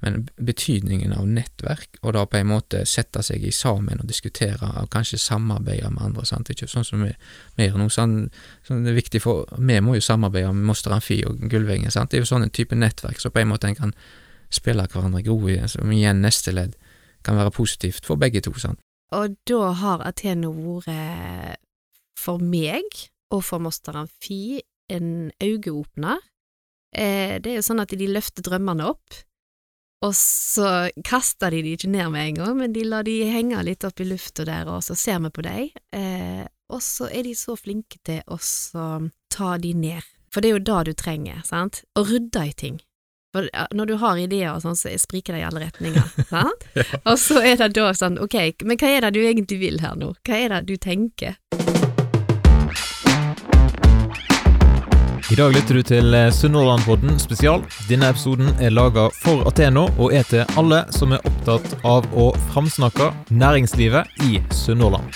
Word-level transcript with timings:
men 0.00 0.22
betydningen 0.40 1.12
av 1.12 1.26
nettverk, 1.28 1.98
og 2.02 2.14
da 2.16 2.24
på 2.28 2.40
en 2.40 2.48
måte 2.48 2.82
sette 2.88 3.22
seg 3.26 3.44
i 3.44 3.52
sammen 3.52 4.00
og 4.00 4.08
diskutere, 4.08 4.70
og 4.80 4.88
kanskje 4.92 5.20
samarbeide 5.20 5.90
med 5.92 6.06
andre, 6.08 6.24
sant, 6.28 6.50
ikke 6.52 6.68
sånn 6.70 6.86
som 6.88 7.04
vi, 7.04 7.12
gjør 7.60 7.78
nå, 7.80 7.88
sånn, 7.92 8.14
sånn 8.66 8.86
det 8.86 8.94
er 8.94 9.00
viktig 9.00 9.22
for, 9.24 9.50
vi 9.58 9.80
må 9.84 9.98
jo 9.98 10.04
samarbeide 10.04 10.52
med 10.56 10.70
Moster 10.72 10.96
Amfi 10.96 11.20
og 11.28 11.42
Gullveggen, 11.52 11.92
sant, 11.92 12.12
det 12.12 12.20
er 12.20 12.24
jo 12.24 12.30
sånn 12.32 12.48
en 12.48 12.54
type 12.56 12.76
nettverk, 12.76 13.20
så 13.20 13.32
på 13.32 13.42
en 13.42 13.52
måte 13.52 13.68
en 13.68 13.78
kan 13.78 13.96
spille 14.50 14.88
hverandre 14.90 15.22
gode, 15.26 15.68
som 15.70 15.92
igjen 15.94 16.24
neste 16.24 16.54
ledd 16.56 16.78
kan 17.26 17.36
være 17.36 17.52
positivt 17.54 18.06
for 18.08 18.20
begge 18.20 18.42
to, 18.44 18.54
sant. 18.58 18.80
Og 19.12 19.34
da 19.48 19.72
har 19.74 20.04
Ateno 20.06 20.52
vært 20.84 21.58
for 22.20 22.42
meg 22.42 22.86
og 23.34 23.42
for 23.46 23.62
Moster 23.62 23.96
Amfi 23.98 24.60
en 24.90 25.30
øyeåpner. 25.42 26.20
Eh, 26.90 27.38
det 27.42 27.52
er 27.52 27.58
jo 27.60 27.66
sånn 27.66 27.82
at 27.82 27.94
de 27.94 28.08
løfter 28.10 28.44
drømmene 28.46 28.88
opp, 28.90 29.14
og 30.00 30.14
så 30.16 30.88
kaster 31.04 31.52
de 31.52 31.60
de 31.64 31.74
ikke 31.76 31.90
ned 31.92 32.08
med 32.14 32.28
en 32.28 32.38
gang, 32.40 32.54
men 32.56 32.72
de 32.72 32.86
lar 32.88 33.04
de 33.04 33.18
henge 33.28 33.60
litt 33.66 33.84
opp 33.84 34.00
i 34.00 34.08
lufta 34.08 34.46
der, 34.48 34.68
og 34.72 34.80
så 34.84 34.96
ser 34.96 35.20
vi 35.26 35.32
på 35.34 35.44
dem. 35.44 35.68
Eh, 35.92 36.46
og 36.72 36.80
så 36.84 37.10
er 37.10 37.26
de 37.26 37.34
så 37.36 37.56
flinke 37.58 38.00
til 38.06 38.22
å 38.30 38.38
ta 39.34 39.56
de 39.60 39.74
ned, 39.76 40.06
for 40.32 40.40
det 40.40 40.50
er 40.50 40.56
jo 40.56 40.68
det 40.70 40.84
du 40.88 40.94
trenger, 40.96 41.42
sant, 41.44 41.82
å 41.98 42.06
rydde 42.08 42.46
i 42.48 42.54
ting. 42.56 42.80
For 43.30 43.46
når 43.76 43.86
du 43.86 43.94
har 44.00 44.18
ideer 44.18 44.54
og 44.54 44.64
sånn, 44.64 44.78
så 44.78 44.90
spriker 44.98 45.36
det 45.36 45.44
i 45.44 45.46
alle 45.46 45.66
retninger, 45.66 46.08
sant? 46.32 46.64
Og 47.04 47.14
så 47.20 47.42
er 47.44 47.60
det 47.60 47.74
da 47.76 47.92
sånn, 47.94 48.18
ok, 48.22 48.64
men 48.64 48.80
hva 48.80 48.94
er 48.96 49.06
det 49.06 49.14
du 49.18 49.22
egentlig 49.22 49.60
vil 49.60 49.84
her 49.84 50.00
nå? 50.00 50.14
Hva 50.26 50.40
er 50.40 50.56
det 50.56 50.64
du 50.72 50.80
tenker? 50.80 51.38
I 55.30 55.36
dag 55.38 55.52
lytter 55.54 55.76
du 55.78 55.82
til 55.86 56.14
eh, 56.18 56.32
Sunnhordlandpodden 56.34 57.20
spesial. 57.22 57.60
Denne 57.86 58.08
episoden 58.10 58.48
er 58.58 58.72
laga 58.74 59.04
for 59.22 59.44
Ateno 59.46 59.84
og 59.92 60.10
er 60.10 60.24
til 60.26 60.56
alle 60.58 60.80
som 60.90 61.12
er 61.14 61.22
opptatt 61.22 61.76
av 61.86 62.08
å 62.18 62.32
framsnakke 62.48 63.12
næringslivet 63.30 64.10
i 64.26 64.40
Sunnhordland. 64.50 65.06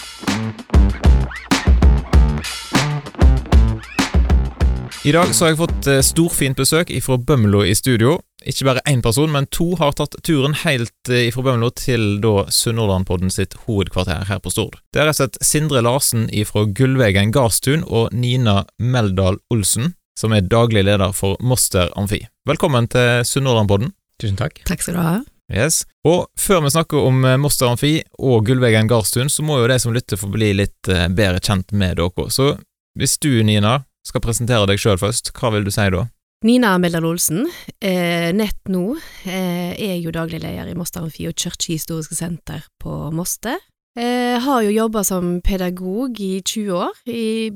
I 5.02 5.14
dag 5.16 5.34
så 5.34 5.48
har 5.48 5.50
jeg 5.50 5.58
fått 5.64 5.88
eh, 5.90 6.04
storfint 6.06 6.62
besøk 6.62 6.94
fra 7.02 7.18
Bømlo 7.18 7.64
i 7.66 7.74
studio. 7.74 8.20
Ikke 8.46 8.68
bare 8.70 8.86
én 8.86 9.02
person, 9.02 9.34
men 9.34 9.50
to 9.50 9.72
har 9.82 9.98
tatt 9.98 10.14
turen 10.22 10.54
helt 10.62 11.10
ifra 11.10 11.40
fra 11.40 11.48
Bømlo 11.50 11.72
til 11.74 12.20
da 12.22 12.46
Sunnhordlandpodden 12.54 13.34
sitt 13.34 13.58
hovedkvarter 13.66 14.30
her 14.30 14.38
på 14.38 14.54
Stord. 14.54 14.78
Det 14.94 15.02
er 15.02 15.10
rett 15.10 15.18
og 15.18 15.24
slett 15.24 15.42
Sindre 15.42 15.82
Larsen 15.82 16.30
fra 16.46 16.68
Gullvegen 16.70 17.34
Gardstun 17.34 17.82
og 17.82 18.14
Nina 18.14 18.60
Meldal 18.78 19.42
Olsen, 19.50 19.96
som 20.18 20.32
er 20.34 20.46
daglig 20.46 20.84
leder 20.86 21.12
for 21.16 21.38
Moster 21.42 21.90
Amfi. 21.98 22.22
Velkommen 22.48 22.88
til 22.90 23.22
Sunnhordlandpodden. 23.26 23.92
Tusen 24.22 24.38
takk. 24.38 24.62
Takk 24.68 24.84
skal 24.84 24.98
du 24.98 25.02
ha. 25.02 25.14
Yes. 25.52 25.82
Og 26.08 26.30
før 26.40 26.62
vi 26.64 26.72
snakker 26.72 27.04
om 27.04 27.24
eh, 27.28 27.38
Moster 27.40 27.68
Amfi 27.68 27.98
og 28.18 28.46
Gullvegen 28.46 28.88
Garstun, 28.88 29.28
så 29.28 29.44
må 29.44 29.58
jo 29.60 29.68
de 29.68 29.78
som 29.82 29.92
lytter 29.92 30.20
få 30.20 30.30
bli 30.32 30.54
litt 30.56 30.88
eh, 30.88 31.08
bedre 31.12 31.42
kjent 31.44 31.74
med 31.76 31.98
dere. 32.00 32.28
Så 32.32 32.54
hvis 32.98 33.18
du, 33.20 33.30
Nina, 33.44 33.82
skal 34.06 34.22
presentere 34.24 34.68
deg 34.70 34.80
sjøl 34.80 35.00
først, 35.00 35.32
hva 35.36 35.52
vil 35.54 35.66
du 35.66 35.72
si 35.74 35.88
da? 35.92 36.06
Nina 36.44 36.74
Meldal 36.76 37.06
Olsen, 37.08 37.46
eh, 37.80 38.28
nett 38.36 38.68
nå, 38.68 38.98
eh, 39.24 39.72
er 39.80 39.96
jo 39.96 40.12
daglig 40.12 40.42
leder 40.42 40.68
i 40.68 40.76
Moster 40.76 41.00
Amfi 41.00 41.28
og 41.30 41.36
Kirkehistoriske 41.40 42.18
senter 42.18 42.66
på 42.82 43.10
Moster. 43.16 43.56
Eh, 43.96 44.36
har 44.40 44.62
jo 44.66 44.74
jobba 44.74 45.04
som 45.04 45.38
pedagog 45.40 46.20
i 46.20 46.42
20 46.42 46.72
år, 46.76 46.92
i 47.08 47.50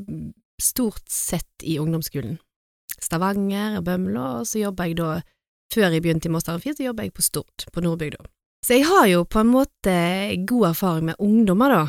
stort 0.61 1.05
sett 1.11 1.65
i 1.65 1.77
ungdomsskolen. 1.79 2.39
Stavanger 3.03 3.79
og 3.79 3.87
Bømlo, 3.87 4.25
og 4.41 4.49
så 4.49 4.63
jobber 4.65 4.91
jeg 4.91 4.99
da, 5.01 5.21
før 5.75 5.95
jeg 5.95 6.05
begynte 6.05 6.31
i 6.31 6.33
Moss 6.33 6.49
Amfi, 6.51 6.75
så 6.75 6.89
jobber 6.89 7.09
jeg 7.09 7.15
på 7.17 7.25
Stord, 7.25 7.69
på 7.73 7.85
Nordbygda. 7.85 8.25
Så 8.67 8.79
jeg 8.79 8.89
har 8.89 9.07
jo 9.07 9.25
på 9.29 9.43
en 9.43 9.53
måte 9.53 9.97
god 10.49 10.71
erfaring 10.73 11.11
med 11.11 11.21
ungdommer, 11.23 11.75
da, 11.75 11.83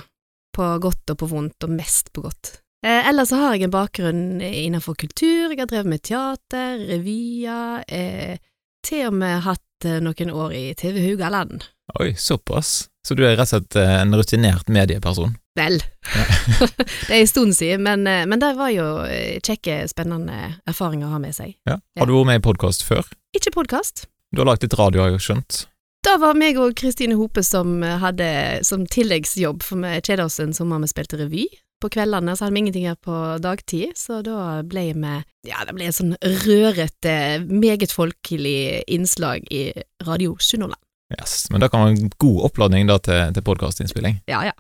på 0.56 0.72
godt 0.84 1.16
og 1.16 1.22
på 1.22 1.30
vondt, 1.32 1.66
og 1.66 1.74
mest 1.74 2.14
på 2.14 2.24
godt. 2.28 2.60
Eh, 2.86 3.10
ellers 3.10 3.34
så 3.34 3.40
har 3.42 3.56
jeg 3.56 3.68
en 3.68 3.74
bakgrunn 3.74 4.44
innenfor 4.46 4.96
kultur, 5.00 5.50
jeg 5.50 5.60
har 5.60 5.72
drevet 5.72 5.92
med 5.92 6.04
teater, 6.06 6.80
revyer, 6.92 7.84
eh, 7.88 8.38
til 8.86 9.10
og 9.10 9.18
med 9.20 9.42
hatt 9.44 9.88
eh, 9.88 10.00
noen 10.04 10.32
år 10.32 10.56
i 10.56 10.64
TV 10.80 11.02
Hugaland. 11.10 11.66
Oi, 12.00 12.14
såpass. 12.16 12.88
Så 13.06 13.16
du 13.18 13.26
er 13.26 13.36
rett 13.36 13.50
og 13.50 13.52
slett 13.58 13.80
eh, 13.80 13.96
en 14.04 14.16
rutinert 14.16 14.70
medieperson? 14.72 15.36
Vel, 15.60 15.82
det 17.08 17.12
er 17.12 17.20
en 17.20 17.28
stund 17.28 17.58
siden, 17.58 17.84
men, 17.84 18.06
eh, 18.08 18.26
men 18.30 18.40
det 18.40 18.54
var 18.56 18.72
jo 18.72 18.86
kjekke, 19.44 19.82
spennende 19.92 20.56
erfaringer 20.70 21.10
å 21.10 21.18
ha 21.18 21.20
med 21.20 21.36
seg. 21.36 21.58
Ja. 21.68 21.80
Har 22.00 22.08
du 22.08 22.16
vært 22.16 22.30
med 22.32 22.40
i 22.40 22.46
podkast 22.46 22.86
før? 22.88 23.10
Ikke 23.36 23.52
podkast. 23.58 24.08
Du 24.32 24.44
har 24.44 24.48
lagt 24.48 24.64
litt 24.64 24.78
radio, 24.80 25.04
har 25.04 25.16
jeg 25.18 25.26
skjønt? 25.26 25.66
Da 26.08 26.16
var 26.22 26.38
meg 26.40 26.58
og 26.62 26.78
Kristine 26.80 27.18
Hope 27.20 27.44
som 27.44 27.82
hadde 27.84 28.30
som 28.64 28.86
tilleggsjobb, 28.88 29.66
for 29.66 29.84
vi 29.84 29.98
kjeda 30.00 30.30
oss 30.30 30.40
en 30.40 30.56
sommer 30.56 30.80
vi 30.86 30.92
spilte 30.94 31.20
revy 31.20 31.50
på 31.80 31.90
kveldene, 31.92 32.36
så 32.36 32.46
hadde 32.46 32.56
vi 32.56 32.64
ingenting 32.64 32.88
her 32.88 32.98
på 33.00 33.16
dagtid, 33.44 33.96
så 34.00 34.22
da 34.24 34.62
ble 34.68 34.90
vi 34.96 35.16
Ja, 35.48 35.64
det 35.68 35.76
ble 35.76 35.88
et 35.88 35.96
sånn 35.96 36.16
rørete, 36.20 37.16
meget 37.48 37.94
folkelig 37.96 38.84
innslag 38.92 39.48
i 39.52 39.70
Radio 40.08 40.36
Sunnhordland. 40.40 40.82
Yes, 41.16 41.48
men 41.50 41.64
da 41.64 41.70
kan 41.72 41.86
være 41.86 41.96
en 41.96 42.12
god 42.22 42.44
oppladning 42.50 42.90
da 42.90 43.00
til, 43.02 43.32
til 43.34 43.46
podkastinnspilling. 43.48 44.20
Ja, 44.30 44.44
ja. 44.46 44.54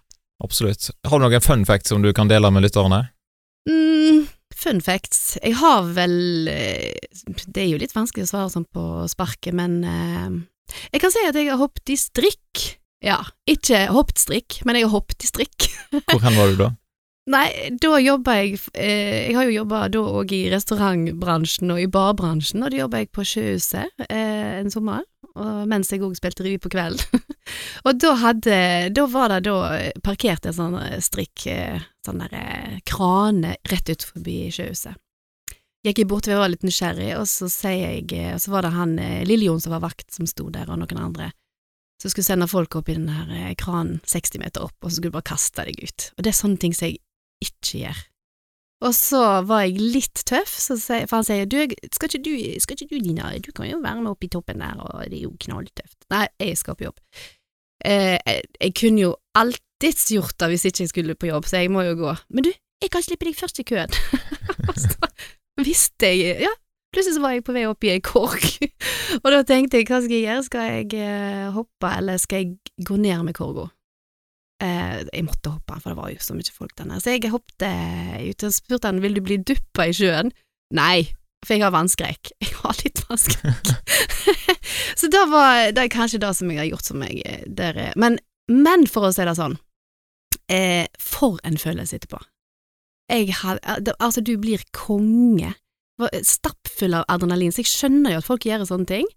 Absolutt. 0.44 0.90
Har 1.08 1.20
du 1.20 1.26
noen 1.26 1.44
fun 1.44 1.66
facts 1.68 1.92
som 1.92 2.04
du 2.04 2.12
kan 2.16 2.30
dele 2.32 2.52
med 2.54 2.64
lytterne? 2.64 3.04
Mm, 3.70 4.28
fun 4.56 4.80
facts 4.82 5.36
Jeg 5.44 5.58
har 5.60 5.84
vel 5.94 6.48
eh, 6.48 6.96
Det 7.44 7.60
er 7.60 7.68
jo 7.68 7.80
litt 7.82 7.94
vanskelig 7.94 8.24
å 8.24 8.30
svare 8.32 8.52
sånn 8.54 8.66
på 8.72 9.04
sparket, 9.12 9.52
men 9.58 9.82
eh, 9.84 10.38
jeg 10.94 11.04
kan 11.04 11.14
si 11.14 11.24
at 11.28 11.38
jeg 11.38 11.50
har 11.50 11.60
hoppet 11.60 11.92
i 11.92 11.98
strikk. 11.98 12.66
Ja, 13.04 13.24
ikke 13.50 13.88
hoppet 13.96 14.22
strikk, 14.22 14.60
men 14.68 14.78
jeg 14.78 14.86
har 14.86 14.94
hoppet 14.94 15.26
i 15.26 15.30
strikk. 15.30 15.70
Hvor 16.12 16.22
hen 16.24 16.38
var 16.38 16.52
du 16.52 16.60
da? 16.60 16.70
Nei, 17.30 17.48
da 17.78 17.98
jobba 18.02 18.36
jeg 18.40 18.56
eh, 18.74 19.30
Jeg 19.30 19.36
har 19.38 19.46
jo 19.46 19.58
jobba 19.60 19.84
da 19.94 20.02
òg 20.22 20.32
i 20.34 20.44
restaurantbransjen 20.54 21.74
og 21.76 21.82
i 21.84 21.90
barbransjen, 21.92 22.64
og 22.64 22.74
da 22.74 22.84
jobba 22.84 23.04
jeg 23.04 23.12
på 23.14 23.26
Sjøhuset 23.28 24.06
eh, 24.08 24.62
en 24.62 24.72
sommer, 24.74 25.04
mens 25.70 25.92
jeg 25.94 26.02
òg 26.04 26.16
spilte 26.18 26.46
revy 26.46 26.62
på 26.62 26.72
kvelden. 26.74 27.22
og 27.86 28.00
da 28.02 28.14
hadde 28.22 28.58
Da 28.96 29.06
var 29.12 29.32
det 29.34 29.44
da 29.48 29.58
parkert 30.06 30.46
en 30.46 30.56
sånn 30.56 30.78
eh, 30.82 31.00
strikk, 31.04 31.46
eh, 31.52 31.82
sånn 32.06 32.24
der 32.24 32.36
eh, 32.36 32.80
krane, 32.88 33.56
rett 33.72 33.92
ut 33.92 34.06
forbi 34.12 34.50
Sjøhuset. 34.54 35.00
Gikk 35.86 36.02
jeg 36.02 36.10
bort 36.12 36.28
jeg 36.28 36.36
var 36.36 36.52
litt 36.52 36.66
nysgjerrig, 36.68 37.14
og 37.16 37.24
så 37.32 37.48
sier 37.48 37.94
jeg 38.02 38.34
Og 38.34 38.42
så 38.44 38.52
var 38.52 38.66
det 38.66 38.74
han 38.76 38.98
Lille-Jon 39.00 39.62
som 39.64 39.72
var 39.72 39.86
vakt, 39.86 40.10
som 40.12 40.28
sto 40.28 40.50
der, 40.52 40.68
og 40.68 40.82
noen 40.82 41.00
andre. 41.00 41.30
Så 42.04 42.12
skulle 42.12 42.28
sende 42.28 42.50
folk 42.52 42.76
opp 42.76 42.92
i 42.92 42.98
den 42.98 43.08
her 43.08 43.56
kranen 43.60 44.02
60 44.04 44.44
meter 44.44 44.68
opp, 44.68 44.76
og 44.84 44.92
så 44.92 44.98
skulle 44.98 45.14
du 45.14 45.16
bare 45.16 45.32
kaste 45.32 45.64
deg 45.70 45.80
ut. 45.80 46.10
Og 46.18 46.26
det 46.26 46.34
er 46.34 46.36
sånne 46.42 46.60
ting 46.60 46.76
som 46.76 46.90
jeg 46.90 47.00
ikke 47.40 47.86
gjør. 47.86 48.04
Og 48.80 48.96
så 48.96 49.22
var 49.48 49.66
jeg 49.66 49.82
litt 49.82 50.22
tøff, 50.28 50.54
for 50.56 51.18
han 51.18 51.26
sier 51.28 51.50
du, 51.52 51.58
skal 51.92 52.08
ikke 52.08 52.22
du, 52.24 52.36
skal 52.64 52.78
ikke 52.78 52.94
du 52.94 53.04
Dina, 53.04 53.34
du 53.44 53.52
kan 53.56 53.68
jo 53.68 53.82
være 53.84 54.00
med 54.00 54.14
opp 54.14 54.24
i 54.24 54.32
toppen 54.32 54.64
der, 54.64 54.80
og 54.80 55.04
det 55.12 55.20
er 55.20 55.26
jo 55.26 55.34
knalltøft. 55.44 55.98
Nei, 56.14 56.28
jeg 56.40 56.60
skal 56.62 56.80
på 56.80 56.88
jobb. 56.88 57.02
Eh, 57.86 58.18
jeg, 58.60 58.74
kunne 58.76 59.06
jo 59.06 59.12
alltids 59.40 60.10
gjort 60.12 60.36
det 60.42 60.50
hvis 60.52 60.66
ikke 60.68 60.84
jeg 60.84 60.92
skulle 60.92 61.16
på 61.16 61.30
jobb, 61.30 61.48
så 61.48 61.64
jeg 61.64 61.72
må 61.72 61.84
jo 61.88 61.96
gå. 62.00 62.16
Men 62.36 62.48
du, 62.48 62.52
jeg 62.84 62.92
kan 62.92 63.06
slippe 63.06 63.28
deg 63.28 63.38
først 63.40 63.62
i 63.62 63.68
køen. 63.68 63.94
så 64.84 65.12
visste 65.64 66.12
jeg 66.12 66.44
Ja, 66.44 66.52
plutselig 66.94 67.18
så 67.18 67.24
var 67.24 67.36
jeg 67.36 67.46
på 67.48 67.56
vei 67.56 67.66
opp 67.70 67.84
i 67.88 67.94
ei 67.96 68.04
korg, 68.04 68.46
og 69.24 69.32
da 69.34 69.44
tenkte 69.48 69.80
jeg 69.80 69.90
hva 69.90 70.02
skal 70.04 70.16
jeg 70.18 70.28
gjøre, 70.28 70.48
skal 70.48 70.72
jeg 70.74 71.04
eh, 71.04 71.50
hoppe, 71.56 71.92
eller 71.96 72.22
skal 72.22 72.44
jeg 72.44 72.88
gå 72.88 73.00
ned 73.00 73.28
med 73.28 73.38
korga? 73.38 73.70
Eh, 74.60 75.06
jeg 75.08 75.24
måtte 75.24 75.54
hoppe, 75.54 75.80
for 75.80 75.94
det 75.94 76.00
var 76.02 76.12
jo 76.12 76.24
så 76.24 76.36
mye 76.36 76.56
folk 76.56 76.76
der 76.76 76.90
nede. 76.90 77.04
Så 77.04 77.16
jeg 77.16 77.32
hoppet 77.32 77.64
ut 78.28 78.48
og 78.48 78.56
spurte 78.56 78.92
han 78.92 79.00
vil 79.04 79.16
du 79.16 79.24
bli 79.24 79.40
duppa 79.40 79.88
i 79.88 79.96
sjøen. 79.96 80.34
Nei, 80.76 81.08
for 81.46 81.56
jeg 81.56 81.64
har 81.64 81.74
vannskrekk. 81.76 82.32
Jeg 82.44 82.56
har 82.60 82.82
litt 82.84 83.00
vannskrekk. 83.08 83.70
så 85.00 85.08
det, 85.12 85.22
var 85.32 85.72
det 85.76 85.86
er 85.86 85.94
kanskje 85.94 86.20
det 86.22 86.34
som 86.36 86.50
jeg 86.52 86.60
har 86.60 86.68
gjort 86.68 86.90
som 86.90 87.04
jeg 87.06 87.46
der 87.48 87.78
er. 87.80 87.94
men, 87.96 88.18
men 88.52 88.84
for 88.90 89.08
å 89.08 89.12
si 89.16 89.24
det 89.24 89.38
sånn, 89.38 89.56
eh, 90.52 90.90
for 91.00 91.40
en 91.48 91.58
følelse 91.62 91.96
etterpå. 91.96 92.20
Jeg 93.10 93.32
had, 93.40 93.62
eh, 93.64 93.94
altså, 93.98 94.22
du 94.22 94.36
blir 94.42 94.64
konge. 94.76 95.56
Stappfull 96.24 96.96
av 96.96 97.08
adrenalin, 97.12 97.52
så 97.52 97.64
jeg 97.64 97.72
skjønner 97.72 98.14
jo 98.14 98.22
at 98.22 98.28
folk 98.28 98.46
gjør 98.48 98.68
sånne 98.68 98.88
ting. 98.88 99.08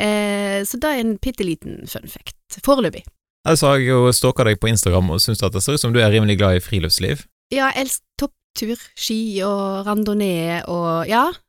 Eh, 0.00 0.62
så 0.64 0.78
det 0.80 0.88
er 0.88 1.02
en 1.02 1.16
bitte 1.20 1.44
liten 1.44 1.82
fun 1.90 2.08
fact, 2.08 2.38
foreløpig. 2.64 3.04
Altså, 3.48 3.72
har 3.72 3.80
jeg 3.82 3.90
jo 3.90 4.12
stalka 4.14 4.46
deg 4.46 4.60
på 4.62 4.70
Instagram 4.70 5.10
og 5.12 5.20
syns 5.20 5.42
det 5.42 5.62
ser 5.62 5.76
ut 5.76 5.82
som 5.82 5.92
du 5.94 6.00
er 6.00 6.12
rimelig 6.14 6.38
glad 6.40 6.56
i 6.56 6.64
friluftsliv. 6.64 7.26
Ja, 7.52 7.68
jeg 7.72 7.86
elsker 7.86 8.06
topptur, 8.22 8.84
ski 8.96 9.18
og 9.44 9.88
randonee 9.88 10.62
og 10.70 11.10
ja, 11.10 11.26
eh, 11.28 11.41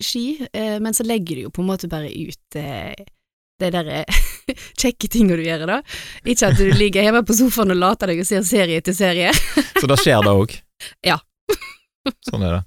ski, 0.00 0.46
eh, 0.52 0.76
men 0.82 0.94
så 0.96 1.06
legger 1.06 1.36
du 1.36 1.46
jo 1.46 1.54
på 1.54 1.62
en 1.62 1.70
måte 1.70 1.88
bare 1.90 2.10
ut 2.12 2.58
eh, 2.58 3.06
det 3.60 3.70
derre 3.74 4.04
kjekke 4.80 5.08
tinga 5.12 5.36
du 5.36 5.44
gjør, 5.44 5.66
da. 5.68 5.78
Ikke 6.24 6.50
at 6.50 6.60
du 6.60 6.70
ligger 6.76 7.04
hjemme 7.04 7.22
på 7.26 7.36
sofaen 7.36 7.74
og 7.74 7.80
later 7.80 8.12
deg 8.12 8.22
og 8.22 8.28
ser 8.28 8.44
serie 8.48 8.80
etter 8.80 8.96
serie. 8.96 9.32
så 9.80 9.90
da 9.90 9.98
skjer 10.00 10.24
det 10.24 10.36
òg? 10.42 10.56
Ja. 11.06 11.18
sånn 12.28 12.46
er 12.46 12.60
det. 12.60 12.62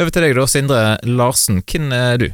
Over 0.00 0.14
til 0.14 0.24
deg 0.24 0.38
da, 0.38 0.46
Sindre 0.48 0.80
Larsen. 1.04 1.60
Hvem 1.68 1.92
er 1.96 2.16
du? 2.22 2.30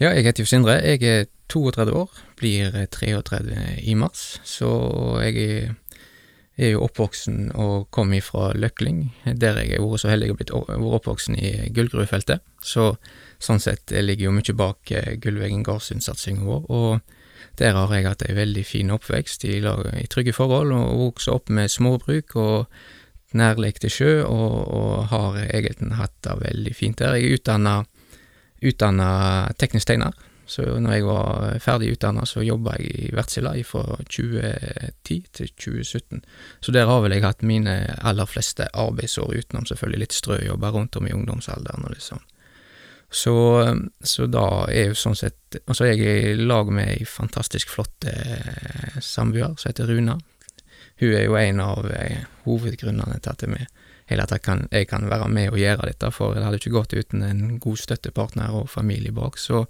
Ja, 0.00 0.14
jeg 0.14 0.24
heter 0.30 0.46
jo 0.46 0.48
Sindre. 0.48 0.78
Jeg 0.80 1.04
er 1.04 1.28
32 1.50 1.92
år, 1.98 2.20
blir 2.38 2.76
33 2.94 3.64
i 3.90 3.96
mars, 3.98 4.38
så 4.46 4.70
jeg 5.24 5.74
er, 6.60 6.66
er 6.66 6.74
jo 6.74 6.84
oppvoksen 6.84 7.50
og 7.58 7.88
kom 7.94 8.12
ifra 8.12 8.50
Løkling, 8.54 9.08
der 9.24 9.58
jeg 9.62 9.78
har 9.78 9.86
vært 9.86 10.04
så 10.04 10.10
heldig 10.12 10.30
å 10.32 10.36
blitt 10.38 10.52
oppvoksen 10.54 11.38
i 11.40 11.72
Gullgruvefeltet, 11.74 12.44
så 12.62 12.92
sånn 13.40 13.62
sett 13.62 13.90
ligger 13.90 14.28
jo 14.28 14.36
mye 14.36 14.56
bak 14.56 14.92
Gullvegen 15.22 15.64
Gardsund-satsinga 15.64 16.44
vår, 16.44 16.68
og 16.68 17.00
der 17.60 17.76
har 17.76 17.92
jeg 17.94 18.06
hatt 18.06 18.24
ei 18.28 18.36
veldig 18.36 18.64
fin 18.68 18.92
oppvekst 18.94 19.44
i, 19.48 19.58
i 19.60 20.08
trygge 20.12 20.34
forhold, 20.36 20.72
og 20.76 21.04
vokst 21.06 21.32
opp 21.32 21.48
med 21.52 21.72
småbruk 21.72 22.36
og 22.40 22.66
nærlek 23.36 23.80
til 23.82 23.94
sjø, 23.94 24.12
og, 24.26 24.56
og 24.74 24.92
har 25.12 25.38
egentlig 25.48 25.96
hatt 25.98 26.16
det 26.26 26.36
veldig 26.44 26.74
fint 26.76 26.98
der. 27.00 27.16
Jeg 27.16 27.40
er 27.40 27.84
utdanna 28.70 29.08
teknisk 29.60 29.88
tegner, 29.88 30.16
så 30.50 30.64
når 30.82 30.96
jeg 30.96 31.06
var 31.06 31.58
ferdig 31.62 31.92
utdanna, 31.94 32.24
så 32.26 32.42
jobba 32.42 32.74
jeg 32.78 32.90
i 32.90 33.10
Wärtsilä 33.14 33.52
fra 33.66 33.84
2010 34.02 35.18
til 35.32 35.52
2017. 35.54 36.24
Så 36.60 36.74
der 36.74 36.90
har 36.90 37.04
vel 37.04 37.14
jeg 37.14 37.22
hatt 37.22 37.44
mine 37.46 37.76
aller 38.02 38.26
fleste 38.26 38.66
arbeidsår, 38.74 39.30
utenom 39.38 39.68
selvfølgelig 39.70 40.02
litt 40.02 40.16
strøjobber 40.16 40.74
rundt 40.74 40.98
om 40.98 41.06
i 41.06 41.14
ungdomsalderen 41.14 41.86
og 41.86 41.94
litt 41.94 42.06
sånn. 42.08 42.24
Så, 43.10 43.34
så 44.06 44.26
da 44.30 44.46
er 44.70 44.90
jo 44.90 44.98
sånn 44.98 45.16
sett 45.18 45.56
Altså, 45.66 45.88
jeg 45.88 46.04
er 46.06 46.28
i 46.30 46.44
lag 46.46 46.68
med 46.70 46.92
ei 46.92 47.06
fantastisk 47.10 47.72
flott 47.72 48.06
eh, 48.06 48.98
samboer 49.02 49.56
som 49.58 49.72
heter 49.72 49.88
Runa. 49.90 50.14
Hun 51.00 51.14
er 51.18 51.24
jo 51.24 51.34
en 51.34 51.62
av 51.64 51.88
eh, 51.90 52.20
hovedgrunnene 52.44 53.18
til 53.18 53.32
at 53.32 53.42
vi 53.50 53.64
hele 54.10 54.26
jeg 54.30 54.42
kan, 54.42 54.66
jeg 54.70 54.86
kan 54.90 55.08
være 55.10 55.28
med 55.30 55.50
og 55.50 55.58
gjøre 55.58 55.88
dette, 55.90 56.10
for 56.14 56.34
det 56.34 56.44
hadde 56.44 56.58
ikke 56.58 56.74
gått 56.74 56.94
uten 56.94 57.22
en 57.26 57.58
god 57.62 57.78
støttepartner 57.82 58.54
og 58.58 58.70
familie 58.70 59.14
bak. 59.14 59.38
Så, 59.38 59.64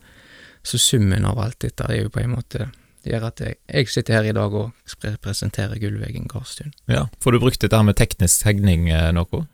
så 0.62 0.78
summen 0.78 1.24
av 1.24 1.38
alt 1.40 1.60
dette 1.64 1.86
er 1.88 2.02
jo 2.02 2.12
på 2.12 2.22
en 2.22 2.34
måte 2.36 2.68
gjør 3.06 3.30
at 3.30 3.40
jeg, 3.40 3.56
jeg 3.64 3.88
sitter 3.88 4.18
her 4.18 4.28
i 4.28 4.34
dag 4.36 4.54
og 4.56 4.98
representerer 5.06 5.80
Gullvegen 5.80 6.28
Gardstun. 6.28 6.74
Ja, 6.90 7.06
Får 7.24 7.32
du 7.32 7.40
brukt 7.40 7.62
dette 7.62 7.80
med 7.86 7.96
teknisk 7.96 8.44
tegning 8.44 8.90
eh, 8.92 9.08
noe? 9.16 9.46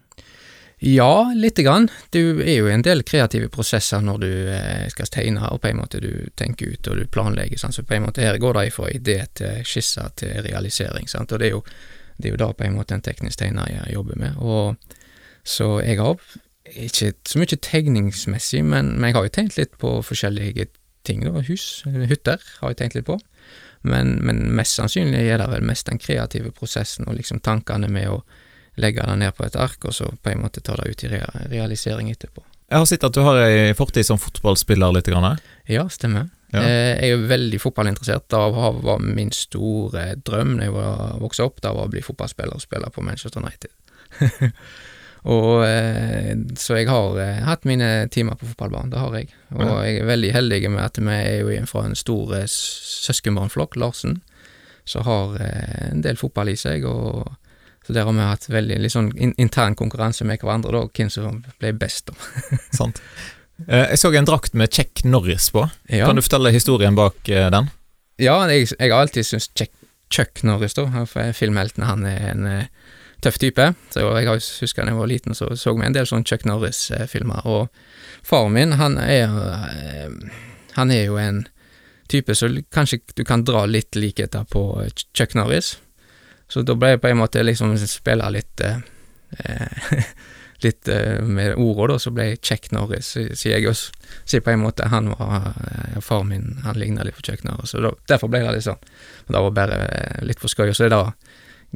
Ja, 0.79 1.33
lite 1.35 1.63
grann. 1.63 1.89
Du 2.13 2.43
er 2.43 2.59
jo 2.59 2.67
en 2.69 2.83
del 2.85 3.01
kreative 3.07 3.49
prosesser 3.49 4.03
når 4.05 4.19
du 4.21 4.31
eh, 4.53 4.89
skal 4.93 5.09
tegne, 5.13 5.47
og 5.49 5.63
på 5.63 5.71
en 5.71 5.81
måte 5.81 6.03
du 6.05 6.29
tenker 6.37 6.75
ut 6.75 6.91
og 6.91 7.01
du 7.01 7.07
planlegger. 7.09 7.61
Sant? 7.61 7.79
Så 7.79 7.87
på 7.87 7.97
en 7.97 8.05
måte 8.09 8.25
her 8.25 8.37
går 8.43 8.59
det 8.59 8.73
fra 8.75 8.91
idé 8.93 9.23
til 9.39 9.63
skisse 9.65 10.05
til 10.21 10.43
realisering, 10.45 11.09
sant? 11.09 11.33
og 11.33 11.41
det 11.41 11.49
er, 11.49 11.57
jo, 11.57 11.63
det 12.19 12.29
er 12.29 12.37
jo 12.37 12.43
da 12.45 12.51
på 12.53 12.67
en 12.67 12.77
måte 12.77 12.99
en 12.99 13.05
teknisk 13.05 13.41
tegner 13.41 13.71
jeg 13.73 13.95
jobber 13.97 14.21
med. 14.21 14.37
Og, 14.43 14.99
så 15.47 15.79
jeg 15.81 16.01
har 16.03 16.19
ikke 16.67 17.13
så 17.25 17.39
mye 17.39 17.57
tegningsmessig, 17.63 18.65
men, 18.67 18.97
men 18.99 19.09
jeg 19.09 19.17
har 19.17 19.29
jo 19.29 19.35
tegnet 19.39 19.61
litt 19.61 19.79
på 19.81 20.01
forskjellige 20.05 20.67
ting, 21.07 21.23
da. 21.25 21.45
Hus, 21.47 21.85
hytter, 21.87 22.43
har 22.61 22.73
jeg 22.73 22.81
tenkt 22.83 22.99
litt 22.99 23.09
på. 23.09 23.19
Men, 23.87 24.17
men 24.27 24.43
mest 24.59 24.81
sannsynlig 24.81 25.23
er 25.31 25.39
det 25.41 25.47
vel 25.53 25.67
mest 25.67 25.87
den 25.87 26.01
kreative 26.03 26.51
prosessen 26.55 27.07
og 27.07 27.19
liksom 27.21 27.41
tankene 27.45 27.91
med 27.93 28.11
å 28.11 28.21
legge 28.83 29.05
det 29.07 29.17
ned 29.21 29.35
på 29.37 29.47
et 29.47 29.57
ark, 29.57 29.87
og 29.89 29.95
så 29.95 30.11
på 30.11 30.33
en 30.33 30.43
måte 30.43 30.61
ta 30.65 30.77
det 30.77 30.91
ut 30.91 31.05
i 31.07 31.13
realisering 31.53 32.11
etterpå. 32.13 32.43
Jeg 32.67 32.83
har 32.83 32.89
sett 32.91 33.05
at 33.07 33.15
du 33.15 33.23
har 33.23 33.39
ei 33.45 33.75
fortid 33.79 34.09
som 34.09 34.19
fotballspiller 34.19 34.97
litt. 34.97 35.07
Grann. 35.07 35.39
Ja, 35.71 35.87
stemmer. 35.93 36.27
Ja. 36.51 36.63
Eh, 36.63 36.99
jeg 36.99 37.15
er 37.15 37.25
veldig 37.31 37.61
fotballinteressert. 37.63 38.27
Det 38.33 38.43
var 38.57 39.03
min 39.03 39.31
store 39.35 40.09
drøm 40.27 40.57
da 40.59 40.67
jeg 40.67 40.75
vokste 41.23 41.47
opp, 41.47 41.63
det 41.63 41.73
var 41.79 41.87
å 41.87 41.93
bli 41.95 42.03
fotballspiller 42.05 42.59
og 42.59 42.65
spille 42.65 42.91
på 42.91 43.07
Manchester 43.07 43.43
United. 43.43 43.73
og 45.27 45.65
eh, 45.67 46.35
Så 46.59 46.77
jeg 46.79 46.89
har 46.91 47.19
eh, 47.23 47.43
hatt 47.47 47.67
mine 47.69 48.07
timer 48.15 48.39
på 48.39 48.49
fotballbanen, 48.51 48.93
det 48.93 49.01
har 49.03 49.17
jeg. 49.19 49.33
Og 49.55 49.65
jeg 49.87 50.01
er 50.01 50.11
veldig 50.11 50.33
heldig 50.37 50.61
med 50.71 50.85
at 50.85 51.01
vi 51.03 51.17
er 51.17 51.41
jo 51.43 51.67
fra 51.71 51.87
en 51.89 51.99
stor 51.99 52.37
søskenbarnflokk, 52.51 53.77
Larsen, 53.81 54.21
som 54.87 55.03
har 55.07 55.35
en 55.91 56.05
del 56.05 56.19
fotball 56.21 56.53
i 56.53 56.59
seg. 56.61 56.87
og 56.87 57.27
så 57.87 57.93
der 57.93 58.03
har 58.03 58.13
vi 58.13 58.25
hatt 58.27 58.49
veldig 58.51 58.77
litt 58.83 58.91
sånn 58.91 59.13
intern 59.39 59.77
konkurranse 59.79 60.27
med 60.27 60.41
hverandre, 60.43 60.73
da, 60.75 60.89
hvem 60.91 61.11
som 61.13 61.43
ble 61.61 61.71
best. 61.79 62.11
Sant. 62.79 62.99
Eh, 63.69 63.93
jeg 63.93 64.01
så 64.03 64.11
en 64.11 64.27
drakt 64.27 64.57
med 64.59 64.75
Check 64.75 65.05
Norris 65.07 65.53
på. 65.55 65.69
Ja. 65.87 66.09
Kan 66.09 66.19
du 66.19 66.25
fortelle 66.25 66.51
historien 66.55 66.99
bak 66.99 67.29
eh, 67.31 67.47
den? 67.55 67.71
Ja, 68.19 68.41
jeg, 68.51 68.73
jeg 68.75 68.91
har 68.91 69.05
alltid 69.05 69.29
syntes 69.29 69.71
Chuck 70.11 70.43
Norris, 70.47 70.75
da, 70.75 71.05
filmheltene, 71.35 71.87
han 71.87 72.05
er 72.07 72.27
en 72.31 72.45
tøff 73.25 73.39
type. 73.43 73.69
Så 73.95 74.05
jeg 74.05 74.29
husker 74.63 74.85
da 74.85 74.93
jeg 74.93 75.01
var 75.01 75.11
liten, 75.11 75.35
så 75.35 75.51
så 75.57 75.75
vi 75.77 75.87
en 75.87 75.97
del 75.97 76.09
sånne 76.09 76.29
Chuck 76.29 76.47
Norris-filmer. 76.49 77.47
Og 77.47 77.69
faren 78.27 78.55
min, 78.57 78.77
han 78.81 78.99
er 78.99 79.29
uh, 79.33 80.11
Han 80.77 80.91
er 80.93 81.07
jo 81.07 81.17
en 81.17 81.47
type 82.09 82.35
så 82.35 82.51
kanskje 82.71 83.01
du 83.17 83.25
kan 83.25 83.45
dra 83.45 83.65
litt 83.67 83.97
likheter 83.97 84.45
på 84.45 84.85
Chuck 85.17 85.35
Norris. 85.35 85.79
Så 86.49 86.63
da 86.63 86.77
ble 86.79 86.95
jeg 86.95 87.03
på 87.03 87.11
en 87.11 87.19
måte 87.19 87.43
liksom 87.43 87.75
spille 87.81 88.29
litt 88.31 88.61
eh, 88.63 88.79
litt 90.65 90.89
eh, 90.89 91.23
med 91.23 91.57
ordene, 91.57 91.95
da, 91.95 91.99
så 92.01 92.13
ble 92.15 92.29
jeg 92.31 92.43
Chuck 92.43 92.69
Norris, 92.73 93.13
sier 93.17 93.57
jeg 93.57 93.69
også. 93.71 93.93
Sier 94.25 94.45
på 94.45 94.53
en 94.55 94.63
måte 94.63 94.89
han 94.93 95.11
var 95.13 95.51
eh, 95.67 95.99
Far 96.05 96.25
min, 96.29 96.61
han 96.65 96.79
ligna 96.79 97.07
litt 97.07 97.19
på 97.19 97.27
Chuck 97.27 97.45
Norris, 97.47 97.75
så 97.75 97.83
da, 97.85 97.93
derfor 98.09 98.31
ble 98.33 98.45
det 98.45 98.55
litt 98.57 98.69
sånn. 98.69 98.87
Men 99.27 99.37
det 99.37 99.43
var 99.49 99.59
bare 99.59 99.83
eh, 99.89 100.23
litt 100.29 100.43
for 100.43 100.53
skøy. 100.53 100.71
Og 100.71 100.79
så 100.79 100.87
er 100.87 100.95
det 100.95 101.03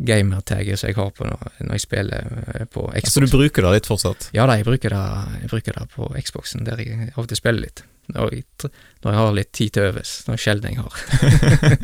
gamertagget 0.07 0.81
som 0.81 0.91
jeg 0.91 0.97
har 0.97 1.11
på 1.15 1.27
når, 1.29 1.47
når 1.61 1.77
jeg 1.77 1.85
spiller 1.85 2.29
eh, 2.55 2.67
på 2.73 2.87
Xbox. 2.95 3.15
Så 3.15 3.23
du 3.25 3.31
bruker 3.31 3.67
det 3.67 3.73
litt 3.77 3.89
fortsatt? 3.91 4.29
Ja 4.37 4.47
da, 4.49 4.57
jeg 4.61 4.69
bruker 4.69 4.95
det, 4.95 5.01
jeg 5.43 5.51
bruker 5.53 5.77
det 5.79 5.87
på 5.95 6.11
Xboxen, 6.27 6.67
der 6.69 6.83
jeg 6.83 7.11
av 7.15 7.25
og 7.25 7.31
til 7.31 7.41
spiller 7.41 7.67
litt. 7.67 7.85
Når 8.11 8.33
jeg, 8.35 8.71
når 9.05 9.13
jeg 9.13 9.21
har 9.21 9.35
litt 9.37 9.51
tid 9.55 9.75
til 9.77 9.91
overs, 9.91 10.15
når 10.27 10.41
sjelden 10.43 10.73
jeg 10.75 10.83
har. 10.83 10.95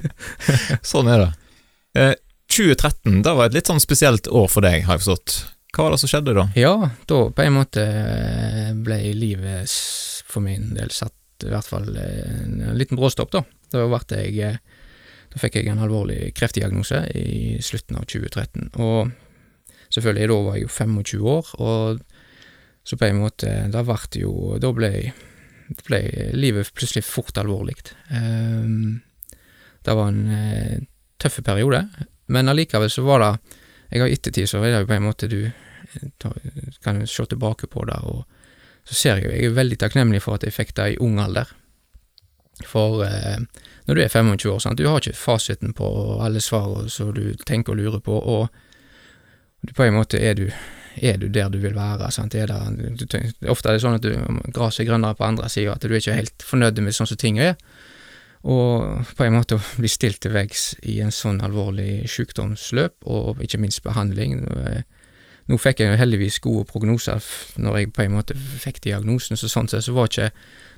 sånn 0.92 1.10
er 1.12 1.22
det. 1.22 1.28
Eh, 1.96 2.14
2013 2.56 3.20
det 3.26 3.34
var 3.36 3.50
et 3.50 3.58
litt 3.58 3.68
sånn 3.68 3.82
spesielt 3.82 4.30
år 4.30 4.48
for 4.50 4.66
deg, 4.66 4.86
har 4.86 4.96
jeg 4.96 5.04
forstått. 5.04 5.36
Hva 5.76 5.84
var 5.84 5.94
det 5.94 6.00
som 6.00 6.10
skjedde 6.10 6.34
da? 6.38 6.46
Ja, 6.56 6.72
da 7.10 7.20
på 7.36 7.44
en 7.44 7.58
måte 7.58 7.84
eh, 7.84 8.72
ble 8.86 8.98
livet 9.18 9.72
for 10.26 10.44
min 10.44 10.72
del 10.76 10.92
satt 10.94 11.44
i 11.44 11.52
hvert 11.52 11.68
fall 11.68 11.90
eh, 12.00 12.38
en 12.46 12.78
liten 12.78 12.96
bråstopp, 12.98 13.34
da. 13.34 13.42
Da, 13.74 13.84
ble 13.90 14.22
jeg, 14.22 14.56
da 15.36 15.42
fikk 15.42 15.58
jeg 15.58 15.68
en 15.68 15.82
alvorlig 15.84 16.30
kreftdiagnose 16.32 17.02
i 17.12 17.58
slutten 17.60 17.98
av 18.00 18.06
2013. 18.08 18.70
Og 18.80 19.10
selvfølgelig, 19.92 20.28
da 20.30 20.38
var 20.46 20.54
jeg 20.56 20.64
jo 20.64 20.70
25 20.72 21.26
år, 21.28 21.50
og 21.60 22.00
så 22.86 22.96
på 22.96 23.04
en 23.04 23.18
måte 23.18 23.50
Da 23.74 23.82
ble 23.82 24.20
jo 24.22 24.56
Da 24.62 24.70
ble, 24.72 24.90
ble 25.88 25.98
livet 26.38 26.70
plutselig 26.72 27.04
fort 27.04 27.36
alvorlig. 27.36 27.74
Um, 28.08 29.02
det 29.84 29.96
var 29.98 30.08
en 30.08 30.86
tøff 31.20 31.42
periode. 31.44 31.82
Men 32.32 32.48
allikevel 32.48 32.88
så 32.90 33.04
var 33.04 33.20
det 33.20 33.60
Jeg 33.90 34.00
har 34.00 34.14
ettertid 34.16 34.48
så 34.48 34.62
er 34.64 34.72
det 34.72 34.80
jo 34.86 34.88
på 34.88 34.96
en 34.96 35.04
måte 35.04 35.28
du 35.28 35.40
kan 36.82 37.04
se 37.06 37.26
tilbake 37.26 37.68
på 37.70 37.84
det, 37.86 37.98
og 38.02 38.24
så 38.88 38.94
ser 38.94 39.20
jeg 39.20 39.24
jo 39.24 39.36
Jeg 39.36 39.44
er 39.50 39.60
veldig 39.60 39.78
takknemlig 39.84 40.22
for 40.24 40.40
at 40.40 40.48
jeg 40.48 40.56
fikk 40.56 40.74
det 40.80 40.92
i 40.94 40.98
ung 41.04 41.20
alder. 41.20 41.52
For 42.64 43.04
eh, 43.04 43.42
når 43.86 43.94
du 43.94 44.02
er 44.02 44.08
25 44.08 44.52
år, 44.52 44.62
sant, 44.62 44.78
du 44.78 44.88
har 44.88 45.02
ikke 45.02 45.18
fasiten 45.18 45.74
på 45.76 45.88
alle 46.24 46.40
svarene 46.40 46.90
som 46.90 47.12
du 47.14 47.34
tenker 47.44 47.74
og 47.74 47.82
lurer 47.82 48.00
på, 48.00 48.16
og 48.16 48.48
på 49.76 49.84
en 49.84 49.96
måte 49.96 50.20
er 50.22 50.36
du, 50.38 50.46
er 50.96 51.18
du 51.20 51.28
der 51.28 51.50
du 51.52 51.58
vil 51.60 51.76
være. 51.76 52.08
Er 52.08 52.48
det, 52.48 52.96
du, 53.02 53.18
ofte 53.50 53.68
er 53.68 53.76
det 53.76 53.84
sånn 53.84 53.98
at 53.98 54.08
gresset 54.54 54.84
er 54.84 54.90
grønnere 54.90 55.18
på 55.18 55.26
andre 55.26 55.50
sida, 55.52 55.74
at 55.74 55.84
du 55.84 55.92
er 55.92 56.00
ikke 56.00 56.16
helt 56.16 56.46
fornøyd 56.46 56.80
med 56.80 56.96
sånn 56.96 57.10
som 57.10 57.20
ting 57.20 57.40
er. 57.42 57.56
Og 58.46 59.02
på 59.18 59.26
en 59.26 59.36
måte 59.36 59.56
å 59.58 59.64
bli 59.76 59.90
stilt 59.90 60.22
til 60.24 60.36
veggs 60.36 60.70
i 60.86 61.00
en 61.04 61.12
sånn 61.14 61.42
alvorlig 61.44 62.06
sykdomsløp, 62.10 62.96
og 63.04 63.42
ikke 63.44 63.60
minst 63.60 63.84
behandling. 63.84 64.46
Nå 65.46 65.58
fikk 65.62 65.80
jeg 65.80 65.92
jo 65.92 65.98
heldigvis 66.00 66.40
gode 66.42 66.64
prognoser 66.66 67.22
når 67.62 67.78
jeg 67.78 67.90
på 67.94 68.02
en 68.02 68.16
måte 68.16 68.34
fikk 68.34 68.80
diagnosen, 68.82 69.38
så 69.38 69.50
sånn 69.50 69.68
sett 69.70 69.86
så 69.86 69.94
var 69.94 70.10
ikke 70.10 70.32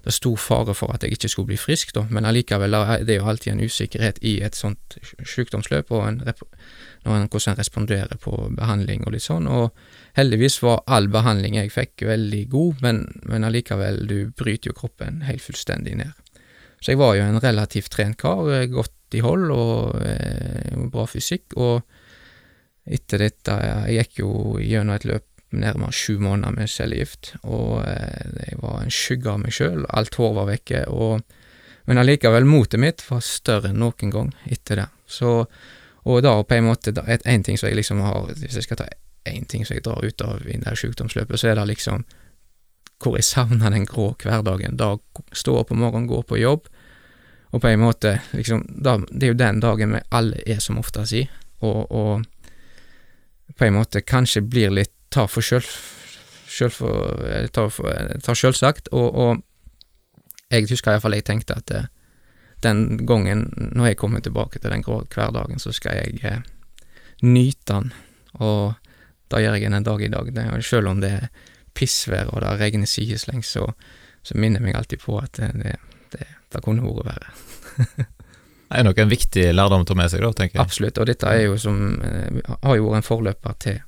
det 0.05 0.13
stor 0.15 0.37
fare 0.41 0.75
for 0.77 0.93
at 0.93 1.05
jeg 1.05 1.17
ikke 1.17 1.31
skulle 1.33 1.51
bli 1.51 1.59
frisk, 1.61 1.95
da, 1.97 2.05
men 2.13 2.29
allikevel 2.29 2.77
det 3.07 3.15
er 3.15 3.23
jo 3.23 3.31
alltid 3.33 3.55
en 3.55 3.65
usikkerhet 3.65 4.21
i 4.29 4.39
et 4.45 4.57
sånt 4.57 4.99
sykdomsløp, 5.25 5.91
og 5.97 6.05
en, 6.05 6.21
en, 6.29 7.27
hvordan 7.27 7.55
en 7.55 7.59
responderer 7.59 8.21
på 8.23 8.37
behandling 8.59 9.07
og 9.07 9.17
litt 9.17 9.25
sånn, 9.25 9.49
og 9.49 9.73
heldigvis 10.21 10.61
var 10.63 10.85
all 10.87 11.09
behandling 11.13 11.59
jeg 11.59 11.75
fikk 11.75 12.07
veldig 12.09 12.45
god, 12.53 12.85
men, 12.85 13.05
men 13.29 13.49
allikevel, 13.49 14.05
du 14.09 14.19
bryter 14.37 14.71
jo 14.73 14.79
kroppen 14.79 15.25
helt 15.29 15.45
fullstendig 15.45 15.97
ned. 15.99 16.13
Så 16.79 16.93
jeg 16.93 17.01
var 17.01 17.17
jo 17.17 17.25
en 17.25 17.41
relativt 17.43 17.91
trent 17.91 18.21
kar, 18.21 18.53
godt 18.71 19.17
i 19.17 19.25
hold 19.25 19.49
og 19.51 19.97
eh, 20.05 20.77
bra 20.93 21.09
fysikk, 21.09 21.57
og 21.57 21.81
etter 22.88 23.21
dette 23.21 23.54
Jeg 23.88 23.97
gikk 23.99 24.21
jo 24.23 24.30
gjennom 24.62 24.97
et 24.97 25.07
løp 25.09 25.26
nærmere 25.50 25.92
sju 25.92 26.18
måneder 26.21 26.52
med 26.52 26.68
cellegift, 26.68 27.33
og 27.42 27.80
eh, 27.88 28.49
jeg 28.50 28.61
var 28.61 28.83
en 28.83 28.92
skygge 28.92 29.33
av 29.33 29.40
meg 29.40 29.54
sjøl, 29.57 29.87
alt 29.88 30.18
hår 30.21 30.35
var 30.37 30.49
vekke, 30.50 30.83
og, 30.92 31.23
men 31.88 32.00
allikevel, 32.02 32.45
motet 32.49 32.83
mitt 32.83 33.04
var 33.09 33.25
større 33.25 33.73
enn 33.73 33.80
noen 33.80 34.12
gang 34.12 34.33
etter 34.45 34.83
det. 34.83 34.88
Så, 35.09 35.33
og 36.04 36.23
da 36.25 36.35
på 36.45 36.59
en 36.59 36.68
måte, 36.68 36.92
én 36.92 37.45
ting 37.45 37.57
som 37.57 37.71
jeg 37.71 37.78
liksom 37.78 38.02
har 38.04 38.28
Hvis 38.28 38.59
jeg 38.59 38.66
skal 38.66 38.83
ta 38.83 38.90
én 39.28 39.47
ting 39.49 39.64
som 39.64 39.76
jeg 39.76 39.85
drar 39.87 40.04
ut 40.04 40.21
av 40.25 40.45
i 40.45 40.59
det 40.61 40.76
sykdomsløpet, 40.76 41.40
så 41.40 41.49
er 41.50 41.57
det 41.57 41.68
liksom 41.73 42.04
hvor 42.99 43.14
jeg 43.16 43.25
savner 43.25 43.71
den 43.71 43.87
grå 43.87 44.11
hverdagen. 44.18 44.76
Da 44.76 44.97
stå 45.33 45.61
opp 45.61 45.71
om 45.73 45.80
morgenen, 45.80 46.09
gå 46.11 46.23
på 46.26 46.40
jobb, 46.40 46.66
og 47.50 47.62
på 47.62 47.71
en 47.71 47.80
måte, 47.80 48.18
liksom, 48.37 48.64
da, 48.68 48.99
det 49.09 49.28
er 49.28 49.33
jo 49.33 49.38
den 49.40 49.61
dagen 49.64 49.95
vi 49.95 50.00
alle 50.12 50.42
er 50.45 50.59
som 50.61 50.80
oftest 50.80 51.14
i, 51.16 51.23
og, 51.64 51.87
og 51.88 52.26
på 53.57 53.64
en 53.64 53.78
måte 53.78 54.05
kanskje 54.05 54.45
blir 54.45 54.73
litt 54.75 54.93
tar 55.12 55.28
for 55.31 55.45
sjøl, 55.45 55.64
sjøl 56.49 56.73
for, 56.73 57.47
tar 57.55 58.37
sjølsagt, 58.37 58.90
og, 58.93 59.09
og 59.14 60.52
jeg 60.52 60.69
husker 60.71 60.95
iallfall 60.95 61.17
jeg 61.17 61.26
tenkte 61.28 61.57
at 61.61 61.73
eh, 61.75 61.88
den 62.64 63.07
gangen, 63.07 63.47
når 63.57 63.93
jeg 63.93 64.00
kommer 64.00 64.21
tilbake 64.25 64.59
til 64.59 64.73
den 64.73 64.83
grå 64.83 65.02
hverdagen, 65.14 65.61
så 65.62 65.73
skal 65.76 66.00
jeg 66.00 66.21
eh, 66.26 66.43
nyte 67.23 67.73
den, 67.73 67.93
og 68.43 68.75
da 69.28 69.40
gjør 69.43 69.59
jeg 69.59 69.71
en 69.71 69.85
dag 69.85 70.02
i 70.02 70.11
dag. 70.12 70.33
Det, 70.35 70.47
selv 70.64 70.88
om 70.88 71.00
det 71.05 71.11
er 71.12 71.28
pissvær 71.76 72.33
og 72.33 72.43
det 72.43 72.55
regner 72.61 72.88
sideslengs, 72.88 73.52
så, 73.55 73.67
så 74.25 74.38
minner 74.38 74.61
jeg 74.61 74.69
meg 74.69 74.78
alltid 74.78 75.05
på 75.05 75.19
at 75.21 75.37
det, 75.37 75.76
det, 76.14 76.28
det 76.52 76.62
kunne 76.64 76.85
vært 76.85 77.12
verre. 77.12 78.09
Det 78.69 78.77
er 78.77 78.85
nok 78.85 78.99
en 79.01 79.13
viktig 79.13 79.45
lærdom 79.55 79.85
å 79.85 79.89
ta 79.89 79.95
med 79.97 80.11
seg, 80.13 80.23
da, 80.25 80.33
tenker 80.37 80.59
jeg. 80.59 80.65
Absolutt, 80.65 80.99
og 81.01 81.07
dette 81.09 81.29
er 81.33 81.47
jo 81.47 81.55
som, 81.61 81.77
eh, 82.05 82.41
har 82.63 82.77
jo 82.77 82.89
vært 82.91 83.01
en 83.01 83.07
forløper 83.07 83.55
til 83.65 83.79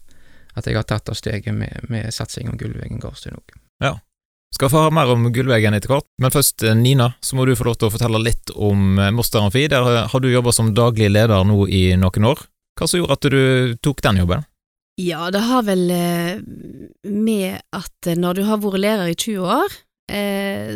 at 0.57 0.67
jeg 0.67 0.79
har 0.79 0.87
tatt 0.89 1.11
av 1.13 1.19
steget 1.19 1.55
med, 1.55 1.85
med 1.93 2.09
satsing 2.15 2.49
om 2.49 2.57
Gullveggen 2.59 3.03
gårdstun 3.03 3.37
òg. 3.37 3.59
Ja. 3.85 3.99
Skal 4.57 4.73
få 4.73 4.87
høre 4.87 4.95
mer 4.97 5.13
om 5.13 5.29
Gullveggen 5.31 5.77
etter 5.77 5.93
hvert, 5.93 6.09
men 6.19 6.33
først, 6.33 6.65
eh, 6.65 6.75
Nina, 6.75 7.13
så 7.21 7.37
må 7.37 7.45
du 7.47 7.53
få 7.59 7.69
lov 7.69 7.77
til 7.77 7.91
å 7.91 7.93
fortelle 7.93 8.23
litt 8.25 8.55
om 8.57 8.99
eh, 8.99 9.13
Moster 9.13 9.45
Amfi. 9.45 9.67
Der 9.69 10.09
har 10.09 10.25
du 10.25 10.31
jobba 10.31 10.55
som 10.57 10.73
daglig 10.75 11.13
leder 11.13 11.45
nå 11.45 11.69
i 11.69 11.91
noen 12.01 12.31
år. 12.33 12.41
Hva 12.81 12.89
som 12.89 13.03
gjorde 13.03 13.19
at 13.19 13.29
du 13.29 13.77
tok 13.85 14.01
den 14.07 14.23
jobben? 14.25 14.49
Ja, 15.01 15.29
det 15.33 15.45
har 15.45 15.63
vel 15.65 15.87
med 17.09 17.61
at 17.73 18.09
når 18.17 18.37
du 18.37 18.43
har 18.49 18.59
vært 18.61 18.83
lærer 18.83 19.13
i 19.13 19.17
20 19.17 19.47
år, 19.49 19.77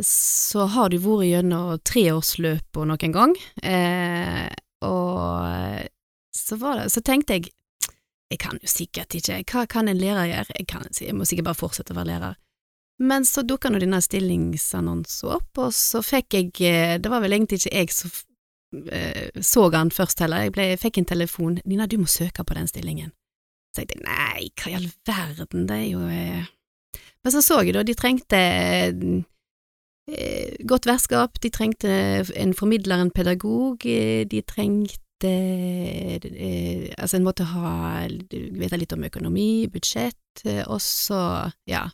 så 0.07 0.67
har 0.71 0.93
du 0.93 0.99
vært 1.03 1.27
gjennom 1.31 1.81
treårsløpet 1.83 2.89
noen 2.91 3.15
gang, 3.15 3.35
eh, 3.67 4.47
og 4.87 5.91
så 6.37 6.59
var 6.61 6.79
det, 6.79 6.91
så 6.95 7.03
tenkte 7.03 7.39
jeg, 7.39 7.51
jeg 8.31 8.41
kan 8.43 8.59
jo 8.63 8.71
sikkert 8.71 9.15
ikke, 9.17 9.43
hva 9.53 9.67
kan 9.71 9.89
en 9.91 10.01
lærer 10.01 10.31
gjøre, 10.31 10.59
jeg, 10.59 10.67
kan, 10.71 10.87
jeg 11.01 11.17
må 11.17 11.27
sikkert 11.29 11.51
bare 11.51 11.61
fortsette 11.61 11.95
å 11.95 11.99
være 11.99 12.11
lærer. 12.13 12.39
Men 13.03 13.27
så 13.27 13.43
dukka 13.43 13.73
nå 13.73 13.81
denne 13.83 13.99
stillingsannonsen 14.03 15.35
opp, 15.35 15.51
og 15.59 15.75
så 15.75 16.03
fikk 16.05 16.39
jeg, 16.39 16.53
eh, 16.63 16.95
det 17.03 17.11
var 17.11 17.25
vel 17.25 17.35
egentlig 17.35 17.63
ikke 17.63 17.75
jeg 17.75 17.95
som 17.95 18.13
eh, 18.95 19.43
så 19.43 19.67
han 19.75 19.91
først 19.95 20.23
heller, 20.23 20.47
jeg, 20.47 20.55
ble, 20.55 20.69
fikk 20.79 21.03
en 21.03 21.11
telefon, 21.11 21.59
Nina, 21.65 21.89
du 21.91 21.99
må 21.99 22.11
søke 22.11 22.47
på 22.47 22.59
den 22.59 22.71
stillingen. 22.71 23.11
Så 23.75 23.83
jeg 23.83 23.91
tenkte 23.91 24.07
nei, 24.07 24.51
hva 24.55 24.71
i 24.71 24.77
all 24.79 24.91
verden, 25.09 25.67
det 25.71 25.81
er 25.81 25.89
jo 25.89 26.05
eh, 26.07 26.51
men 27.25 27.33
så 27.33 27.41
så 27.41 27.61
jeg 27.65 27.73
da, 27.77 27.83
de 27.87 27.97
trengte 27.97 28.41
eh, 30.13 30.57
godt 30.69 30.89
vertskap, 30.89 31.41
de 31.41 31.51
trengte 31.53 31.95
en 32.37 32.53
formidler, 32.57 33.01
en 33.01 33.13
pedagog, 33.15 33.87
eh, 33.89 34.27
de 34.29 34.43
trengte 34.45 35.01
eh, 35.25 36.91
Altså, 36.99 37.17
en 37.17 37.25
måtte 37.25 37.47
ha 37.49 38.05
vite 38.29 38.77
litt 38.77 38.93
om 38.93 39.07
økonomi, 39.07 39.67
budsjett, 39.73 40.43
og 40.69 40.83
så, 40.85 41.49
ja, 41.71 41.87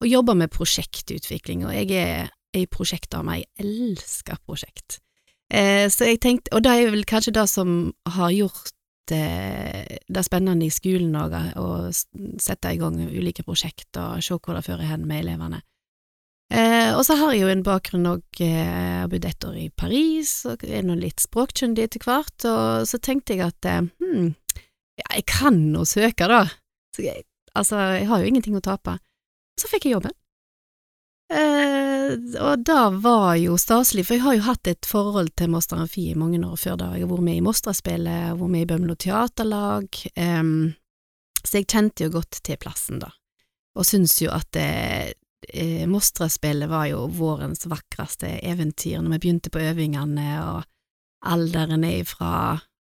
og 0.00 0.08
jobbe 0.08 0.34
med 0.38 0.52
prosjektutvikling, 0.54 1.66
og 1.66 1.74
jeg 1.74 1.92
er 1.98 2.32
ei 2.56 2.64
prosjektdame, 2.70 3.42
jeg 3.42 3.66
elsker 3.66 4.40
prosjekt. 4.46 5.02
Så 5.52 6.08
jeg 6.08 6.20
tenkte, 6.24 6.52
og 6.56 6.64
det 6.64 6.72
er 6.72 6.90
vel 6.92 7.04
kanskje 7.08 7.34
det 7.36 7.44
som 7.50 7.92
har 8.08 8.32
gjort 8.32 8.72
det, 9.10 9.98
det 10.06 10.20
er 10.20 10.26
spennende 10.26 10.66
i 10.66 10.72
skolen 10.72 11.16
òg, 11.18 11.34
å 11.58 11.88
sette 11.92 12.74
i 12.74 12.80
gang 12.80 12.98
ulike 13.08 13.44
prosjekter 13.46 14.18
og 14.18 14.24
se 14.24 14.38
hvor 14.38 14.58
det 14.58 14.66
fører 14.66 14.90
hen 14.90 15.06
med 15.08 15.24
elevene. 15.24 15.62
Eh, 16.48 16.94
og 16.96 17.02
så 17.04 17.18
har 17.20 17.34
jeg 17.34 17.42
jo 17.42 17.50
en 17.52 17.64
bakgrunn 17.64 18.08
òg, 18.08 18.22
jeg 18.40 18.54
eh, 18.56 19.00
har 19.02 19.10
bodd 19.12 19.26
ett 19.28 19.44
år 19.44 19.56
i 19.60 19.66
Paris, 19.68 20.32
og 20.48 20.64
er 20.64 20.86
nå 20.86 20.96
litt 20.96 21.20
språkkyndig 21.20 21.84
etter 21.84 22.06
hvert, 22.06 22.46
og 22.48 22.86
så 22.88 23.00
tenkte 23.04 23.36
jeg 23.36 23.50
at 23.50 23.68
eh, 23.68 23.82
hm, 24.00 24.30
ja, 25.02 25.10
jeg 25.18 25.26
kan 25.28 25.58
nå 25.74 25.84
søke, 25.88 26.30
da. 26.30 26.46
Jeg, 26.98 27.26
altså, 27.52 27.76
jeg 27.98 28.08
har 28.08 28.22
jo 28.22 28.30
ingenting 28.32 28.56
å 28.56 28.64
tape. 28.64 28.96
Så 29.60 29.68
fikk 29.68 29.86
jeg 29.86 29.98
jobben. 29.98 30.14
Eh, 31.28 32.14
og 32.40 32.64
det 32.64 32.84
var 33.04 33.34
jo 33.36 33.58
staselig, 33.60 34.06
for 34.08 34.16
jeg 34.16 34.24
har 34.24 34.36
jo 34.38 34.46
hatt 34.46 34.70
et 34.70 34.88
forhold 34.88 35.34
til 35.36 35.50
Moster 35.52 35.80
Amfi 35.82 36.06
i 36.12 36.16
mange 36.16 36.40
år 36.40 36.56
før 36.56 36.78
da. 36.80 36.90
Jeg 36.96 37.04
har 37.04 37.12
vært 37.12 37.26
med 37.26 37.40
i 37.40 37.44
Mostraspillet, 37.44 38.38
vært 38.40 38.54
med 38.54 38.64
i 38.64 38.68
Bømlo 38.70 38.96
teaterlag, 38.96 40.02
eh, 40.16 40.52
så 41.44 41.60
jeg 41.60 41.68
kjente 41.68 42.06
jo 42.06 42.14
godt 42.16 42.40
til 42.44 42.60
plassen, 42.60 43.02
da. 43.04 43.12
Og 43.78 43.86
syns 43.86 44.16
jo 44.22 44.32
at 44.34 44.56
eh, 44.58 45.12
eh, 45.52 45.84
Mostraspillet 45.90 46.70
var 46.70 46.88
jo 46.90 47.04
vårens 47.12 47.68
vakreste 47.68 48.38
eventyr 48.42 49.02
når 49.02 49.18
vi 49.18 49.20
begynte 49.26 49.52
på 49.52 49.62
øvingene, 49.68 50.30
og 50.48 51.28
alderen 51.28 51.84
er 51.84 52.08
fra 52.08 52.32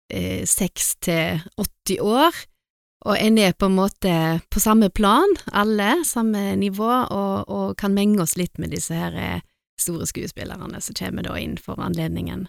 eh, 0.09 0.49
seks 0.49 0.97
til 1.05 1.45
80 1.61 2.01
år 2.01 2.43
og 3.03 3.19
en 3.19 3.39
er 3.39 3.55
på 3.59 3.67
en 3.67 3.77
måte 3.77 4.15
på 4.53 4.63
samme 4.63 4.89
plan, 4.95 5.37
alle, 5.51 6.05
samme 6.07 6.53
nivå, 6.59 6.91
og, 7.11 7.49
og 7.51 7.77
kan 7.81 7.95
menge 7.97 8.23
oss 8.23 8.37
litt 8.39 8.59
med 8.63 8.75
disse 8.75 8.95
her 8.95 9.17
eh, 9.19 9.41
store 9.81 10.07
skuespillerne 10.07 10.81
som 10.81 10.97
kommer 10.99 11.27
da 11.27 11.37
inn 11.41 11.57
for 11.61 11.81
anledningen. 11.83 12.47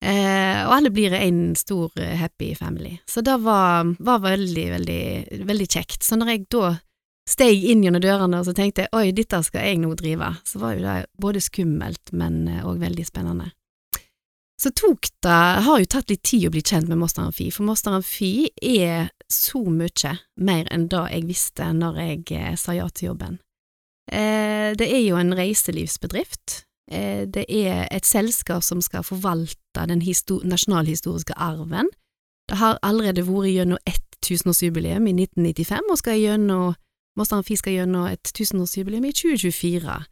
Eh, 0.00 0.60
og 0.64 0.72
alle 0.78 0.92
blir 0.94 1.12
en 1.12 1.52
stor 1.58 1.92
eh, 2.00 2.16
happy 2.16 2.54
family. 2.56 2.96
Så 3.06 3.20
det 3.20 3.36
var, 3.44 3.92
var 3.98 4.22
veldig, 4.24 4.66
veldig, 4.76 5.02
veldig 5.44 5.68
kjekt. 5.68 6.00
Så 6.06 6.16
når 6.16 6.32
jeg 6.32 6.46
da 6.56 6.72
steg 7.28 7.64
inn 7.68 7.84
gjennom 7.84 8.02
dørene 8.02 8.40
og 8.40 8.48
så 8.48 8.54
tenkte 8.56 8.86
jeg, 8.86 8.94
oi, 8.96 9.12
dette 9.14 9.42
skal 9.46 9.68
jeg 9.68 9.82
nå 9.82 9.92
drive, 9.98 10.32
så 10.48 10.62
var 10.62 10.76
jo 10.76 10.84
det 10.86 10.96
både 11.20 11.44
skummelt, 11.44 12.14
men 12.16 12.46
òg 12.62 12.78
eh, 12.78 12.84
veldig 12.86 13.06
spennende. 13.06 13.50
Så 14.60 14.68
tok 14.76 15.08
det 15.24 15.36
har 15.64 15.80
jo 15.80 15.88
tatt 15.88 16.10
litt 16.12 16.26
tid 16.28 16.50
å 16.50 16.52
bli 16.52 16.60
kjent 16.60 16.90
med 16.90 17.00
Moster 17.00 17.24
Amfi, 17.24 17.48
for 17.54 17.64
Moster 17.64 17.94
Amfi 17.96 18.50
er 18.60 19.08
så 19.32 19.62
mye 19.64 20.16
mer 20.36 20.68
enn 20.74 20.88
det 20.92 21.04
jeg 21.14 21.28
visste 21.30 21.68
når 21.72 22.00
jeg 22.02 22.34
eh, 22.36 22.56
sa 22.60 22.74
ja 22.76 22.88
til 22.92 23.12
jobben. 23.12 23.38
Eh, 24.12 24.76
det 24.76 24.90
er 24.90 25.00
jo 25.06 25.16
en 25.16 25.32
reiselivsbedrift. 25.38 26.66
Eh, 26.92 27.24
det 27.24 27.46
er 27.48 27.86
et 27.88 28.04
selskap 28.04 28.66
som 28.66 28.82
skal 28.84 29.06
forvalte 29.06 29.86
den 29.88 30.04
nasjonalhistoriske 30.04 31.38
arven. 31.40 31.88
Det 32.50 32.58
har 32.60 32.80
allerede 32.82 33.24
vært 33.24 33.54
gjennom 33.54 33.80
ett 33.86 34.04
tusenårsjubileum 34.26 35.06
i 35.08 35.16
1995, 35.22 35.88
og 35.88 36.00
skal 36.02 36.20
gjennom, 36.20 36.74
Moster 37.16 37.40
Amfi 37.40 37.56
skal 37.56 37.78
gjennom 37.78 38.10
et 38.10 38.34
tusenårsjubileum 38.36 39.08
i 39.08 39.16
2024. 39.16 40.02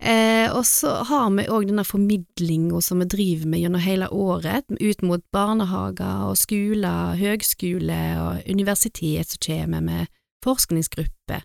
Eh, 0.00 0.48
og 0.56 0.64
så 0.64 0.94
har 1.04 1.26
vi 1.36 1.44
òg 1.52 1.66
denne 1.68 1.84
formidlinga 1.84 2.80
som 2.80 3.02
vi 3.02 3.08
driver 3.12 3.50
med 3.52 3.60
gjennom 3.60 3.82
hele 3.84 4.08
året, 4.08 4.64
ut 4.80 5.02
mot 5.04 5.24
barnehager 5.34 6.30
og 6.30 6.38
skoler, 6.40 7.18
høgskole 7.20 8.00
og 8.22 8.48
universitet 8.48 9.34
som 9.34 9.42
kommer 9.44 9.84
med 9.84 10.12
forskningsgrupper. 10.44 11.44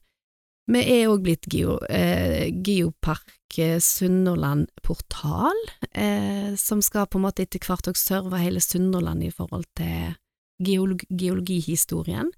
Vi 0.71 0.81
er 0.81 1.11
òg 1.11 1.25
blitt 1.27 1.45
Geo, 1.51 1.77
eh, 1.91 2.47
Geopark 2.65 3.59
eh, 3.59 3.77
Sunnhordland 3.83 4.71
Portal, 4.81 5.59
eh, 5.91 6.55
som 6.57 6.81
skal 6.81 7.05
på 7.05 7.19
en 7.19 7.27
måte 7.27 7.43
etter 7.43 7.61
hvert 7.61 7.91
òg 7.91 7.99
serve 7.99 8.39
hele 8.41 8.63
Sunnhordland 8.63 9.27
i 9.27 9.33
forhold 9.35 9.67
til 9.77 10.15
geolog 10.63 11.03
geologihistorien. 11.11 12.31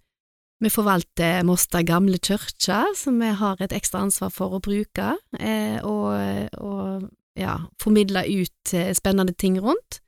Vi 0.63 0.71
forvalter 0.73 1.43
Mosta 1.45 1.83
gamle 1.85 2.17
kirke, 2.17 2.81
som 2.97 3.19
vi 3.21 3.29
har 3.29 3.61
et 3.61 3.75
ekstra 3.77 4.01
ansvar 4.07 4.31
for 4.33 4.57
å 4.57 4.61
bruke, 4.63 5.11
eh, 5.37 5.77
og, 5.85 6.49
og 6.57 7.07
ja, 7.37 7.59
formidle 7.81 8.23
ut 8.25 8.73
eh, 8.73 8.89
spennende 8.97 9.35
ting 9.37 9.59
rundt. 9.61 9.99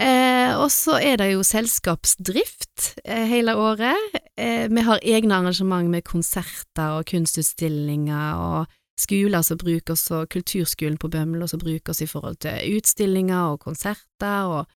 Eh, 0.00 0.52
og 0.60 0.68
så 0.72 0.98
er 1.00 1.16
det 1.20 1.30
jo 1.30 1.44
selskapsdrift 1.44 2.98
eh, 3.04 3.24
hele 3.28 3.54
året. 3.56 4.16
Eh, 4.36 4.64
vi 4.68 4.84
har 4.84 5.00
egne 5.04 5.38
arrangement 5.38 5.88
med 5.92 6.04
konserter 6.04 6.98
og 6.98 7.06
kunstutstillinger, 7.08 8.36
og 8.36 8.72
skoler 9.00 9.44
som 9.44 9.60
bruker 9.60 9.92
oss, 9.92 10.10
og 10.12 10.28
kulturskolen 10.32 10.96
på 11.00 11.12
Bømlo 11.12 11.48
som 11.48 11.60
bruker 11.60 11.92
oss 11.92 12.00
i 12.04 12.08
forhold 12.08 12.40
til 12.44 12.76
utstillinger 12.76 13.52
og 13.52 13.60
konserter, 13.64 14.48
og 14.48 14.72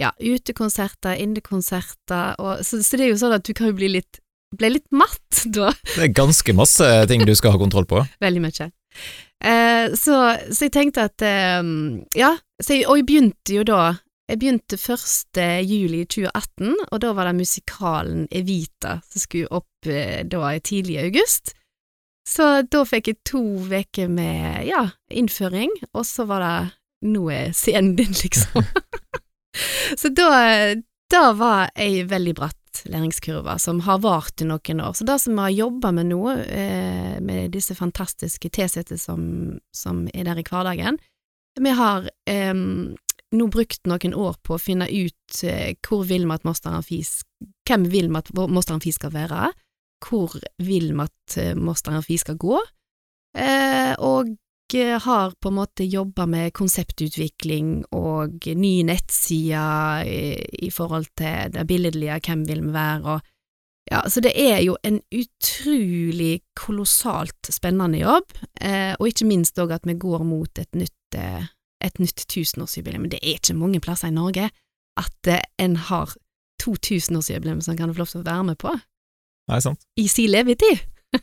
ja, 0.00 0.12
utekonserter, 0.20 1.20
innekonserter, 1.20 2.36
og 2.40 2.64
så, 2.64 2.80
så 2.84 2.96
det 2.96 3.06
er 3.06 3.12
jo 3.12 3.20
sånn 3.20 3.36
at 3.36 3.44
du 3.44 3.52
kan 3.56 3.72
jo 3.72 3.76
bli 3.80 3.92
litt 3.96 4.20
ble 4.58 4.74
litt 4.76 4.88
matt 4.94 5.42
da. 5.56 5.72
Det 5.94 6.06
er 6.08 6.14
ganske 6.16 6.54
masse 6.56 6.88
ting 7.10 7.24
du 7.26 7.34
skal 7.38 7.56
ha 7.56 7.60
kontroll 7.62 7.88
på. 7.88 8.04
Veldig 8.24 8.44
mye. 8.44 8.70
Eh, 9.42 9.94
så, 9.98 10.16
så, 10.52 10.66
jeg 10.66 10.74
tenkte 10.74 11.06
at 11.08 11.22
eh, 11.26 11.62
Ja, 12.14 12.36
jeg, 12.62 12.84
og 12.86 13.00
jeg 13.00 13.06
begynte 13.08 13.56
jo 13.56 13.64
da 13.66 13.96
Jeg 14.30 14.38
begynte 14.38 14.76
1. 14.78 15.40
juli 15.66 16.04
2018, 16.06 16.76
og 16.92 17.00
da 17.02 17.10
var 17.16 17.26
det 17.28 17.40
musikalen 17.40 18.28
Evita 18.30 19.00
som 19.08 19.24
skulle 19.24 19.50
opp 19.50 19.90
eh, 19.90 20.22
da 20.24 20.54
tidlig 20.60 20.94
i 20.94 21.02
august. 21.08 21.56
Så 22.28 22.62
da 22.70 22.84
fikk 22.86 23.10
jeg 23.10 23.18
to 23.26 23.42
uker 23.66 24.08
med 24.08 24.62
ja, 24.68 24.86
innføring, 25.10 25.74
og 25.92 26.06
så 26.06 26.28
var 26.30 26.46
det 26.46 26.54
Nå 27.02 27.24
er 27.34 27.50
scenen 27.50 27.96
din, 27.98 28.14
liksom. 28.14 28.62
så 30.00 30.08
da, 30.14 30.28
da 31.10 31.22
var 31.34 31.72
jeg 31.74 32.06
veldig 32.12 32.34
bratt 32.38 32.61
læringskurve 32.88 33.58
som 33.60 33.80
har 33.86 34.00
vart 34.04 34.42
i 34.42 34.48
noen 34.48 34.82
år. 34.82 34.96
Så 34.96 35.06
det 35.08 35.18
som 35.22 35.36
vi 35.36 35.44
har 35.44 35.54
jobba 35.54 35.92
med 35.92 36.10
nå, 36.10 36.20
eh, 36.40 37.16
med 37.20 37.52
disse 37.54 37.76
fantastiske 37.78 38.50
tilsatte 38.52 38.98
som, 39.00 39.58
som, 39.74 40.06
er 40.14 40.28
der 40.28 40.40
i 40.40 40.46
hverdagen 40.46 40.98
Vi 41.60 41.72
har 41.76 42.08
eh, 42.26 42.54
nå 43.32 43.48
brukt 43.52 43.86
noen 43.88 44.14
år 44.14 44.38
på 44.44 44.56
å 44.56 44.62
finne 44.62 44.88
ut 44.88 45.42
eh, 45.44 45.74
hvor 45.84 46.06
vil 46.08 46.26
vi 46.26 46.36
at 46.36 46.44
Moster 46.48 46.72
Amfi 46.72 47.02
Hvem 47.68 47.88
vil 47.92 48.08
vi 48.12 48.20
at 48.20 48.32
Moster 48.32 48.76
Amfi 48.76 48.92
skal 48.92 49.12
være? 49.14 49.52
Hvor 50.02 50.36
vil 50.58 50.92
vi 50.92 51.04
at 51.04 51.38
eh, 51.38 51.56
Moster 51.56 51.96
Amfi 51.96 52.18
skal 52.20 52.40
gå? 52.40 52.60
Eh, 53.36 53.94
og 53.98 54.34
har 54.74 55.34
på 55.40 55.50
en 55.50 55.56
måte 55.58 55.84
jobba 55.84 56.24
med 56.26 56.52
konseptutvikling 56.56 57.82
og 57.92 58.46
ny 58.56 58.72
nettside 58.88 59.64
i, 60.08 60.22
i 60.66 60.70
forhold 60.72 61.10
til 61.18 61.52
det 61.54 61.66
billedlige, 61.68 62.20
hvem 62.26 62.46
vil 62.48 62.62
vi 62.64 62.72
være, 62.74 63.16
og 63.16 63.32
ja, 63.90 64.08
så 64.08 64.20
det 64.20 64.32
er 64.38 64.60
jo 64.62 64.76
en 64.86 65.00
utrolig 65.10 66.40
kolossalt 66.56 67.50
spennende 67.50 67.98
jobb, 67.98 68.36
eh, 68.60 68.94
og 68.98 69.08
ikke 69.10 69.26
minst 69.26 69.58
òg 69.58 69.74
at 69.74 69.88
vi 69.88 69.98
går 69.98 70.22
mot 70.26 70.58
et 70.58 70.70
nytt, 70.78 71.16
eh, 71.18 71.48
et 71.82 71.98
nytt 71.98 72.24
tusenårsjubileum. 72.30 73.08
Det 73.10 73.18
er 73.22 73.40
ikke 73.40 73.58
mange 73.58 73.80
plasser 73.80 74.12
i 74.12 74.14
Norge 74.14 74.50
at 74.96 75.28
eh, 75.28 75.42
en 75.58 75.76
har 75.76 76.14
to 76.62 76.76
tusenårsjubileum 76.78 77.60
som 77.60 77.76
kan 77.76 77.90
få 77.92 78.04
lov 78.04 78.12
til 78.12 78.22
å 78.22 78.28
være 78.30 78.46
med 78.52 78.60
på. 78.62 78.76
Nei, 79.50 79.60
sant. 79.60 79.82
I 79.98 80.06
sin 80.06 80.30
levetid. 80.30 80.86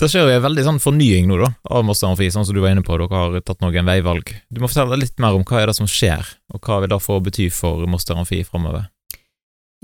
Det 0.00 0.08
skjer 0.10 0.26
jo 0.26 0.32
en 0.34 0.42
veldig 0.42 0.64
sånn 0.66 0.80
fornying 0.82 1.28
nå, 1.30 1.36
da, 1.38 1.52
av 1.70 1.84
Moster 1.86 2.08
Amfi, 2.08 2.26
sånn 2.34 2.46
som 2.46 2.56
du 2.56 2.60
var 2.64 2.72
inne 2.74 2.82
på, 2.82 2.96
dere 2.98 3.14
har 3.14 3.36
tatt 3.46 3.60
noen 3.62 3.86
veivalg. 3.86 4.32
Du 4.50 4.58
må 4.58 4.66
fortelle 4.70 4.98
litt 4.98 5.20
mer 5.22 5.36
om 5.36 5.44
hva 5.46 5.60
er 5.60 5.70
det 5.70 5.76
som 5.78 5.90
skjer, 5.90 6.26
og 6.50 6.66
hva 6.66 6.80
vil 6.82 6.90
det 6.90 6.98
få 7.04 7.20
bety 7.22 7.46
for 7.54 7.86
Moster 7.90 8.18
Amfi 8.18 8.42
framover? 8.48 8.88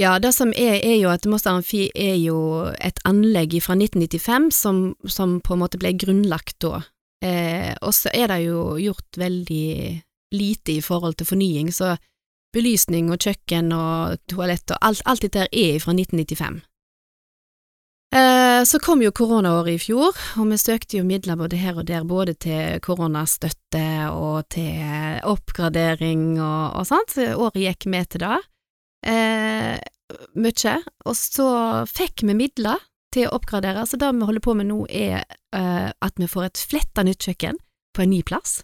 Ja, 0.01 0.17
det 0.19 0.33
som 0.33 0.51
er, 0.57 0.81
er 0.81 0.97
jo 0.97 1.11
at 1.13 1.27
Moster 1.31 1.55
Amfi 1.55 1.91
er 1.95 2.17
jo 2.19 2.41
et 2.81 2.99
anlegg 3.07 3.59
fra 3.63 3.77
1995 3.77 4.49
som, 4.57 4.79
som 5.05 5.39
på 5.45 5.55
en 5.55 5.63
måte 5.63 5.79
ble 5.79 5.93
grunnlagt 5.95 6.57
da. 6.65 6.81
Eh, 7.23 7.75
og 7.85 7.93
så 7.95 8.11
er 8.17 8.33
det 8.33 8.41
jo 8.47 8.79
gjort 8.81 9.19
veldig 9.21 9.67
lite 10.35 10.79
i 10.79 10.81
forhold 10.83 11.19
til 11.21 11.29
fornying, 11.29 11.69
så 11.75 11.99
belysning 12.55 13.13
og 13.13 13.21
kjøkken 13.21 13.71
og 13.77 14.19
toalett 14.31 14.73
og 14.73 14.81
alt, 14.89 15.05
alt 15.07 15.27
dette 15.27 15.47
er 15.53 15.79
fra 15.83 15.95
1995. 15.95 16.63
Eh, 18.11 18.65
så 18.67 18.81
kom 18.83 19.03
jo 19.05 19.13
koronaåret 19.15 19.77
i 19.77 19.83
fjor, 19.83 20.17
og 20.41 20.49
vi 20.51 20.59
søkte 20.59 20.99
jo 20.99 21.07
midler 21.07 21.39
både 21.39 21.61
her 21.61 21.79
og 21.79 21.87
der, 21.87 22.03
både 22.03 22.35
til 22.43 22.81
koronastøtte 22.83 24.11
og 24.11 24.49
til 24.51 25.21
oppgradering 25.31 26.41
og, 26.41 26.81
og 26.81 26.89
sånt, 26.91 27.15
så 27.15 27.29
året 27.39 27.63
gikk 27.63 27.87
med 27.93 28.11
til 28.11 28.25
det 28.25 28.41
eh, 29.07 29.79
mye, 30.35 30.75
og 31.07 31.17
så 31.17 31.51
fikk 31.87 32.25
vi 32.27 32.37
midler 32.37 32.83
til 33.15 33.29
å 33.29 33.37
oppgradere, 33.39 33.87
så 33.87 33.99
det 33.99 34.11
vi 34.15 34.27
holder 34.27 34.45
på 34.45 34.57
med 34.59 34.71
nå 34.71 34.83
er 34.91 35.23
eh, 35.55 35.89
at 35.91 36.19
vi 36.19 36.29
får 36.31 36.51
et 36.51 36.65
fletta 36.73 37.07
nytt 37.07 37.27
kjøkken 37.27 37.59
på 37.95 38.05
en 38.05 38.13
ny 38.13 38.21
plass. 38.27 38.61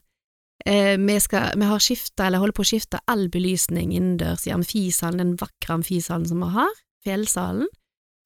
Eh, 0.67 0.95
vi, 0.99 1.19
skal, 1.23 1.55
vi, 1.59 1.67
har 1.71 1.83
skifta, 1.83 2.26
eller 2.26 2.43
holder 2.43 2.57
på 2.57 2.67
å 2.67 2.71
skifte 2.71 3.03
all 3.11 3.29
belysning 3.31 3.95
innendørs 3.95 4.47
i 4.47 4.55
amfisalen, 4.55 5.23
den 5.23 5.35
vakre 5.41 5.79
amfisalen 5.79 6.26
som 6.31 6.43
vi 6.43 6.53
har, 6.55 6.79
fjellsalen. 7.07 7.71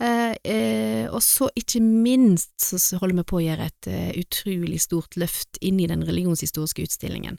Eh, 0.01 0.33
eh, 0.49 1.07
og 1.13 1.21
så 1.23 1.51
ikke 1.59 1.83
minst 1.85 2.55
så 2.63 2.97
holder 3.01 3.21
vi 3.21 3.27
på 3.29 3.37
å 3.37 3.45
gjøre 3.45 3.67
et 3.69 3.89
uh, 3.93 4.11
utrolig 4.17 4.81
stort 4.81 5.19
løft 5.21 5.61
inn 5.61 5.81
i 5.83 5.89
den 5.91 6.07
religionshistoriske 6.09 6.87
utstillingen. 6.89 7.37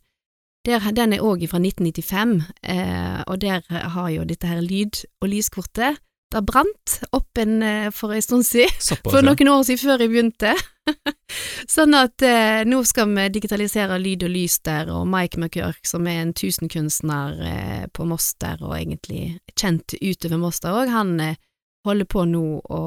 Der, 0.65 0.83
den 0.93 1.15
er 1.15 1.23
òg 1.25 1.41
fra 1.49 1.57
1995, 1.57 2.35
eh, 2.69 3.21
og 3.25 3.39
der 3.41 3.65
har 3.65 4.09
jo 4.13 4.25
dette 4.29 4.45
her 4.45 4.61
lyd- 4.61 5.05
og 5.21 5.31
lyskortet 5.31 5.97
Det 6.31 6.41
brant 6.47 6.99
opp 7.11 7.39
en 7.41 7.63
eh, 7.65 7.89
for 7.91 8.13
en 8.13 8.21
stund 8.21 8.45
siden, 8.45 8.69
Såpass, 8.79 9.11
for 9.11 9.25
noen 9.25 9.49
år 9.51 9.65
siden 9.67 9.81
før 9.81 10.03
jeg 10.03 10.11
begynte. 10.13 10.53
sånn 11.75 11.97
at 11.97 12.23
eh, 12.23 12.61
nå 12.63 12.83
skal 12.87 13.09
vi 13.09 13.25
digitalisere 13.33 13.97
lyd 13.99 14.23
og 14.23 14.31
lys 14.31 14.59
der, 14.63 14.93
og 14.93 15.09
Mike 15.09 15.41
McCurk, 15.41 15.81
som 15.83 16.07
er 16.07 16.21
en 16.21 16.31
tusenkunstner 16.37 17.41
eh, 17.49 17.83
på 17.91 18.05
Moster, 18.07 18.61
og 18.61 18.77
egentlig 18.77 19.41
kjent 19.57 19.97
utover 19.97 20.39
Moster 20.39 20.77
òg, 20.77 20.93
han 20.93 21.17
eh, 21.19 21.41
holder 21.87 22.07
på 22.09 22.25
nå 22.29 22.43
å 22.61 22.81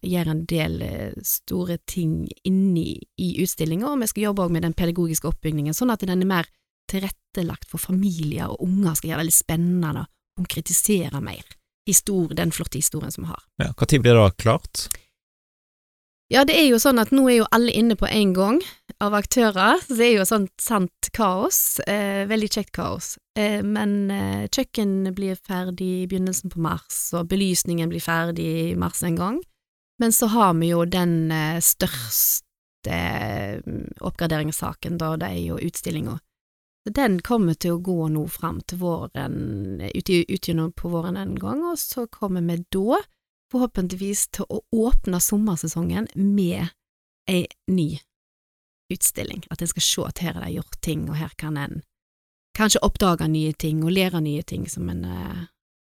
gjøre 0.00 0.34
en 0.34 0.44
del 0.48 0.78
eh, 0.86 1.16
store 1.26 1.78
ting 1.88 2.24
inni 2.48 2.96
i 3.20 3.34
utstillinga, 3.42 3.90
og 3.90 4.02
vi 4.02 4.10
skal 4.10 4.28
jobbe 4.30 4.46
òg 4.46 4.54
med 4.54 4.66
den 4.66 4.76
pedagogiske 4.76 5.28
oppbyggingen, 5.28 5.76
sånn 5.76 5.92
at 5.92 6.04
den 6.06 6.24
er 6.24 6.28
mer 6.28 6.48
tilrettelagt 6.90 7.68
for 7.68 7.80
familier 7.80 8.52
og 8.52 8.64
unger, 8.64 8.96
skal 8.96 9.12
gjøre 9.12 9.24
det 9.24 9.30
litt 9.30 9.38
spennende 9.38 10.04
og 10.04 10.42
konkretisere 10.42 11.20
mer 11.24 11.44
historie, 11.88 12.36
den 12.38 12.52
flotte 12.54 12.78
historien 12.78 13.12
som 13.12 13.26
vi 13.26 13.32
har. 13.32 13.42
Ja, 13.60 13.72
Når 13.72 13.98
blir 14.00 14.14
det 14.14 14.36
klart? 14.38 14.88
Ja, 16.32 16.46
det 16.48 16.54
er 16.56 16.70
jo 16.70 16.78
sånn 16.80 16.96
at 16.96 17.10
nå 17.12 17.26
er 17.28 17.42
jo 17.42 17.46
alle 17.52 17.74
inne 17.76 17.92
på 17.98 18.08
en 18.08 18.30
gang 18.32 18.62
av 19.04 19.12
aktører, 19.18 19.82
så 19.84 19.96
det 19.98 20.06
er 20.06 20.14
jo 20.14 20.24
sånn 20.24 20.46
sant 20.56 21.10
kaos, 21.12 21.76
eh, 21.84 22.24
veldig 22.30 22.48
kjekt 22.54 22.72
kaos. 22.78 23.18
Eh, 23.36 23.60
men 23.60 24.08
eh, 24.08 24.46
kjøkken 24.48 25.10
blir 25.12 25.36
ferdig 25.36 25.90
i 25.98 26.06
begynnelsen 26.08 26.54
på 26.54 26.62
mars, 26.64 27.10
og 27.12 27.28
belysningen 27.28 27.92
blir 27.92 28.00
ferdig 28.00 28.48
i 28.62 28.64
mars 28.80 29.04
en 29.04 29.20
gang. 29.20 29.38
Men 30.00 30.16
så 30.16 30.30
har 30.32 30.56
vi 30.56 30.72
jo 30.72 30.86
den 30.88 31.28
eh, 31.36 31.60
største 31.60 32.88
eh, 32.88 33.60
oppgraderingssaken, 34.00 34.96
da, 35.04 35.18
det 35.20 35.34
er 35.34 35.42
jo 35.50 35.60
utstillinga. 35.60 36.16
Den 36.96 37.20
kommer 37.20 37.60
til 37.60 37.76
å 37.76 37.82
gå 37.84 38.08
nå 38.08 38.24
fram 38.32 38.64
til 38.64 38.80
våren, 38.80 39.82
ut, 39.84 40.08
utgjennom 40.08 40.72
på 40.80 40.96
våren 40.96 41.20
en 41.20 41.36
gang, 41.36 41.60
og 41.60 41.76
så 41.76 42.08
kommer 42.08 42.40
vi 42.40 42.62
da 42.72 43.04
forhåpentligvis 43.52 44.26
til 44.38 44.48
å 44.48 44.62
åpne 44.72 45.20
sommersesongen 45.22 46.08
med 46.16 46.72
ei 47.30 47.46
ny 47.70 48.00
utstilling. 48.92 49.44
At 49.50 49.62
en 49.62 49.70
skal 49.70 49.86
se 49.86 50.04
at 50.08 50.22
her 50.24 50.36
er 50.36 50.46
det 50.46 50.54
gjort 50.56 50.80
ting, 50.84 51.08
og 51.08 51.18
her 51.20 51.32
kan 51.40 51.56
en 51.56 51.82
kanskje 52.56 52.82
oppdage 52.84 53.28
nye 53.32 53.54
ting 53.56 53.80
og 53.84 53.94
lære 53.96 54.20
nye 54.20 54.42
ting 54.44 54.66
som 54.68 54.90
en, 54.92 55.04
eh, 55.04 55.44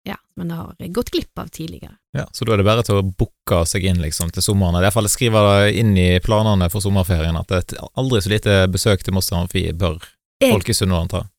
ja, 0.08 0.16
en 0.40 0.50
har 0.50 0.74
gått 0.78 1.12
glipp 1.14 1.38
av 1.38 1.48
tidligere. 1.48 1.96
Ja, 2.16 2.26
Så 2.32 2.44
da 2.44 2.52
er 2.52 2.56
det 2.56 2.64
bare 2.66 2.82
til 2.82 2.96
å 2.98 3.06
booke 3.06 3.64
seg 3.66 3.84
inn 3.84 4.02
liksom 4.02 4.32
til 4.32 4.42
sommeren. 4.42 4.74
I 4.78 4.82
hvert 4.82 4.94
fall 4.94 5.08
skrive 5.08 5.38
det 5.46 5.76
inn 5.78 5.96
i 5.96 6.18
planene 6.18 6.70
for 6.70 6.80
sommerferien 6.80 7.36
at 7.38 7.50
et 7.52 7.74
aldri 7.94 8.20
så 8.20 8.32
lite 8.32 8.66
besøk 8.72 9.02
til 9.02 9.14
Moster 9.14 9.36
Amfi 9.36 9.72
bør 9.72 10.02
Jeg 10.38 10.54
og 10.54 10.68
i 10.70 10.74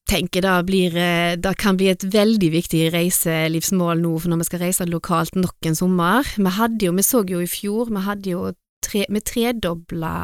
tenker 0.10 0.44
det, 0.44 0.56
blir, 0.68 0.96
eh, 0.98 1.36
det 1.40 1.54
kan 1.62 1.78
bli 1.78 1.88
et 1.92 2.04
veldig 2.04 2.50
viktig 2.52 2.90
reiselivsmål 2.92 4.02
nå, 4.02 4.16
for 4.20 4.32
når 4.32 4.42
vi 4.42 4.48
skal 4.50 4.64
reise 4.66 4.88
lokalt 4.90 5.38
nok 5.38 5.70
en 5.70 5.78
sommer. 5.78 6.32
Vi 6.36 6.52
hadde 6.58 6.88
jo, 6.88 6.96
vi 6.98 7.06
så 7.06 7.24
jo 7.28 7.40
i 7.40 7.48
fjor, 7.48 7.92
vi 7.94 8.04
hadde 8.04 8.34
jo 8.34 8.42
tre, 8.84 9.06
vi 9.08 9.22
tredobla 9.22 10.16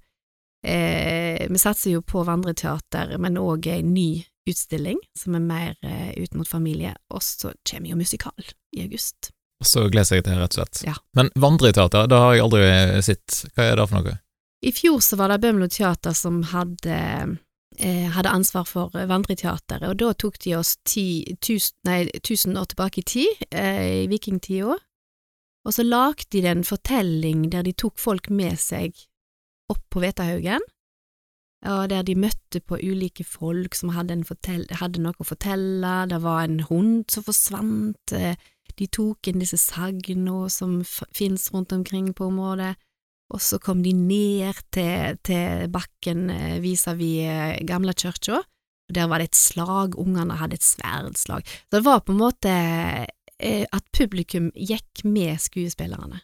eh, 0.65 1.45
Vi 1.53 1.59
satser 1.61 1.93
jo 1.93 2.01
på 2.01 2.25
vandreteater, 2.25 3.13
men 3.21 3.37
òg 3.37 3.69
en 3.69 3.93
ny 3.93 4.25
utstilling 4.51 4.99
som 5.19 5.37
er 5.39 5.45
mer 5.45 5.77
eh, 5.87 6.15
ut 6.21 6.35
mot 6.39 6.49
familie, 6.49 6.95
og 7.15 7.23
så 7.25 7.55
kommer 7.67 7.93
jo 7.93 8.01
musikal 8.01 8.51
i 8.77 8.85
august. 8.85 9.31
Så 9.65 9.89
gleder 9.93 10.17
jeg 10.17 10.25
til 10.25 10.33
det, 10.33 10.41
rett 10.41 10.57
og 10.57 10.63
slett. 10.63 10.83
Ja. 10.87 10.97
Men 11.17 11.29
vandreteater, 11.37 12.09
det 12.09 12.19
har 12.23 12.35
jeg 12.35 12.45
aldri 12.47 12.67
sett. 13.05 13.41
Hva 13.53 13.67
er 13.67 13.77
det 13.77 13.87
for 13.91 14.01
noe? 14.01 14.17
I 14.61 14.73
fjor 14.77 15.01
så 15.05 15.17
var 15.17 15.33
det 15.33 15.41
Bømlo 15.41 15.69
Teater 15.73 16.17
som 16.17 16.43
hadde, 16.51 16.97
eh, 17.79 18.09
hadde 18.13 18.33
ansvar 18.33 18.67
for 18.69 18.93
vandreteateret, 18.93 19.89
og 19.89 19.97
da 20.01 20.13
tok 20.13 20.39
de 20.45 20.55
oss 20.59 20.75
ti, 20.85 21.37
tus, 21.41 21.73
nei, 21.89 22.07
tusen 22.25 22.57
år 22.61 22.73
tilbake 22.73 23.01
i 23.01 23.07
tid, 23.09 23.45
eh, 23.51 24.05
i 24.05 24.09
vikingtida, 24.13 24.77
og 25.65 25.77
så 25.77 25.85
lagde 25.85 26.29
de 26.33 26.45
en 26.49 26.65
fortelling 26.65 27.49
der 27.53 27.65
de 27.65 27.73
tok 27.77 27.99
folk 28.01 28.31
med 28.33 28.57
seg 28.61 28.97
opp 29.73 29.83
på 29.93 30.03
Vetahaugen, 30.05 30.65
og 31.69 31.91
der 31.93 32.05
de 32.09 32.15
møtte 32.17 32.63
på 32.65 32.79
ulike 32.81 33.25
folk 33.27 33.77
som 33.77 33.93
hadde, 33.93 34.17
hadde 34.81 35.03
noe 35.05 35.21
å 35.21 35.27
fortelle, 35.29 35.93
det 36.09 36.21
var 36.25 36.47
en 36.47 36.63
hund 36.71 37.11
som 37.13 37.27
forsvant, 37.27 38.15
eh, 38.17 38.39
de 38.79 38.87
tok 38.89 39.29
inn 39.29 39.43
disse 39.43 39.59
sagna 39.61 40.47
som 40.49 40.79
finnes 41.13 41.51
rundt 41.53 41.75
omkring 41.77 42.15
på 42.17 42.31
området, 42.31 42.73
og 43.31 43.43
så 43.45 43.61
kom 43.63 43.83
de 43.85 43.93
ned 43.95 44.57
til, 44.73 45.19
til 45.27 45.69
bakken 45.71 46.31
eh, 46.33 46.57
vis-à-vis 46.65 47.29
eh, 47.29 47.61
gamle 47.69 47.93
kirka, 47.93 48.41
og 48.41 48.97
der 48.97 49.11
var 49.11 49.21
det 49.21 49.29
et 49.31 49.39
slag, 49.39 49.99
ungene 50.01 50.41
hadde 50.41 50.57
et 50.57 50.67
sverdslag. 50.67 51.45
Så 51.45 51.77
det 51.77 51.85
var 51.85 52.01
på 52.03 52.17
en 52.17 52.25
måte 52.25 52.55
at 53.41 53.85
publikum 53.97 54.51
gikk 54.53 55.05
med 55.09 55.39
skuespillerne. 55.41 56.19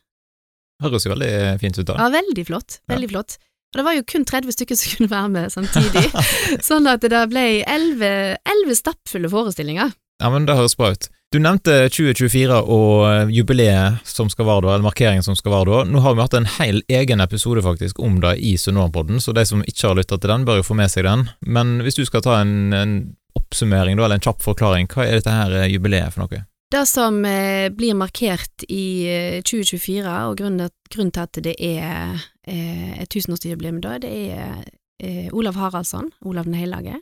Høres 0.83 1.07
jo 1.07 1.13
veldig 1.15 1.31
fint 1.63 1.79
ut, 1.79 1.87
da. 1.89 1.95
Ja, 1.97 2.09
veldig 2.13 2.45
flott. 2.49 2.81
Veldig 2.91 3.09
flott. 3.15 3.39
Og 3.75 3.81
det 3.81 3.85
var 3.85 3.97
jo 3.97 4.07
kun 4.09 4.25
30 4.25 4.55
stykker 4.55 4.79
som 4.79 4.97
kunne 4.97 5.13
være 5.13 5.33
med 5.35 5.53
samtidig, 5.53 6.07
sånn 6.69 6.87
at 6.89 7.05
det 7.05 7.23
ble 7.33 7.47
elleve 7.67 8.79
stappfulle 8.79 9.31
forestillinger. 9.33 9.93
Ja, 10.23 10.31
men 10.33 10.47
det 10.49 10.57
høres 10.57 10.77
bra 10.79 10.95
ut. 10.95 11.11
Du 11.35 11.41
nevnte 11.43 11.75
2024 11.91 12.61
og 12.73 13.03
eh, 13.09 13.33
jubileet 13.35 14.07
som 14.07 14.31
skal 14.33 14.47
være 14.47 14.63
da, 14.65 14.75
eller 14.77 14.87
markeringen 14.87 15.27
som 15.27 15.37
skal 15.37 15.53
være 15.53 15.73
da. 15.73 15.81
Nå 15.91 16.01
har 16.05 16.15
vi 16.15 16.23
hatt 16.23 16.37
en 16.39 16.49
hel 16.57 16.81
egen 16.87 17.21
episode 17.21 17.65
faktisk 17.67 17.99
om 18.01 18.21
det 18.23 18.37
i 18.47 18.55
Sunnmørpodden, 18.61 19.19
så 19.21 19.35
de 19.37 19.45
som 19.49 19.65
ikke 19.67 19.91
har 19.91 19.99
lytta 19.99 20.17
til 20.17 20.33
den, 20.33 20.47
bør 20.49 20.63
jo 20.63 20.69
få 20.71 20.79
med 20.79 20.93
seg 20.93 21.05
den. 21.09 21.27
Men 21.45 21.81
hvis 21.85 21.99
du 21.99 22.05
skal 22.09 22.25
ta 22.25 22.39
en, 22.41 22.73
en 22.73 22.95
oppsummering, 23.37 23.99
da, 23.99 24.07
eller 24.07 24.21
en 24.21 24.25
kjapp 24.25 24.41
forklaring, 24.47 24.89
hva 24.95 25.05
er 25.05 25.19
dette 25.19 25.35
her 25.35 25.59
eh, 25.59 25.69
jubileet 25.75 26.15
for 26.15 26.25
noe? 26.25 26.47
Det 26.77 26.87
som 26.87 27.25
eh, 27.25 27.71
blir 27.73 27.95
markert 27.95 28.65
i 28.69 29.09
eh, 29.09 29.37
2024, 29.41 30.11
og 30.29 30.35
grunnen, 30.37 30.69
til 30.93 31.09
at 31.23 31.39
det 31.41 31.55
er 31.57 32.19
eh, 32.45 32.99
et 33.01 33.09
tusenårsjubileum 33.09 33.79
da, 33.81 33.95
det 34.03 34.11
er 34.13 34.59
eh, 35.01 35.31
Olav 35.33 35.57
Haraldsson, 35.57 36.11
Olav 36.29 36.45
den 36.45 36.59
hellige, 36.61 36.99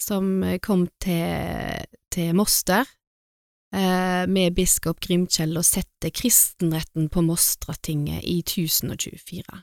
som 0.00 0.40
kom 0.64 0.86
til, 1.04 1.84
til 2.08 2.32
Moster 2.40 2.88
eh, 3.76 4.24
med 4.32 4.56
biskop 4.56 5.04
Grimkjell 5.04 5.60
og 5.60 5.68
sette 5.68 6.08
kristenretten 6.08 7.12
på 7.12 7.20
Mostratinget 7.28 8.24
i 8.24 8.40
1024. 8.40 9.62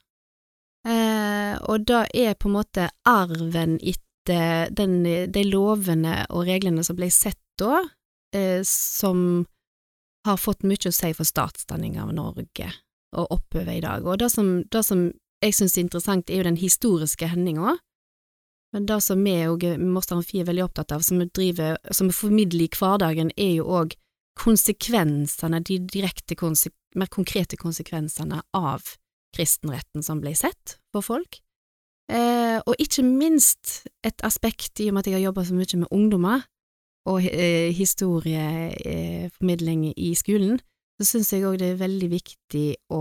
Eh, 0.94 1.56
og 1.66 1.90
det 1.90 2.06
er 2.14 2.38
på 2.38 2.54
en 2.54 2.60
måte 2.62 2.92
arven 3.02 3.80
etter 3.82 4.70
de 4.78 5.50
lovene 5.50 6.28
og 6.30 6.46
reglene 6.46 6.86
som 6.86 7.02
ble 7.02 7.10
sett 7.10 7.42
da, 7.58 7.80
eh, 8.36 8.62
som 8.68 9.46
har 10.28 10.38
fått 10.38 10.66
mye 10.68 10.90
å 10.90 10.94
si 10.94 11.12
for 11.16 11.28
statsdanninga 11.28 12.04
av 12.06 12.14
Norge 12.14 12.72
og 13.18 13.32
oppover 13.34 13.72
i 13.74 13.84
dag. 13.84 14.06
Og 14.06 14.20
det 14.22 14.30
som, 14.34 14.60
det 14.70 14.84
som 14.86 15.08
jeg 15.44 15.56
syns 15.56 15.78
er 15.78 15.86
interessant, 15.88 16.30
er 16.30 16.42
jo 16.42 16.50
den 16.50 16.60
historiske 16.60 17.30
hendinga. 17.32 17.78
Men 18.76 18.86
det 18.86 19.00
som 19.02 19.24
vi 19.26 19.34
og 19.50 19.64
Moster 19.82 20.20
Fie 20.22 20.44
er 20.44 20.50
veldig 20.50 20.68
opptatt 20.68 20.94
av, 20.94 21.02
som 21.06 21.22
vi, 21.22 21.30
driver, 21.34 21.80
som 21.96 22.12
vi 22.12 22.18
formidler 22.18 22.68
i 22.68 22.74
hverdagen, 22.76 23.32
er 23.38 23.56
jo 23.58 23.70
òg 23.80 23.96
konsekvensene, 24.40 25.64
de 25.66 25.80
direkte 25.90 26.38
konsek 26.38 26.76
mer 26.98 27.10
konkrete 27.12 27.58
konsekvensene 27.60 28.42
av 28.58 28.96
kristenretten 29.36 30.02
som 30.06 30.22
ble 30.24 30.34
sett 30.38 30.80
for 30.94 31.06
folk. 31.06 31.42
Eh, 32.10 32.58
og 32.66 32.80
ikke 32.82 33.04
minst 33.06 33.84
et 34.06 34.24
aspekt, 34.26 34.80
i 34.82 34.90
og 34.90 34.96
med 34.96 35.04
at 35.04 35.12
jeg 35.12 35.20
har 35.20 35.28
jobba 35.28 35.44
så 35.46 35.58
mye 35.58 35.82
med 35.84 35.94
ungdommer 35.94 36.48
og 37.10 37.26
eh, 37.26 37.74
historieformidling 37.76 39.94
i 39.98 40.14
skolen, 40.18 40.60
så 41.00 41.04
syns 41.08 41.34
jeg 41.34 41.46
òg 41.48 41.56
det 41.62 41.70
er 41.74 41.84
veldig 41.84 42.10
viktig 42.12 42.68
å 42.94 43.00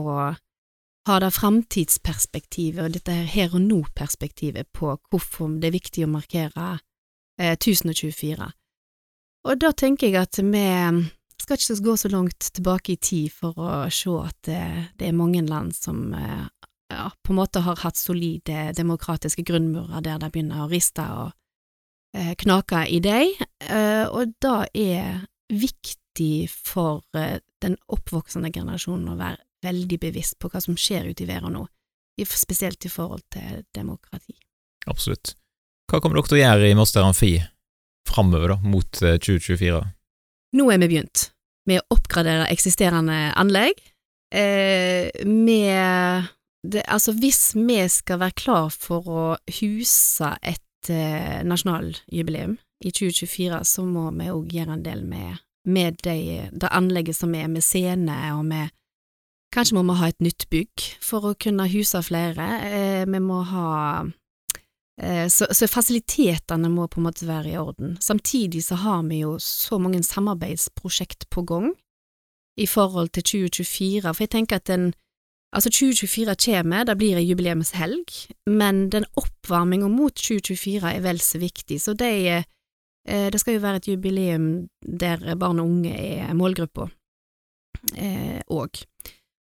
ha 1.09 1.14
det 1.23 1.33
framtidsperspektivet 1.35 2.85
og 2.85 2.90
dette 2.97 3.14
her 3.33 3.49
og 3.57 3.62
nå-perspektivet 3.64 4.66
på 4.77 4.87
hvorfor 5.11 5.47
det 5.61 5.66
er 5.71 5.79
viktig 5.79 6.03
å 6.05 6.12
markere 6.12 6.68
eh, 7.40 7.55
1024. 7.57 8.49
Og 9.49 9.55
da 9.62 9.71
tenker 9.73 10.07
jeg 10.11 10.16
at 10.21 10.35
vi 10.42 10.66
skal 11.38 11.57
ikke 11.57 11.85
gå 11.87 11.92
så 11.97 12.09
langt 12.12 12.40
tilbake 12.55 12.88
i 12.92 13.01
tid 13.01 13.29
for 13.33 13.53
å 13.57 13.88
se 13.94 14.11
at 14.21 14.37
det, 14.49 14.64
det 15.01 15.07
er 15.09 15.16
mange 15.16 15.42
land 15.47 15.73
som 15.77 16.14
eh, 16.14 16.47
ja, 16.92 17.11
på 17.23 17.33
en 17.33 17.40
måte 17.40 17.61
har 17.64 17.77
hatt 17.83 17.97
solide 17.97 18.73
demokratiske 18.77 19.42
grunnmurer 19.49 20.01
der 20.05 20.18
de 20.21 20.29
begynner 20.33 20.64
å 20.64 20.73
riste 20.73 21.05
og 21.14 21.29
eh, 22.18 22.35
knake 22.42 22.85
i 22.90 23.00
dem, 23.04 23.33
eh, 23.64 24.04
og 24.11 24.35
det 24.42 24.59
er 24.74 25.20
viktig 25.48 26.48
for 26.50 27.04
eh, 27.16 27.38
den 27.62 27.78
oppvoksende 27.88 28.50
generasjonen 28.54 29.14
å 29.14 29.18
være 29.18 29.42
veldig 29.64 29.98
bevisst 30.02 30.38
på 30.38 30.50
hva 30.52 30.61
som 30.62 30.76
skjer 30.78 31.11
ute 31.11 31.24
i 31.24 31.28
verden 31.31 31.57
nå, 31.57 31.64
spesielt 32.28 32.85
i 32.87 32.90
forhold 32.92 33.24
til 33.35 33.64
demokrati. 33.74 34.37
Absolutt. 34.90 35.35
Hva 35.88 36.00
kommer 36.02 36.18
dere 36.18 36.31
til 36.31 36.38
å 36.38 36.42
gjøre 36.42 36.68
i 36.68 36.76
Moster 36.78 37.07
Amfi 37.07 37.33
framover, 38.09 38.54
da, 38.54 38.59
mot 38.62 39.00
2024? 39.00 39.78
Eh, 39.78 39.92
nå 40.59 40.68
er 40.72 40.83
vi 40.83 40.90
begynt 40.94 41.31
med 41.68 41.83
å 41.83 41.98
oppgradere 41.98 42.48
eksisterende 42.52 43.28
anlegg. 43.38 43.81
Eh, 44.35 45.09
med 45.24 46.28
det, 46.62 46.83
Altså, 46.88 47.14
hvis 47.16 47.54
vi 47.57 47.81
skal 47.88 48.20
være 48.20 48.37
klar 48.37 48.70
for 48.72 49.09
å 49.09 49.26
huse 49.61 50.35
et 50.42 50.61
eh, 50.92 51.44
nasjonaljubileum 51.46 52.57
i 52.85 52.92
2024, 52.92 53.62
så 53.64 53.85
må 53.87 54.09
vi 54.16 54.31
òg 54.33 54.55
gjøre 54.55 54.77
en 54.77 54.85
del 54.87 55.05
med, 55.07 55.40
med 55.68 55.98
det, 56.05 56.51
det 56.53 56.70
anlegget 56.70 57.18
som 57.18 57.35
er, 57.35 57.48
med 57.51 57.64
scene 57.64 58.18
og 58.37 58.44
med 58.48 58.74
Kanskje 59.48 59.79
må 59.79 59.83
vi 59.88 59.94
ha 59.96 60.09
et 60.11 60.20
nytt 60.20 60.44
bygg 60.53 60.83
for 61.01 61.24
å 61.24 61.37
kunne 61.40 61.64
huse 61.72 62.03
flere. 62.05 62.48
Eh, 62.68 63.05
vi 63.09 63.20
må 63.24 63.38
ha 63.48 63.70
eh, 65.01 65.24
så, 65.33 65.48
så, 65.57 65.64
fasilitetene 65.72 66.68
må 66.68 66.85
på 66.92 67.01
en 67.01 67.07
måte 67.07 67.24
være 67.24 67.55
i 67.55 67.57
orden. 67.57 67.96
Samtidig 67.96 68.61
så 68.66 68.77
har 68.83 69.07
vi 69.09 69.22
jo 69.22 69.38
så 69.40 69.81
mange 69.81 70.03
samarbeidsprosjekt 70.05 71.31
på 71.33 71.46
gang 71.48 71.70
i 72.61 72.66
forhold 72.68 73.09
til 73.16 73.24
2024, 73.48 74.12
for 74.12 74.27
jeg 74.27 74.35
tenker 74.37 74.61
at 74.61 74.68
den 74.68 74.90
Altså, 75.56 75.70
2024 75.72 76.34
kommer, 76.44 76.84
det 76.84 76.98
blir 77.00 77.16
ei 77.16 77.24
jubileumshelg, 77.24 78.12
men 78.52 78.90
den 78.92 79.06
oppvarminga 79.16 79.88
mot 79.88 80.12
2024 80.12 80.92
er 80.92 81.00
vel 81.06 81.20
så 81.24 81.40
viktig, 81.40 81.80
så 81.80 81.94
det, 81.96 82.44
eh, 83.08 83.28
det 83.32 83.40
skal 83.40 83.56
jo 83.56 83.64
være 83.64 83.80
et 83.80 83.88
jubileum 83.88 84.68
der 84.84 85.24
barn 85.40 85.62
og 85.62 85.70
unge 85.70 85.94
er 85.96 86.34
målgruppa 86.37 86.90
òg. 87.88 87.96
Eh, 87.96 88.42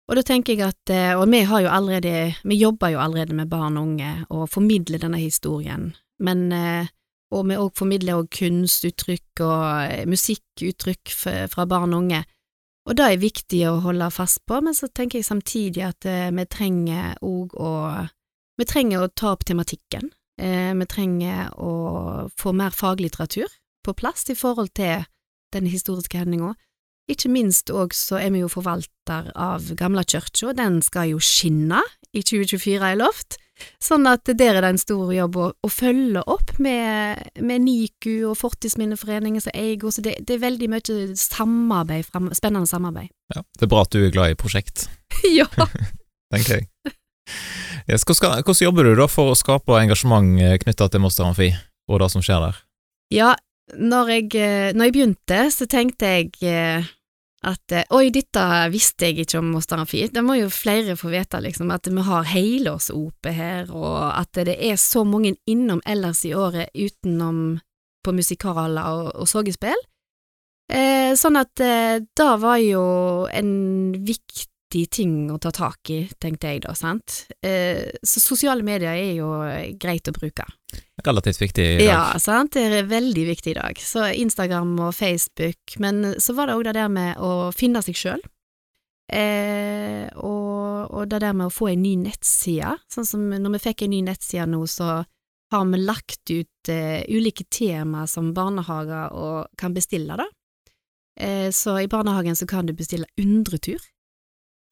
og 0.08 0.16
da 0.16 0.22
tenker 0.24 0.56
jeg 0.56 0.64
at, 0.64 0.90
eh, 0.90 1.12
og 1.12 1.28
vi 1.28 1.42
har 1.44 1.60
jo 1.60 1.68
allerede, 1.68 2.34
vi 2.44 2.56
jobber 2.56 2.88
jo 2.88 2.98
allerede 2.98 3.34
med 3.34 3.48
barn 3.48 3.76
og 3.76 3.82
unge 3.82 4.24
og 4.30 4.48
formidler 4.48 4.98
denne 4.98 5.18
historien, 5.18 5.94
men, 6.18 6.52
eh, 6.52 6.86
og 7.30 7.48
vi 7.48 7.54
òg 7.54 7.76
formidler 7.76 8.16
òg 8.16 8.30
kunstuttrykk 8.32 9.40
og 9.44 10.08
musikkuttrykk 10.08 11.12
fra 11.52 11.66
barn 11.66 11.92
og 11.92 11.98
unge, 12.00 12.24
og 12.88 12.96
det 12.96 13.04
er 13.04 13.20
viktig 13.20 13.62
å 13.68 13.80
holde 13.84 14.08
fast 14.14 14.40
på, 14.48 14.60
men 14.64 14.76
så 14.76 14.88
tenker 14.88 15.20
jeg 15.20 15.28
samtidig 15.28 15.82
at 15.84 16.06
vi 16.08 16.44
trenger 16.48 17.18
òg 17.20 17.52
å, 17.60 17.72
vi 18.56 18.66
trenger 18.68 19.04
å 19.04 19.10
ta 19.12 19.34
opp 19.34 19.44
tematikken, 19.44 20.08
vi 20.40 20.86
trenger 20.88 21.50
å 21.60 21.72
få 22.38 22.54
mer 22.56 22.72
faglitteratur 22.72 23.52
på 23.84 23.94
plass 23.98 24.24
i 24.32 24.38
forhold 24.38 24.72
til 24.78 25.04
den 25.52 25.68
historiske 25.68 26.16
hendinga, 26.20 26.54
ikke 27.08 27.30
minst 27.32 27.72
òg 27.72 27.94
så 27.96 28.20
er 28.20 28.32
vi 28.34 28.42
jo 28.42 28.50
forvalter 28.52 29.30
av 29.34 29.70
Gamlekirka, 29.78 30.52
den 30.56 30.80
skal 30.84 31.14
jo 31.14 31.20
skinne 31.22 31.82
i 32.12 32.22
2024 32.22 32.94
i 32.94 32.98
loft. 33.00 33.38
Sånn 33.82 34.06
at 34.06 34.28
der 34.28 34.54
er 34.54 34.62
det 34.62 34.70
en 34.70 34.80
stor 34.80 35.10
jobb 35.10 35.36
å, 35.38 35.46
å 35.50 35.68
følge 35.72 36.22
opp 36.30 36.52
med, 36.62 37.24
med 37.42 37.64
NIKU 37.64 38.28
og 38.30 38.36
Fortidsminneforeningen 38.38 39.42
som 39.42 39.54
eier, 39.56 39.82
så 39.90 40.04
det, 40.04 40.14
det, 40.22 40.36
er 40.36 40.44
veldig 40.44 40.68
mye 40.70 40.98
samarbeid, 41.18 42.06
spennende 42.38 42.70
samarbeid. 42.70 43.10
Ja, 43.34 43.42
Det 43.58 43.66
er 43.66 43.72
bra 43.72 43.82
at 43.82 43.94
du 43.94 44.04
er 44.04 44.14
glad 44.14 44.34
i 44.34 44.38
prosjekt. 44.38 44.86
ja. 45.40 45.48
Tenker 46.34 46.60
jeg. 46.60 46.68
Yes, 47.88 48.04
hvordan, 48.04 48.44
hvordan, 48.44 48.62
jobber 48.62 48.86
du 48.86 48.94
da 49.00 49.08
for 49.10 49.32
å 49.32 49.38
skape 49.38 49.80
engasjement 49.80 50.40
eh, 50.44 50.56
knytta 50.62 50.90
til 50.92 51.02
Moster 51.02 51.26
Amfi 51.26 51.50
og 51.88 52.02
det 52.02 52.10
som 52.12 52.24
skjer 52.24 52.44
der? 52.44 52.62
Ja, 53.14 53.32
når 53.76 54.12
jeg, 54.12 54.28
eh, 54.36 54.70
når 54.76 54.88
jeg 54.88 54.96
begynte, 54.96 55.40
så 55.52 55.68
tenkte 55.68 56.12
jeg 56.14 56.32
eh, 56.44 56.88
at 57.46 57.72
eh, 57.72 57.86
oi, 57.94 58.08
dette 58.10 58.42
visste 58.72 59.08
jeg 59.08 59.22
ikke 59.22 59.38
om 59.38 59.52
Moster 59.54 59.78
Amfi. 59.78 60.02
Det 60.10 60.24
må 60.26 60.38
jo 60.40 60.48
flere 60.50 60.96
få 60.98 61.12
vite, 61.12 61.40
liksom, 61.44 61.70
at 61.70 61.86
vi 61.86 62.04
har 62.08 62.26
helårs-OP 62.32 63.30
her, 63.30 63.70
og 63.70 64.00
at 64.10 64.40
det 64.48 64.56
er 64.58 64.78
så 64.80 65.04
mange 65.06 65.36
innom 65.46 65.82
ellers 65.86 66.24
i 66.26 66.34
året 66.34 66.74
utenom 66.74 67.60
på 68.04 68.14
musikaler 68.14 68.90
og, 68.90 69.12
og 69.22 69.30
sogespill. 69.30 69.78
Eh, 70.68 71.14
sånn 71.16 71.38
at 71.40 71.62
eh, 71.64 72.00
det 72.02 72.32
var 72.42 72.58
jo 72.60 72.84
en 73.32 73.52
viktig 74.04 74.50
ting 74.68 75.30
å 75.32 75.38
ta 75.40 75.50
tak 75.54 75.90
i, 75.90 76.02
tenkte 76.20 76.52
jeg 76.52 76.62
da, 76.66 76.74
sant. 76.76 77.24
Eh, 77.42 77.88
så 78.02 78.20
sosiale 78.20 78.64
medier 78.66 78.92
er 78.92 79.14
jo 79.16 79.30
greit 79.80 80.08
å 80.08 80.14
bruke. 80.16 80.44
Relativt 81.04 81.40
viktig 81.40 81.64
i 81.64 81.76
dag. 81.78 81.86
Ja, 81.86 82.02
sant, 82.20 82.52
det 82.56 82.66
er 82.66 82.90
veldig 82.90 83.24
viktig 83.30 83.54
i 83.54 83.58
dag. 83.58 83.80
Så 83.80 84.04
Instagram 84.12 84.74
og 84.88 84.94
Facebook, 84.96 85.78
men 85.80 86.14
så 86.20 86.36
var 86.36 86.48
det 86.48 86.58
òg 86.58 86.66
det 86.68 86.76
der 86.76 86.92
med 86.92 87.22
å 87.22 87.50
finne 87.56 87.82
seg 87.84 87.96
sjøl. 87.96 88.24
Eh, 89.08 90.04
og, 90.20 90.90
og, 90.92 91.04
det 91.08 91.22
der 91.24 91.36
med 91.36 91.48
å 91.48 91.54
få 91.54 91.70
ei 91.72 91.78
ny 91.80 91.94
nettside. 92.02 92.76
Sånn 92.92 93.08
som 93.08 93.28
når 93.32 93.56
vi 93.56 93.64
fikk 93.70 93.86
ei 93.86 93.92
ny 93.94 94.02
nettside 94.04 94.48
nå, 94.52 94.66
så 94.68 94.98
har 95.48 95.68
vi 95.70 95.80
lagt 95.80 96.28
ut 96.28 96.72
eh, 96.72 97.06
ulike 97.08 97.46
temaer 97.48 98.10
som 98.10 98.34
barnehager 98.36 99.14
og 99.16 99.48
kan 99.56 99.72
bestille, 99.72 100.18
da. 100.18 100.28
Eh, 101.18 101.48
så 101.56 101.78
i 101.80 101.88
barnehagen 101.88 102.36
så 102.36 102.46
kan 102.46 102.68
du 102.68 102.74
bestille 102.76 103.08
undretur 103.18 103.80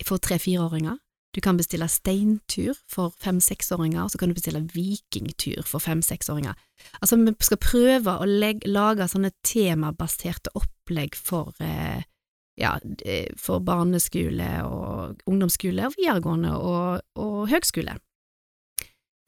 for 0.05 0.21
tre-fireåringer. 0.23 0.99
Du 1.37 1.41
kan 1.45 1.59
bestille 1.59 1.89
steintur 1.89 2.77
for 2.89 3.13
fem-seksåringer, 3.21 4.03
og 4.03 4.11
så 4.11 4.19
kan 4.19 4.31
du 4.31 4.37
bestille 4.39 4.63
vikingtur 4.73 5.67
for 5.69 5.85
fem-seksåringer. 5.85 6.57
Altså, 7.03 7.19
vi 7.21 7.35
skal 7.45 7.61
prøve 7.61 8.15
å 8.17 8.29
legge, 8.29 8.71
lage 8.73 9.09
sånne 9.13 9.35
temabaserte 9.45 10.55
opplegg 10.57 11.15
for, 11.15 11.53
eh, 11.61 12.01
ja, 12.57 12.79
eh, 13.05 13.29
for 13.37 13.61
barneskole 13.61 14.49
og 14.65 15.21
ungdomsskole 15.27 15.87
og 15.87 15.99
videregående 15.99 16.57
og, 16.57 17.05
og 17.21 17.49
høgskole. 17.53 17.99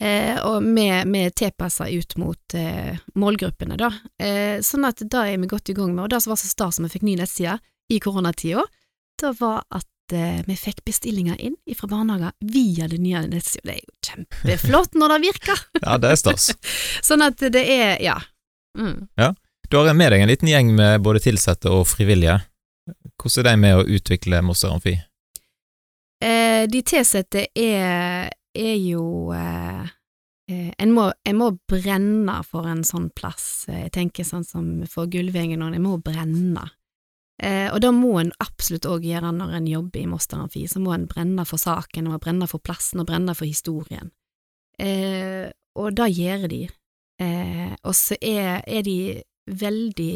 Eh, 0.01 0.39
og 0.47 0.63
med, 0.63 1.07
med 1.07 1.35
tilpassa 1.35 1.89
ut 1.91 2.17
mot 2.17 2.53
eh, 2.55 2.97
målgruppene, 3.19 3.77
da. 3.77 3.91
Eh, 4.17 4.63
sånn 4.63 4.87
at 4.87 5.03
da 5.11 5.27
er 5.27 5.37
vi 5.37 5.51
godt 5.51 5.69
i 5.69 5.75
gang 5.75 5.93
med, 5.93 6.05
og 6.05 6.13
det 6.13 6.23
som 6.23 6.31
var 6.31 6.39
så 6.39 6.49
stas 6.49 6.79
som 6.79 6.87
vi 6.87 6.93
fikk 6.93 7.05
ny 7.05 7.17
nettside 7.19 7.59
i 7.91 7.99
koronatida, 7.99 8.63
det 9.19 9.33
var 9.41 9.65
at 9.69 9.85
eh, 10.15 10.39
vi 10.47 10.55
fikk 10.59 10.83
bestillinger 10.87 11.39
inn 11.41 11.57
fra 11.77 11.89
barnehager 11.91 12.33
via 12.39 12.87
det 12.91 12.99
nye 13.03 13.25
nettsida. 13.27 13.65
Det 13.69 13.75
er 13.75 13.83
jo 13.83 13.95
kjempeflott 14.09 14.97
når 14.99 15.15
det 15.15 15.19
virker! 15.27 15.65
Ja, 15.85 15.97
det 16.01 16.13
er 16.13 16.19
stas. 16.19 16.49
sånn 17.07 17.25
at 17.25 17.39
det 17.39 17.63
er, 17.63 17.97
ja. 18.03 18.17
Mm. 18.77 19.09
Du 19.69 19.77
har 19.77 19.93
med 19.93 20.11
deg 20.13 20.23
en 20.23 20.31
liten 20.31 20.49
gjeng 20.49 20.73
med 20.75 21.03
både 21.05 21.21
ansatte 21.29 21.69
og 21.69 21.85
frivillige. 21.87 22.39
Hvordan 23.21 23.45
er 23.45 23.51
de 23.51 23.61
med 23.61 23.77
å 23.77 23.85
utvikle 23.85 24.41
Moster 24.45 24.73
Amfi? 24.73 24.95
Eh, 26.19 26.65
de 26.67 26.81
ansatte 26.97 27.45
er, 27.55 28.31
er 28.53 28.75
jo 28.81 29.31
eh, 29.31 29.85
eh, 30.51 30.71
en, 30.77 30.91
må, 30.91 31.11
en 31.23 31.37
må 31.39 31.51
brenne 31.69 32.39
for 32.47 32.67
en 32.67 32.83
sånn 32.83 33.09
plass. 33.15 33.67
Jeg 33.69 33.93
tenker 33.95 34.27
sånn 34.27 34.43
som 34.47 34.67
for 34.89 35.07
Gullvegen, 35.11 35.63
og 35.63 35.75
en 35.75 35.85
må 35.85 35.97
brenne. 36.03 36.65
Eh, 37.39 37.69
og 37.71 37.79
da 37.79 37.91
må 37.95 38.17
en 38.19 38.33
absolutt 38.43 38.87
òg 38.89 39.05
gjøre 39.07 39.31
når 39.31 39.53
en 39.59 39.67
jobber 39.69 40.01
i 40.01 40.07
Moster 40.11 40.41
Amfi, 40.41 40.65
så 40.67 40.81
må 40.83 40.91
en 40.95 41.07
brenne 41.07 41.45
for 41.47 41.61
saken, 41.61 42.09
og 42.11 42.19
brenne 42.25 42.49
for 42.51 42.59
plassen 42.59 42.99
og 42.99 43.07
brenne 43.07 43.35
for 43.37 43.47
historien. 43.47 44.11
Eh, 44.79 45.47
og 45.79 45.95
det 45.95 46.09
gjør 46.17 46.47
de. 46.51 46.63
Eh, 47.19 47.71
og 47.83 47.95
så 47.95 48.17
er, 48.21 48.59
er, 48.67 48.83
de 48.83 49.21
veldig 49.49 50.15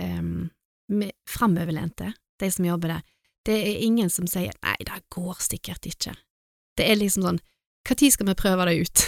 eh, 0.00 0.32
framoverlente, 1.28 2.12
de 2.40 2.50
som 2.52 2.68
jobber 2.68 2.96
der. 2.96 3.06
Det 3.46 3.56
er 3.56 3.84
ingen 3.86 4.10
som 4.12 4.28
sier 4.28 4.52
nei, 4.60 4.76
det 4.84 5.00
går 5.12 5.40
sikkert 5.40 5.88
ikke. 5.88 6.12
Det 6.76 6.86
er 6.86 7.00
liksom 7.00 7.24
sånn 7.24 7.40
når 7.88 8.10
skal 8.12 8.28
vi 8.28 8.34
prøve 8.36 8.64
det 8.68 8.74
ut? 8.84 9.02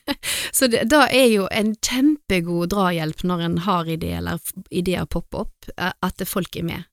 så 0.56 0.66
det, 0.72 0.86
da 0.88 1.04
er 1.12 1.28
jo 1.28 1.44
en 1.52 1.74
kjempegod 1.76 2.72
drahjelp 2.72 3.20
når 3.22 3.44
en 3.44 3.58
har 3.66 3.90
ideer 3.92 4.22
eller 4.22 4.40
ideer 4.72 5.04
popper 5.04 5.44
opp, 5.44 5.68
at 5.76 6.24
folk 6.26 6.56
er 6.56 6.64
med. 6.64 6.88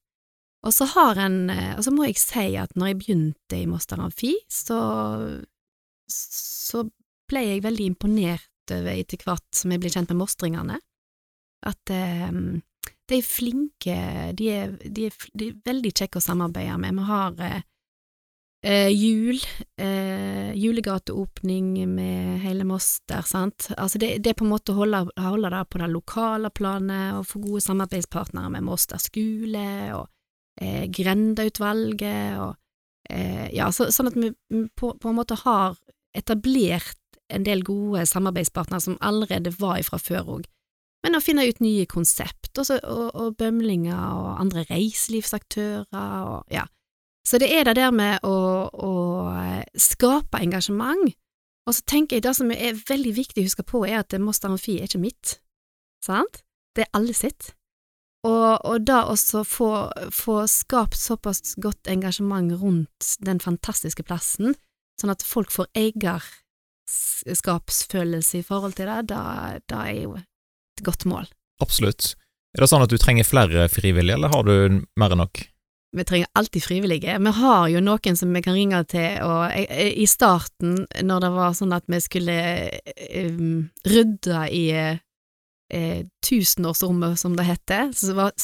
Og 0.62 0.74
så 0.76 0.86
en, 1.18 1.50
og 1.50 1.82
så 1.82 1.92
må 1.94 2.06
jeg 2.06 2.20
si 2.22 2.52
at 2.60 2.76
når 2.78 2.92
jeg 2.92 2.98
begynte 3.00 3.58
i 3.58 3.66
Moster 3.66 4.02
Amfi, 4.04 4.36
så, 4.46 4.78
så 6.06 6.84
ble 7.32 7.46
jeg 7.48 7.64
veldig 7.66 7.88
imponert 7.94 8.74
over 8.76 8.94
etter 8.94 9.24
hvert 9.26 9.48
som 9.58 9.74
jeg 9.74 9.82
ble 9.82 9.90
kjent 9.90 10.12
med 10.14 10.22
mostringene, 10.22 10.78
at 11.66 11.94
um, 12.30 12.62
de 13.10 13.20
er 13.20 13.28
flinke, 13.28 13.98
de 14.38 14.48
er, 14.54 14.78
de 14.86 15.10
er, 15.10 15.28
de 15.34 15.50
er 15.50 15.60
veldig 15.68 15.92
kjekke 15.92 16.22
å 16.22 16.24
samarbeide 16.24 16.78
med. 16.82 16.96
Vi 16.96 17.08
har 17.10 17.44
eh, 17.46 17.66
eh, 18.64 18.94
jul, 18.94 19.42
eh, 19.82 20.54
julegateåpning 20.56 21.74
med 21.92 22.40
hele 22.46 22.66
Moster, 22.68 23.26
sant. 23.28 23.70
Altså 23.76 24.02
det, 24.02 24.14
det 24.24 24.32
er 24.32 24.40
på 24.40 24.48
en 24.48 24.54
måte 24.54 24.74
å 24.74 24.80
holde, 24.80 25.04
holde 25.20 25.52
det 25.54 25.66
på 25.70 25.84
det 25.84 25.92
lokale 25.92 26.54
planet 26.56 27.20
og 27.20 27.28
få 27.30 27.44
gode 27.44 27.66
samarbeidspartnere 27.68 28.54
med 28.56 28.68
Moster 28.70 29.02
skole 29.02 29.68
og 29.98 30.08
eh, 30.62 30.88
Grendautvalget 30.94 32.40
og 32.42 32.56
eh, 33.10 33.50
Ja, 33.56 33.72
så, 33.76 33.90
sånn 33.92 34.12
at 34.12 34.18
vi 34.18 34.32
på, 34.78 34.94
på 34.96 35.12
en 35.12 35.18
måte 35.18 35.40
har 35.44 35.78
etablert 36.18 36.98
en 37.32 37.46
del 37.48 37.64
gode 37.64 38.06
samarbeidspartnere 38.08 38.84
som 38.84 39.00
allerede 39.04 39.54
var 39.60 39.80
ifra 39.80 40.00
før 40.02 40.36
òg 40.38 40.50
men 41.02 41.18
å 41.18 41.22
finne 41.24 41.48
ut 41.50 41.62
nye 41.64 41.88
konsept, 41.90 42.52
også, 42.54 42.78
og, 42.86 43.08
og, 43.16 43.34
bømlinger 43.40 43.98
og 43.98 44.36
andre 44.42 44.66
reiselivsaktører 44.70 46.28
og 46.30 46.54
ja. 46.54 46.68
Så 47.28 47.38
det 47.42 47.52
er 47.54 47.68
det 47.68 47.76
der 47.78 47.94
med 47.94 48.24
å, 48.26 48.36
å 48.70 48.92
skape 49.78 50.42
engasjement, 50.42 51.14
og 51.70 51.76
så 51.78 51.86
tenker 51.90 52.18
jeg 52.18 52.26
det 52.26 52.36
som 52.38 52.50
er 52.54 52.80
veldig 52.90 53.14
viktig 53.18 53.44
å 53.44 53.50
huske 53.50 53.66
på, 53.66 53.84
er 53.86 54.02
at 54.02 54.16
Moster 54.22 54.50
Amfi 54.50 54.80
er 54.80 54.90
ikke 54.90 55.02
mitt, 55.02 55.36
sant? 56.06 56.42
Det 56.76 56.86
er 56.86 56.94
alle 56.98 57.14
sitt. 57.18 57.52
Og, 58.28 58.66
og 58.70 58.84
da 58.86 59.00
også 59.10 59.42
få, 59.48 59.90
få 60.14 60.48
skapt 60.50 60.98
såpass 61.00 61.56
godt 61.62 61.88
engasjement 61.90 62.54
rundt 62.62 63.16
den 63.26 63.40
fantastiske 63.42 64.04
plassen, 64.06 64.56
sånn 65.02 65.14
at 65.14 65.24
folk 65.26 65.52
får 65.54 65.68
eierskapsfølelse 65.78 68.38
i 68.38 68.44
forhold 68.46 68.74
til 68.78 68.88
det, 68.92 69.02
da, 69.10 69.22
da 69.66 69.78
er 69.90 70.00
jo 70.04 70.12
et 70.22 70.86
godt 70.86 71.06
mål. 71.10 71.26
Absolutt. 71.62 72.16
Er 72.54 72.60
det 72.62 72.70
sånn 72.70 72.86
at 72.86 72.92
du 72.92 72.98
trenger 73.02 73.26
flere 73.26 73.70
frivillige, 73.72 74.16
eller 74.20 74.30
har 74.34 74.44
du 74.46 74.56
mer 75.00 75.12
enn 75.16 75.22
nok? 75.24 75.36
Vi 75.92 76.06
trenger 76.08 76.30
alltid 76.40 76.64
frivillige. 76.64 77.18
Vi 77.20 77.32
har 77.36 77.66
jo 77.68 77.82
noen 77.84 78.16
som 78.16 78.32
vi 78.32 78.42
kan 78.44 78.56
ringe 78.56 78.80
til, 78.88 79.20
og 79.26 79.52
i 79.52 80.06
starten, 80.08 80.88
når 81.04 81.26
det 81.26 81.32
var 81.36 81.58
sånn 81.58 81.76
at 81.76 81.84
vi 81.92 82.00
skulle 82.04 82.38
um, 83.26 83.70
rydde 83.88 84.46
i 84.56 84.66
uh, 85.74 86.02
tusenårsrommet, 86.28 87.20
som 87.20 87.38
det 87.38 87.48
heter, 87.48 87.92
som, 87.98 88.20
var, 88.20 88.36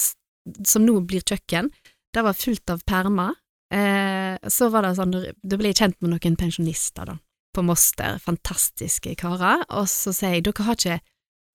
som 0.66 0.86
nå 0.88 1.00
blir 1.08 1.26
kjøkken, 1.28 1.72
det 2.16 2.24
var 2.26 2.38
fullt 2.38 2.74
av 2.74 2.82
permer. 2.88 3.36
Eh, 3.74 4.38
så 4.48 4.70
var 4.72 4.86
det 4.86 4.96
sånn, 4.96 5.12
da 5.12 5.58
ble 5.60 5.74
jeg 5.74 5.82
kjent 5.82 5.98
med 6.00 6.14
noen 6.14 6.38
pensjonister, 6.40 7.10
da, 7.10 7.18
på 7.56 7.64
Moster, 7.68 8.16
fantastiske 8.24 9.16
karer, 9.20 9.66
og 9.76 9.90
så 9.92 10.14
sier 10.16 10.38
jeg, 10.38 10.46
dere 10.48 10.68
har 10.70 10.80
ikke 10.80 11.00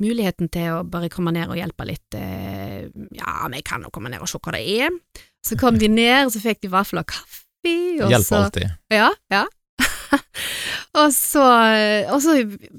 muligheten 0.02 0.50
til 0.52 0.76
å 0.76 0.82
bare 0.88 1.10
komme 1.12 1.32
ned 1.34 1.50
og 1.52 1.56
hjelpe 1.56 1.86
litt. 1.88 2.18
Eh, 2.18 2.90
ja, 3.16 3.32
vi 3.52 3.62
kan 3.64 3.86
jo 3.86 3.92
komme 3.94 4.12
ned 4.12 4.22
og 4.24 4.30
se 4.30 4.40
hva 4.42 4.54
det 4.56 4.62
er. 4.82 4.92
Så 5.46 5.58
kom 5.60 5.78
de 5.80 5.88
ned, 5.90 6.26
og 6.26 6.34
så 6.34 6.42
fikk 6.42 6.62
de 6.64 6.72
vafler 6.72 7.04
og 7.04 7.12
kaffe. 7.12 7.44
Hjelper 7.62 8.38
alltid. 8.40 8.72
Ja, 8.90 9.12
ja. 9.30 9.44
og, 11.00 11.08
så, 11.14 11.44
og 12.12 12.18
så 12.24 12.36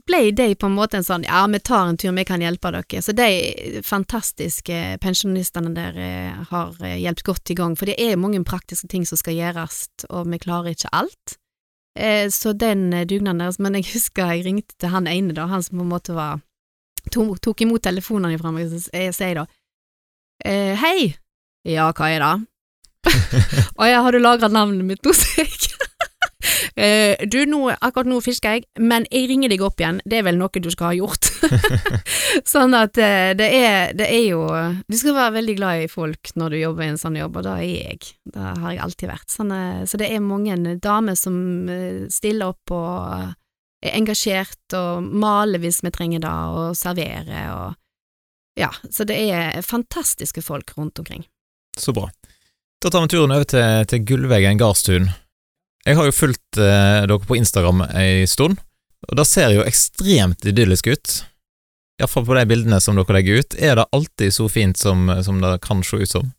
ble 0.08 0.22
de 0.36 0.50
på 0.60 0.70
en 0.70 0.76
måte 0.78 1.00
en 1.00 1.08
sånn 1.08 1.26
ja, 1.28 1.44
vi 1.50 1.62
tar 1.64 1.90
en 1.90 2.00
tur, 2.00 2.14
vi 2.16 2.26
kan 2.28 2.44
hjelpe 2.44 2.72
dere. 2.76 3.04
Så 3.04 3.16
de 3.18 3.82
fantastiske 3.86 4.82
pensjonistene 5.04 5.74
der 5.76 6.00
eh, 6.00 6.44
har 6.52 6.78
eh, 6.84 7.00
hjulpet 7.02 7.28
godt 7.30 7.54
i 7.54 7.58
gang, 7.60 7.78
for 7.80 7.90
det 7.90 7.98
er 8.02 8.20
mange 8.22 8.44
praktiske 8.48 8.90
ting 8.92 9.08
som 9.10 9.20
skal 9.20 9.38
gjøres, 9.40 9.86
og 10.10 10.30
vi 10.30 10.42
klarer 10.44 10.74
ikke 10.74 10.94
alt. 10.94 11.40
Så 12.34 12.56
den 12.58 12.88
dugnaden 13.06 13.44
deres, 13.44 13.60
men 13.62 13.76
jeg 13.78 13.86
husker 13.94 14.32
jeg 14.34 14.48
ringte 14.48 14.74
til 14.82 14.90
han 14.90 15.06
ene, 15.06 15.36
da, 15.38 15.46
han 15.52 15.62
som 15.62 15.78
på 15.78 15.86
en 15.86 15.92
måte 15.94 16.16
var 16.18 16.42
tok, 17.12 17.40
tok 17.42 17.66
imot 17.66 17.84
telefonene 17.84 18.40
fra 18.40 18.54
meg, 18.54 18.72
jeg 18.94 19.14
sier 19.16 19.42
da 19.42 19.46
eh, 20.46 20.74
Hei, 20.80 21.14
ja, 21.68 21.90
hva 21.96 22.10
er 22.12 22.24
det? 22.24 22.34
Å 23.80 23.90
ja, 23.90 24.04
har 24.06 24.16
du 24.16 24.22
lagra 24.22 24.50
navnet 24.52 24.86
mitt 24.88 25.04
nå, 25.06 25.16
sier 25.18 25.48
deg? 25.50 25.83
Eh, 26.76 27.20
du, 27.28 27.40
nå, 27.50 27.62
akkurat 27.74 28.10
nå 28.10 28.20
fisker 28.24 28.58
jeg, 28.58 28.66
men 28.80 29.08
jeg 29.12 29.30
ringer 29.32 29.52
deg 29.52 29.64
opp 29.66 29.82
igjen, 29.82 30.02
det 30.06 30.20
er 30.20 30.28
vel 30.28 30.40
noe 30.40 30.64
du 30.64 30.70
skal 30.74 30.92
ha 30.92 30.96
gjort. 30.98 31.30
sånn 32.54 32.76
at 32.78 32.98
eh, 33.02 33.34
det 33.38 33.50
er, 33.58 33.94
det 33.98 34.08
er 34.08 34.24
jo 34.30 34.44
Du 34.88 34.96
skal 34.98 35.16
være 35.18 35.36
veldig 35.40 35.56
glad 35.58 35.84
i 35.84 35.92
folk 35.92 36.34
når 36.40 36.56
du 36.56 36.60
jobber 36.62 36.86
i 36.86 36.92
en 36.94 37.00
sånn 37.02 37.20
jobb, 37.20 37.40
og 37.40 37.48
det 37.48 37.54
er 37.60 37.70
jeg. 37.70 38.12
Det 38.34 38.50
har 38.64 38.76
jeg 38.76 38.84
alltid 38.88 39.14
vært. 39.14 39.30
Sånn, 39.34 39.54
eh, 39.56 39.86
så 39.90 40.00
det 40.02 40.10
er 40.10 40.24
mange 40.24 40.58
damer 40.84 41.18
som 41.20 41.38
stiller 42.12 42.54
opp 42.54 42.74
og 42.74 43.34
er 43.84 43.98
engasjert 43.98 44.76
og 44.78 45.04
maler 45.04 45.62
hvis 45.64 45.82
vi 45.84 45.92
trenger 45.94 46.24
det, 46.24 46.34
og 46.34 46.78
serverer 46.80 47.48
og 47.54 47.80
Ja, 48.54 48.70
så 48.94 49.02
det 49.10 49.16
er 49.18 49.64
fantastiske 49.66 50.44
folk 50.46 50.76
rundt 50.78 51.00
omkring. 51.02 51.24
Så 51.74 51.90
bra. 51.90 52.12
Da 52.84 52.92
tar 52.92 53.02
vi 53.02 53.16
turen 53.16 53.32
over 53.34 53.48
til, 53.50 53.86
til 53.90 54.04
Gullveggen 54.06 54.60
gardstun. 54.62 55.08
Jeg 55.84 56.00
har 56.00 56.08
jo 56.08 56.16
fulgt 56.16 56.60
eh, 56.62 57.04
dere 57.04 57.20
på 57.28 57.36
Instagram 57.36 57.84
ei 57.92 58.24
stund, 58.30 58.62
og 59.10 59.18
det 59.20 59.26
ser 59.28 59.52
jo 59.52 59.66
ekstremt 59.68 60.46
idyllisk 60.48 60.88
ut. 60.88 61.16
Iallfall 62.00 62.26
på 62.26 62.38
de 62.38 62.46
bildene 62.48 62.80
som 62.82 62.96
dere 62.96 63.18
legger 63.18 63.44
ut. 63.44 63.58
Er 63.60 63.76
det 63.78 63.90
alltid 63.92 64.34
så 64.34 64.48
fint 64.50 64.80
som, 64.80 65.12
som 65.24 65.42
det 65.44 65.58
kan 65.66 65.84
se 65.84 66.00
ut 66.00 66.14
som? 66.16 66.32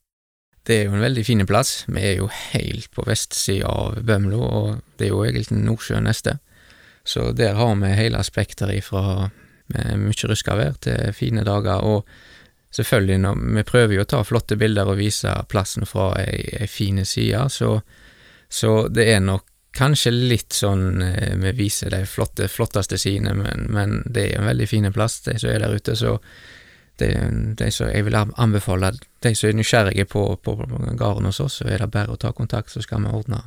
Det 0.65 0.79
er 0.79 0.87
jo 0.89 0.97
en 0.97 1.05
veldig 1.05 1.27
fin 1.29 1.45
plass. 1.47 1.85
Vi 1.93 2.01
er 2.01 2.15
jo 2.23 2.31
helt 2.33 2.89
på 2.97 3.05
vestsida 3.05 3.69
av 3.69 3.99
Bømlo, 4.01 4.41
og 4.41 4.69
det 4.97 5.11
er 5.11 5.13
jo 5.13 5.25
egentlig 5.27 5.61
Nordsjøen 5.61 6.09
neste. 6.09 6.39
Så 7.05 7.33
der 7.37 7.59
har 7.59 7.75
vi 7.83 7.91
hele 7.99 8.23
spekteret 8.25 8.81
ifra 8.81 9.29
mye 9.69 10.29
ruska 10.29 10.57
vær 10.57 10.79
til 10.81 11.13
fine 11.17 11.45
dager, 11.45 11.85
og 11.85 12.09
selvfølgelig, 12.73 13.19
når 13.27 13.45
vi 13.59 13.67
prøver 13.69 13.95
jo 13.99 14.07
å 14.07 14.09
ta 14.09 14.23
flotte 14.25 14.57
bilder 14.61 14.89
og 14.89 14.99
vise 15.01 15.37
plassen 15.53 15.85
fra 15.89 16.15
ei, 16.23 16.41
ei 16.65 16.69
fine 16.69 17.05
side, 17.05 17.45
så, 17.53 17.77
så 18.49 18.87
det 18.89 19.09
er 19.13 19.21
nok 19.25 19.47
kanskje 19.75 20.13
litt 20.15 20.55
sånn 20.55 21.03
eh, 21.03 21.35
vi 21.41 21.53
viser 21.59 21.91
de 21.91 22.05
flotte, 22.07 22.49
flotteste 22.49 22.99
sidene, 23.01 23.35
men, 23.35 23.67
men, 23.75 24.03
det 24.07 24.29
er 24.29 24.43
en 24.43 24.51
veldig 24.51 24.69
fin 24.71 24.91
plass, 24.95 25.21
de 25.27 25.39
som 25.39 25.51
er 25.51 25.65
der 25.65 25.75
ute, 25.75 25.97
så 25.99 26.19
det, 27.03 27.11
de 27.59 27.71
som 27.75 27.91
jeg 27.91 28.07
vil 28.07 28.15
anbefale, 28.15 28.93
de 29.25 29.35
som 29.35 29.51
er 29.51 29.59
nysgjerrige 29.59 30.07
på, 30.07 30.29
på 30.37 30.55
gården 30.55 31.27
hos 31.27 31.43
oss, 31.43 31.59
så 31.59 31.67
er 31.67 31.83
det 31.83 31.91
bare 31.91 32.15
å 32.15 32.21
ta 32.21 32.31
kontakt, 32.33 32.71
så 32.71 32.85
skal 32.85 33.03
vi 33.03 33.11
ordne 33.11 33.43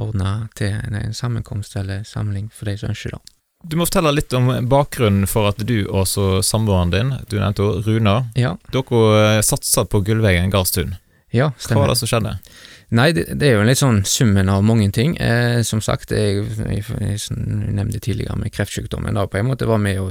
ordne 0.00 0.48
til 0.56 0.72
en 0.72 1.14
sammenkomst 1.14 1.76
eller 1.76 2.04
samling 2.08 2.50
for 2.54 2.70
de 2.70 2.78
som 2.80 2.92
ønsker 2.92 3.16
det. 3.16 3.22
Du 3.62 3.76
må 3.78 3.86
fortelle 3.86 4.10
litt 4.16 4.32
om 4.34 4.48
bakgrunnen 4.66 5.28
for 5.30 5.52
at 5.52 5.60
du 5.62 5.84
og 5.84 6.08
samboeren 6.08 6.90
din, 6.90 7.12
du 7.30 7.36
nevnte 7.38 7.68
Runa, 7.86 8.16
ja. 8.34 8.56
dere 8.74 9.02
eh, 9.20 9.42
satsa 9.46 9.84
på 9.86 10.00
Gullvegen 10.02 10.50
gardstun. 10.50 10.96
Ja, 11.32 11.52
Hva 11.68 11.78
var 11.78 11.92
det 11.92 12.00
som 12.00 12.10
skjedde? 12.10 12.34
Nei, 12.92 13.08
det, 13.16 13.24
det 13.40 13.48
er 13.48 13.54
jo 13.56 13.64
litt 13.64 13.80
sånn 13.80 14.02
summen 14.04 14.50
av 14.52 14.64
mange 14.68 14.90
ting. 14.92 15.14
Eh, 15.16 15.62
som 15.64 15.80
sagt, 15.84 16.12
jeg, 16.12 16.42
jeg, 16.44 16.82
jeg, 16.84 17.16
jeg 17.16 17.36
nevnte 17.72 18.02
tidligere 18.04 18.36
med 18.36 18.52
kreftsykdommen, 18.52 19.16
da 19.16 19.24
på 19.30 19.40
en 19.40 19.48
måte 19.48 19.68
var 19.68 19.80
med 19.80 20.00
å 20.02 20.10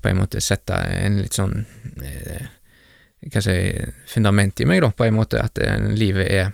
på 0.00 0.10
en 0.10 0.20
måte 0.20 0.40
sette 0.44 0.76
en 0.76 1.18
litt 1.22 1.36
sånn 1.36 1.64
eh, 2.04 2.46
hva 3.32 3.42
si, 3.42 3.56
fundament 4.08 4.60
i 4.60 4.68
meg, 4.68 4.82
da, 4.84 4.92
på 4.92 5.06
en 5.06 5.16
måte 5.16 5.40
at 5.42 5.58
eh, 5.62 5.88
livet 5.96 6.30
er 6.30 6.46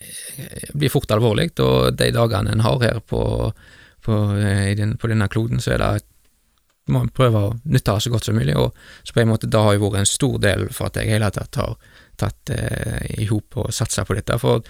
eh, 0.00 0.70
blir 0.74 0.92
fort 0.92 1.10
alvorlig, 1.14 1.50
og 1.62 1.94
de 1.98 2.10
dagene 2.14 2.54
en 2.54 2.64
har 2.64 2.82
her 2.82 3.00
på, 3.06 3.22
på, 4.04 4.18
eh, 4.38 4.72
den, 4.78 4.96
på 4.98 5.10
denne 5.10 5.28
kloden, 5.30 5.62
så 5.62 5.74
er 5.76 5.82
det 5.82 5.92
må 6.92 7.00
en 7.00 7.12
prøve 7.16 7.40
å 7.40 7.52
nytte 7.64 7.94
av 7.94 8.00
så 8.04 8.10
godt 8.12 8.26
som 8.26 8.36
mulig, 8.36 8.56
og 8.60 8.74
så 9.02 9.14
på 9.16 9.22
en 9.22 9.30
måte 9.30 9.48
det 9.48 9.60
har 9.60 9.76
jo 9.76 9.86
vært 9.86 10.02
en 10.02 10.10
stor 10.10 10.34
del 10.42 10.66
for 10.74 10.90
at 10.90 10.98
jeg 11.00 11.08
i 11.08 11.14
hele 11.14 11.30
tatt 11.32 11.56
har 11.56 11.78
tatt 12.20 12.52
eh, 12.54 13.06
i 13.20 13.28
hop 13.30 13.58
og 13.62 13.72
satsa 13.74 14.04
på 14.06 14.16
dette. 14.18 14.38
For, 14.42 14.64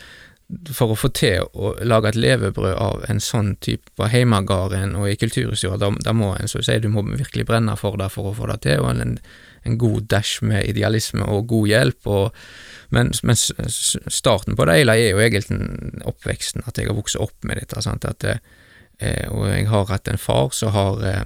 for 0.77 0.93
å 0.93 0.99
få 0.99 1.11
til 1.17 1.47
å 1.55 1.73
lage 1.87 2.13
et 2.13 2.21
levebrød 2.21 2.75
av 2.75 3.07
en 3.09 3.23
sånn 3.23 3.55
type 3.65 3.93
på 3.97 4.11
heimegarden 4.13 4.97
og 5.01 5.09
i 5.11 5.19
kulturhistorie, 5.21 5.81
da, 5.81 5.91
da 6.05 6.15
må 6.17 6.35
en, 6.37 6.51
så 6.51 6.61
å 6.61 6.67
si, 6.67 6.79
du 6.83 6.91
må 6.93 7.07
virkelig 7.09 7.49
brenne 7.49 7.77
for 7.81 7.99
det 8.01 8.11
for 8.15 8.31
å 8.31 8.37
få 8.37 8.51
det 8.53 8.61
til, 8.67 8.85
og 8.85 8.93
en, 8.95 9.19
en 9.65 9.79
god 9.81 10.09
dash 10.13 10.45
med 10.45 10.69
idealisme 10.69 11.25
og 11.25 11.49
god 11.53 11.71
hjelp. 11.73 12.07
og 12.07 12.47
men, 12.95 13.11
men 13.23 13.37
starten 13.37 14.57
på 14.57 14.67
det 14.69 14.77
hele 14.79 14.95
er 14.95 15.15
jo 15.15 15.23
egentlig 15.23 16.05
oppveksten, 16.07 16.63
at 16.69 16.79
jeg 16.79 16.91
har 16.91 16.99
vokst 16.99 17.19
opp 17.19 17.35
med 17.43 17.59
dette. 17.59 17.81
Sant? 17.83 18.05
At, 18.07 18.27
eh, 18.29 19.25
og 19.33 19.49
jeg 19.51 19.67
har 19.71 19.89
hatt 19.91 20.11
en 20.11 20.21
far 20.21 20.53
som 20.55 20.71
har 20.77 21.03
eh, 21.09 21.25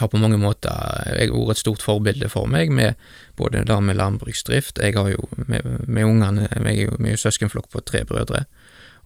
har 0.00 0.08
på 0.08 0.20
mange 0.20 0.38
måter 0.40 0.72
jeg 1.12 1.32
vært 1.32 1.56
et 1.56 1.62
stort 1.62 1.84
forbilde 1.84 2.28
for 2.32 2.50
meg, 2.50 2.72
med 2.72 2.98
både 3.36 3.64
det 3.68 3.78
med 3.84 3.98
landbruksdrift 3.98 4.78
Jeg 4.82 4.96
har 4.96 5.10
jo 5.12 5.28
med, 5.46 5.66
med 5.86 6.04
ungene 6.04 6.48
Jeg 6.50 6.62
er 6.64 6.84
jo 6.86 7.10
jo 7.12 7.22
søskenflokk 7.24 7.70
på 7.72 7.84
tre 7.84 8.04
brødre, 8.08 8.44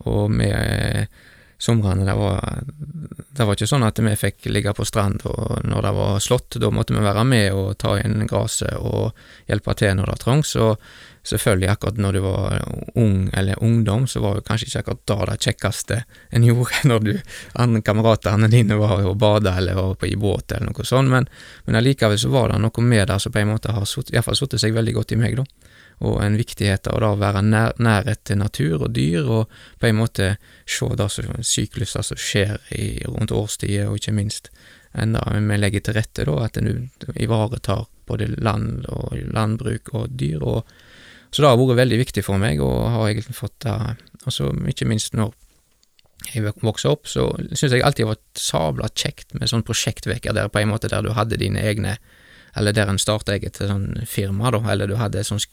og 0.07 0.31
med 0.31 1.09
somrene 1.59 2.05
det 2.05 2.15
var, 2.19 2.63
det 3.37 3.45
var 3.47 3.57
ikke 3.57 3.69
sånn 3.69 3.87
at 3.87 3.99
vi 4.05 4.13
fikk 4.21 4.49
ligge 4.53 4.75
på 4.77 4.85
strand 4.85 5.25
og 5.25 5.65
når 5.65 5.87
det 5.89 5.93
var 5.97 6.19
slått, 6.21 6.59
da 6.61 6.71
måtte 6.71 6.93
vi 6.93 7.05
være 7.05 7.25
med 7.25 7.57
og 7.57 7.79
ta 7.81 7.95
inn 8.03 8.27
gresset 8.29 8.77
og 8.77 9.17
hjelpe 9.49 9.77
til 9.79 9.97
når 9.97 10.13
det 10.13 10.19
trengs. 10.21 10.53
Og 10.61 10.77
selvfølgelig, 11.27 11.69
akkurat 11.73 12.01
når 12.01 12.17
du 12.17 12.21
var 12.25 12.65
ung 12.95 13.31
eller 13.35 13.63
ungdom, 13.63 14.07
så 14.07 14.21
var 14.21 14.37
det 14.37 14.47
kanskje 14.47 14.69
ikke 14.71 14.83
akkurat 14.85 15.05
da 15.11 15.19
det 15.31 15.39
kjekkeste 15.47 16.01
en 16.31 16.47
gjorde, 16.47 16.83
når 16.91 17.07
du 17.07 17.13
andre 17.55 17.83
kameratene 17.87 18.51
dine 18.53 18.79
var 18.81 19.05
og 19.05 19.19
bada 19.21 19.57
eller 19.59 19.79
var 19.79 19.97
på 20.01 20.11
i 20.11 20.19
båt 20.21 20.53
eller 20.53 20.71
noe 20.71 20.87
sånt, 20.87 21.11
men, 21.13 21.29
men 21.67 21.81
allikevel 21.81 22.19
så 22.21 22.31
var 22.33 22.53
det 22.53 22.61
noe 22.63 22.85
med 22.85 23.09
det 23.11 23.19
som 23.23 23.35
på 23.35 23.43
en 23.43 23.53
måte 23.55 23.75
har 23.75 23.89
satt 23.89 24.61
seg 24.61 24.77
veldig 24.77 24.97
godt 24.97 25.17
i 25.17 25.21
meg, 25.21 25.41
da. 25.41 25.47
Og 26.05 26.19
en 26.21 26.35
viktighet 26.37 26.91
av 26.93 27.01
da 27.01 27.11
å 27.15 27.21
være 27.21 27.41
nær, 27.43 27.77
nærhet 27.81 28.21
til 28.29 28.37
natur 28.43 28.83
og 28.85 28.91
dyr, 28.93 29.25
og 29.25 29.53
på 29.81 29.89
en 29.89 29.97
måte 29.97 30.35
se 30.69 30.89
det 30.93 31.07
som 31.13 31.31
sykluser 31.41 32.05
som 32.05 32.21
skjer 32.21 32.59
i, 32.77 32.89
rundt 33.09 33.33
årstider, 33.33 33.89
og 33.89 33.97
ikke 33.97 34.17
minst 34.17 34.51
enda 34.97 35.23
vi 35.33 35.57
legger 35.57 35.85
til 35.85 35.97
rette, 35.97 36.25
da, 36.29 36.37
at 36.45 36.61
en 36.61 36.91
ivaretar 37.15 37.87
både 38.07 38.29
land 38.37 38.87
og 38.93 39.17
landbruk 39.33 39.93
og 39.95 40.13
dyr. 40.21 40.45
og 40.45 40.77
så 41.37 41.43
det 41.45 41.51
har 41.53 41.59
vært 41.61 41.77
veldig 41.83 41.99
viktig 42.01 42.23
for 42.25 42.41
meg, 42.41 42.61
og 42.65 42.87
har 42.95 43.11
egentlig 43.11 43.37
fått 43.37 43.59
det 43.67 43.75
Og 44.27 44.33
så 44.35 44.49
ikke 44.73 44.89
minst 44.89 45.13
når 45.15 45.35
jeg 46.33 46.43
vok- 46.43 46.63
vokste 46.65 46.89
opp, 46.91 47.05
så 47.07 47.29
syns 47.53 47.75
jeg 47.77 47.83
alltid 47.85 48.07
det 48.07 48.09
var 48.09 48.19
sabla 48.41 48.89
kjekt 48.97 49.35
med 49.37 49.51
sånn 49.53 49.63
prosjektveker 49.69 50.33
der 50.35 50.49
på 50.51 50.59
en 50.63 50.73
måte 50.73 50.89
der 50.91 51.05
du 51.05 51.13
hadde 51.15 51.37
dine 51.39 51.61
egne 51.63 51.99
Eller 52.57 52.73
der 52.73 52.89
en 52.89 52.99
starta 52.99 53.35
eget 53.37 53.61
sånn 53.61 54.07
firma, 54.09 54.51
da, 54.51 54.63
eller 54.73 54.89
du 54.89 54.97
hadde 54.97 55.21
et 55.21 55.29
sånt 55.29 55.45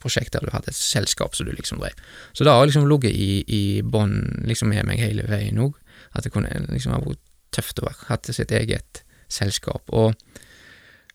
prosjekt 0.00 0.32
der 0.32 0.40
du 0.46 0.50
hadde 0.54 0.72
et 0.72 0.78
selskap 0.78 1.36
som 1.36 1.44
du 1.46 1.52
liksom 1.52 1.78
drev. 1.82 1.92
Så 2.32 2.44
det 2.48 2.52
har 2.54 2.64
liksom 2.64 2.88
ligget 2.88 3.12
i, 3.12 3.44
i 3.46 3.82
bånn 3.84 4.42
liksom 4.48 4.72
med 4.72 4.86
meg 4.88 5.02
hele 5.04 5.26
veien 5.28 5.60
òg, 5.60 5.76
at 6.16 6.24
det 6.24 6.32
kunne 6.32 6.48
liksom 6.72 6.94
ha 6.96 7.02
vært 7.04 7.20
tøft 7.52 7.82
å 7.84 7.90
ha 7.90 7.92
hatt 8.08 8.32
sitt 8.32 8.50
eget 8.56 9.02
selskap. 9.28 9.84
Og 9.92 10.16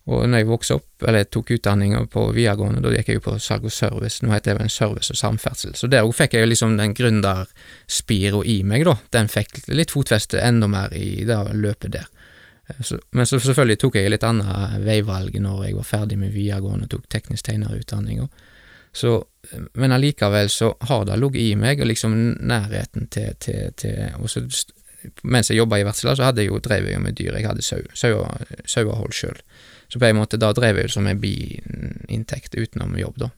og 0.10 0.24
når 0.30 0.38
jeg 0.42 0.48
vokste 0.50 0.76
opp, 0.80 1.04
eller 1.08 1.24
tok 1.30 1.52
utdanning 1.54 1.94
på 2.10 2.24
videregående, 2.34 2.82
da 2.82 2.90
gikk 2.96 3.08
jeg 3.12 3.20
jo 3.20 3.24
på 3.28 3.36
salg 3.40 3.68
og 3.70 3.72
service, 3.76 4.24
nå 4.26 4.32
heter 4.34 4.56
det 4.56 4.64
vel 4.64 4.70
service 4.74 5.14
og 5.14 5.20
samferdsel, 5.20 5.76
så 5.78 5.88
der 5.92 6.08
òg 6.08 6.16
fikk 6.18 6.34
jeg 6.40 6.50
liksom 6.50 6.74
den 6.80 6.96
gründerspira 6.98 8.42
i 8.46 8.62
meg, 8.68 8.86
da, 8.88 8.96
den 9.14 9.30
fikk 9.32 9.62
litt 9.70 9.94
fotfeste 9.94 10.42
enda 10.42 10.68
mer 10.72 10.94
i 10.98 11.24
det 11.28 11.38
løpet 11.54 11.94
der. 12.00 12.08
Eh, 12.70 12.82
Så, 12.82 12.98
men 13.12 13.26
så 13.30 13.40
selvfølgelig 13.40 13.78
tok 13.84 13.96
jeg 14.00 14.10
litt 14.14 14.24
annet 14.26 14.80
veivalg 14.86 15.38
når 15.40 15.66
jeg 15.68 15.76
var 15.78 15.84
ferdig 15.94 16.18
med 16.18 16.34
videregående 16.34 16.90
og 16.90 16.96
tok 16.96 17.08
teknisk 17.10 17.46
tegnerutdanning, 17.50 18.26
så, 18.94 19.22
men 19.80 19.92
allikevel 19.96 20.50
så 20.52 20.74
har 20.90 21.06
det 21.08 21.16
ligget 21.22 21.42
i 21.46 21.56
meg, 21.56 21.80
og 21.80 21.88
liksom 21.88 22.16
nærheten 22.42 23.06
til, 23.08 23.36
til, 23.40 23.70
til 23.78 24.02
og 24.20 24.30
så, 24.30 24.42
Mens 25.24 25.48
jeg 25.50 25.58
jobba 25.58 25.80
i 25.80 25.84
Vertsela, 25.88 26.12
så 26.14 26.28
hadde 26.28 26.44
jeg 26.44 26.52
jo, 26.52 26.60
drev 26.62 26.86
jeg 26.86 26.94
jo 26.94 27.00
med 27.02 27.16
dyr, 27.18 27.34
jeg 27.34 27.48
hadde 27.48 27.64
sau, 27.66 27.80
sauer- 27.98 28.60
sauehold 28.70 29.16
sjøl. 29.18 29.40
Så 29.92 30.00
på 30.00 30.08
en 30.08 30.16
måte 30.22 30.40
da 30.40 30.54
drev 30.56 30.80
jeg 30.80 30.88
jo 30.88 30.94
som 30.96 31.08
en 31.10 31.20
biinntekt 31.20 32.56
utenom 32.56 32.96
jobb, 33.00 33.18
da. 33.26 33.32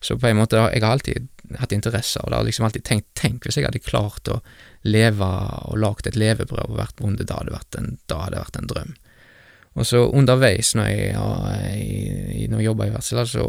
Så 0.00 0.18
på 0.20 0.28
en 0.28 0.36
måte, 0.38 0.60
jeg 0.70 0.84
har 0.84 0.92
alltid 0.92 1.28
hatt 1.58 1.72
interesse, 1.72 2.20
og 2.22 2.30
det 2.30 2.38
har 2.38 2.46
liksom 2.46 2.66
alltid 2.68 2.84
tenkt, 2.86 3.08
tenk 3.18 3.46
hvis 3.46 3.58
jeg 3.58 3.66
hadde 3.66 3.82
klart 3.82 4.28
å 4.30 4.36
leve 4.86 5.26
og 5.66 5.78
lagd 5.82 6.06
et 6.06 6.18
levebrød 6.18 6.68
og 6.68 6.78
vært 6.78 7.00
bonde, 7.00 7.26
da 7.26 7.40
hadde 7.40 7.50
det 7.50 7.56
vært 7.56 7.78
en, 7.80 7.88
da 8.06 8.20
hadde 8.26 8.42
vært 8.44 8.60
en 8.60 8.70
drøm. 8.70 8.94
Og 9.76 9.88
så 9.88 10.04
underveis, 10.06 10.74
når 10.78 10.86
jeg, 10.92 11.08
ja, 11.12 11.26
når 12.52 12.62
jeg 12.62 12.68
jobba 12.68 12.86
i 12.86 12.94
Vertsela, 12.94 13.26
så 13.28 13.48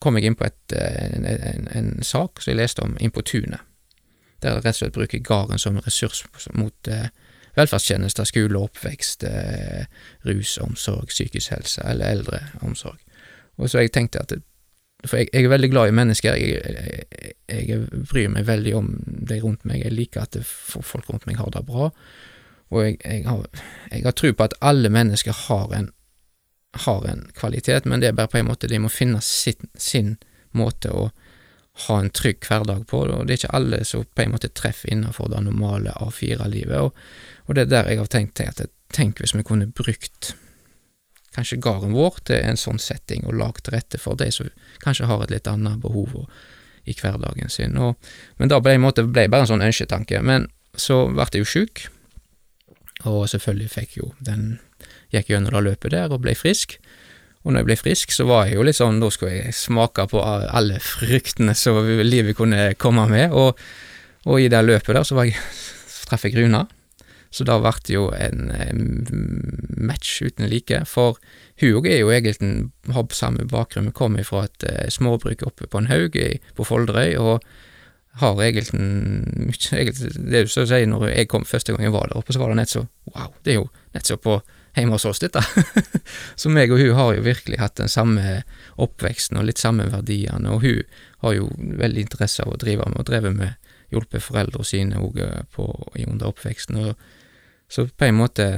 kom 0.00 0.18
jeg 0.18 0.30
inn 0.30 0.38
på 0.38 0.46
et, 0.46 0.76
en, 0.78 1.26
en, 1.26 1.68
en 1.74 1.90
sak 2.04 2.40
som 2.40 2.52
jeg 2.52 2.60
leste 2.60 2.84
om 2.84 2.96
inn 3.00 3.12
på 3.12 3.24
tunet. 3.26 3.64
Der 4.44 4.54
jeg 4.54 4.64
rett 4.64 4.76
og 4.76 4.80
slett 4.82 4.96
bruker 4.96 5.24
gården 5.24 5.60
som 5.60 5.80
ressurs 5.84 6.24
mot 6.56 6.92
eh, 6.92 7.08
velferdstjenester, 7.56 8.26
skole, 8.28 8.58
oppvekst, 8.58 9.24
eh, 9.28 9.86
rusomsorg, 10.26 11.08
psykisk 11.12 11.54
helse 11.54 11.84
eller 11.86 12.16
eldreomsorg. 12.16 12.98
Og 13.56 13.70
så 13.70 13.84
jeg 13.84 13.92
tenkte 13.94 14.22
at 14.24 14.32
For 15.04 15.20
jeg, 15.20 15.28
jeg 15.34 15.44
er 15.44 15.50
veldig 15.52 15.68
glad 15.68 15.88
i 15.88 15.92
mennesker, 15.92 16.34
jeg, 16.34 16.60
jeg, 17.48 17.68
jeg 17.68 18.04
bryr 18.08 18.30
meg 18.32 18.46
veldig 18.46 18.70
om 18.78 18.86
de 19.04 19.36
rundt 19.42 19.66
meg, 19.68 19.82
jeg 19.84 19.92
liker 19.92 20.22
at 20.22 20.38
folk 20.46 21.10
rundt 21.10 21.26
meg 21.28 21.36
har 21.36 21.50
det 21.52 21.60
bra, 21.68 21.90
og 22.72 22.80
jeg, 22.80 22.96
jeg, 23.04 23.26
har, 23.26 23.42
jeg 23.90 24.06
har 24.06 24.16
tro 24.16 24.30
på 24.32 24.46
at 24.46 24.56
alle 24.64 24.88
mennesker 24.88 25.36
har 25.44 25.74
en, 25.76 25.90
har 26.86 27.04
en 27.10 27.20
kvalitet, 27.36 27.84
men 27.84 28.00
det 28.00 28.08
er 28.08 28.16
bare 28.16 28.32
på 28.32 28.40
en 28.40 28.48
måte 28.48 28.70
de 28.70 28.80
må 28.80 28.88
finne 28.88 29.20
sin, 29.20 29.68
sin 29.76 30.16
måte 30.56 30.88
å 30.88 31.10
ha 31.84 32.00
en 32.00 32.10
trygg 32.14 32.40
hverdag 32.48 32.86
på, 32.86 33.04
og 33.04 33.26
det 33.26 33.34
er 33.34 33.42
ikke 33.42 33.56
alle 33.58 33.84
som 33.84 34.04
på 34.06 34.24
en 34.24 34.34
måte 34.38 34.52
treffer 34.54 34.92
innenfor 34.94 35.28
det 35.32 35.44
normale 35.44 35.92
A4-livet, 36.00 36.80
og, 36.80 36.94
og 37.46 37.54
det 37.54 37.66
er 37.66 37.72
der 37.72 37.90
jeg 37.92 38.00
har 38.00 38.10
tenkt 38.10 38.40
at 38.40 38.64
tenk 38.94 39.20
hvis 39.20 39.34
vi 39.34 39.44
kunne 39.46 39.66
brukt 39.66 40.34
kanskje 41.34 41.58
gården 41.62 41.94
vår 41.96 42.20
til 42.28 42.42
en 42.42 42.58
sånn 42.58 42.78
setting, 42.78 43.24
og 43.26 43.38
lagt 43.38 43.66
til 43.66 43.74
rette 43.74 43.98
for 43.98 44.18
de 44.18 44.30
som 44.32 44.50
kanskje 44.84 45.08
har 45.10 45.24
et 45.24 45.32
litt 45.34 45.50
annet 45.50 45.80
behov 45.82 46.28
i 46.84 46.94
hverdagen 46.94 47.50
sin. 47.50 47.78
Og, 47.80 47.96
men 48.38 48.52
da 48.52 48.60
ble, 48.62 48.76
det 48.94 49.06
bare 49.32 49.44
en 49.44 49.50
sånn 49.50 49.64
ønsketanke. 49.64 50.20
Men 50.22 50.46
så 50.78 51.04
ble 51.10 51.26
jeg 51.32 51.44
jo 51.44 51.50
sjuk, 51.50 51.86
og 53.08 53.24
selvfølgelig 53.30 53.72
fikk 53.72 53.98
jo 54.02 54.14
den 54.22 54.54
Gikk 55.14 55.28
gjennom 55.30 55.54
det 55.54 55.60
løpet 55.62 55.92
der 55.94 56.12
og 56.12 56.24
ble 56.24 56.32
frisk. 56.34 56.74
Og 57.44 57.52
når 57.52 57.62
jeg 57.62 57.68
ble 57.68 57.76
frisk, 57.78 58.14
så 58.14 58.24
var 58.26 58.48
jeg 58.48 58.56
jo 58.56 58.64
litt 58.66 58.78
sånn 58.78 58.98
Da 58.98 59.10
skulle 59.12 59.36
jeg 59.36 59.54
smake 59.54 60.08
på 60.10 60.20
alle 60.20 60.80
fruktene 60.82 61.54
som 61.56 61.78
livet 62.02 62.36
kunne 62.36 62.72
komme 62.80 63.04
med, 63.10 63.32
og, 63.32 63.60
og 64.26 64.40
i 64.42 64.48
det 64.50 64.62
løpet 64.64 64.96
der 64.96 65.06
så 65.06 65.18
var 65.18 65.28
jeg 65.28 65.38
traff 66.08 66.26
jeg 66.26 66.36
Runa. 66.36 66.64
Så 67.34 67.42
da 67.46 67.58
ble 67.58 67.72
det 67.82 67.96
jo 67.96 68.08
en, 68.14 68.52
match 69.84 70.20
uten 70.22 70.46
like, 70.48 70.84
for 70.86 71.18
hun 71.60 71.80
òg 71.80 71.88
er 71.90 72.02
jo 72.04 72.12
egentlig 72.14 72.70
har 72.94 73.06
samme 73.16 73.46
bakgrunn. 73.50 73.90
Vi 73.90 73.98
kommer 73.98 74.26
fra 74.26 74.44
et 74.46 74.66
eh, 74.68 74.90
småbruk 74.92 75.42
oppe 75.46 75.66
på 75.66 75.80
en 75.80 75.90
haug 75.90 76.14
på 76.54 76.66
Folderøy, 76.68 77.16
og 77.18 77.42
har 78.22 78.38
egentlig 78.38 78.78
Det 79.58 80.36
er 80.38 80.44
jo 80.44 80.52
så 80.52 80.62
å 80.62 80.70
si, 80.70 80.84
når 80.86 81.08
jeg 81.10 81.28
kom 81.32 81.46
første 81.48 81.74
gang 81.74 81.88
jeg 81.88 81.94
var 81.96 82.06
der 82.12 82.20
oppe, 82.20 82.32
så 82.32 82.42
var 82.42 82.52
det 82.52 82.60
nett 82.60 82.70
så 82.70 82.84
Wow, 83.10 83.32
det 83.42 83.52
er 83.52 83.58
jo 83.58 83.66
nett 83.96 84.06
så 84.06 84.16
på 84.16 84.38
hjemme 84.74 84.94
hos 84.94 85.06
oss, 85.06 85.20
dette. 85.22 85.42
så 86.40 86.50
meg 86.50 86.70
og 86.70 86.78
hun 86.78 86.94
har 86.98 87.12
jo 87.16 87.26
virkelig 87.26 87.58
hatt 87.60 87.76
den 87.78 87.90
samme 87.90 88.44
oppveksten 88.78 89.38
og 89.38 89.48
litt 89.50 89.62
samme 89.62 89.86
verdiene, 89.90 90.54
og 90.54 90.62
hun 90.62 90.80
har 91.26 91.34
jo 91.34 91.50
veldig 91.58 92.06
interesse 92.06 92.46
av 92.46 92.54
å 92.54 92.62
drive 92.62 92.86
med, 92.86 93.02
og 93.02 93.10
drevet 93.10 93.36
med 93.38 93.74
hjulpet 93.94 94.22
foreldre 94.22 94.66
sine 94.66 95.02
òg 95.02 95.20
under 95.26 96.30
oppveksten. 96.30 96.80
og 96.82 96.94
så 97.68 97.86
på 97.88 98.06
en 98.06 98.18
måte, 98.18 98.48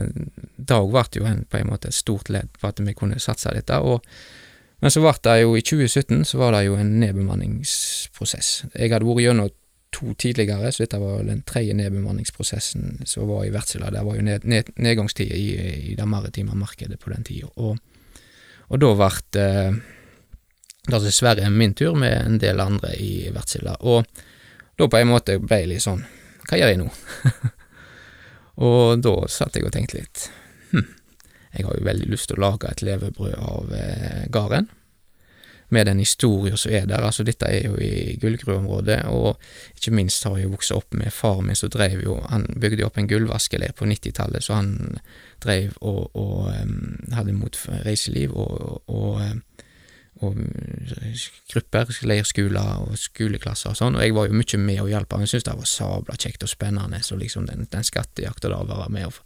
da 0.56 0.80
òg 0.82 0.90
ble 0.92 1.20
jo 1.20 1.28
en, 1.28 1.44
på 1.48 1.60
en 1.60 1.70
måte 1.70 1.88
et 1.88 1.96
stort 1.96 2.30
ledd 2.32 2.50
på 2.60 2.68
at 2.68 2.82
vi 2.82 2.94
kunne 2.96 3.20
satse 3.22 3.52
dette. 3.54 3.78
Og, 3.80 4.04
men 4.82 4.92
så 4.92 5.02
ble 5.04 5.14
det 5.24 5.36
jo 5.40 5.54
i 5.56 5.62
2017 5.64 6.26
så 6.28 6.40
var 6.42 6.56
det 6.56 6.66
jo 6.66 6.76
en 6.80 6.96
nedbemanningsprosess. 7.00 8.50
Jeg 8.74 8.92
hadde 8.92 9.08
vært 9.08 9.24
gjennom 9.24 9.52
to 9.96 10.12
tidligere, 10.18 10.72
så 10.72 10.82
dette 10.82 11.00
var 11.00 11.22
den 11.24 11.42
tredje 11.46 11.74
nedbemanningsprosessen 11.78 13.06
som 13.08 13.28
var 13.30 13.46
i 13.46 13.52
Vertsela. 13.54 13.90
Det 13.94 14.02
var 14.04 14.18
jo 14.18 14.24
ned, 14.26 14.44
ned, 14.44 14.72
nedgangstid 14.76 15.32
i, 15.32 15.46
i 15.92 15.94
det 15.96 16.08
maritime 16.08 16.56
markedet 16.58 16.98
på 17.00 17.12
den 17.14 17.24
tida. 17.24 17.48
Og, 17.56 17.78
og 18.68 18.82
da 18.82 18.92
ble 18.98 19.12
det 19.32 19.50
dessverre 21.06 21.46
er 21.46 21.50
min 21.50 21.74
tur 21.74 21.96
med 21.98 22.14
en 22.18 22.38
del 22.42 22.60
andre 22.62 22.92
i 23.00 23.30
Vertsila, 23.34 23.78
og 23.80 24.04
da 24.76 24.86
på 24.90 25.00
en 25.00 25.08
måte 25.10 25.38
ble 25.40 25.62
jeg 25.62 25.70
litt 25.72 25.82
sånn, 25.82 26.04
hva 26.46 26.58
gjør 26.60 26.74
jeg 26.74 26.82
nå? 26.82 26.90
og 28.56 29.02
da 29.04 29.14
satt 29.32 29.56
jeg 29.58 29.66
og 29.68 29.74
tenkte 29.74 30.00
litt, 30.00 30.26
hm, 30.72 30.88
jeg 31.56 31.68
har 31.68 31.76
jo 31.78 31.86
veldig 31.86 32.10
lyst 32.12 32.30
til 32.30 32.40
å 32.40 32.46
lage 32.48 32.70
et 32.70 32.84
levebrød 32.84 33.36
av 33.36 33.76
eh, 33.76 34.26
garden, 34.32 34.70
med 35.68 35.86
den 35.86 35.98
historien 35.98 36.56
som 36.56 36.72
er 36.72 36.84
der, 36.86 37.02
altså 37.02 37.24
dette 37.26 37.48
er 37.50 37.64
jo 37.66 37.78
i 37.82 38.14
gullgruveområdet, 38.22 39.00
og 39.10 39.40
ikke 39.74 39.94
minst 39.98 40.24
har 40.24 40.36
jeg 40.38 40.46
jo 40.46 40.52
vokst 40.54 40.74
opp 40.76 40.94
med 40.94 41.10
far 41.12 41.40
min 41.42 41.58
som 41.58 41.72
drev 41.74 42.04
jo, 42.04 42.20
han 42.30 42.46
bygde 42.54 42.84
jo 42.84 42.90
opp 42.90 43.00
en 43.02 43.08
gullvaskeleir 43.10 43.74
på 43.74 43.88
90-tallet, 43.90 44.46
så 44.46 44.60
han 44.60 45.00
drev 45.42 45.74
og, 45.80 46.14
og 46.14 46.52
um, 46.54 46.76
hadde 47.16 47.34
mot 47.34 47.58
reiseliv 47.82 48.36
og, 48.38 48.54
og, 48.62 48.92
og 48.94 49.55
grupper, 50.20 51.90
leirskoler 52.08 52.84
og 52.86 52.96
skoleklasser 53.00 53.74
og 53.74 53.78
sånn, 53.78 53.98
og 53.98 54.04
jeg 54.04 54.14
var 54.16 54.30
jo 54.30 54.38
mye 54.38 54.60
med 54.62 54.80
og 54.84 54.92
hjalp 54.92 55.12
han, 55.12 55.24
jeg 55.26 55.34
syntes 55.34 55.48
det 55.48 55.56
var 55.58 55.70
sabla 55.70 56.16
kjekt 56.16 56.46
og 56.46 56.52
spennende, 56.52 57.02
så 57.04 57.18
liksom 57.20 57.48
den, 57.50 57.66
den 57.72 57.84
skattejakta 57.84 58.52
da, 58.52 58.62
være 58.68 58.92
med 58.92 59.10
og, 59.10 59.18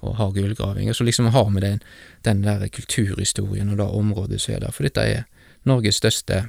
og 0.00 0.16
ha 0.20 0.28
gullgraving, 0.32 0.88
og 0.88 0.96
så 0.96 1.04
liksom 1.04 1.28
ha 1.34 1.44
med 1.52 1.66
den, 1.66 1.82
den 2.24 2.44
der 2.46 2.64
kulturhistorien 2.72 3.74
og 3.74 3.82
det 3.82 3.90
området 4.00 4.40
som 4.40 4.56
er 4.56 4.64
der, 4.64 4.72
for 4.72 4.88
dette 4.88 5.04
er 5.04 5.26
Norges 5.68 6.00
største 6.00 6.46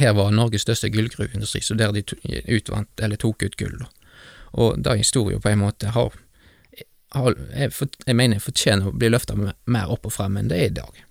her 0.00 0.14
var 0.16 0.30
Norges 0.32 0.64
største 0.64 0.88
gullgruveindustri, 0.88 1.60
så 1.60 1.74
der 1.76 1.92
de 1.92 2.04
utvant, 2.48 2.88
eller 3.02 3.20
tok 3.20 3.42
ut 3.42 3.56
gull, 3.60 3.76
da. 3.82 3.90
Og 4.52 4.80
da 4.84 4.94
historien 4.96 5.40
på 5.40 5.48
en 5.48 5.62
måte 5.62 5.92
har, 5.92 6.14
har 7.16 7.34
jeg, 7.52 7.72
for, 7.72 7.88
jeg, 8.06 8.16
mener 8.16 8.40
fortjener 8.40 8.88
å 8.88 8.96
bli 8.96 9.10
løfta 9.12 9.36
mer 9.36 9.92
opp 9.92 10.08
og 10.08 10.14
frem 10.14 10.36
enn 10.40 10.50
det 10.52 10.60
er 10.60 10.70
i 10.70 10.76
dag. 10.76 11.02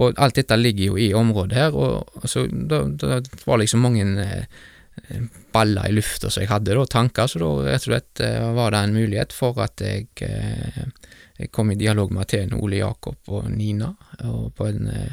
Og 0.00 0.20
alt 0.24 0.38
dette 0.38 0.56
ligger 0.56 0.92
jo 0.92 1.00
i 1.00 1.10
området 1.14 1.58
her, 1.58 1.74
og 1.76 2.20
altså, 2.22 2.46
da, 2.48 2.84
da 2.88 3.18
var 3.44 3.60
liksom 3.60 3.82
mange 3.84 4.06
eh, 4.24 5.26
baller 5.52 5.88
i 5.90 5.96
lufta 5.96 6.30
som 6.30 6.44
jeg 6.44 6.52
hadde, 6.52 6.76
da, 6.78 6.86
tanker, 6.88 7.28
så 7.28 7.42
da 7.42 7.50
rett 7.66 7.84
og 7.84 7.90
slett 7.90 8.22
eh, 8.24 8.46
var 8.56 8.72
det 8.72 8.80
en 8.86 8.96
mulighet 8.96 9.36
for 9.36 9.60
at 9.60 9.84
jeg, 9.84 10.08
eh, 10.24 11.48
kom 11.52 11.74
i 11.74 11.76
dialog 11.76 12.12
med 12.14 12.24
Athene, 12.24 12.56
Ole 12.56 12.80
Jakob 12.80 13.28
og 13.28 13.50
Nina, 13.52 13.92
og 14.30 14.64
en 14.64 14.88
eh, 14.92 15.12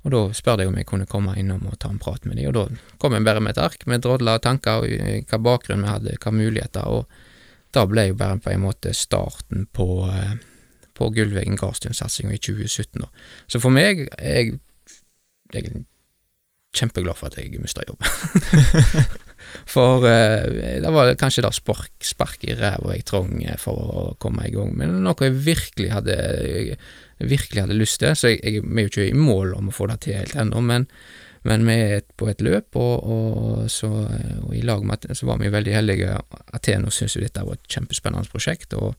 og 0.00 0.12
da 0.14 0.20
spurte 0.32 0.64
jeg 0.64 0.70
om 0.70 0.78
jeg 0.80 0.88
kunne 0.88 1.08
komme 1.08 1.34
innom 1.36 1.66
og 1.68 1.76
ta 1.80 1.90
en 1.92 2.00
prat 2.00 2.24
med 2.24 2.38
dem, 2.40 2.48
og 2.48 2.54
da 2.56 2.94
kom 3.02 3.12
jeg 3.12 3.26
bare 3.26 3.42
med 3.44 3.52
et 3.52 3.64
ark 3.66 3.82
med 3.90 4.00
drodla 4.04 4.38
tanker, 4.40 4.86
og 4.86 5.26
hva 5.28 5.40
bakgrunn 5.44 5.84
vi 5.84 5.90
hadde, 5.90 6.14
hva 6.22 6.32
muligheter, 6.32 6.88
og 6.88 7.04
da 7.76 7.84
ble 7.86 8.06
jo 8.08 8.16
bare 8.18 8.40
på 8.40 8.54
en 8.54 8.64
måte 8.64 8.94
starten 8.96 9.66
på, 9.76 9.88
eh, 10.08 10.38
på 11.00 11.08
Gullveggen 11.16 11.58
Garstuen-satsinga 11.60 12.36
i 12.36 12.42
2017. 12.42 13.00
Da. 13.00 13.08
Så 13.48 13.62
for 13.62 13.72
meg, 13.74 14.04
jeg, 14.20 14.60
jeg 15.54 15.66
er 15.72 15.82
kjempeglad 16.76 17.18
for 17.18 17.30
at 17.30 17.40
jeg 17.40 17.58
mista 17.62 17.82
jobben. 17.88 18.06
for 19.74 20.06
eh, 20.06 20.78
det 20.84 20.92
var 20.94 21.12
kanskje 21.18 21.42
det 21.46 21.54
spark, 21.56 21.92
spark 22.06 22.44
i 22.46 22.54
ræva 22.58 22.94
jeg 22.94 23.06
trong 23.08 23.32
for 23.58 23.80
å 23.80 24.04
komme 24.22 24.46
i 24.46 24.54
gang, 24.54 24.76
men 24.78 25.00
noe 25.02 25.26
jeg 25.26 25.40
virkelig 25.48 25.90
hadde 25.96 26.18
virkelig 27.20 27.64
hadde 27.66 27.78
lyst 27.78 28.00
til, 28.00 28.16
så 28.16 28.32
jeg, 28.32 28.40
jeg, 28.44 28.62
vi 28.64 28.82
er 28.82 28.86
jo 28.86 28.92
ikke 28.92 29.08
i 29.10 29.16
mål 29.16 29.54
om 29.58 29.70
å 29.70 29.74
få 29.74 29.90
det 29.90 30.00
til 30.06 30.16
helt 30.16 30.36
ennå, 30.38 30.62
men, 30.64 30.86
vi 31.44 31.76
er 31.76 32.04
på 32.16 32.28
et 32.30 32.42
løp, 32.44 32.76
og, 32.80 32.94
og, 33.04 33.70
så, 33.72 33.90
og 34.44 34.54
i 34.56 34.62
lag 34.64 34.84
med 34.86 35.08
så 35.16 35.28
var 35.28 35.40
vi 35.40 35.52
veldig 35.52 35.72
heldige. 35.72 36.18
Ateno 36.52 36.92
syntes 36.92 37.16
jo 37.16 37.24
dette 37.24 37.44
var 37.46 37.56
et 37.56 37.70
kjempespennende 37.72 38.32
prosjekt, 38.32 38.76
og 38.76 38.94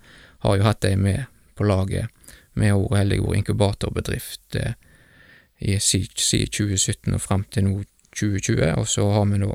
har 0.45 0.57
jo 0.57 0.65
hatt 0.65 0.81
dem 0.85 1.05
med 1.05 1.25
på 1.61 1.69
laget. 1.69 2.09
Vi 2.57 2.67
har 2.67 2.81
vært 2.81 3.03
heldige 3.03 3.25
vært 3.25 3.41
inkubatorbedrift 3.41 4.59
eh, 4.59 4.73
i 5.61 5.77
siden 5.79 6.49
2017 6.51 7.13
og 7.13 7.21
fram 7.21 7.45
til 7.53 7.67
nå 7.69 7.75
2020, 8.17 8.73
og 8.75 8.87
så 8.91 9.05
har 9.13 9.27
vi 9.29 9.39
nå 9.39 9.53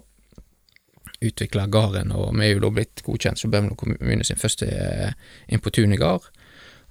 utvikla 1.27 1.67
gården, 1.73 2.13
og 2.13 2.33
vi 2.37 2.47
er 2.47 2.55
jo 2.55 2.63
da 2.65 2.71
blitt 2.73 3.03
godkjent 3.05 3.41
som 3.41 3.53
Bømlo 3.53 3.77
kommune 3.79 4.25
sin 4.25 4.41
første 4.41 4.69
eh, 4.69 5.13
Impotune-gard. 5.53 6.31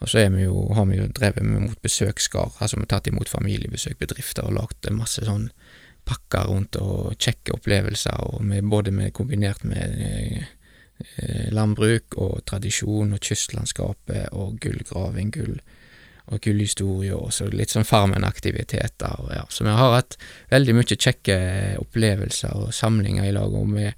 Og 0.03 0.09
så 0.11 0.25
vi 0.29 0.43
jo, 0.43 0.65
har 0.75 0.85
vi 0.89 0.99
jo 0.99 1.07
drevet 1.07 1.45
med 1.45 1.69
mot 1.69 1.81
besøksgard, 1.81 2.57
altså 2.59 2.77
vi 2.77 2.83
har 2.83 2.97
tatt 2.97 3.07
imot 3.09 3.31
familiebesøk, 3.31 3.97
bedrifter, 4.01 4.43
og 4.45 4.57
lagd 4.57 4.89
masse 4.93 5.23
sånn 5.25 5.47
pakker 6.05 6.49
rundt 6.51 6.77
og 6.77 7.15
kjekke 7.17 7.55
opplevelser, 7.55 8.17
og 8.27 8.43
med, 8.45 8.67
både 8.69 8.91
med, 8.93 9.13
kombinert 9.15 9.63
med 9.65 10.01
eh, 10.05 10.49
landbruk 11.51 12.15
og 12.23 12.45
tradisjon 12.47 13.17
og 13.17 13.23
kystlandskapet 13.23 14.29
og 14.31 14.55
gullgraving, 14.63 15.33
gull 15.35 15.57
og 16.33 16.41
gullhistorie, 16.41 17.13
og 17.13 17.33
så 17.33 17.47
litt 17.53 17.73
sånn 17.73 17.85
Farmen-aktiviteter. 17.85 19.27
Ja. 19.35 19.43
Så 19.49 19.65
vi 19.65 19.73
har 19.75 19.93
hatt 19.93 20.17
veldig 20.49 20.73
mye 20.77 20.97
kjekke 20.97 21.37
opplevelser 21.81 22.55
og 22.57 22.73
samlinger 22.73 23.27
i 23.27 23.35
lag, 23.35 23.53
og 23.53 23.75
vi, 23.75 23.91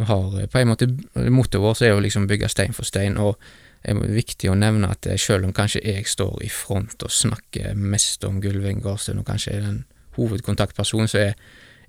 vi 0.00 0.08
har 0.08 0.40
på 0.50 0.62
en 0.62 0.72
måte 0.72 0.90
Mottoet 1.14 1.62
vårt 1.62 1.84
er 1.86 1.94
å 1.94 2.02
liksom 2.02 2.26
bygge 2.30 2.50
stein 2.50 2.74
for 2.74 2.88
stein, 2.88 3.20
og 3.22 3.38
det 3.84 3.92
er 3.92 4.16
viktig 4.16 4.48
å 4.50 4.56
nevne 4.56 4.88
at 4.90 5.06
eh, 5.06 5.20
selv 5.20 5.44
om 5.46 5.52
kanskje 5.54 5.82
jeg 5.84 6.08
står 6.08 6.40
i 6.46 6.48
front 6.50 7.02
og 7.04 7.12
snakker 7.12 7.76
mest 7.76 8.24
om 8.24 8.40
Gullving 8.42 8.80
Garsten, 8.82 9.20
og 9.20 9.28
kanskje 9.28 9.58
er 9.58 9.66
den 9.66 9.82
hovedkontaktpersonen, 10.16 11.10
så 11.10 11.20
er, 11.28 11.34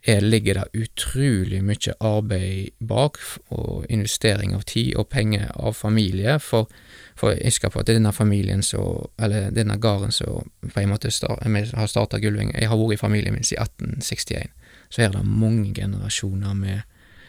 ligger 0.05 0.53
det 0.53 0.83
utrolig 0.83 1.63
mye 1.65 1.93
arbeid 1.99 2.69
bak, 2.79 3.17
og 3.49 3.85
investering 3.89 4.53
av 4.55 4.61
tid 4.69 4.95
og 4.95 5.09
penger 5.09 5.49
av 5.55 5.73
familie, 5.73 6.37
for, 6.39 6.69
for 7.17 7.33
jeg 7.33 7.49
husker 7.49 7.73
på 7.73 7.81
at 7.81 7.89
denne 7.89 8.13
familien 8.13 8.61
så, 8.63 8.83
eller 9.17 9.49
denne 9.51 9.77
gården 9.81 10.13
som 10.13 10.51
på 10.61 10.79
en 10.79 10.91
måte 10.93 11.11
start, 11.11 11.41
har 11.45 11.87
starta 11.87 12.19
Gullving 12.19 12.53
Jeg 12.53 12.69
har 12.69 12.77
vært 12.77 12.93
i 12.93 13.01
familien 13.01 13.33
min 13.33 13.43
siden 13.43 13.63
1861, 13.63 14.53
så 14.89 15.01
her 15.01 15.09
er 15.09 15.17
det 15.17 15.25
mange 15.25 15.73
generasjoner 15.73 16.53
med 16.53 16.81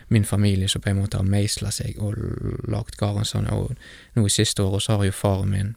min 0.09 0.24
familie 0.24 0.68
som 0.68 0.83
på 0.83 0.91
en 0.91 1.01
måte 1.01 1.16
har 1.16 1.27
meisla 1.27 1.72
seg 1.74 1.97
og 1.99 2.14
lagd 2.68 2.99
gården 3.01 3.24
sånn, 3.24 3.49
og 3.51 3.72
nå 4.14 4.27
i 4.27 4.31
siste 4.31 4.62
året 4.62 4.85
så 4.85 4.99
har 4.99 5.09
jo 5.09 5.16
faren 5.16 5.51
min 5.51 5.74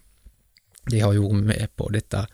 De 0.89 0.99
har 0.99 1.13
jo 1.13 1.27
vært 1.29 1.45
med 1.45 1.69
på 1.77 1.89
dette, 1.93 2.25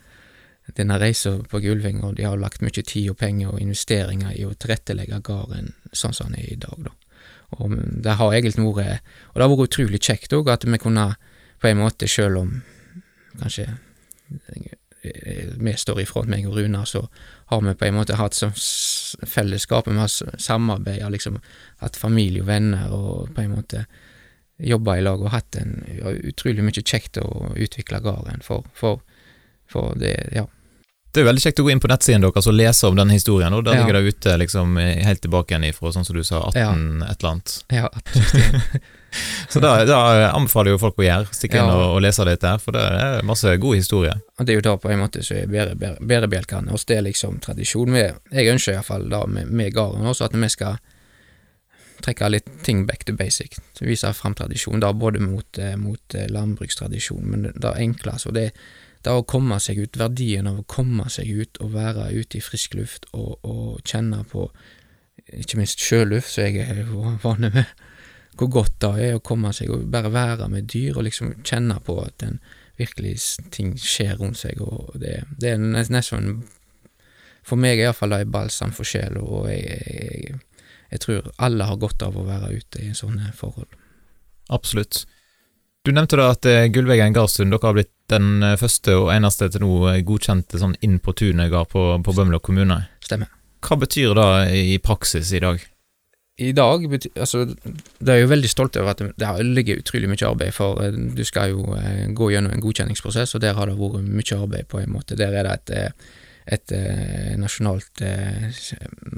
denne 0.74 0.98
reisa 0.98 1.36
på 1.50 1.60
Gulving, 1.62 2.02
og 2.04 2.16
de 2.18 2.26
har 2.26 2.38
lagt 2.40 2.62
mye 2.64 2.82
tid 2.82 3.10
og 3.12 3.18
penger 3.20 3.52
og 3.52 3.60
investeringer 3.62 4.34
i 4.34 4.44
å 4.46 4.54
tilrettelegge 4.54 5.20
gården 5.22 5.74
sånn 5.92 6.16
som 6.16 6.32
den 6.32 6.42
er 6.42 6.52
i 6.52 6.60
dag, 6.60 6.88
da. 6.88 6.94
Og 7.54 7.76
det 8.02 8.16
har 8.18 8.32
egentlig 8.34 8.64
vært 8.74 9.04
Og 9.30 9.34
det 9.38 9.42
har 9.42 9.50
vært 9.52 9.68
utrolig 9.68 10.00
kjekt 10.02 10.32
òg, 10.34 10.48
at 10.50 10.64
vi 10.66 10.78
kunne 10.78 11.14
på 11.60 11.68
en 11.68 11.78
måte, 11.78 12.08
sjøl 12.10 12.36
om 12.36 12.62
kanskje 13.38 13.68
vi 15.56 15.72
står 15.76 16.00
i 16.00 16.06
front, 16.06 16.28
meg 16.28 16.46
og 16.48 16.56
Runa, 16.56 16.84
så 16.86 17.04
har 17.52 17.60
vi 17.62 17.74
på 17.78 17.86
en 17.86 17.94
måte 17.94 18.16
hatt 18.18 18.34
som 18.34 18.50
fellesskap, 18.54 19.86
vi 19.86 19.98
har 19.98 20.10
samarbeida, 20.10 21.08
liksom, 21.12 21.38
hatt 21.82 21.96
familie 21.96 22.42
og 22.42 22.48
venner, 22.48 22.90
og 22.92 23.30
på 23.34 23.44
en 23.44 23.54
måte 23.54 23.84
jobba 24.58 24.96
i 24.96 25.04
lag 25.04 25.20
og 25.20 25.30
hatt 25.34 25.58
en 25.60 25.78
ja, 25.98 26.10
utrolig 26.10 26.64
mye 26.64 26.82
kjekt 26.82 27.20
å 27.20 27.52
utvikle 27.54 28.00
gården 28.02 28.42
for, 28.44 28.66
for, 28.74 29.02
for, 29.70 29.94
det, 30.00 30.16
ja. 30.34 30.46
Det 31.16 31.22
er 31.22 31.30
veldig 31.30 31.40
kjekt 31.46 31.60
å 31.62 31.64
gå 31.64 31.70
inn 31.72 31.80
på 31.80 31.88
nettsiden 31.88 32.24
deres 32.26 32.46
og 32.50 32.52
lese 32.52 32.90
om 32.90 32.98
den 32.98 33.14
historien, 33.14 33.54
og 33.56 33.64
der 33.64 33.78
ja. 33.78 33.84
ligger 33.84 33.96
det 33.96 34.12
ute 34.12 34.36
liksom 34.42 34.76
helt 34.76 35.22
tilbake 35.24 35.54
igjen 35.54 35.64
ifra, 35.70 35.94
sånn 35.94 36.04
som 36.04 36.18
du 36.18 36.20
sa, 36.20 36.42
18 36.52 36.60
ja. 36.60 36.68
et 37.08 37.22
eller 37.22 37.30
annet. 37.32 37.56
Ja, 37.72 37.88
1861. 38.04 38.92
Så 39.48 39.60
da, 39.60 39.84
da, 39.84 39.98
anbefaler 40.34 40.74
jo 40.74 40.80
folk 40.80 40.98
å 41.00 41.06
gjøre, 41.06 41.30
stikke 41.32 41.60
inn 41.60 41.70
og, 41.70 41.84
og, 41.94 42.00
lese 42.04 42.26
litt 42.26 42.42
der, 42.42 42.58
for 42.60 42.76
det 42.76 42.82
er 42.84 43.24
masse 43.26 43.54
god 43.62 43.78
historie. 43.78 44.12
Det 44.42 44.52
er 44.52 44.58
jo 44.58 44.64
da 44.66 44.74
på 44.80 44.90
en 44.92 45.00
måte 45.00 45.22
som 45.24 45.38
er 45.38 45.72
bærebjelkene 45.76 46.74
hos 46.74 46.84
det 46.88 46.98
er 46.98 47.06
liksom 47.06 47.40
tradisjon. 47.44 47.92
Med, 47.94 48.20
jeg 48.34 48.52
ønsker 48.52 48.76
iallfall 48.76 49.08
da 49.12 49.22
med, 49.30 49.48
med 49.48 49.72
gården 49.76 50.06
også 50.10 50.28
at 50.28 50.36
vi 50.36 50.50
skal 50.52 50.76
trekke 52.04 52.28
litt 52.28 52.50
ting 52.66 52.84
back 52.86 53.06
to 53.08 53.14
basic, 53.16 53.56
vise 53.80 54.10
fram 54.14 54.34
tradisjon, 54.36 54.82
da 54.84 54.92
både 54.92 55.22
mot, 55.24 55.58
eh, 55.58 55.78
mot 55.80 56.14
eh, 56.14 56.28
landbrukstradisjon, 56.28 57.24
men 57.24 57.48
det 57.54 57.72
enkle, 57.72 58.18
Så 58.20 58.34
det, 58.36 58.50
det 59.06 59.14
å 59.14 59.26
komme 59.26 59.58
seg 59.62 59.78
ut, 59.78 59.98
verdien 59.98 60.48
av 60.50 60.60
å 60.60 60.66
komme 60.68 61.06
seg 61.12 61.30
ut 61.30 61.60
og 61.62 61.74
være 61.76 62.10
ute 62.16 62.40
i 62.40 62.44
frisk 62.44 62.74
luft 62.74 63.06
og, 63.12 63.38
og 63.46 63.86
kjenne 63.86 64.24
på 64.30 64.48
ikke 65.26 65.58
minst 65.58 65.82
sjøluft, 65.82 66.30
som 66.32 66.46
jeg 66.46 66.62
er 66.62 66.84
vane 67.22 67.50
med, 67.54 67.70
hvor 68.36 68.50
godt 68.52 68.76
det 68.82 68.92
er 69.06 69.16
å 69.16 69.24
komme 69.24 69.52
seg 69.56 69.72
og 69.72 69.88
bare 69.92 70.12
være 70.12 70.48
med 70.52 70.68
dyr 70.70 70.98
og 70.98 71.06
liksom 71.06 71.38
kjenne 71.46 71.78
på 71.86 71.98
at 72.02 72.26
en 72.26 72.38
virkelig 72.76 73.16
ting 73.54 73.74
skjer 73.80 74.18
rundt 74.20 74.42
seg, 74.42 74.60
og 74.60 74.98
det, 75.00 75.22
det 75.40 75.54
er 75.54 75.62
nesten 75.62 76.44
For 77.46 77.56
meg 77.56 77.78
er 77.78 77.88
iallfall 77.88 78.12
det 78.12 78.26
balsam 78.28 78.72
for 78.74 78.84
sjela, 78.84 79.22
og 79.22 79.46
jeg, 79.48 79.62
jeg, 79.86 80.38
jeg, 80.90 81.00
tror 81.00 81.30
alle 81.38 81.64
har 81.64 81.78
godt 81.80 82.02
av 82.02 82.18
å 82.18 82.26
være 82.26 82.56
ute 82.58 82.82
i 82.82 82.94
sånne 82.94 83.30
forhold. 83.38 83.70
Absolutt. 84.50 85.04
Du 85.86 85.92
nevnte 85.94 86.18
da 86.18 86.32
at 86.34 86.42
Gullvegen 86.42 86.72
Gullveggen 86.74 87.14
Gardsund, 87.14 87.54
dere 87.54 87.68
har 87.68 87.76
blitt 87.76 87.92
den 88.10 88.42
eh, 88.42 88.58
første 88.58 88.96
og 88.98 89.12
eneste 89.14 89.46
til 89.54 89.62
nå 89.62 89.70
eh, 89.92 90.02
godkjente 90.06 90.58
sånn 90.58 90.74
inn 90.82 90.98
på 90.98 91.14
tunet-gard 91.14 91.70
på, 91.70 91.86
på 92.02 92.14
Bømlo 92.16 92.42
kommune. 92.42 92.80
Stemmer. 93.06 93.30
Hva 93.62 93.78
betyr 93.78 94.14
det 94.18 94.30
i 94.58 94.76
praksis 94.82 95.30
i 95.34 95.42
dag? 95.42 95.62
i 96.36 96.52
dag 96.52 96.84
altså, 97.16 97.44
Det 97.98 98.12
er 98.12 98.20
jo 98.20 98.28
veldig 98.28 98.48
stolt 98.50 98.76
over 98.76 98.92
at 98.92 99.00
det 99.00 99.30
ligger 99.44 99.80
utrolig 99.80 100.10
mye 100.10 100.28
arbeid, 100.28 100.52
for 100.52 100.82
eh, 100.84 100.92
du 100.92 101.24
skal 101.24 101.54
jo 101.54 101.76
eh, 101.78 102.06
gå 102.12 102.30
gjennom 102.32 102.52
en 102.52 102.62
godkjenningsprosess, 102.64 103.34
og 103.34 103.44
der 103.44 103.56
har 103.56 103.70
det 103.70 103.78
vært 103.78 104.04
mye 104.04 104.40
arbeid, 104.42 104.68
på 104.68 104.82
en 104.82 104.92
måte. 104.92 105.16
Der 105.16 105.32
er 105.32 105.48
det 105.48 105.54
et, 105.54 105.70
eh, 105.70 106.12
et 106.46 106.72
eh, 106.72 107.32
nasjonalt 107.40 108.00
eh, 108.06 108.44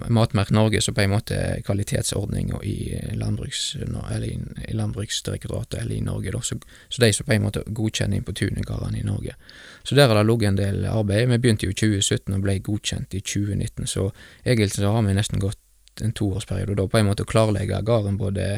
Matmerk 0.09 0.51
Norge 0.51 0.81
som 0.81 0.95
på 0.97 1.03
en 1.05 1.12
måte 1.12 1.37
kvalitetsordning 1.66 2.55
i, 2.64 2.76
landbruks, 3.20 3.76
i, 3.76 4.31
i 4.68 4.76
Landbruksdirektoratet 4.76 5.83
eller 5.83 5.99
i 5.99 6.05
Norge, 6.05 6.33
da. 6.33 6.41
Så, 6.43 6.57
så 6.89 7.05
de 7.05 7.12
som 7.12 7.29
på 7.29 7.37
en 7.37 7.45
måte 7.45 7.66
godkjenner 7.66 8.24
tunegardene 8.33 9.03
i 9.03 9.05
Norge. 9.05 9.37
Så 9.83 9.95
der 9.95 10.09
har 10.09 10.16
det 10.16 10.26
ligget 10.31 10.49
en 10.49 10.61
del 10.61 10.85
arbeid. 10.89 11.29
Vi 11.29 11.39
begynte 11.39 11.68
jo 11.68 11.76
i 11.76 11.81
2017 11.81 12.35
og 12.35 12.45
ble 12.47 12.59
godkjent 12.64 13.14
i 13.14 13.20
2019, 13.20 13.87
så 13.87 14.11
egentlig 14.45 14.81
så 14.81 14.97
har 14.97 15.05
vi 15.05 15.16
nesten 15.20 15.45
gått 15.45 15.61
en 16.01 16.14
toårsperiode, 16.16 16.79
da 16.79 16.87
på 16.89 17.01
en 17.01 17.11
måte 17.11 17.26
å 17.26 17.29
klarlegge 17.29 17.83
gården 17.85 18.16
både 18.20 18.49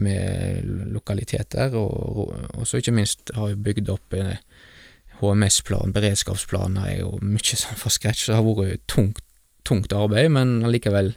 med 0.00 0.64
lokaliteter, 0.92 1.74
og, 1.76 2.34
og 2.56 2.68
så 2.68 2.80
ikke 2.80 2.94
minst 2.96 3.32
har 3.36 3.52
vi 3.52 3.64
bygd 3.70 3.90
opp 3.92 4.16
eh, 4.16 4.36
HMS-plan, 5.20 5.92
beredskapsplaner 5.94 6.88
er 6.88 6.98
jo 7.02 7.14
mye 7.22 7.58
sånn 7.58 7.78
fra 7.78 7.92
scratch, 7.92 8.26
det 8.28 8.38
har 8.38 8.46
vært 8.46 8.86
tungt, 8.90 9.22
tungt 9.68 9.92
arbeid, 9.92 10.30
men 10.32 10.60
allikevel 10.66 11.12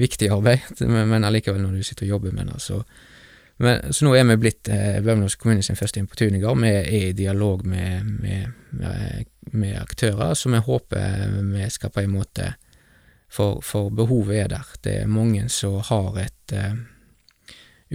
viktig 0.00 0.30
arbeid. 0.32 0.64
Men 1.12 1.24
allikevel 1.24 1.60
når 1.60 1.76
du 1.76 1.82
sitter 1.84 2.06
og 2.06 2.14
jobber 2.16 2.32
med 2.32 2.48
det, 2.48 2.60
så 2.64 2.82
men, 3.62 3.92
så 3.92 4.06
nå 4.06 4.14
er 4.16 4.24
vi 4.26 4.38
blitt 4.40 4.68
eh, 4.72 4.96
Bømlos 5.04 5.36
kommune 5.38 5.62
sin 5.62 5.76
første 5.78 6.00
importuniger. 6.00 6.56
Vi 6.58 6.70
er 6.72 6.88
i 6.88 7.12
dialog 7.14 7.66
med, 7.68 8.08
med, 8.08 8.48
med, 8.70 9.28
med, 9.52 9.76
aktører, 9.78 10.34
så 10.34 10.50
vi 10.50 10.58
håper 10.58 11.28
vi 11.52 11.68
skal 11.70 11.92
på 11.94 12.02
en 12.02 12.16
måte 12.16 12.54
For, 13.32 13.62
for 13.64 13.88
behovet 13.88 14.42
er 14.42 14.48
der. 14.52 14.72
Det 14.84 14.96
er 15.02 15.06
mange 15.08 15.46
som 15.48 15.78
har 15.88 16.18
et 16.20 16.52
eh, 16.52 16.74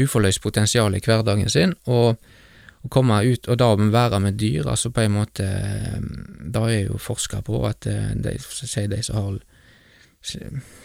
uforløst 0.02 0.42
potensial 0.42 0.96
i 0.96 1.02
hverdagen 1.04 1.50
sin, 1.50 1.76
og 1.86 2.16
å 2.88 2.92
komme 2.92 3.20
ut 3.28 3.48
og 3.52 3.60
da 3.60 3.70
være 3.78 4.22
med 4.24 4.40
dyr, 4.40 4.68
altså 4.68 4.92
på 4.92 5.04
en 5.04 5.14
måte 5.20 5.46
Da 6.48 6.64
er 6.72 6.88
jo 6.88 6.98
forska 7.02 7.44
på 7.46 7.62
at 7.68 7.86
eh, 7.88 8.16
de, 8.16 8.38
de 8.96 9.04
som 9.04 9.20
har 9.22 9.38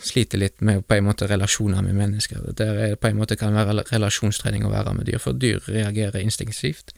sliter 0.03 0.39
litt 0.39 0.61
med 0.61 0.87
på 0.87 0.95
en 0.95 1.05
måte 1.05 1.27
relasjoner 1.27 1.83
med 1.83 1.97
mennesker. 1.97 2.45
Der 2.57 2.79
er 2.79 2.97
på 2.97 3.09
en 3.09 3.19
måte 3.19 3.37
kan 3.37 3.55
være 3.55 3.85
relasjonstrening 3.91 4.67
å 4.67 4.71
være 4.71 4.95
med 4.95 5.09
dyr, 5.09 5.19
for 5.19 5.33
dyr 5.35 5.63
reagerer 5.67 6.23
instinktivt. 6.23 6.93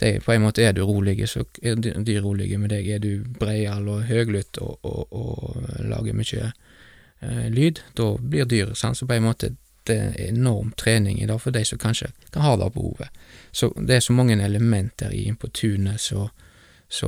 De, 0.00 0.16
på 0.20 0.34
en 0.34 0.44
måte 0.44 0.64
er 0.66 0.74
du 0.76 0.82
rolig, 0.84 1.18
så 1.30 1.46
er 1.62 1.78
dyr 1.80 2.20
rolige 2.24 2.58
med 2.58 2.74
deg. 2.74 2.88
Er 2.88 3.00
du 3.00 3.24
breial 3.38 3.88
og 3.88 4.04
høglytt 4.10 4.60
og, 4.60 4.78
og, 4.82 5.06
og, 5.12 5.68
lager 5.88 6.18
mye 6.18 6.50
eh, 6.50 7.46
lyd, 7.54 7.80
da 7.96 8.10
blir 8.20 8.50
dyr 8.50 8.74
sånn, 8.76 8.98
så 8.98 9.08
på 9.08 9.16
en 9.16 9.28
måte 9.30 9.54
det 9.54 9.65
enorm 9.90 10.72
trening 10.76 11.20
i 11.22 11.26
dag 11.26 11.40
for 11.42 11.54
de 11.54 11.64
som 11.64 11.78
kanskje 11.78 12.10
kan 12.30 12.42
ha 12.42 12.56
det 12.56 12.72
behovet. 12.74 13.08
Så 13.52 13.72
det 13.76 13.96
er 13.96 14.04
så 14.04 14.12
mange 14.12 14.36
elementer 14.44 15.12
i 15.14 15.26
Inn 15.26 15.36
på 15.36 15.48
tunet 15.48 16.00
så, 16.00 16.28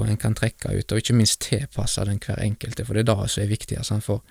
en 0.05 0.16
kan 0.16 0.35
trekke 0.35 0.72
ut, 0.74 0.93
og 0.93 0.99
ikke 0.99 1.14
minst 1.14 1.41
tilpasse 1.45 2.05
den 2.05 2.20
hver 2.24 2.43
enkelte, 2.43 2.85
for 2.85 2.95
det 2.95 3.07
er 3.07 3.14
det 3.14 3.31
som 3.31 3.43
er 3.43 3.53
viktig. 3.53 3.79
Sant? 3.87 4.05
For 4.05 4.22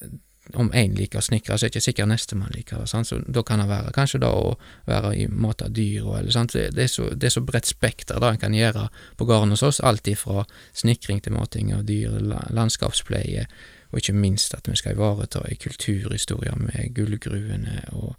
eh, 0.00 0.14
om 0.54 0.70
én 0.76 0.94
liker 0.94 1.18
å 1.18 1.24
snekre, 1.24 1.56
så 1.56 1.66
er 1.66 1.72
det 1.72 1.78
ikke 1.78 1.84
sikkert 1.88 2.10
nestemann 2.10 2.52
liker 2.54 2.82
det. 2.82 2.88
Sant? 2.92 3.08
Så 3.08 3.18
da 3.24 3.42
kan 3.42 3.62
det 3.62 3.68
være 3.70 3.94
kanskje 3.96 4.20
da 4.22 4.30
å 4.36 4.54
være 4.86 5.14
i 5.16 5.26
mat 5.26 5.64
av 5.64 5.72
dyr, 5.74 6.04
eller, 6.18 6.30
sant? 6.34 6.52
Det, 6.52 6.82
er 6.84 6.90
så, 6.90 7.08
det 7.14 7.30
er 7.30 7.36
så 7.38 7.42
bredt 7.44 7.70
spekter 7.70 8.20
det 8.20 8.34
en 8.34 8.42
kan 8.42 8.54
gjøre 8.54 8.88
på 9.18 9.28
gården 9.28 9.56
hos 9.56 9.64
oss, 9.66 9.80
alt 9.80 10.06
ifra 10.10 10.44
snekring 10.76 11.24
til 11.24 11.34
mating 11.34 11.72
av 11.74 11.86
dyr, 11.88 12.20
landskapspleie, 12.54 13.48
og 13.94 14.00
ikke 14.02 14.16
minst 14.18 14.54
at 14.56 14.66
vi 14.66 14.74
skal 14.74 14.96
ivareta 14.96 15.44
ei 15.46 15.54
kulturhistorie 15.54 16.50
med 16.58 16.88
gullgruvene 16.96 17.84
og 17.94 18.16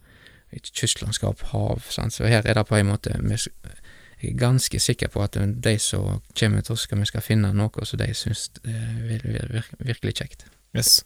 et 0.55 0.69
kystlandskap, 0.71 1.41
hav. 1.51 1.81
Sant? 1.91 2.15
Så 2.15 2.29
her 2.31 2.45
er 2.47 2.55
det 2.55 2.63
på 2.69 2.77
en 2.79 2.87
måte 2.87 3.11
Jeg 3.11 4.31
er 4.31 4.37
ganske 4.39 4.79
sikker 4.79 5.11
på 5.11 5.23
at 5.23 5.35
de 5.35 5.73
som 5.79 6.21
kommer 6.39 6.61
til 6.61 6.73
oss, 6.73 6.87
vi 6.91 7.05
skal 7.05 7.21
finne 7.21 7.51
noe 7.53 7.83
som 7.85 7.99
de 7.99 8.13
syns 8.13 8.47
er 8.63 9.65
virkelig 9.83 10.15
kjekt. 10.15 10.47
Yes. 10.71 11.03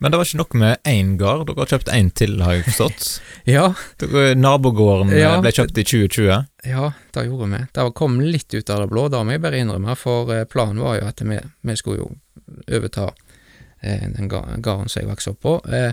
Men 0.00 0.10
det 0.10 0.18
var 0.18 0.24
ikke 0.24 0.38
nok 0.40 0.54
med 0.54 0.76
én 0.86 1.16
gard, 1.18 1.44
dere 1.46 1.58
har 1.58 1.68
kjøpt 1.74 1.92
én 1.92 2.08
til, 2.14 2.40
har 2.40 2.54
jeg 2.54 2.64
forstått? 2.70 3.20
ja. 3.56 3.74
Dere, 4.00 4.34
nabogården 4.38 5.12
ja, 5.12 5.36
ble 5.42 5.52
kjøpt 5.52 5.76
i 5.76 5.84
2020? 5.84 6.48
Ja, 6.70 6.92
det 7.12 7.26
gjorde 7.28 7.50
vi. 7.52 7.62
Det 7.74 7.88
kom 7.98 8.20
litt 8.24 8.54
ut 8.54 8.70
av 8.70 8.84
det 8.86 8.90
blå, 8.94 9.08
det 9.12 9.24
må 9.26 9.36
jeg 9.36 9.44
bare 9.44 9.60
innrømme, 9.60 9.98
for 9.98 10.32
eh, 10.32 10.46
planen 10.48 10.80
var 10.80 11.00
jo 11.00 11.08
at 11.10 11.20
vi, 11.20 11.40
vi 11.66 11.76
skulle 11.76 12.06
jo 12.06 12.12
overta 12.70 13.10
Eh, 13.10 13.27
den 13.80 14.28
gården 14.28 14.88
som 14.88 15.00
jeg 15.00 15.08
vokste 15.08 15.30
opp 15.30 15.40
på. 15.40 15.54
Eh, 15.72 15.92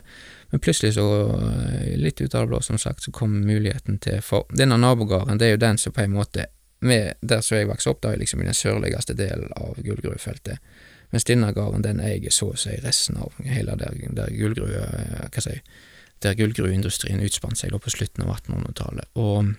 men 0.49 0.59
plutselig 0.59 0.93
så, 0.95 1.05
eh, 1.35 1.97
litt 1.97 2.21
ut 2.21 2.35
av 2.35 2.41
det 2.41 2.47
blå, 2.47 2.61
som 2.61 2.77
sagt, 2.77 3.03
så 3.03 3.11
kom 3.11 3.41
muligheten 3.45 3.99
til 3.99 4.21
For 4.21 4.45
denne 4.49 4.77
nabogården, 4.77 5.37
det 5.37 5.47
er 5.47 5.51
jo 5.51 5.57
den 5.57 5.77
som 5.77 5.93
på 5.93 6.01
en 6.01 6.13
måte 6.13 6.45
med, 6.81 7.13
Der 7.21 7.41
som 7.41 7.57
jeg 7.57 7.67
vokste 7.67 7.89
opp, 7.89 8.01
da 8.01 8.11
er 8.11 8.17
liksom 8.17 8.41
i 8.41 8.45
den 8.45 8.53
sørligste 8.53 9.15
delen 9.15 9.49
av 9.55 9.75
gullgruvefeltet. 9.75 10.57
Mens 11.11 11.23
denne 11.23 11.53
gården, 11.53 11.81
den 11.81 11.99
eier 11.99 12.31
så 12.31 12.51
å 12.51 12.57
si 12.57 12.69
resten 12.83 13.17
av 13.17 13.31
hele 13.39 13.75
der, 13.75 13.93
der 14.09 14.29
gullgruve... 14.29 15.29
Hva 15.31 15.41
si 15.41 15.61
Der 16.21 16.33
gullgruveindustrien 16.33 17.19
utspant 17.19 17.57
seg 17.57 17.71
da 17.71 17.77
på 17.77 17.89
slutten 17.89 18.23
av 18.23 18.37
1800-tallet. 18.37 19.05
Og 19.15 19.55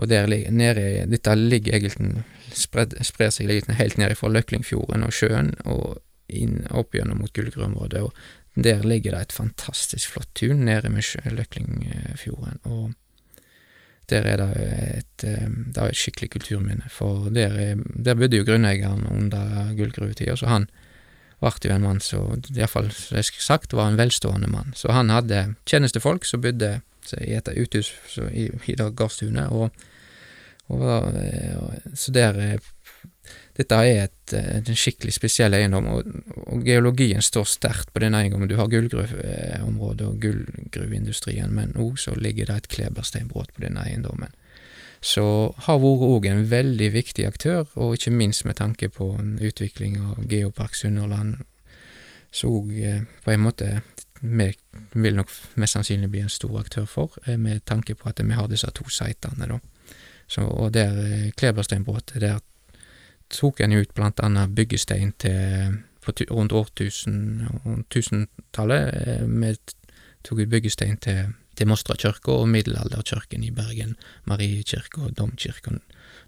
og 0.00 0.08
der 0.08 0.26
nede, 0.50 1.06
dette 1.10 1.34
ligger 1.34 1.74
egentlig 1.76 2.22
sprer 2.56 3.30
seg 3.30 3.50
helt 3.68 3.98
ned 3.98 4.14
fra 4.16 4.30
Løklingfjorden 4.32 5.04
og 5.04 5.12
sjøen, 5.12 5.52
og 5.68 5.98
inn, 6.32 6.64
opp 6.70 6.94
gjennom 6.94 7.22
mot 7.22 7.32
Gullgruveområdet, 7.36 8.02
og 8.02 8.64
der 8.64 8.82
ligger 8.82 9.14
det 9.14 9.20
et 9.22 9.36
fantastisk 9.36 10.14
flott 10.14 10.30
tun 10.34 10.64
nede 10.66 10.90
med 10.90 11.06
Løklingfjorden, 11.36 12.58
og 12.64 12.90
der 14.10 14.26
er 14.26 14.40
det 14.40 14.50
et, 14.98 15.24
eh, 15.24 15.48
det 15.48 15.78
er 15.78 15.92
et 15.92 15.98
skikkelig 15.98 16.30
kulturminne, 16.34 16.88
for 16.90 17.30
der, 17.30 17.76
der 17.78 18.18
bodde 18.18 18.40
jo 18.40 18.46
grunneieren 18.48 19.06
under 19.06 19.70
gullgruvetida, 19.78 20.36
så 20.36 20.50
han 20.50 20.66
ble 21.40 21.52
jo 21.64 21.74
en 21.74 21.84
mann 21.84 22.02
som, 22.04 22.42
iallfall 22.52 22.90
som 22.92 23.16
jeg 23.16 23.40
sagt, 23.40 23.72
var 23.72 23.88
en 23.88 23.98
velstående 24.00 24.50
mann. 24.50 24.74
Så 24.76 24.92
han 24.92 25.12
hadde 25.12 25.54
tjenestefolk 25.70 26.26
som 26.28 26.42
bodde 26.44 26.80
i 27.16 27.32
et 27.32 27.48
uthus 27.56 27.94
i, 28.28 28.50
i 28.68 28.76
det 28.76 28.90
gårdstunet, 28.98 29.48
og, 29.48 29.70
og, 30.68 30.84
og, 30.84 31.94
så 31.96 32.12
der 32.12 32.60
dette 33.60 33.78
er 33.84 34.08
et, 34.08 34.34
en 34.34 34.78
skikkelig 34.78 35.14
spesiell 35.14 35.54
eiendom, 35.56 35.88
og, 35.92 36.10
og 36.46 36.64
geologien 36.66 37.22
står 37.24 37.48
sterkt 37.48 37.92
på 37.94 38.02
denne 38.02 38.22
eiendommen. 38.22 38.50
Du 38.50 38.56
har 38.58 38.70
gullgruveområdet 38.72 40.06
og 40.08 40.20
gullgruveindustrien, 40.24 41.52
men 41.54 41.76
òg 41.80 41.98
så 42.00 42.16
ligger 42.16 42.50
det 42.50 42.56
et 42.56 42.70
klebersteinbrudd 42.76 43.54
på 43.54 43.64
denne 43.66 43.84
eiendommen. 43.86 44.32
Så 45.00 45.24
har 45.66 45.80
vært 45.80 46.08
òg 46.08 46.28
en 46.28 46.44
veldig 46.50 46.90
viktig 46.92 47.24
aktør, 47.28 47.64
og 47.76 47.96
ikke 47.96 48.12
minst 48.12 48.44
med 48.48 48.58
tanke 48.60 48.90
på 48.92 49.14
utvikling 49.40 49.96
av 50.02 50.26
Geopark 50.28 50.76
Sunnhordland, 50.76 51.40
så 52.30 52.50
eh, 52.76 53.02
på 53.24 53.32
en 53.32 53.42
måte 53.42 53.80
vi 54.20 54.50
vil 54.92 55.16
nok 55.16 55.30
mest 55.56 55.74
sannsynlig 55.74 56.10
bli 56.12 56.20
en 56.20 56.32
stor 56.32 56.58
aktør 56.60 56.84
for, 56.86 57.16
eh, 57.26 57.38
med 57.40 57.64
tanke 57.64 57.94
på 57.94 58.08
at 58.08 58.20
vi 58.20 58.36
har 58.36 58.48
disse 58.48 58.68
to 58.76 58.84
sitene, 58.92 59.48
da. 59.48 59.58
Så, 60.30 60.44
og 60.46 60.72
der 60.74 60.92
eh, 61.00 61.32
er 61.42 62.20
der 62.20 62.40
tok 63.30 63.60
en 63.64 63.76
ut 63.78 63.94
blant 63.94 64.20
annet 64.24 64.54
byggestein 64.56 65.14
til 65.22 65.78
rundt 66.30 66.52
årtusen, 66.52 67.46
tusentallet. 67.92 68.94
Eh, 68.94 69.26
vi 69.26 69.54
tok 70.26 70.42
ut 70.42 70.50
byggestein 70.50 70.98
til, 70.98 71.34
til 71.56 71.68
Mostra 71.68 71.96
kirke 71.96 72.32
og 72.32 72.48
middelalderkirken 72.48 73.44
i 73.44 73.52
Bergen, 73.54 73.96
Mariekirke 74.24 75.06
og 75.06 75.14
domkirken, 75.18 75.80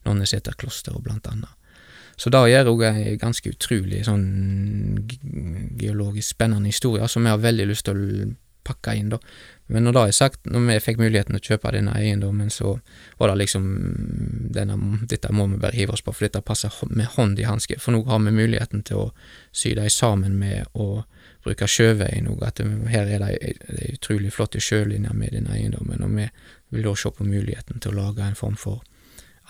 Nonneseterklosteret 0.04 1.02
blant 1.02 1.26
annet. 1.26 1.50
Så 2.16 2.30
det 2.30 2.42
gjør 2.50 2.70
òg 2.74 2.82
ei 2.90 3.16
ganske 3.18 3.50
utrolig 3.50 4.02
sånn 4.06 5.08
geologisk 5.80 6.34
spennende 6.34 6.68
historie 6.68 7.08
som 7.08 7.24
vi 7.24 7.32
har 7.32 7.40
veldig 7.40 7.66
lyst 7.70 7.88
til 7.88 7.96
å 7.96 8.26
pakke 8.64 8.94
inn, 8.98 9.10
da. 9.12 9.18
Men 9.72 9.86
når 9.86 9.94
det 9.96 10.02
er 10.02 10.16
sagt, 10.16 10.40
når 10.44 10.66
vi 10.66 10.78
fikk 10.84 10.98
muligheten 11.00 11.38
å 11.38 11.40
kjøpe 11.40 11.72
denne 11.72 11.94
eiendommen, 11.96 12.50
så 12.52 12.74
var 13.20 13.30
det 13.30 13.38
liksom 13.40 13.68
denne, 14.52 14.76
Dette 15.08 15.32
må 15.32 15.46
vi 15.48 15.60
bare 15.62 15.76
hive 15.78 15.96
oss 15.96 16.04
på, 16.04 16.12
for 16.12 16.26
dette 16.26 16.42
passer 16.44 16.74
med 16.90 17.08
hånd 17.14 17.40
i 17.40 17.48
hanske. 17.48 17.78
For 17.80 17.94
nå 17.94 18.02
har 18.10 18.20
vi 18.26 18.34
muligheten 18.36 18.84
til 18.84 19.06
å 19.06 19.08
sy 19.50 19.72
dem 19.78 19.88
sammen 19.90 20.36
med 20.38 20.68
å 20.74 21.04
bruke 21.42 21.66
sjøveien 21.66 22.28
òg. 22.30 22.44
Her 22.92 23.08
er 23.08 23.24
det 23.24 23.32
ei 23.32 23.92
utrolig 23.96 24.32
flotte 24.34 24.60
sjølinjer 24.60 25.16
med 25.16 25.32
denne 25.38 25.56
eiendommen, 25.56 26.04
og 26.04 26.16
vi 26.18 26.28
vil 26.72 26.88
da 26.88 26.96
se 26.96 27.12
på 27.16 27.26
muligheten 27.26 27.80
til 27.80 27.94
å 27.94 28.02
lage 28.02 28.26
en 28.26 28.38
form 28.38 28.58
for 28.60 28.82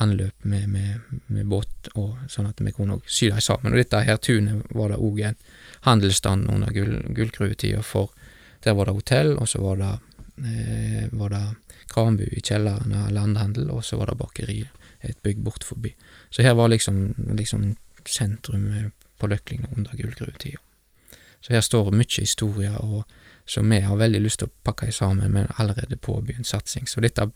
anløp 0.00 0.44
med, 0.44 0.68
med, 0.68 1.00
med 1.26 1.46
båt, 1.46 1.90
og 1.94 2.16
sånn 2.32 2.48
at 2.48 2.60
vi 2.64 2.72
kunne 2.74 2.98
sy 3.06 3.28
dem 3.30 3.42
sammen. 3.44 3.74
Og 3.74 3.80
dette 3.82 4.00
her 4.06 4.18
tunet 4.22 4.70
var 4.72 4.92
det 4.92 5.00
òg 5.02 5.20
en 5.28 5.38
handelsstand 5.86 6.48
under 6.50 6.72
gull, 6.74 6.96
gullgruvetida, 7.12 7.82
for 7.86 8.14
der 8.64 8.76
var 8.78 8.88
det 8.88 8.96
hotell, 8.96 9.36
og 9.38 9.48
så 9.48 9.60
var 9.62 9.80
det 9.80 9.92
eh, 10.46 11.06
var 11.12 11.34
det 11.34 11.44
kranbu 11.92 12.24
i 12.24 12.40
kjelleren 12.40 12.94
av 12.96 13.10
landhandel, 13.12 13.70
og 13.70 13.84
så 13.84 13.98
var 14.00 14.10
det 14.10 14.18
bakeri, 14.20 14.62
et 15.02 15.18
bygg 15.22 15.42
bort 15.42 15.64
forbi. 15.66 15.94
Så 16.30 16.44
her 16.46 16.54
var 16.54 16.70
liksom, 16.70 17.14
liksom 17.34 17.74
sentrum 18.06 18.68
på 19.18 19.26
Løkling 19.26 19.66
under 19.76 19.96
gullgruvetida. 19.98 20.58
Så 21.42 21.52
her 21.52 21.60
står 21.60 21.90
mye 21.90 22.22
historie, 22.22 22.70
og 22.78 23.02
som 23.46 23.70
vi 23.70 23.80
har 23.82 23.98
veldig 23.98 24.20
lyst 24.22 24.38
til 24.42 24.48
å 24.50 24.54
pakke 24.62 24.92
sammen 24.94 25.32
med 25.34 25.48
en 25.48 25.54
allerede 25.58 25.98
påbegynt 25.98 26.46
satsing. 26.46 26.86
Så 26.86 27.02
dette 27.02 27.26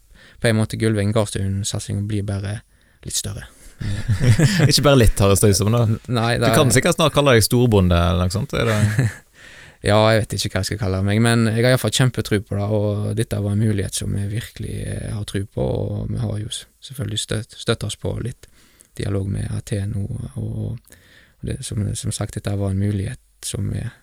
på 0.40 0.48
en 0.48 0.58
måte 0.60 0.78
Gullveng 0.78 1.10
Gardstuen-satsinga 1.14 2.06
blir 2.06 2.22
bare 2.26 2.60
litt 3.02 3.18
større. 3.18 3.48
Ikke 4.70 4.86
bare 4.86 5.00
litt, 5.02 5.18
høres 5.20 5.42
det 5.42 5.50
ut 5.52 5.58
som. 5.58 5.74
da. 5.74 5.82
Nei, 6.08 6.36
Du 6.40 6.46
kan 6.54 6.70
sikkert 6.72 6.96
snart 6.96 7.14
kalle 7.16 7.34
deg 7.36 7.44
storbonde 7.44 7.98
eller 7.98 8.30
noe 8.30 8.34
sånt. 8.34 8.54
Er 8.56 8.70
det? 8.70 9.08
Ja, 9.86 9.98
jeg 10.10 10.24
vet 10.24 10.34
ikke 10.34 10.56
hva 10.56 10.62
jeg 10.64 10.70
skal 10.70 10.80
kalle 10.80 11.00
meg, 11.06 11.20
men 11.22 11.46
jeg 11.46 11.62
har 11.62 11.76
iallfall 11.76 11.94
kjempetro 11.94 12.40
på 12.42 12.56
det, 12.58 12.64
og 12.74 13.10
dette 13.18 13.38
var 13.42 13.54
en 13.54 13.62
mulighet 13.62 13.94
som 13.94 14.14
vi 14.16 14.24
virkelig 14.32 14.78
eh, 14.82 15.12
har 15.14 15.26
tro 15.30 15.44
på, 15.46 15.66
og 15.66 16.08
vi 16.10 16.18
har 16.18 16.40
jo 16.40 16.50
selvfølgelig 16.88 17.20
støtt, 17.22 17.54
støtt 17.60 17.86
oss 17.86 17.98
på 18.00 18.16
litt 18.24 18.48
dialog 18.98 19.28
med 19.30 19.52
Ateno, 19.54 20.08
og, 20.08 20.40
og 20.42 21.46
det, 21.46 21.60
som, 21.66 21.84
som 21.94 22.14
sagt, 22.14 22.34
dette 22.34 22.56
var 22.58 22.74
en 22.74 22.82
mulighet 22.82 23.22
som 23.46 23.70
vi 23.70 23.84
er 23.84 23.94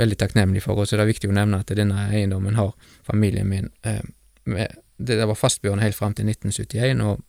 veldig 0.00 0.18
takknemlige 0.20 0.66
for, 0.66 0.76
og 0.76 0.88
så 0.88 0.98
det 0.98 1.06
er 1.06 1.12
viktig 1.14 1.30
å 1.30 1.36
nevne 1.36 1.62
at 1.62 1.72
denne 1.76 2.08
eiendommen 2.10 2.58
har 2.58 2.74
familien 3.06 3.48
min 3.48 3.70
eh, 3.88 4.02
med, 4.44 4.76
det, 4.98 5.22
var 5.24 5.38
fastboende 5.38 5.86
helt 5.86 5.96
fram 5.96 6.12
til 6.18 6.28
1971, 6.28 7.00
og, 7.06 7.22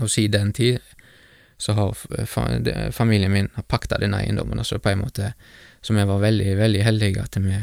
og 0.00 0.08
siden 0.08 0.38
den 0.38 0.56
tid 0.56 0.96
så 1.60 1.74
har 1.76 1.92
familien 2.96 3.32
min 3.32 3.50
pakta 3.68 3.98
denne 4.00 4.22
eiendommen, 4.22 4.62
altså 4.62 4.78
på 4.80 4.94
en 4.94 5.02
måte 5.02 5.34
så 5.82 5.94
vi 5.96 6.04
var 6.04 6.20
veldig, 6.22 6.56
veldig 6.58 6.82
heldige 6.84 7.22
at 7.24 7.36
vi, 7.40 7.58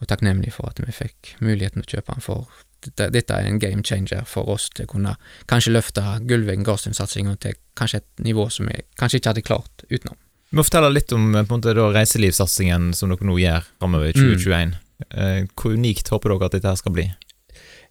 og 0.00 0.08
takknemlige 0.10 0.52
for 0.52 0.68
at 0.72 0.80
vi 0.84 0.92
fikk 0.92 1.34
muligheten 1.40 1.84
å 1.84 1.88
kjøpe 1.88 2.12
den, 2.16 2.24
for 2.24 2.46
dette, 2.86 3.08
dette 3.14 3.34
er 3.34 3.46
en 3.48 3.58
game 3.62 3.82
changer 3.86 4.24
for 4.28 4.48
oss 4.52 4.68
til 4.74 4.84
å 4.86 4.90
kunne 4.92 5.14
kanskje 5.50 5.72
løfte 5.72 6.02
Gullveggen 6.28 6.66
Garsten-satsinga 6.66 7.36
til 7.42 7.56
kanskje 7.78 8.02
et 8.02 8.24
nivå 8.26 8.48
som 8.52 8.68
vi 8.68 8.82
kanskje 9.00 9.20
ikke 9.22 9.32
hadde 9.32 9.46
klart 9.46 9.86
utenom. 9.88 10.18
Vi 10.50 10.58
må 10.60 10.62
fortelle 10.66 10.92
litt 10.92 11.12
om 11.16 11.32
eh, 11.34 11.46
måte, 11.48 11.72
da, 11.74 11.88
reiselivssatsingen 11.96 12.92
som 12.94 13.10
dere 13.10 13.26
nå 13.26 13.38
gjør 13.42 13.64
framover 13.80 14.12
i 14.12 14.16
Mm. 14.16 14.34
2021. 14.36 14.76
Mm. 15.12 15.48
hvor 15.60 15.74
unikt 15.76 16.08
håper 16.08 16.32
dere 16.32 16.46
at 16.46 16.54
dette 16.56 16.70
skal 16.80 16.92
bli? 16.94 17.02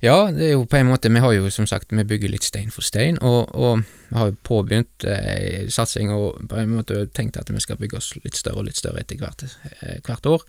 Ja, 0.03 0.31
det 0.31 0.43
er 0.43 0.55
jo 0.57 0.65
på 0.67 0.77
en 0.77 0.89
måte, 0.89 1.09
vi 1.09 1.21
har 1.23 1.33
jo 1.33 1.49
som 1.49 1.67
sagt, 1.67 1.93
vi 1.95 2.03
bygger 2.03 2.31
litt 2.31 2.43
stein 2.43 2.71
for 2.73 2.83
stein, 2.83 3.17
og, 3.23 3.53
og 3.55 3.83
vi 4.09 4.17
har 4.17 4.31
jo 4.31 4.39
påbegynt 4.43 5.05
eh, 5.07 5.69
satsing 5.71 6.11
og 6.11 6.41
på 6.49 6.59
en 6.59 6.73
måte 6.75 7.05
tenkt 7.15 7.39
at 7.39 7.51
vi 7.51 7.63
skal 7.63 7.79
bygge 7.79 8.01
oss 8.01 8.11
litt 8.23 8.35
større 8.35 8.61
og 8.61 8.67
litt 8.67 8.79
større 8.79 9.01
etter 9.01 9.21
hvert, 9.21 9.45
eh, 9.81 10.01
hvert 10.05 10.27
år. 10.29 10.43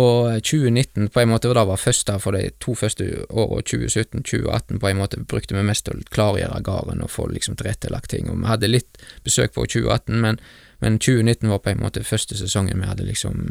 Og 0.00 0.36
2019 0.46 1.08
på 1.10 1.20
en 1.20 1.32
måte, 1.32 1.48
og 1.50 1.56
det 1.58 1.64
var 1.66 1.80
første 1.82 2.14
for 2.22 2.36
de 2.38 2.44
to 2.62 2.76
første 2.78 3.08
årene, 3.28 3.64
2017-2018, 3.66 4.78
på 4.78 4.88
en 4.88 5.00
måte 5.00 5.24
brukte 5.28 5.56
vi 5.56 5.64
mest 5.66 5.88
til 5.88 5.98
å 5.98 6.12
klargjøre 6.14 6.62
gården 6.62 7.02
og 7.02 7.10
få 7.10 7.26
liksom 7.32 7.58
tilrettelagt 7.58 8.14
ting, 8.14 8.30
og 8.30 8.38
vi 8.38 8.48
hadde 8.48 8.70
litt 8.70 9.02
besøk 9.26 9.56
på 9.58 9.66
2018, 9.66 10.20
men, 10.22 10.38
men 10.78 11.00
2019 11.02 11.50
var 11.50 11.60
på 11.64 11.74
en 11.74 11.82
måte 11.82 12.06
første 12.06 12.38
sesongen 12.38 12.80
vi 12.80 12.88
hadde 12.88 13.08
liksom 13.08 13.42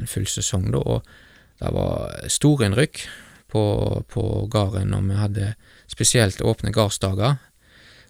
en 0.00 0.08
full 0.10 0.26
sesong 0.26 0.72
da, 0.72 0.80
og 0.80 1.04
det 1.60 1.70
var 1.76 2.16
storinnrykk 2.32 3.04
på, 3.54 3.62
på 4.10 4.24
gården 4.52 4.90
når 4.90 5.06
vi 5.08 5.18
hadde 5.22 5.48
spesielt 5.90 6.42
åpne 6.42 6.72
gardsdager. 6.74 7.38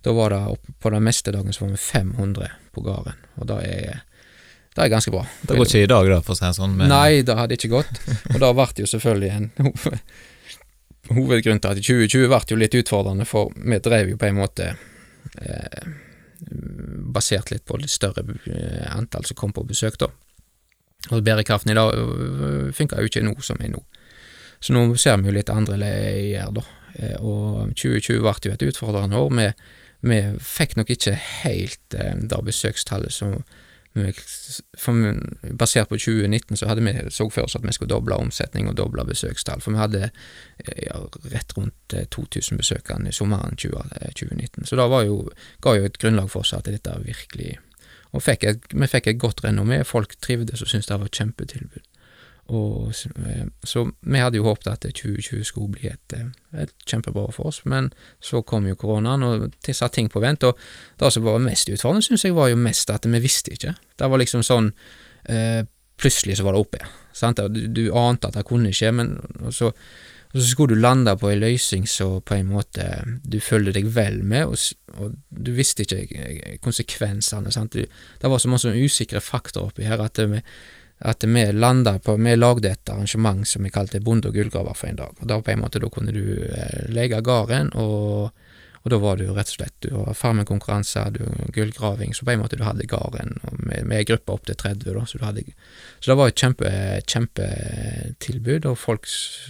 Da 0.04 0.12
var 0.16 0.32
det 0.34 0.40
på 0.80 0.90
den 0.92 1.04
meste 1.04 1.32
dagen 1.32 1.52
så 1.52 1.64
var 1.66 1.74
vi 1.76 1.80
500 1.84 2.50
på 2.74 2.82
gården, 2.84 3.20
og 3.40 3.46
det 3.48 3.58
er, 3.68 4.02
det 4.74 4.82
er 4.84 4.90
ganske 4.92 5.12
bra. 5.14 5.22
Det 5.46 5.56
går 5.56 5.68
ikke 5.68 5.84
i 5.86 5.90
dag, 5.92 6.08
da, 6.12 6.18
for 6.24 6.34
å 6.34 6.38
si 6.40 6.44
det 6.48 6.56
sånn. 6.58 6.74
men- 6.76 6.90
Nei, 6.92 7.22
det 7.24 7.36
hadde 7.38 7.56
ikke 7.56 7.70
gått. 7.72 8.00
Og 8.34 8.40
det 8.42 8.50
ble 8.58 8.66
jo 8.82 8.88
selvfølgelig 8.90 9.30
en 9.36 9.50
hovedgrunn 11.14 11.60
til 11.60 11.70
at 11.72 11.80
2020 11.84 12.28
ble 12.32 12.40
jo 12.52 12.58
litt 12.60 12.76
utfordrende, 12.80 13.26
for 13.28 13.52
vi 13.56 13.78
drev 13.84 14.12
jo 14.14 14.18
på 14.20 14.28
en 14.28 14.38
måte 14.40 14.70
eh, 15.40 15.88
basert 17.14 17.52
litt 17.52 17.64
på 17.68 17.78
litt 17.80 17.92
større 17.92 18.24
eh, 18.50 18.84
antall 18.96 19.24
som 19.28 19.36
kom 19.40 19.52
på 19.56 19.64
besøk, 19.68 19.98
da. 20.00 20.10
Og 21.12 21.20
bærekraften 21.24 21.72
i 21.72 21.76
dag 21.76 21.92
øh, 22.00 22.70
funka 22.76 23.00
jo 23.02 23.10
ikke 23.10 23.24
nå 23.24 23.34
som 23.44 23.60
er 23.60 23.72
nå. 23.74 23.82
Så 24.64 24.72
nå 24.72 24.86
ser 24.96 25.20
vi 25.20 25.28
jo 25.28 25.36
litt 25.36 25.52
andre 25.52 25.76
leier, 25.80 26.48
da. 26.56 26.64
Eh, 26.94 27.18
Og 27.20 27.74
2020 27.76 28.22
ble 28.24 28.34
jo 28.48 28.54
et 28.54 28.66
utfordrende 28.70 29.20
år. 29.20 29.30
Vi, 29.36 29.50
vi 30.08 30.22
fikk 30.40 30.78
nok 30.80 30.94
ikke 30.94 31.18
helt 31.44 31.98
eh, 31.98 32.16
det 32.16 32.42
besøkstallet 32.48 33.12
som 33.12 33.42
vi, 33.94 34.12
for, 34.78 34.94
Basert 35.54 35.88
på 35.88 35.98
2019 36.00 36.56
så 36.56 36.66
hadde 36.66 36.82
vi 36.82 36.94
så 37.14 37.28
for 37.30 37.46
oss 37.46 37.54
at 37.54 37.62
vi 37.62 37.74
skulle 37.76 37.92
doble 37.92 38.16
omsetning 38.18 38.66
og 38.66 38.74
doble 38.80 39.04
besøkstall, 39.06 39.62
for 39.62 39.70
vi 39.70 39.78
hadde 39.78 40.00
eh, 40.08 40.80
ja, 40.88 40.98
rett 41.30 41.54
rundt 41.56 41.94
eh, 41.94 42.08
2000 42.10 42.58
besøkende 42.58 43.12
i 43.12 43.14
sommeren 43.14 43.54
20, 43.56 43.84
eh, 44.00 44.10
2019. 44.10 44.66
Så 44.66 44.80
det 44.80 44.88
jo, 45.06 45.20
ga 45.62 45.76
jo 45.78 45.86
et 45.86 46.00
grunnlag 46.02 46.32
for 46.32 46.42
oss 46.42 46.54
at 46.56 46.66
dette 46.66 46.96
virkelig 47.04 47.58
Og 48.14 48.22
fikk 48.22 48.44
et, 48.46 48.66
vi 48.70 48.86
fikk 48.86 49.08
et 49.10 49.18
godt 49.18 49.40
renommé, 49.42 49.80
folk 49.82 50.12
trivdes 50.22 50.62
og 50.62 50.68
syntes 50.70 50.86
det 50.86 50.98
var 51.00 51.08
et 51.10 51.16
kjempetilbud. 51.18 51.82
Og, 52.52 52.92
eh, 53.26 53.46
så 53.64 53.86
vi 54.00 54.20
hadde 54.20 54.36
jo 54.36 54.44
håpet 54.44 54.68
at 54.68 54.80
2020 54.84 55.44
skulle 55.48 55.72
bli 55.72 55.88
et, 55.88 56.12
eh, 56.12 56.60
et 56.62 56.72
kjempebra 56.86 57.32
for 57.32 57.48
oss, 57.48 57.62
men 57.64 57.92
så 58.20 58.42
kom 58.44 58.66
jo 58.68 58.76
koronaen 58.76 59.22
og 59.22 59.52
satte 59.64 59.94
ting 59.94 60.10
på 60.10 60.20
vent. 60.20 60.44
Og 60.44 60.58
det 60.98 61.12
som 61.12 61.24
var 61.24 61.38
mest 61.38 61.68
utfordrende, 61.68 62.04
syns 62.04 62.24
jeg 62.24 62.34
var 62.34 62.48
jo 62.48 62.56
mest 62.56 62.90
at 62.90 63.06
vi 63.06 63.20
visste 63.20 63.52
ikke. 63.52 63.76
Det 63.96 64.10
var 64.10 64.18
liksom 64.18 64.42
sånn 64.42 64.72
eh, 65.28 65.64
Plutselig 65.94 66.36
så 66.36 66.42
var 66.42 66.56
det 66.56 66.60
oppe. 66.60 66.78
Sant? 67.14 67.38
Du, 67.54 67.68
du 67.70 67.92
ante 67.94 68.26
at 68.26 68.34
det 68.34 68.42
kunne 68.48 68.72
skje, 68.74 68.88
men 68.90 69.12
så, 69.54 69.68
så 70.32 70.42
skulle 70.42 70.74
du 70.74 70.80
lande 70.80 71.14
på 71.16 71.30
en 71.30 71.38
løsning 71.38 71.86
så 71.86 72.18
på 72.18 72.34
en 72.34 72.50
måte 72.50 72.88
du 73.22 73.38
følte 73.38 73.76
deg 73.76 73.86
vel 73.94 74.18
med, 74.26 74.50
og, 74.50 74.58
og 74.98 75.14
du 75.30 75.52
visste 75.54 75.86
ikke 75.86 76.00
eh, 76.18 76.56
konsekvensene. 76.58 77.52
Sant? 77.54 77.78
Det 77.78 78.30
var 78.30 78.42
så 78.42 78.50
mange 78.50 78.74
usikre 78.74 79.22
faktorer 79.22 79.70
oppi 79.70 79.86
her 79.86 80.02
at 80.02 80.18
vi 80.18 80.42
at 80.98 81.24
vi 81.24 81.52
landa 81.52 81.98
på 81.98 82.16
Vi 82.16 82.36
lagde 82.36 82.70
et 82.70 82.88
arrangement 82.88 83.48
som 83.48 83.64
vi 83.64 83.70
kalte 83.70 84.00
Bonde 84.00 84.28
og 84.28 84.34
gullgraver 84.34 84.74
for 84.74 84.88
en 84.88 84.96
dag. 84.96 85.14
Og 85.20 85.28
da 85.28 85.40
på 85.42 85.50
en 85.50 85.60
måte 85.60 85.82
da 85.82 85.90
kunne 85.90 86.14
du 86.14 86.48
eh, 86.48 86.86
leie 86.88 87.20
gården, 87.20 87.72
og, 87.74 88.30
og 88.84 88.92
da 88.92 88.98
var 89.02 89.18
jo 89.18 89.34
rett 89.34 89.50
og 89.50 89.56
slett 89.58 89.74
Du 89.82 89.90
har 89.96 90.14
farmekonkurranser, 90.14 91.10
du 91.10 91.50
gullgraving, 91.52 92.14
så 92.14 92.24
på 92.24 92.34
en 92.34 92.44
måte 92.44 92.56
du 92.56 92.64
hadde 92.64 92.86
gården 92.86 93.40
med, 93.66 93.84
med 93.90 94.06
gruppe 94.06 94.32
opp 94.32 94.46
til 94.46 94.56
30, 94.56 94.94
da, 94.94 95.04
så 95.06 95.18
du 95.18 95.24
hadde 95.24 95.44
Så 95.98 96.12
det 96.12 96.18
var 96.20 96.30
et 96.30 96.44
kjempe, 96.44 96.70
kjempetilbud, 97.06 98.68
og 98.70 98.78
folk 98.78 99.08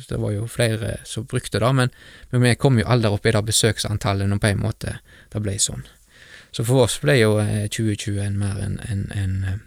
Det 0.08 0.18
var 0.20 0.32
jo 0.32 0.46
flere 0.46 0.96
som 1.04 1.28
brukte 1.28 1.60
det, 1.60 1.74
men, 1.74 1.92
men 2.30 2.42
vi 2.42 2.54
kom 2.56 2.80
jo 2.80 2.88
aldri 2.88 3.12
opp 3.12 3.26
i 3.26 3.36
det 3.36 3.44
besøksantallet 3.44 4.30
når 4.30 4.40
på 4.40 4.50
en 4.54 4.64
måte 4.64 4.96
det 5.34 5.42
ble 5.42 5.58
sånn. 5.58 5.84
Så 6.54 6.62
for 6.64 6.86
oss 6.86 7.00
ble 7.02 7.18
jo 7.18 7.38
eh, 7.42 7.66
2020 7.66 8.20
en 8.22 8.36
mer 8.38 8.58
en, 8.62 8.76
en, 8.86 9.06
en 9.14 9.38
eh, 9.50 9.62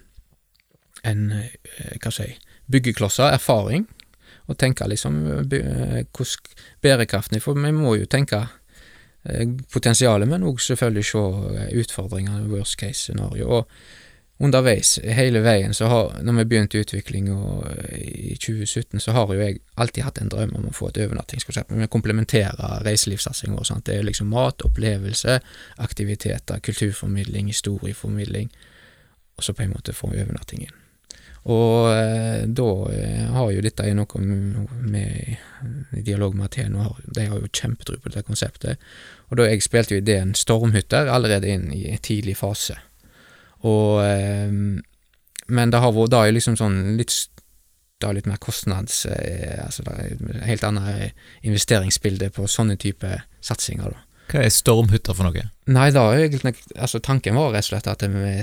en, 1.12 1.32
eh, 1.32 1.98
hva 2.02 2.12
skal 2.12 2.28
jeg 2.28 2.38
si, 2.38 2.56
byggeklosser, 2.72 3.32
erfaring, 3.34 3.88
og 4.48 4.58
tenke 4.58 4.88
liksom 4.88 5.20
eh, 5.28 5.60
eh, 5.60 6.02
hvordan 6.12 6.56
bærekraften 6.82 7.38
er, 7.38 7.44
for 7.44 7.60
vi 7.60 7.72
må 7.76 7.96
jo 8.00 8.06
tenke 8.06 8.46
potensialet, 9.74 10.24
men 10.30 10.46
òg 10.48 10.62
selvfølgelig 10.64 11.04
se 11.10 11.22
utfordringene, 11.82 12.46
worst 12.48 12.78
case 12.80 13.10
scenario. 13.10 13.50
Og 13.58 13.68
underveis, 14.40 15.00
hele 15.04 15.42
veien, 15.42 15.74
så 15.74 15.90
har, 15.90 16.18
når 16.24 16.34
vi 16.34 16.46
begynte 16.52 16.82
utvikling 16.82 17.30
og, 17.34 17.66
eh, 17.72 18.02
i 18.34 18.36
2017, 18.36 19.00
så 19.00 19.12
har 19.12 19.34
jo 19.34 19.40
jeg 19.42 19.60
alltid 19.78 20.04
hatt 20.04 20.22
en 20.22 20.30
drøm 20.30 20.56
om 20.56 20.70
å 20.70 20.74
få 20.74 20.90
et 20.90 21.02
overnattingskonsept, 21.06 21.74
vi 21.74 21.88
komplementerer 21.88 22.84
reiselivssatsingen 22.86 23.58
vår. 23.58 23.82
Det 23.84 23.98
er 23.98 24.06
liksom 24.06 24.30
mat, 24.30 24.62
opplevelse, 24.62 25.40
aktiviteter, 25.78 26.60
kulturformidling, 26.60 27.48
historieformidling, 27.48 28.52
og 29.38 29.44
så 29.44 29.54
på 29.54 29.66
en 29.66 29.74
måte 29.74 29.94
få 29.94 30.14
overnatting 30.14 30.68
inn. 30.68 30.77
Og 31.48 31.94
eh, 31.94 32.44
da 32.52 32.72
eh, 32.92 33.28
har 33.32 33.52
jo 33.54 33.64
dette 33.64 33.86
noe 33.96 34.24
med 34.84 35.38
i 35.96 36.02
dialog 36.04 36.36
med 36.36 36.58
har, 36.58 36.98
de 37.06 37.28
har 37.30 37.40
jo 37.40 37.48
kjempetro 37.48 37.96
på 38.02 38.12
dette 38.12 38.28
konseptet. 38.28 38.84
Og 39.32 39.40
da 39.40 39.48
jeg 39.48 39.64
spilte 39.64 39.96
jo 39.96 40.04
ideen 40.04 40.36
stormhytter 40.36 41.08
allerede 41.08 41.48
inn 41.48 41.72
i 41.72 41.96
tidlig 42.04 42.36
fase. 42.38 42.76
Og 43.64 44.04
eh, 44.04 44.52
Men 45.48 45.72
det 45.72 45.80
har 45.80 45.96
vært 45.96 46.12
da 46.12 46.26
liksom 46.28 46.58
sånn 46.60 46.98
litt 47.00 47.16
da 48.04 48.12
litt 48.14 48.28
mer 48.30 48.38
kostnads... 48.38 49.06
Eh, 49.10 49.58
altså 49.64 49.86
det 49.88 49.94
er 50.04 50.44
helt 50.52 50.66
annet 50.68 51.16
investeringsbilde 51.48 52.30
på 52.36 52.46
sånne 52.52 52.76
type 52.78 53.10
satsinger, 53.42 53.96
da. 53.96 54.04
Hva 54.28 54.44
er 54.44 54.52
stormhytter 54.52 55.16
for 55.16 55.30
noe? 55.30 55.46
Nei, 55.72 55.88
da 55.96 56.10
egentlig 56.12 56.58
Altså, 56.76 57.00
tanken 57.00 57.38
var 57.40 57.54
rett 57.56 57.70
og 57.70 57.72
slett 57.72 57.88
at 57.88 58.04
vi 58.12 58.34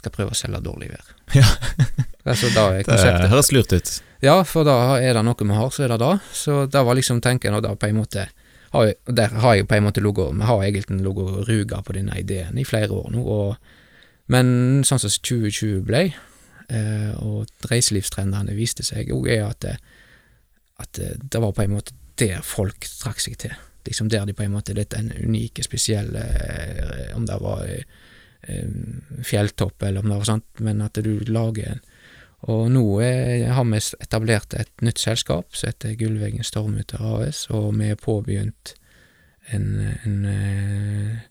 skal 0.00 0.12
prøve 0.14 0.34
å 0.34 0.38
selge 0.38 0.60
dårlig 0.64 0.90
vær. 0.92 1.12
Ja. 1.34 1.46
altså, 2.30 2.50
Det 3.22 3.30
høres 3.32 3.52
lurt 3.52 3.72
ut. 3.72 3.92
Ja, 4.24 4.38
for 4.48 4.64
da 4.64 4.96
er 5.00 5.14
det 5.18 5.22
noe 5.26 5.36
vi 5.46 5.54
har, 5.58 5.70
så 5.74 5.84
er 5.84 5.92
det 5.94 6.00
det. 6.02 6.12
Så 6.32 6.64
det 6.72 6.82
var 6.86 6.96
liksom 6.98 7.20
tenken, 7.24 7.54
og 7.58 7.62
da 7.66 7.74
på 7.76 7.90
en 7.90 7.98
måte 8.00 8.28
har 8.74 8.86
jeg, 8.88 8.96
Der 9.06 9.34
har 9.38 9.54
jeg 9.54 9.68
på 9.70 9.76
en 9.76 9.84
måte 9.86 10.02
ligget 10.02 10.32
Vi 10.34 10.46
har 10.48 10.62
egentlig 10.64 11.00
ligget 11.04 11.48
ruga 11.48 11.82
på 11.86 11.92
denne 11.94 12.16
ideen 12.18 12.56
i 12.58 12.64
flere 12.66 12.90
år 12.90 13.10
nå, 13.14 13.20
og, 13.22 13.56
men 14.34 14.82
sånn 14.88 14.98
som 14.98 15.12
2020 15.12 15.84
ble, 15.86 16.00
eh, 16.72 17.12
og 17.22 17.46
reiselivstrendene 17.70 18.56
viste 18.56 18.82
seg, 18.82 19.12
òg 19.14 19.28
er 19.30 19.44
at, 19.46 19.60
det- 19.60 19.78
at 20.80 20.90
det- 20.98 21.30
det 21.30 21.40
var 21.44 21.52
på 21.52 21.62
en 21.62 21.76
måte 21.76 21.92
der 22.18 22.40
folk 22.42 22.80
trakk 22.98 23.20
seg 23.20 23.36
til. 23.38 23.54
Liksom 23.86 24.08
der 24.08 24.24
de 24.26 24.32
på 24.32 24.42
en 24.42 24.52
måte 24.56 24.72
Dette 24.74 24.96
er 24.96 25.00
en 25.04 25.12
unike, 25.28 25.62
spesielle 25.62 26.18
eh, 26.24 27.14
Om 27.14 27.26
det 27.28 27.34
var 27.42 27.64
eh, 27.68 27.74
eh, 27.74 27.82
fjelltopp, 29.24 29.82
eller 29.82 30.06
var 30.06 30.26
sånt, 30.28 30.60
men 30.60 30.82
at 30.84 30.98
du 31.00 31.16
lager 31.28 31.76
en 31.76 31.84
og 32.44 32.66
nå 32.68 32.82
er, 33.00 33.46
har 33.56 33.64
vi 33.64 33.78
etablert 34.04 34.54
et 34.58 34.82
nytt 34.84 35.00
selskap 35.00 35.54
som 35.56 35.70
heter 35.70 35.94
Gullveggen 35.96 36.44
Stormhytter 36.44 37.00
AS, 37.00 37.46
og 37.48 37.70
vi 37.78 37.88
har 37.88 38.00
påbegynt 38.00 38.74
en, 39.54 39.70
en, 40.04 40.18
eh, 40.28 41.22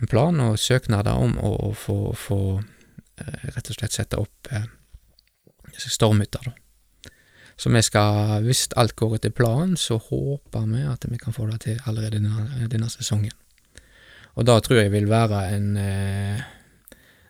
en 0.00 0.10
plan 0.10 0.40
og 0.44 0.58
søknader 0.60 1.16
om 1.16 1.38
å, 1.40 1.54
å 1.70 1.72
få, 1.72 1.96
få 2.18 2.40
eh, 2.60 3.46
rett 3.54 3.72
og 3.72 3.78
slett 3.78 3.96
sette 3.96 4.20
opp 4.20 4.52
eh, 4.52 4.68
stormhytter, 5.80 6.50
da. 6.50 6.60
Så 7.56 7.70
vi 7.70 7.80
skal, 7.86 8.42
hvis 8.42 8.66
alt 8.76 8.96
går 8.98 9.20
etter 9.20 9.30
planen, 9.30 9.76
så 9.78 9.94
håper 10.02 10.64
vi 10.66 10.80
at 10.90 11.04
vi 11.06 11.20
kan 11.22 11.32
få 11.32 11.46
det 11.52 11.60
til 11.62 11.76
allerede 11.86 12.18
denne, 12.18 12.66
denne 12.68 12.88
sesongen. 12.90 13.32
Og 14.36 14.44
da 14.48 14.58
tror 14.60 14.80
jeg 14.82 14.90
vil 14.92 15.06
være 15.10 15.40
en 15.54 15.76
eh, 15.78 16.40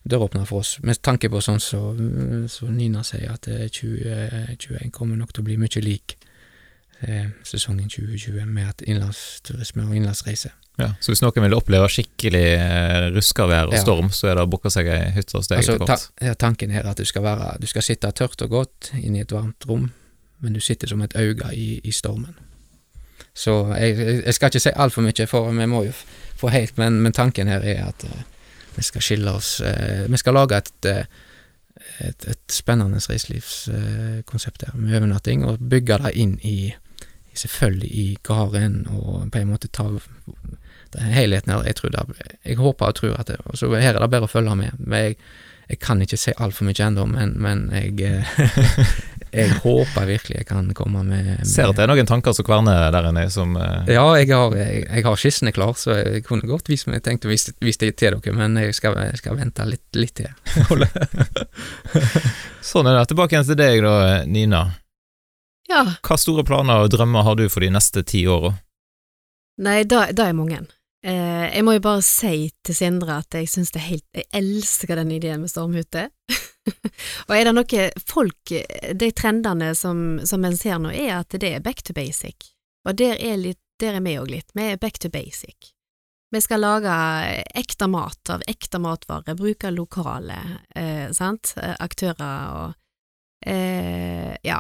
døråpner 0.09 0.45
for 0.49 0.63
oss, 0.65 0.79
med 0.83 1.01
tanke 1.05 1.29
på 1.33 1.41
sånn 1.45 1.61
som 1.61 1.97
så, 1.97 2.59
så 2.65 2.69
Nina 2.73 3.03
sier, 3.05 3.33
at 3.35 3.49
2021 3.49 4.91
kommer 4.93 5.17
nok 5.21 5.33
til 5.33 5.45
å 5.45 5.49
bli 5.49 5.57
mye 5.61 5.83
lik 5.85 6.17
eh, 7.05 7.29
sesongen 7.45 7.89
2020 7.93 8.45
med 8.49 8.69
at 8.73 8.85
innlandsturisme 8.89 9.85
og 9.89 9.97
innlandsreise. 9.97 10.53
Ja, 10.81 10.89
Så 10.99 11.13
hvis 11.13 11.21
noen 11.23 11.45
vil 11.45 11.55
oppleve 11.55 11.87
skikkelig 11.93 12.47
ruskavær 13.15 13.69
og 13.69 13.75
og 13.75 13.75
Ja. 13.77 13.83
storm, 13.85 14.09
så 14.11 14.27
er 14.33 14.35
det 14.35 14.43
å 14.43 14.51
booke 14.51 14.71
seg 14.75 14.89
ei 14.91 15.13
hytte 15.15 15.37
hos 15.39 15.47
deg 15.47 15.59
Altså, 15.61 15.77
etter 15.77 15.87
hvert? 15.87 16.39
tanken 16.39 16.71
her 16.75 16.83
er 16.83 16.91
at 16.91 16.99
du 16.99 17.05
skal 17.05 17.23
være, 17.23 17.53
du 17.61 17.67
skal 17.71 17.83
sitte 17.83 18.11
tørt 18.13 18.43
og 18.43 18.51
godt 18.51 18.91
inne 18.99 19.19
i 19.19 19.21
et 19.23 19.31
varmt 19.33 19.69
rom, 19.69 19.93
men 20.41 20.53
du 20.53 20.61
sitter 20.61 20.89
som 20.91 21.01
et 21.03 21.15
øye 21.15 21.53
i, 21.55 21.81
i 21.85 21.93
stormen. 21.93 22.35
Så 23.35 23.55
jeg, 23.79 23.97
jeg 24.27 24.35
skal 24.35 24.51
ikke 24.51 24.61
si 24.61 24.71
altfor 24.75 25.03
mye, 25.03 25.27
for 25.31 25.53
vi 25.53 25.67
må 25.67 25.85
jo 25.85 25.93
f- 26.35 26.41
få 26.41 26.49
helt, 26.55 26.77
men, 26.79 27.01
men 27.03 27.13
tanken 27.13 27.49
her 27.49 27.61
er 27.63 27.85
at 27.89 28.05
eh, 28.05 28.23
vi 28.77 28.83
skal 28.83 29.03
skille 29.07 29.31
oss 29.31 29.61
eh, 29.61 30.05
Vi 30.11 30.17
skal 30.19 30.35
lage 30.35 30.57
et, 30.59 30.73
eh, 30.91 31.05
et, 32.09 32.27
et 32.35 32.41
spennende 32.51 32.99
reiselivskonsept 32.99 34.65
her, 34.67 34.75
med 34.75 34.97
overnatting, 34.99 35.45
og 35.47 35.59
bygge 35.71 35.99
det 36.05 36.13
inn 36.19 36.39
i, 36.43 36.75
selvfølgelig 37.35 37.91
i 37.95 38.07
gården, 38.23 38.87
og 38.91 39.31
på 39.33 39.39
en 39.39 39.51
måte 39.53 39.69
ta 39.69 39.89
helheten 41.01 41.51
her. 41.53 41.65
Jeg, 41.67 41.75
tror 41.81 41.91
det, 41.91 42.05
jeg 42.45 42.57
håper 42.57 42.87
og 42.87 42.95
tror 42.95 43.17
at 43.19 43.27
det, 43.33 43.37
og 43.45 43.59
så 43.59 43.71
her 43.75 43.95
er 43.95 44.01
det 44.05 44.11
bare 44.11 44.29
å 44.29 44.31
følge 44.31 44.55
med. 44.59 44.77
Men 44.79 44.99
jeg, 45.09 45.17
jeg 45.69 45.79
kan 45.83 46.03
ikke 46.05 46.19
si 46.21 46.35
altfor 46.39 46.69
mye 46.69 46.87
ennå, 46.87 47.07
men, 47.11 47.33
men 47.43 47.65
jeg, 47.75 48.23
jeg 49.35 49.57
håper 49.65 50.07
virkelig 50.09 50.39
jeg 50.39 50.47
kan 50.49 50.69
komme 50.77 51.03
med, 51.07 51.27
med 51.27 51.49
Ser 51.49 51.71
at 51.71 51.79
det 51.79 51.85
er 51.85 51.91
noen 51.91 52.09
tanker 52.09 52.35
som 52.37 52.47
kverner 52.47 52.87
der 52.95 53.09
inne, 53.11 53.27
som 53.33 53.57
eh, 53.59 53.91
Ja, 53.95 54.05
jeg 54.19 54.31
har, 54.31 54.55
jeg, 54.59 54.85
jeg 54.87 55.07
har 55.07 55.21
skissene 55.21 55.53
klar, 55.55 55.75
så 55.79 55.97
jeg 55.99 56.25
kunne 56.27 56.49
godt 56.49 56.71
vist 56.71 56.89
meg, 56.91 57.03
tenkt 57.05 57.27
å 57.27 57.33
vise, 57.33 57.55
vise 57.65 57.83
det 57.83 57.95
til 58.01 58.17
dere, 58.17 58.37
men 58.37 58.57
jeg 58.63 58.77
skal, 58.79 58.97
jeg 59.11 59.21
skal 59.21 59.39
vente 59.41 59.67
litt, 59.69 59.87
litt 59.99 60.23
til. 60.23 60.31
Sånn 62.71 62.89
er 62.89 62.99
det. 62.99 63.09
Tilbake 63.11 63.37
igjen 63.37 63.51
til 63.51 63.61
deg 63.61 63.83
da, 63.85 63.97
Nina. 64.31 64.63
Ja. 65.69 65.85
Hva 66.05 66.17
store 66.21 66.45
planer 66.47 66.85
og 66.85 66.95
drømmer 66.95 67.27
har 67.27 67.37
du 67.41 67.47
for 67.53 67.65
de 67.65 67.73
neste 67.75 68.05
ti 68.07 68.25
åra? 68.31 68.55
Nei, 69.65 69.83
da 69.87 70.07
er 70.11 70.37
mange. 70.37 70.65
Eh, 71.05 71.47
jeg 71.53 71.65
må 71.67 71.77
jo 71.77 71.85
bare 71.85 72.03
si 72.05 72.49
til 72.65 72.77
Sindre 72.77 73.19
at 73.21 73.37
jeg 73.37 73.51
syns 73.53 73.75
det 73.75 73.83
er 73.83 73.89
helt 73.91 74.17
Jeg 74.17 74.25
elsker 74.41 74.97
den 74.97 75.13
ideen 75.13 75.45
med 75.45 75.53
stormhytte. 75.53 76.09
og 77.29 77.35
er 77.37 77.45
det 77.45 77.53
noe 77.53 77.87
folk 78.09 78.53
De 78.97 79.11
trendene 79.13 79.75
som, 79.77 80.21
som 80.25 80.45
en 80.47 80.57
ser 80.57 80.81
nå, 80.81 80.93
er 80.93 81.19
at 81.21 81.37
det 81.37 81.51
er 81.57 81.65
back 81.65 81.85
to 81.85 81.97
basic. 81.97 82.51
Og 82.89 82.97
der 83.01 83.17
er, 83.17 83.37
litt, 83.41 83.61
der 83.81 83.99
er 83.99 84.05
vi 84.05 84.19
òg 84.21 84.31
litt. 84.33 84.53
Vi 84.57 84.71
er 84.73 84.81
back 84.81 85.01
to 85.03 85.11
basic. 85.13 85.75
Vi 86.35 86.41
skal 86.43 86.65
lage 86.65 86.95
ekte 87.55 87.87
mat 87.87 88.31
av 88.33 88.43
ekte 88.51 88.81
matvarer, 88.83 89.37
bruke 89.39 89.71
lokale 89.71 90.41
eh, 90.75 91.07
sant? 91.15 91.53
Aktører 91.57 92.57
og 92.59 92.73
eh, 93.47 94.33
ja, 94.43 94.59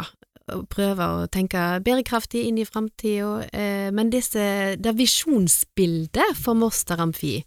prøve 0.70 1.08
å 1.08 1.26
tenke 1.32 1.80
bærekraftig 1.84 2.44
inn 2.48 2.60
i 2.60 2.68
framtida, 2.68 3.48
eh, 3.50 3.88
men 3.94 4.12
disse, 4.12 4.76
det 4.78 4.94
visjonsbildet 4.98 6.38
for 6.38 6.54
Moster 6.58 7.00
Amfi, 7.02 7.40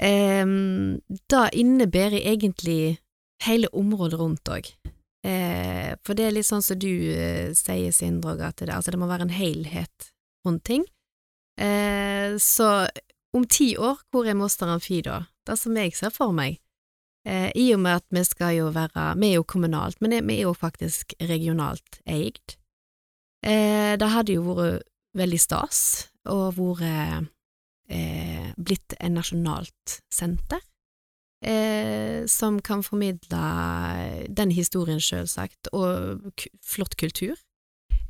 eh, 0.00 0.46
det 1.34 1.44
innebærer 1.60 2.24
egentlig 2.24 2.96
hele 3.46 3.70
området 3.76 4.20
rundt 4.20 4.50
òg. 4.52 4.70
Eh, 5.26 5.92
for 6.06 6.16
det 6.16 6.26
er 6.26 6.34
litt 6.36 6.48
sånn 6.48 6.64
som 6.64 6.78
du 6.80 6.90
eh, 7.12 7.52
sier, 7.56 7.92
Sindre, 7.92 8.38
at 8.46 8.62
det, 8.62 8.72
altså 8.72 8.94
det 8.94 9.00
må 9.00 9.08
være 9.10 9.28
en 9.28 9.36
helhet 9.36 10.10
rundt 10.46 10.64
ting. 10.68 10.86
Eh, 11.60 12.38
så 12.40 12.88
om 13.36 13.44
ti 13.44 13.74
år, 13.76 14.00
hvor 14.10 14.26
er 14.26 14.38
Moster 14.38 14.70
Amfi 14.72 15.02
da? 15.06 15.22
Det 15.46 15.58
som 15.60 15.76
jeg 15.76 15.92
ser 15.96 16.12
for 16.14 16.32
meg, 16.34 16.58
Eh, 17.28 17.50
I 17.54 17.66
og 17.74 17.82
med 17.84 18.00
at 18.00 18.06
vi 18.08 18.22
skal 18.24 18.54
jo 18.56 18.70
være 18.72 19.14
Vi 19.20 19.28
er 19.28 19.34
jo 19.34 19.44
kommunalt, 19.44 20.00
men 20.00 20.14
vi 20.26 20.38
er 20.38 20.48
jo 20.48 20.54
faktisk 20.56 21.12
regionalt 21.20 22.00
eid. 22.06 22.56
Eh, 23.44 23.96
det 24.00 24.08
hadde 24.08 24.38
jo 24.38 24.46
vært 24.48 24.88
veldig 25.16 25.40
stas 25.40 26.08
å 26.28 26.50
vært 26.54 27.28
eh, 27.90 28.52
blitt 28.56 28.96
en 29.00 29.18
nasjonalt 29.18 30.00
senter. 30.12 30.64
Eh, 31.40 32.26
som 32.26 32.62
kan 32.62 32.82
formidle 32.84 33.38
den 34.28 34.50
historien, 34.52 35.00
selvsagt, 35.00 35.68
og 35.72 36.20
flott 36.60 36.96
kultur. 37.00 37.32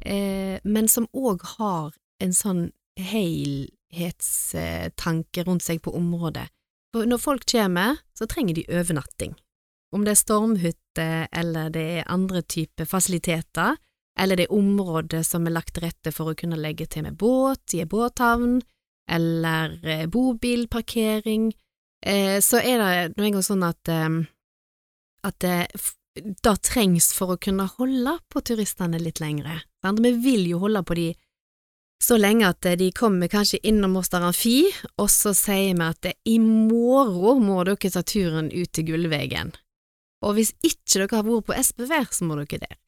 Eh, 0.01 0.59
men 0.65 0.89
som 0.89 1.07
òg 1.15 1.43
har 1.59 1.93
en 2.21 2.33
sånn 2.35 2.73
helhetstanke 2.99 5.45
rundt 5.47 5.63
seg 5.63 5.83
på 5.85 5.95
området. 5.95 6.49
For 6.91 7.07
når 7.07 7.19
folk 7.23 7.47
kommer, 7.47 7.97
så 8.19 8.27
trenger 8.27 8.55
de 8.59 8.67
overnatting. 8.67 9.35
Om 9.95 10.05
det 10.05 10.11
er 10.11 10.25
stormhytte, 10.25 11.29
eller 11.31 11.71
det 11.71 12.01
er 12.01 12.11
andre 12.11 12.43
typer 12.43 12.85
fasiliteter, 12.87 13.77
eller 14.19 14.37
det 14.37 14.45
er 14.49 14.59
områder 14.59 15.23
som 15.27 15.47
er 15.47 15.51
lagt 15.55 15.75
til 15.75 15.83
rette 15.87 16.13
for 16.15 16.31
å 16.31 16.39
kunne 16.39 16.59
legge 16.59 16.87
til 16.91 17.03
med 17.07 17.19
båt 17.19 17.75
i 17.75 17.81
en 17.85 17.91
båthavn, 17.91 18.63
eller 19.11 19.87
eh, 19.87 20.07
bobilparkering, 20.11 21.53
eh, 22.07 22.39
så 22.45 22.61
er 22.61 22.83
det 22.83 23.17
nå 23.17 23.27
engang 23.29 23.47
sånn 23.47 23.65
at, 23.67 23.89
eh, 23.89 24.21
at 25.27 25.39
det, 25.45 25.57
da 26.43 26.57
trengs 26.57 27.13
for 27.17 27.35
å 27.35 27.41
kunne 27.41 27.69
holde 27.79 28.19
på 28.33 28.43
turistene 28.45 29.01
litt 29.01 29.21
lengre. 29.23 29.61
Sant? 29.85 30.03
Vi 30.05 30.13
vil 30.23 30.49
jo 30.51 30.61
holde 30.65 30.85
på 30.87 30.97
de 30.99 31.11
så 32.01 32.17
lenge 32.17 32.49
at 32.49 32.67
eh, 32.67 32.79
de 32.81 32.91
kommer 32.97 33.29
kanskje 33.29 33.61
innom 33.67 33.95
Moster 33.97 34.25
Amfi, 34.25 34.65
og 34.97 35.11
så 35.13 35.35
sier 35.37 35.75
vi 35.77 35.87
at 35.87 36.09
eh, 36.09 36.17
i 36.33 36.39
morgen 36.41 37.45
må 37.47 37.61
dere 37.69 37.93
ta 37.93 38.03
turen 38.03 38.51
ut 38.53 38.73
til 38.73 38.89
Gullvegen. 38.89 39.53
Og 40.25 40.37
hvis 40.37 40.55
ikke 40.65 41.03
dere 41.03 41.21
har 41.21 41.27
vært 41.29 41.49
på 41.49 41.59
SPV, 41.61 41.93
så 42.13 42.29
må 42.29 42.39
dere 42.41 42.63
det. 42.65 42.79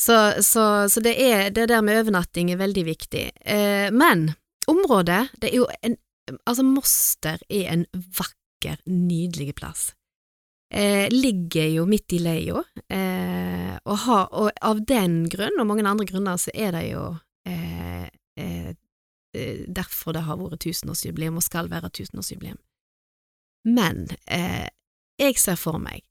Så, 0.00 0.16
så, 0.42 0.88
så 0.88 1.02
det, 1.04 1.12
er, 1.20 1.50
det 1.54 1.68
der 1.70 1.84
med 1.84 2.00
overnatting 2.00 2.50
er 2.50 2.60
veldig 2.60 2.84
viktig. 2.88 3.26
Eh, 3.44 3.88
men 3.92 4.30
området, 4.70 5.26
det 5.40 5.52
er 5.52 5.62
jo 5.62 5.68
en 5.82 5.98
Altså, 6.46 6.62
Moster 6.62 7.40
er 7.50 7.64
en 7.72 7.80
vakker, 7.92 8.38
nydelig 8.86 9.54
plass. 9.58 9.90
Eh, 10.72 11.10
ligger 11.12 11.66
jo 11.68 11.82
midt 11.84 12.14
i 12.16 12.18
leia, 12.22 12.62
eh, 12.88 13.74
og, 13.84 14.06
og 14.08 14.46
av 14.64 14.78
den 14.88 15.26
grunn, 15.28 15.58
og 15.60 15.68
mange 15.68 15.84
andre 15.84 16.06
grunner, 16.08 16.38
så 16.40 16.54
er 16.56 16.72
det 16.72 16.86
jo 16.86 17.02
eh, 17.44 18.06
eh, 18.40 18.70
eh, 19.36 19.66
derfor 19.68 20.16
det 20.16 20.24
har 20.24 20.40
vært 20.40 20.62
tusenårsjubileum 20.64 21.36
og 21.36 21.44
skal 21.44 21.68
være 21.68 21.92
tusenårsjubileum. 21.92 22.56
Men 23.68 24.06
eh, 24.24 24.64
jeg 25.20 25.36
ser 25.42 25.60
for 25.60 25.76
meg 25.82 26.06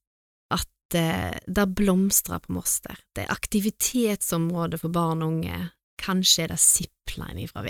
at 0.53 0.69
det 0.93 1.65
blomstrer 1.73 2.43
på 2.43 2.53
Moster. 2.53 3.01
Det 3.15 3.23
er 3.23 3.33
aktivitetsområde 3.33 4.77
for 4.77 4.93
barn 4.93 5.23
og 5.23 5.37
unge. 5.39 5.59
Kanskje 6.01 6.45
er 6.45 6.53
det 6.53 6.61
zipline 6.61 7.47
fra 7.49 7.63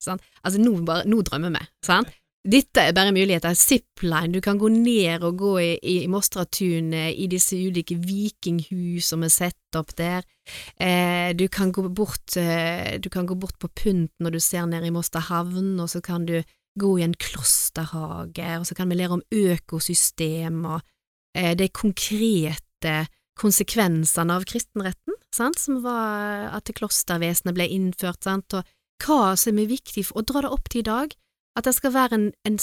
sant? 0.00 0.22
Altså, 0.42 0.60
nå, 0.62 0.78
nå 0.80 1.22
drømmer 1.26 1.52
vi, 1.58 1.64
sant? 1.84 2.08
Dette 2.42 2.82
er 2.82 2.94
bare 2.94 3.12
muligheter. 3.14 3.54
Zipline, 3.54 4.32
du 4.34 4.40
kan 4.42 4.58
gå 4.58 4.66
ned 4.74 5.22
og 5.22 5.36
gå 5.38 5.52
i, 5.62 5.68
i 5.78 5.94
Mostratunet, 6.10 7.14
i 7.14 7.28
disse 7.30 7.54
ulike 7.54 7.94
vikinghus 8.02 9.12
som 9.12 9.22
er 9.22 9.30
satt 9.30 9.78
opp 9.78 9.94
der. 9.98 10.26
Eh, 10.74 11.30
du, 11.38 11.46
kan 11.46 11.70
bort, 11.70 12.34
eh, 12.36 12.98
du 12.98 13.06
kan 13.14 13.30
gå 13.30 13.38
bort 13.38 13.60
på 13.62 13.70
Pynt 13.70 14.10
når 14.18 14.34
du 14.34 14.40
ser 14.42 14.66
ned 14.66 14.88
i 14.88 14.90
Moster 14.90 15.22
havn, 15.22 15.78
og 15.78 15.92
så 15.94 16.02
kan 16.02 16.26
du 16.26 16.40
gå 16.74 16.90
i 16.98 17.06
en 17.06 17.14
klosterhage, 17.14 18.58
og 18.58 18.66
så 18.66 18.74
kan 18.74 18.90
vi 18.90 18.98
lære 18.98 19.20
om 19.20 19.24
økosystemer, 19.30 20.82
eh, 21.38 21.54
de 21.54 21.68
konkrete 21.70 23.06
konsekvensene 23.38 24.34
av 24.34 24.44
kristenretten, 24.50 25.14
sant, 25.32 25.62
som 25.62 25.78
var 25.86 26.50
at 26.58 26.74
klostervesenet 26.74 27.54
ble 27.54 27.70
innført, 27.70 28.24
sant, 28.26 28.58
og 28.58 28.66
hva 29.02 29.36
som 29.38 29.58
er 29.58 29.70
viktig 29.70 30.08
for 30.08 30.20
å 30.20 30.26
dra 30.26 30.42
det 30.42 30.54
opp 30.54 30.72
til 30.72 30.82
i 30.82 30.90
dag, 30.90 31.14
at 31.56 31.66
det 31.68 31.74
skal 31.76 31.92
være 31.94 32.16
en, 32.16 32.28
en 32.48 32.58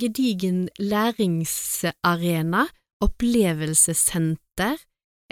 gedigen 0.00 0.66
læringsarena, 0.78 2.66
opplevelsessenter, 3.04 4.76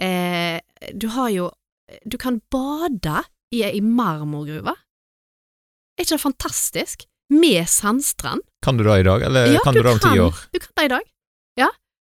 eh, 0.01 0.61
du 0.93 1.09
har 1.13 1.29
jo, 1.33 1.51
du 2.05 2.17
kan 2.21 2.41
bade 2.53 3.23
i 3.55 3.63
ei 3.65 3.81
marmorgruve. 3.81 4.75
Er 5.95 6.05
ikke 6.05 6.17
det 6.17 6.25
fantastisk? 6.25 7.07
Med 7.33 7.69
sandstrand. 7.69 8.43
Kan 8.63 8.77
du 8.77 8.85
det 8.85 9.01
i 9.01 9.07
dag, 9.07 9.23
eller 9.23 9.53
Ja, 9.53 9.61
kan 9.65 9.75
du 9.75 9.83
det 9.83 9.93
om 9.93 10.03
ti 10.03 10.19
år? 10.21 10.35
Du 10.53 10.59
kan 10.61 10.73
det 10.77 10.85
i 10.85 10.93
dag. 10.93 11.07
Ja, 11.61 11.69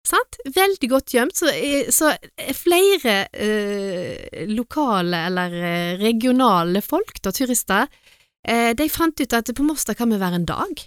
sant? 0.06 0.38
Veldig 0.54 0.90
godt 0.90 1.14
gjemt. 1.14 1.36
Så, 1.36 1.50
eh, 1.50 1.90
så 1.90 2.12
flere 2.54 3.26
eh, 3.32 4.46
lokale 4.50 5.24
eller 5.30 5.54
eh, 5.54 5.98
regionale 6.02 6.82
folk, 6.82 7.18
da, 7.22 7.32
turister, 7.34 7.88
eh, 7.90 8.09
de 8.48 8.86
fant 8.88 9.20
ut 9.20 9.34
at 9.36 9.50
på 9.52 9.64
Moster 9.66 9.94
kan 9.94 10.10
vi 10.10 10.18
være 10.20 10.40
en 10.40 10.46
dag. 10.48 10.80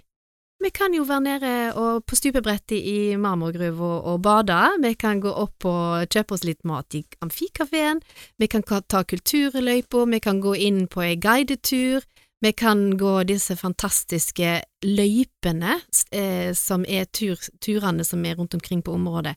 Vi 0.64 0.70
kan 0.72 0.94
jo 0.96 1.04
være 1.04 1.24
nede 1.26 1.54
og 1.76 2.06
på 2.08 2.16
stupebrettet 2.16 2.78
i 2.80 3.16
marmorgruva 3.20 3.84
og, 3.84 4.06
og 4.14 4.22
bade. 4.24 4.60
Vi 4.84 4.94
kan 4.96 5.20
gå 5.20 5.32
opp 5.32 5.66
og 5.68 6.08
kjøpe 6.14 6.38
oss 6.38 6.46
litt 6.48 6.64
mat 6.64 6.96
i 6.96 7.04
Amfikafeen. 7.26 8.00
Vi 8.40 8.48
kan 8.48 8.64
ta 8.64 9.04
kulturløypa. 9.04 10.06
Vi 10.14 10.20
kan 10.24 10.40
gå 10.44 10.56
inn 10.56 10.86
på 10.88 11.04
ei 11.04 11.18
guidetur. 11.20 12.06
Vi 12.44 12.52
kan 12.56 12.98
gå 13.00 13.12
disse 13.28 13.56
fantastiske 13.60 14.56
løypene 14.84 15.78
eh, 16.12 16.52
som 16.56 16.84
er 16.88 17.06
tur, 17.12 17.40
turene 17.64 18.04
som 18.08 18.24
er 18.26 18.36
rundt 18.40 18.56
omkring 18.56 18.82
på 18.84 18.96
området. 18.96 19.36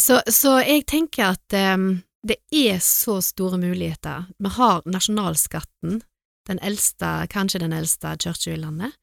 Så, 0.00 0.20
så 0.28 0.58
jeg 0.60 0.84
tenker 0.88 1.34
at 1.34 1.56
eh, 1.56 1.76
det 2.24 2.40
er 2.52 2.80
så 2.84 3.20
store 3.24 3.60
muligheter. 3.60 4.28
Vi 4.40 4.52
har 4.56 4.84
nasjonalskatten, 4.88 6.00
den 6.48 6.60
eldste, 6.62 7.26
kanskje 7.32 7.62
den 7.64 7.72
eldste 7.72 8.16
kirka 8.20 8.52
i 8.52 8.60
landet. 8.60 8.96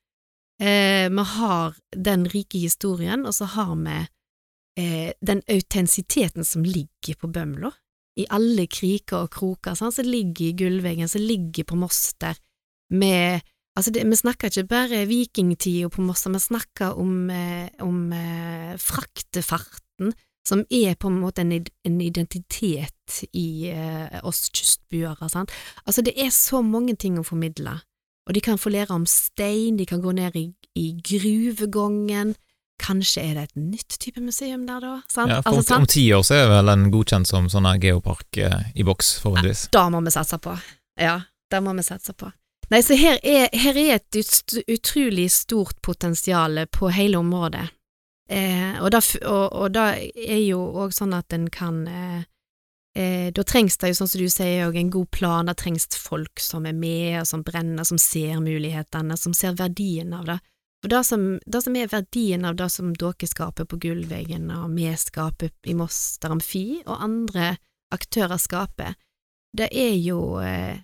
Eh, 0.61 1.09
vi 1.09 1.23
har 1.35 1.77
den 1.95 2.27
rike 2.29 2.59
historien, 2.61 3.25
og 3.25 3.33
så 3.33 3.47
har 3.55 3.73
vi 3.75 3.97
eh, 4.77 5.13
den 5.21 5.41
autentisiteten 5.49 6.45
som 6.45 6.63
ligger 6.63 7.17
på 7.17 7.31
Bømlo. 7.31 7.71
I 8.19 8.27
alle 8.29 8.67
kriker 8.67 9.25
og 9.25 9.31
kroker, 9.33 9.73
som 9.73 9.91
ligger 10.05 10.49
i 10.49 10.55
Gullveggen, 10.59 11.09
som 11.09 11.23
ligger 11.23 11.63
på 11.63 11.79
Moster. 11.79 12.37
Med, 12.91 13.41
altså 13.77 13.91
det, 13.95 14.03
vi 14.05 14.19
snakker 14.19 14.51
ikke 14.51 14.67
bare 14.67 15.05
vikingtida 15.07 15.89
på 15.89 16.03
Moster, 16.05 16.33
vi 16.35 16.43
snakker 16.43 16.99
om, 16.99 17.29
eh, 17.29 17.69
om 17.81 18.11
eh, 18.13 18.75
fraktefarten, 18.77 20.13
som 20.47 20.63
er 20.69 20.95
på 20.97 21.11
en 21.11 21.19
måte 21.21 21.43
en, 21.43 21.53
en 21.85 22.01
identitet 22.01 23.21
i 23.37 23.69
eh, 23.69 24.19
oss 24.25 24.49
kystbuere. 24.49 25.29
Sant? 25.29 25.53
Altså, 25.85 26.03
det 26.05 26.15
er 26.17 26.31
så 26.33 26.63
mange 26.65 26.95
ting 26.99 27.19
å 27.19 27.25
formidle, 27.25 27.77
og 28.27 28.37
de 28.37 28.43
kan 28.43 28.59
få 28.61 28.73
lære 28.73 28.95
om 28.95 29.05
stein, 29.09 29.77
de 29.77 29.85
kan 29.89 30.01
gå 30.01 30.13
ned 30.17 30.37
i, 30.39 30.47
i 30.77 30.87
gruvegongen, 30.97 32.35
kanskje 32.81 33.23
er 33.23 33.37
det 33.37 33.43
et 33.43 33.59
nytt 33.61 33.97
type 34.01 34.21
museum 34.23 34.65
der 34.65 34.81
da? 34.81 34.93
Sant? 35.11 35.29
Ja, 35.29 35.41
for 35.45 35.53
om, 35.53 35.61
altså, 35.61 35.77
om 35.77 35.89
ti 35.89 36.07
år 36.15 36.23
så 36.25 36.39
er 36.39 36.47
vel 36.49 36.73
en 36.73 36.87
godkjent 36.93 37.29
som 37.29 37.49
sånn 37.51 37.69
geopark 37.81 38.41
eh, 38.41 38.71
i 38.73 38.85
boks, 38.87 39.19
forhåpentligvis. 39.21 39.67
Da 39.75 39.87
må 39.93 40.01
vi 40.05 40.13
satse 40.13 40.41
på. 40.41 40.55
Ja, 41.01 41.19
det 41.51 41.61
må 41.61 41.75
vi 41.77 41.85
satse 41.85 42.15
på. 42.17 42.31
Nei, 42.71 42.79
så 42.87 42.95
her 42.95 43.19
er, 43.27 43.49
her 43.51 43.77
er 43.77 43.97
et 43.97 44.15
ut, 44.15 44.55
utrolig 44.71 45.27
stort 45.33 45.81
potensial 45.83 46.63
på 46.71 46.89
hele 46.95 47.19
området. 47.19 47.67
Eh, 48.31 48.77
og, 48.79 48.91
da, 48.93 49.01
og, 49.27 49.45
og 49.51 49.73
da 49.75 49.89
er 49.99 50.39
jo 50.45 50.61
òg 50.79 50.93
sånn 50.95 51.11
at 51.17 51.33
en 51.35 51.49
kan 51.51 51.81
eh, 51.89 52.21
eh, 52.95 53.27
Da 53.35 53.43
trengs 53.43 53.75
det 53.81 53.89
jo, 53.91 53.97
sånn 53.99 54.11
som 54.13 54.21
du 54.21 54.29
sier, 54.31 54.71
en 54.71 54.93
god 54.93 55.09
plan. 55.11 55.49
Da 55.49 55.55
trengs 55.57 55.89
folk 55.99 56.39
som 56.39 56.67
er 56.69 56.77
med, 56.77 57.19
og 57.21 57.27
som 57.27 57.43
brenner, 57.43 57.83
som 57.87 57.99
ser 57.99 58.39
mulighetene, 58.43 59.17
som 59.19 59.35
ser 59.35 59.57
verdien 59.59 60.15
av 60.15 60.29
det. 60.29 60.39
For 60.81 60.89
det 60.89 61.03
som, 61.05 61.25
det 61.45 61.61
som 61.61 61.75
er 61.77 61.91
verdien 61.91 62.45
av 62.47 62.55
det 62.57 62.69
som 62.73 62.93
dere 62.97 63.27
skaper 63.29 63.67
på 63.69 63.77
Gullveggen, 63.83 64.47
og 64.55 64.71
vi 64.73 64.87
skaper 64.97 65.51
i 65.69 65.75
Moster 65.77 66.33
Amfi, 66.33 66.81
og 66.87 67.03
andre 67.05 67.53
aktører 67.93 68.39
skaper, 68.41 68.95
det 69.53 69.67
er 69.75 69.93
jo 69.99 70.39
eh, 70.41 70.79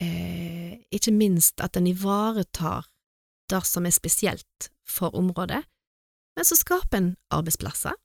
eh, 0.00 0.78
ikke 0.94 1.12
minst 1.12 1.60
at 1.60 1.76
en 1.76 1.90
ivaretar 1.90 2.86
det 3.50 3.60
som 3.68 3.84
er 3.84 3.92
spesielt 3.92 4.70
for 4.88 5.12
området, 5.18 5.60
men 6.36 6.48
så 6.48 6.56
skaper 6.58 6.98
en 6.98 7.10
arbeidsplasser. 7.34 7.96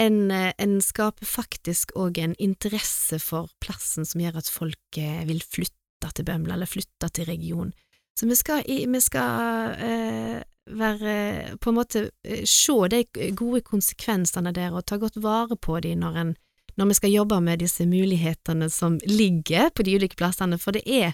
En, 0.00 0.30
eh, 0.30 0.52
en 0.58 0.80
skaper 0.80 1.28
faktisk 1.28 1.92
òg 2.00 2.18
en 2.18 2.34
interesse 2.40 3.18
for 3.20 3.50
plassen 3.60 4.08
som 4.08 4.22
gjør 4.22 4.40
at 4.40 4.48
folk 4.48 4.98
eh, 4.98 5.24
vil 5.28 5.42
flytte 5.44 6.12
til 6.16 6.26
Bømla, 6.26 6.56
eller 6.56 6.70
flytte 6.70 7.10
til 7.12 7.28
regionen. 7.28 7.74
Så 8.18 8.26
vi 8.28 8.36
skal, 8.36 8.64
vi 8.66 9.00
skal 9.00 9.76
eh, 9.80 10.40
være 10.66 11.56
på 11.60 11.70
en 11.70 11.76
måte 11.76 12.06
eh, 12.24 12.44
se 12.48 12.74
de 12.92 13.04
gode 13.36 13.62
konsekvensene 13.66 14.52
der, 14.52 14.72
og 14.72 14.86
ta 14.86 14.98
godt 15.00 15.20
vare 15.22 15.56
på 15.56 15.80
de 15.80 15.94
når 15.96 16.24
en 16.24 16.34
når 16.76 16.88
vi 16.88 16.94
skal 16.96 17.12
jobbe 17.12 17.40
med 17.44 17.60
disse 17.60 17.84
mulighetene 17.84 18.70
som 18.72 18.94
ligger 19.04 19.68
på 19.76 19.84
de 19.84 19.96
ulike 19.96 20.16
plassene, 20.16 20.56
for 20.56 20.72
det 20.72 20.82
er 20.86 21.12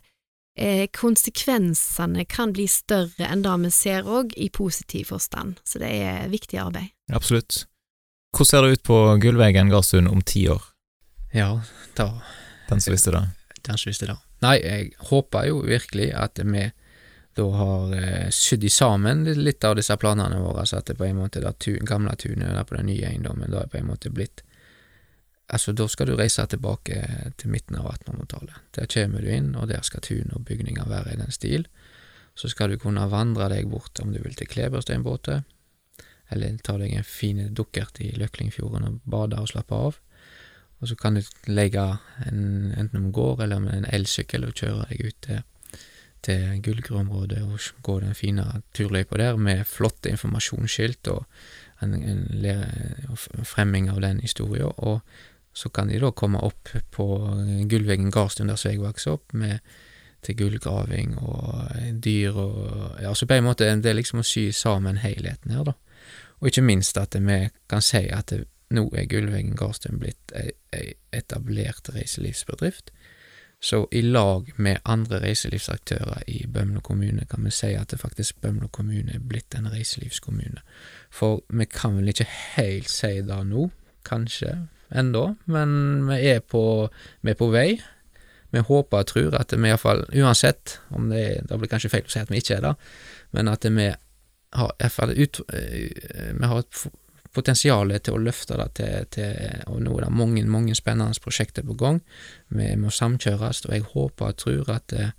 eh, 0.59 0.87
konsekvensene 0.93 2.27
kan 2.29 2.53
bli 2.53 2.67
større 2.71 3.31
enn 3.31 3.45
det 3.47 3.55
vi 3.65 3.73
ser 3.75 4.09
òg 4.09 4.35
i 4.37 4.51
positiv 4.51 5.13
forstand, 5.13 5.61
så 5.65 5.81
det 5.83 5.91
er 6.03 6.29
viktig 6.33 6.61
arbeid. 6.61 6.93
Absolutt. 7.15 7.65
Hvordan 8.37 8.51
ser 8.51 8.63
det 8.63 8.73
ut 8.77 8.83
på 8.85 8.99
Gullveggen 9.23 9.71
gardsund 9.73 10.11
om 10.11 10.21
ti 10.23 10.49
år? 10.53 10.63
Ja, 11.33 11.61
da 11.97 12.21
Den 12.69 12.81
som 12.81 12.93
visste 12.93 13.15
det. 13.15 13.23
Kanskje 13.65 13.89
visste 13.89 14.07
det. 14.11 14.19
Nei, 14.45 14.59
jeg 14.61 14.91
håper 15.09 15.47
jo 15.49 15.63
virkelig 15.65 16.11
at 16.13 16.39
vi 16.45 16.69
da 17.39 17.47
har 17.55 17.95
eh, 17.95 18.29
sydd 18.35 18.67
sammen 18.73 19.23
litt 19.25 19.65
av 19.65 19.77
disse 19.79 19.97
planene 19.97 20.41
våre, 20.43 20.67
så 20.67 20.81
at 20.81 20.91
det 20.91 20.99
på 20.99 21.07
en 21.07 21.21
måte 21.21 21.41
det 21.41 21.55
tu, 21.63 21.77
gamle 21.87 22.17
tunet 22.19 22.51
der 22.51 22.67
på 22.67 22.77
den 22.77 22.91
nye 22.91 23.13
eiendommen, 23.13 23.51
da 23.53 23.63
er 23.63 23.71
på 23.71 23.79
en 23.79 23.89
måte 23.93 24.11
blitt 24.11 24.43
Altså, 25.49 25.73
da 25.73 25.87
skal 25.89 26.11
du 26.11 26.17
reise 26.17 26.45
tilbake 26.47 27.03
til 27.41 27.53
midten 27.53 27.79
av 27.81 27.87
1800-tallet. 27.95 28.57
Der 28.77 28.89
kommer 28.93 29.25
du 29.25 29.31
inn, 29.33 29.55
og 29.57 29.71
der 29.71 29.85
skal 29.87 30.05
tun 30.05 30.35
og 30.37 30.45
bygninger 30.45 30.89
være 30.89 31.15
i 31.15 31.21
den 31.23 31.33
stil. 31.33 31.65
Så 32.37 32.51
skal 32.53 32.71
du 32.71 32.77
kunne 32.79 33.07
vandre 33.11 33.49
deg 33.51 33.71
bort 33.71 33.99
om 34.03 34.13
du 34.13 34.21
vil 34.23 34.37
til 34.37 34.51
Klebersteinbåtet, 34.51 35.47
eller 36.31 36.59
ta 36.63 36.77
deg 36.77 36.93
en 36.93 37.07
fin 37.07 37.41
dukkert 37.57 38.01
i 38.05 38.11
Løklingfjorden 38.21 38.85
og 38.85 39.01
bade 39.09 39.41
og 39.41 39.49
slappe 39.49 39.75
av. 39.89 39.97
Og 40.79 40.91
så 40.91 40.97
kan 40.99 41.17
du 41.17 41.23
legge 41.51 41.85
en, 42.27 42.75
enten 42.77 43.01
om 43.01 43.13
gård 43.13 43.41
eller 43.43 43.63
med 43.63 43.75
en 43.75 43.89
elsykkel 43.91 44.45
og 44.47 44.55
kjøre 44.59 44.85
deg 44.91 45.09
ut 45.09 45.19
til, 45.27 45.41
til 46.23 46.61
Gullgruområdet 46.63 47.41
og 47.47 47.83
gå 47.87 47.99
den 48.05 48.15
fine 48.15 48.45
turløypa 48.77 49.19
der 49.19 49.41
med 49.41 49.65
flotte 49.67 50.13
informasjonsskilt 50.13 51.11
og 51.11 51.25
en, 51.83 51.95
en 51.95 52.23
en, 52.45 53.45
fremming 53.45 53.91
av 53.91 54.01
den 54.03 54.21
historien. 54.21 54.71
Og 54.77 55.01
så 55.59 55.71
kan 55.75 55.91
de 55.91 55.99
da 55.99 56.13
komme 56.15 56.39
opp 56.47 56.71
på 56.95 57.07
Gullveggen 57.71 58.13
gardstund 58.15 58.53
der 58.53 58.63
jeg 58.63 58.79
vokste 58.79 59.17
opp, 59.17 59.35
med 59.35 59.59
til 60.23 60.37
gullgraving 60.39 61.17
og 61.19 61.75
eh, 61.77 61.91
dyr 61.95 62.39
og 62.39 63.01
Ja, 63.03 63.15
så 63.15 63.27
på 63.27 63.39
en 63.39 63.47
måte 63.47 63.69
det 63.83 63.91
er 63.91 63.99
liksom 63.99 64.23
å 64.23 64.27
sy 64.27 64.49
sammen 64.55 64.99
helheten 65.03 65.55
her, 65.55 65.69
da. 65.71 65.75
Og 66.39 66.51
ikke 66.51 66.67
minst 66.67 66.99
at 66.99 67.15
vi 67.15 67.39
kan 67.71 67.83
si 67.83 68.05
at 68.15 68.31
det, 68.35 68.45
nå 68.75 68.89
er 68.93 69.09
Gullveggen 69.11 69.57
gardstund 69.57 70.03
blitt 70.03 70.35
ei 70.37 70.93
etablert 71.15 71.89
reiselivsbedrift. 71.95 72.93
Så 73.61 73.87
i 73.91 74.03
lag 74.05 74.51
med 74.57 74.83
andre 74.85 75.23
reiselivsaktører 75.23 76.27
i 76.31 76.45
Bømlo 76.47 76.83
kommune 76.85 77.25
kan 77.31 77.47
vi 77.47 77.51
si 77.51 77.73
at 77.75 77.91
det 77.91 77.99
faktisk 77.99 78.43
Bømlo 78.45 78.69
kommune 78.69 79.17
er 79.17 79.25
blitt 79.25 79.57
en 79.59 79.71
reiselivskommune. 79.73 80.61
For 81.11 81.41
vi 81.49 81.67
kan 81.67 81.97
vel 81.97 82.13
ikke 82.13 82.29
helt 82.59 82.91
si 82.93 83.17
det 83.27 83.41
nå, 83.49 83.71
kanskje 84.07 84.69
ennå, 84.91 85.25
men 85.45 85.71
vi 86.09 86.19
er 86.33 86.41
på, 86.41 86.63
vi 87.21 87.33
er 87.33 87.39
på 87.39 87.51
vei. 87.53 87.71
Vi 88.51 88.63
håper 88.65 89.03
og 89.03 89.09
tror 89.11 89.35
at 89.37 89.53
vi 89.53 89.69
iallfall, 89.69 90.07
uansett 90.17 90.79
om 90.97 91.11
det 91.13 91.25
er, 91.25 91.43
det 91.49 91.59
blir 91.61 91.69
kanskje 91.69 91.91
feil 91.93 92.07
å 92.07 92.13
si 92.13 92.23
at 92.23 92.31
vi 92.33 92.41
ikke 92.41 92.57
er 92.57 92.65
det, 92.65 92.75
men 93.37 93.51
at 93.53 93.67
vi 93.69 93.91
har 94.57 94.73
iallfall 94.79 95.13
ut, 95.13 95.41
eh, 95.53 96.33
vi 96.33 96.49
har 96.49 96.63
et 96.63 96.87
potensial 97.35 97.93
til 98.01 98.17
å 98.17 98.23
løfte 98.23 98.57
det 98.59 98.69
til, 98.79 99.09
til 99.13 99.65
Og 99.69 99.83
nå 99.85 99.99
er 99.99 100.07
det 100.07 100.15
mange, 100.17 100.45
mange 100.49 100.75
spennende 100.75 101.21
prosjekter 101.23 101.67
på 101.67 101.77
gang. 101.79 102.01
Vi 102.49 102.71
må 102.77 102.91
samkjøres, 102.91 103.67
og 103.67 103.75
jeg 103.75 103.87
håper 103.93 104.33
og 104.33 104.41
tror 104.41 104.73
at, 104.75 104.93
eh, 104.93 105.13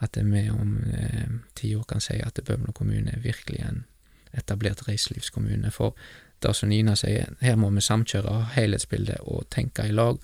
at 0.00 0.16
vi 0.16 0.48
om 0.50 0.78
eh, 0.94 1.28
ti 1.54 1.74
år 1.76 1.84
kan 1.84 2.00
si 2.00 2.16
at 2.24 2.40
Bømlo 2.46 2.72
kommune 2.72 3.12
er 3.12 3.20
virkelig 3.20 3.60
en 3.60 3.84
etablert 4.32 4.86
reiselivskommune. 4.88 5.70
For 5.70 5.94
det 6.42 6.54
som 6.56 6.68
Nina 6.68 6.96
sier, 6.96 7.34
her 7.40 7.56
må 7.60 7.70
vi 7.74 7.82
samkjøre 7.84 8.52
helhetsbildet 8.56 9.24
og 9.26 9.48
tenke 9.52 9.86
i 9.88 9.94
lag. 9.94 10.20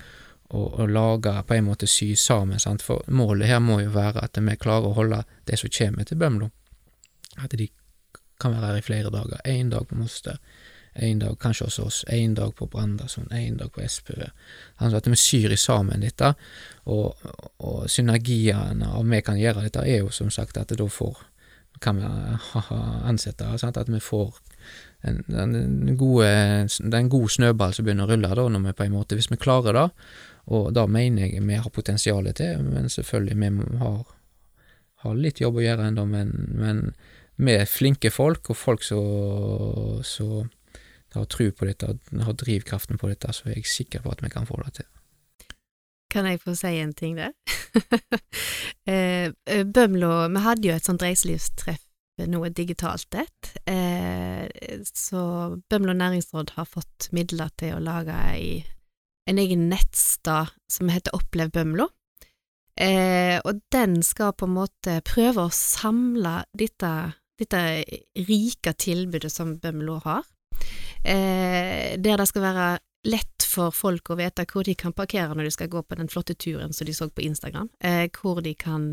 Og, 0.47 0.77
og 0.79 0.89
lage, 0.89 1.33
på 1.43 1.57
en 1.57 1.67
måte 1.67 1.89
sy 1.91 2.13
sammen, 2.15 2.61
sant? 2.63 2.85
for 2.87 3.03
målet 3.11 3.49
her 3.51 3.59
må 3.59 3.81
jo 3.81 3.91
være 3.91 4.23
at 4.23 4.39
vi 4.39 4.55
klarer 4.63 4.93
å 4.93 4.95
holde 4.95 5.25
det 5.49 5.59
som 5.59 5.73
kommer 5.75 6.07
til 6.07 6.21
Bømlo, 6.21 6.53
at 7.43 7.57
de 7.59 7.67
kan 8.41 8.55
være 8.55 8.69
her 8.69 8.79
i 8.79 8.85
flere 8.87 9.11
dager. 9.11 9.43
Én 9.43 9.73
dag 9.75 9.89
på 9.89 9.99
Moster, 9.99 10.39
én 11.03 11.19
dag 11.19 11.35
kanskje 11.43 11.67
hos 11.67 11.79
oss, 11.83 12.05
én 12.15 12.37
dag 12.39 12.55
på 12.55 12.69
Brandasund, 12.71 13.35
én 13.35 13.59
dag 13.59 13.73
på 13.75 13.83
Espø. 13.83 14.15
Altså 14.79 15.03
at 15.03 15.11
vi 15.11 15.19
syr 15.19 15.51
i 15.51 15.59
sammen 15.59 16.07
dette, 16.07 16.31
og, 16.87 17.27
og 17.59 17.91
synergiene 17.91 18.87
av 18.87 19.03
vi 19.11 19.23
kan 19.27 19.41
gjøre 19.41 19.67
dette, 19.67 19.83
er 19.83 20.05
jo 20.05 20.15
som 20.15 20.31
sagt 20.31 20.63
at 20.63 20.79
da 20.79 20.87
får 20.87 21.25
kan 21.81 21.99
vi 21.99 22.07
ansette, 23.05 23.59
sant? 23.59 23.77
at 23.77 23.89
vi 23.89 24.01
får 24.01 24.39
en, 25.07 25.23
en, 25.89 25.97
gode, 25.99 26.29
det 26.67 26.93
er 26.93 27.03
en 27.03 27.13
god 27.13 27.33
snøball 27.33 27.75
som 27.75 27.87
begynner 27.87 28.07
å 28.07 28.13
rulle, 28.13 28.33
da, 28.39 28.47
når 28.53 28.65
vi 28.67 28.75
på 28.79 28.87
en 28.87 28.97
måte, 28.97 29.19
hvis 29.19 29.31
vi 29.33 29.39
klarer 29.41 29.77
det, 29.77 29.87
og 30.55 30.69
da 30.77 30.87
mener 30.91 31.27
jeg 31.27 31.43
vi 31.43 31.59
har 31.59 31.73
potensialet 31.75 32.39
til, 32.39 32.63
men 32.67 32.91
selvfølgelig 32.93 33.37
vi 33.41 33.79
har, 33.83 34.03
har 35.05 35.17
litt 35.19 35.43
jobb 35.43 35.59
å 35.59 35.65
gjøre 35.65 35.89
ennå, 35.91 36.05
men, 36.11 36.35
men 36.59 37.51
er 37.53 37.67
flinke 37.71 38.13
folk, 38.15 38.53
og 38.53 38.59
folk 38.59 38.87
som 38.87 40.51
har 41.17 41.27
tro 41.33 41.49
på 41.51 41.69
dette, 41.69 41.97
har 42.27 42.39
drivkraften 42.45 43.01
på 43.01 43.11
dette, 43.11 43.33
så 43.33 43.49
er 43.49 43.59
jeg 43.59 43.73
sikker 43.73 44.05
på 44.05 44.13
at 44.13 44.23
vi 44.25 44.31
kan 44.33 44.47
få 44.49 44.61
det 44.65 44.79
til. 44.81 44.89
Kan 46.13 46.29
jeg 46.29 46.41
få 46.41 46.55
si 46.57 46.77
en 46.81 46.95
ting 46.97 47.19
der? 47.19 47.35
Eh, 48.87 49.33
eh, 49.51 49.65
Bømlo, 49.67 50.29
vi 50.31 50.41
hadde 50.45 50.69
jo 50.69 50.75
et 50.77 50.87
sånt 50.87 51.03
reiselivstreff 51.03 51.83
noe 52.25 52.49
digitalt 52.55 53.15
et. 53.19 53.51
Eh, 53.69 54.47
så 54.89 55.21
Bømlo 55.69 55.93
næringsråd 55.97 56.55
har 56.57 56.69
fått 56.69 57.11
midler 57.17 57.53
til 57.61 57.77
å 57.77 57.83
lage 57.85 58.17
en 59.27 59.41
egen 59.43 59.69
nettstad 59.69 60.55
som 60.71 60.91
heter 60.93 61.17
Opplev 61.17 61.53
Bømlo. 61.53 61.91
Eh, 62.77 63.37
og 63.45 63.61
den 63.73 64.01
skal 64.05 64.35
på 64.37 64.49
en 64.49 64.57
måte 64.57 64.99
prøve 65.05 65.47
å 65.47 65.53
samle 65.53 66.43
dette, 66.57 66.93
dette 67.41 67.63
rike 68.29 68.75
tilbudet 68.77 69.33
som 69.33 69.57
Bømlo 69.61 70.01
har, 70.05 70.25
eh, 71.05 71.97
der 71.97 72.21
det 72.21 72.29
skal 72.29 72.45
være 72.45 72.69
lett 73.07 73.47
for 73.47 73.73
folk 73.73 74.11
å 74.11 74.19
vite 74.19 74.45
hvor 74.51 74.67
de 74.67 74.75
kan 74.75 74.93
parkere 74.93 75.37
når 75.37 75.47
de 75.47 75.55
skal 75.55 75.71
gå 75.71 75.83
på 75.87 75.97
den 75.97 76.11
flotte 76.11 76.35
turen 76.35 76.73
som 76.75 76.89
de 76.89 76.95
så 76.97 77.07
på 77.09 77.23
Instagram, 77.23 77.69
hvor 78.19 78.43
de 78.43 78.53
kan 78.59 78.89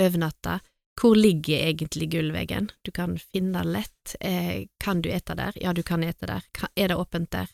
overnatte, 0.00 0.58
hvor 1.00 1.16
ligger 1.16 1.66
egentlig 1.68 2.10
gullveggen, 2.12 2.70
du 2.82 2.90
kan 2.94 3.18
finne 3.18 3.62
det 3.62 3.72
lett, 3.72 4.14
eh, 4.20 4.66
kan 4.78 5.02
du 5.02 5.10
ete 5.10 5.34
der, 5.34 5.56
ja 5.60 5.72
du 5.72 5.82
kan 5.82 6.04
ete 6.04 6.26
der, 6.30 6.44
er 6.74 6.88
det 6.88 6.96
åpent 6.96 7.30
der, 7.30 7.50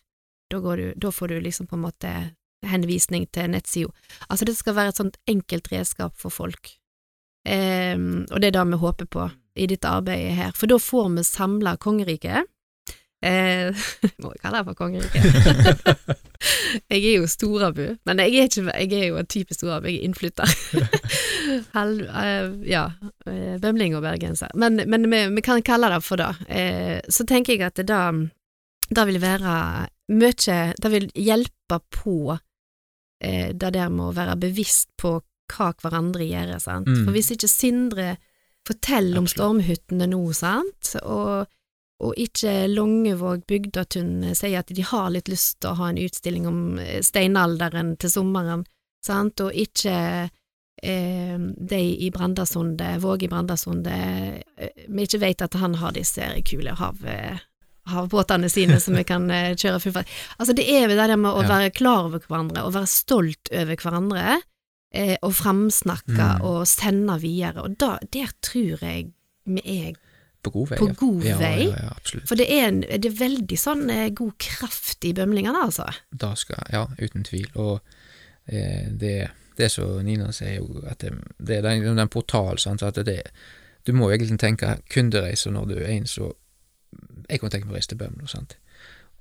da, 0.50 0.60
du, 0.76 0.92
da, 0.96 1.12
får 1.12 1.28
du 1.28 1.40
liksom 1.40 1.66
på 1.66 1.78
en 1.78 1.86
måte 1.86 2.12
henvisning 2.66 3.26
til 3.32 3.50
nettsida, 3.50 3.92
altså 4.28 4.44
det 4.44 4.56
skal 4.58 4.76
være 4.76 4.92
et 4.92 5.00
sånt 5.00 5.18
enkelt 5.30 5.72
redskap 5.72 6.16
for 6.20 6.30
folk, 6.30 6.74
eh, 7.48 7.96
og 7.96 8.40
det 8.40 8.50
er 8.50 8.58
det 8.58 8.66
vi 8.74 8.82
håper 8.84 9.10
på 9.10 9.28
i 9.56 9.66
dette 9.66 9.88
arbeidet 9.88 10.36
her, 10.36 10.52
for 10.56 10.70
da 10.70 10.78
får 10.78 11.08
vi 11.16 11.24
samla 11.24 11.76
kongeriket, 11.80 12.48
Eh, 13.20 13.68
må 14.22 14.32
jeg 14.32 14.40
kalle 14.40 14.60
det 14.60 14.66
for 14.70 14.78
kongeriket. 14.78 16.20
jeg 16.92 17.00
er 17.04 17.18
jo 17.18 17.28
Storabu, 17.28 17.84
men 18.08 18.22
jeg 18.24 18.36
er, 18.36 18.48
ikke, 18.48 18.64
jeg 18.72 18.92
er 18.96 19.06
jo 19.10 19.20
en 19.20 19.30
type 19.30 19.56
Storabu, 19.56 19.90
jeg 19.90 20.00
er 20.00 20.08
innflytter. 20.08 20.56
eh, 21.76 22.50
ja, 22.70 22.84
eh, 23.28 23.56
bømling 23.60 23.96
og 23.98 24.04
bergenser. 24.06 24.52
Men, 24.54 24.80
men 24.88 25.08
vi, 25.12 25.24
vi, 25.36 25.44
kan 25.44 25.62
kalle 25.66 25.92
det 25.92 26.02
for 26.06 26.20
det. 26.20 26.32
Eh, 26.48 26.98
så 27.08 27.28
tenker 27.28 27.56
jeg 27.56 27.68
at 27.68 27.80
det 27.80 27.90
da 27.92 28.04
da 28.90 29.04
vil 29.06 29.20
være 29.22 29.56
mye 30.10 30.56
Det 30.74 30.90
vil 30.90 31.04
hjelpe 31.14 31.78
på 31.94 32.34
eh, 33.22 33.52
det 33.54 33.74
der 33.76 33.92
med 33.92 34.08
å 34.08 34.16
være 34.16 34.38
bevisst 34.40 34.90
på 34.98 35.20
hva 35.50 35.70
hverandre 35.82 36.26
gjør, 36.26 36.56
sant. 36.62 36.88
Mm. 36.88 37.04
For 37.04 37.14
hvis 37.14 37.32
ikke 37.34 37.50
Sindre 37.50 38.08
forteller 38.66 39.18
om 39.18 39.26
stormhyttene 39.30 40.06
nå, 40.10 40.20
sant, 40.36 40.92
og 41.02 41.46
og 42.00 42.16
ikke 42.20 42.64
Longevåg 42.72 43.44
Bygdatun 43.48 44.30
sier 44.36 44.62
at 44.62 44.72
de 44.72 44.84
har 44.86 45.10
litt 45.12 45.28
lyst 45.28 45.60
til 45.60 45.72
å 45.72 45.78
ha 45.82 45.90
en 45.90 46.00
utstilling 46.00 46.48
om 46.48 46.60
eh, 46.80 47.00
steinalderen 47.04 47.94
til 48.00 48.12
sommeren, 48.12 48.64
sant, 49.04 49.40
og 49.44 49.56
ikke 49.56 49.96
eh, 50.82 51.36
de 51.36 51.82
i 52.06 52.10
Brandasundet, 52.14 53.02
Våge 53.04 53.28
i 53.28 53.32
Brandasundet, 53.32 54.42
eh, 54.56 54.84
vi 54.88 55.06
ikke 55.06 55.22
vet 55.26 55.44
at 55.44 55.60
han 55.60 55.76
har 55.80 55.96
disse 55.96 56.32
kule 56.48 56.74
hav, 56.80 57.04
eh, 57.04 57.40
havbåtene 57.90 58.48
sine 58.52 58.80
som 58.80 58.96
vi 58.96 59.04
kan 59.04 59.28
eh, 59.34 59.52
kjøre 59.58 59.80
full 59.84 59.98
fart. 59.98 60.18
Altså 60.38 60.56
det 60.56 60.68
er 60.70 60.84
jo 60.84 60.92
det 60.94 61.00
der 61.02 61.16
med 61.20 61.32
å 61.36 61.44
være 61.44 61.72
klar 61.74 62.08
over 62.08 62.24
hverandre, 62.24 62.64
og 62.64 62.76
være 62.78 62.92
stolt 62.92 63.52
over 63.52 63.76
hverandre, 63.76 64.40
eh, 64.94 65.16
og 65.20 65.36
framsnakke 65.36 66.36
mm. 66.40 66.46
og 66.48 66.62
sende 66.70 67.20
videre, 67.20 67.66
og 67.66 67.76
da, 67.80 67.98
der 68.08 68.32
tror 68.44 68.86
jeg 68.88 69.10
vi 69.50 69.64
er 69.84 69.98
på 70.42 70.52
god 70.54 70.70
vei. 70.70 70.78
På 70.78 70.88
god 71.00 71.24
ja. 71.24 71.36
vei. 71.40 71.66
Ja, 71.68 71.82
ja, 71.84 71.92
absolutt. 71.96 72.28
For 72.28 72.40
det 72.40 72.46
er, 72.52 72.68
en, 72.68 72.80
det 72.86 73.10
er 73.10 73.18
veldig 73.18 73.58
sånn 73.60 73.90
eh, 73.92 74.08
god 74.16 74.36
kraft 74.40 75.04
i 75.08 75.12
bømlingene, 75.16 75.66
altså. 75.68 75.88
Da 76.10 76.32
skal, 76.38 76.62
ja, 76.72 76.86
uten 77.00 77.26
tvil. 77.28 77.48
Og 77.60 77.80
eh, 78.46 78.88
det, 79.02 79.16
det 79.60 79.70
som 79.74 79.98
Nina 80.06 80.30
sier, 80.36 80.60
jo 80.60 80.84
at 80.88 81.04
det, 81.04 81.12
det 81.38 81.60
er 81.60 81.68
den, 81.68 81.84
den 81.98 82.12
portalen, 82.12 82.60
sant, 82.62 82.84
at 82.86 83.00
det, 83.06 83.20
du 83.86 83.92
må 83.96 84.10
egentlig 84.10 84.40
tenke 84.40 84.78
kundereiser 84.92 85.54
når 85.54 85.70
du 85.70 85.78
er 85.80 85.92
en 85.94 86.08
så 86.08 86.34
Jeg 87.30 87.38
kan 87.38 87.52
tenke 87.52 87.68
på 87.68 87.72
å 87.72 87.76
reise 87.78 87.92
til 87.92 88.00
Bømlo, 88.00 88.26
sant. 88.26 88.56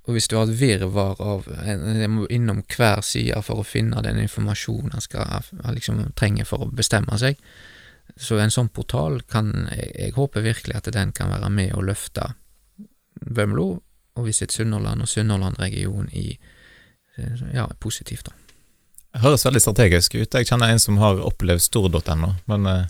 Og 0.08 0.16
hvis 0.16 0.26
du 0.28 0.36
har 0.36 0.48
et 0.48 0.58
virvar 0.58 1.20
av 1.22 1.44
Jeg 1.66 2.08
må 2.10 2.26
innom 2.32 2.64
hver 2.66 3.02
side 3.06 3.42
for 3.46 3.60
å 3.60 3.66
finne 3.66 4.02
den 4.02 4.18
informasjonen 4.18 4.96
han 4.96 5.76
liksom, 5.76 6.00
trenger 6.16 6.48
for 6.48 6.64
å 6.64 6.70
bestemme 6.72 7.18
seg, 7.20 7.38
så 8.16 8.38
en 8.40 8.52
sånn 8.52 8.70
portal 8.74 9.20
kan 9.28 9.52
jeg, 9.70 9.90
jeg, 9.94 10.14
håper 10.16 10.44
virkelig 10.44 10.76
at 10.78 10.90
den 10.94 11.12
kan 11.16 11.30
være 11.32 11.50
med 11.52 11.74
å 11.76 11.84
løfte 11.84 12.32
Bømlo 13.20 13.68
og 14.16 14.26
Visit 14.26 14.54
Sunnhordland 14.54 15.04
og 15.04 15.10
Sunnhordland-regionen 15.10 16.08
i 16.16 16.32
ja, 17.52 17.66
positivt, 17.78 18.30
da. 18.30 18.36
Høres 19.20 19.44
veldig 19.46 19.60
strategisk 19.62 20.14
ut. 20.14 20.34
Jeg 20.34 20.46
kjenner 20.46 20.70
en 20.70 20.80
som 20.82 20.98
har 21.02 21.18
opplevd 21.26 21.62
stor.no, 21.64 22.34
men 22.50 22.68
eh, 22.70 22.84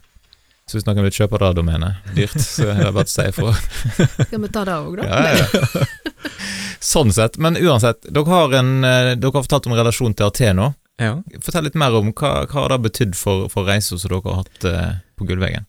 så 0.68 0.76
hvis 0.76 0.86
noen 0.86 1.00
vil 1.06 1.14
kjøpe 1.16 1.40
det 1.40 1.54
domenet 1.58 2.10
dyrt, 2.14 2.36
så 2.44 2.68
er 2.70 2.82
det 2.84 2.92
bare 2.94 3.08
å 3.08 3.10
si 3.10 3.24
ifra. 3.26 3.54
Skal 4.28 4.42
vi 4.44 4.50
ta 4.52 4.66
det 4.68 4.76
òg, 4.76 5.00
da? 5.00 5.08
Ja, 5.08 5.40
ja. 5.40 5.86
Sånn 6.90 7.10
sett. 7.12 7.40
Men 7.42 7.58
uansett, 7.60 8.06
dere 8.06 8.30
har, 8.30 8.54
en, 8.60 8.70
eh, 8.84 9.14
dere 9.16 9.34
har 9.34 9.44
fortalt 9.44 9.66
om 9.68 9.74
relasjon 9.76 10.14
til 10.16 10.28
Ateno. 10.28 10.70
Ja. 11.00 11.14
Fortell 11.40 11.64
litt 11.64 11.78
mer 11.80 11.94
om 11.96 12.12
hva, 12.12 12.32
hva 12.44 12.66
har 12.66 12.74
det 12.74 12.82
betydd 12.90 13.16
for, 13.16 13.46
for 13.52 13.68
reisa 13.68 13.96
som 13.96 14.10
dere 14.12 14.20
har 14.26 14.42
hatt 14.42 14.66
eh, 14.68 14.90
på 15.16 15.26
Gullveggen? 15.30 15.64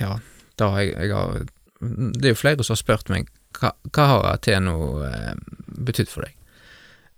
Ja, 0.00 0.16
da 0.58 0.70
jeg, 0.80 0.94
jeg 0.98 1.14
har 1.14 1.44
Det 1.78 2.24
er 2.24 2.32
jo 2.32 2.40
flere 2.40 2.64
som 2.64 2.74
har 2.74 2.80
spurt 2.80 3.10
meg 3.12 3.28
hva, 3.58 3.70
hva 3.94 4.06
har 4.10 4.26
Ateno 4.32 5.04
eh, 5.06 5.34
betydd 5.86 6.10
for 6.10 6.26
deg? 6.26 6.34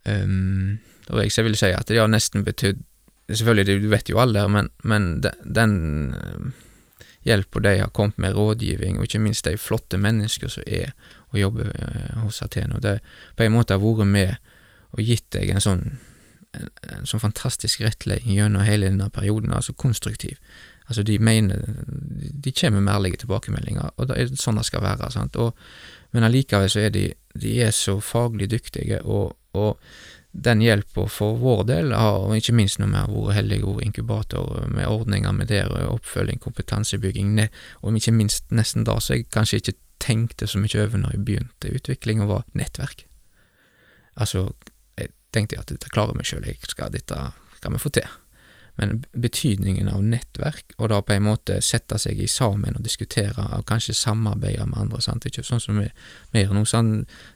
Um, 0.07 0.77
og 1.11 1.23
jeg 1.25 1.47
vil 1.47 1.57
si 1.59 1.73
at 1.75 1.89
det 1.89 1.99
har 1.99 2.13
nesten 2.13 2.45
betydd 2.47 2.85
Selvfølgelig, 3.27 3.81
du 3.83 3.89
vet 3.91 4.07
jo 4.07 4.21
alle 4.23 4.45
men, 4.47 4.69
men 4.87 5.07
den, 5.25 5.41
den 5.57 5.73
uh, 6.15 6.67
hjelpa 7.27 7.59
de 7.65 7.73
har 7.81 7.91
kommet 7.91 8.21
med, 8.23 8.37
rådgivning, 8.39 9.01
og 9.01 9.09
ikke 9.09 9.19
minst 9.19 9.49
de 9.49 9.57
flotte 9.59 9.99
mennesker 9.99 10.53
som 10.53 10.63
er 10.63 10.93
og 11.33 11.41
jobber 11.41 11.73
uh, 11.75 12.21
hos 12.23 12.39
Ateno, 12.45 12.79
det 12.79 13.01
på 13.35 13.43
en 13.43 13.57
måte 13.57 13.75
har 13.75 13.83
vært 13.83 14.07
med 14.07 14.37
og 14.95 15.03
gitt 15.03 15.27
deg 15.35 15.51
en 15.51 15.65
sånn 15.65 15.83
en 16.93 17.09
sånn 17.09 17.23
fantastisk 17.23 17.83
rettledning 17.85 18.39
gjennom 18.39 18.65
hele 18.67 18.91
denne 18.91 19.11
perioden, 19.13 19.55
altså 19.55 19.75
konstruktiv. 19.77 20.39
Altså, 20.87 21.03
de 21.03 21.19
mener 21.19 21.63
De 22.45 22.53
kommer 22.53 22.81
med 22.81 22.95
ærlige 22.95 23.17
tilbakemeldinger, 23.25 23.91
og 23.97 24.09
det 24.09 24.19
er 24.19 24.35
sånn 24.39 24.61
det 24.61 24.67
skal 24.69 24.85
være, 24.85 25.11
sant. 25.11 25.37
Og, 25.37 25.57
men 26.15 26.27
allikevel 26.27 26.71
så 26.71 26.85
er 26.87 26.93
de 26.95 27.09
De 27.35 27.57
er 27.63 27.73
så 27.75 27.99
faglig 28.01 28.51
dyktige, 28.51 29.03
og, 29.03 29.35
og 29.53 29.81
den 30.37 30.61
hjelper 30.61 31.09
for 31.09 31.37
vår 31.41 31.65
del, 31.69 31.93
og 31.97 32.37
ikke 32.37 32.55
minst 32.57 32.79
når 32.81 32.91
vi 32.93 33.01
har 33.01 33.11
vært 33.13 33.37
heldige 33.39 33.69
og 33.71 33.83
inkubator 33.85 34.67
med 34.69 34.87
ordninger 34.87 35.33
med 35.33 35.49
der, 35.49 35.73
oppfølging, 35.89 36.41
kompetansebygging, 36.41 37.41
og 37.83 37.97
ikke 37.97 38.13
minst 38.13 38.53
nesten 38.53 38.85
da 38.85 38.99
så 39.01 39.17
jeg 39.17 39.31
kanskje 39.33 39.63
ikke 39.63 39.77
tenkte 40.03 40.47
så 40.47 40.61
mye 40.61 40.83
over 40.83 41.01
når 41.01 41.15
jeg 41.15 41.25
begynte 41.25 41.73
utviklinga, 41.79 42.29
var 42.29 42.45
nettverk. 42.53 43.07
Altså 44.17 44.51
tenkte 45.37 45.57
jeg 45.57 45.65
at 45.67 45.75
dette 45.75 45.93
klarer 45.93 46.17
vi 46.17 46.27
sjøl, 46.27 46.47
dette 46.47 47.25
skal 47.59 47.75
vi 47.75 47.83
få 47.83 47.93
til. 47.95 48.09
Men 48.77 48.99
betydningen 49.17 49.89
av 49.89 50.03
nettverk, 50.05 50.75
og 50.77 50.91
da 50.93 50.99
på 51.01 51.15
en 51.15 51.25
måte 51.25 51.57
sette 51.65 51.97
seg 52.01 52.19
i 52.21 52.29
sammen 52.29 52.77
og 52.77 52.85
diskutere, 52.85 53.47
og 53.57 53.65
kanskje 53.69 53.95
samarbeide 53.97 54.67
med 54.69 54.83
andre, 54.83 55.01
sant, 55.05 55.25
ikke 55.25 55.45
sånn 55.47 55.63
som 55.65 55.81
vi, 55.81 55.87
gjør 56.37 56.53
nå, 56.59 56.65
sånn, 56.69 56.91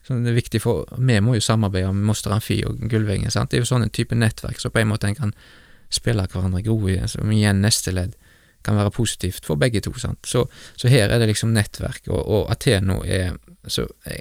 sånn 0.04 0.26
det 0.26 0.34
er 0.34 0.36
viktig 0.36 0.60
for, 0.60 0.84
vi 0.98 1.16
må 1.24 1.38
jo 1.38 1.44
samarbeide 1.44 1.94
med 1.96 2.10
Moster 2.10 2.34
Amfi 2.36 2.58
og 2.68 2.82
Gullveggen, 2.92 3.32
sant, 3.32 3.52
det 3.52 3.60
er 3.60 3.64
jo 3.64 3.70
sånn 3.72 3.86
en 3.86 3.94
type 3.96 4.18
nettverk, 4.18 4.60
så 4.60 4.72
på 4.72 4.82
en 4.82 4.92
måte 4.92 5.08
en 5.08 5.16
kan 5.16 5.32
spille 5.90 6.28
hverandre 6.28 6.60
gode, 6.66 7.08
som 7.08 7.32
igjen 7.32 7.64
neste 7.64 7.96
ledd 7.96 8.18
kan 8.60 8.76
være 8.76 8.92
positivt 8.92 9.48
for 9.48 9.56
begge 9.56 9.80
to, 9.80 9.94
sant, 9.96 10.20
så, 10.28 10.44
så 10.76 10.92
her 10.92 11.08
er 11.08 11.22
det 11.22 11.30
liksom 11.32 11.56
nettverk, 11.56 12.04
og, 12.12 12.20
og 12.20 12.52
Ateno 12.52 13.00
er 13.08 13.38
så 13.68 13.86
er 14.08 14.20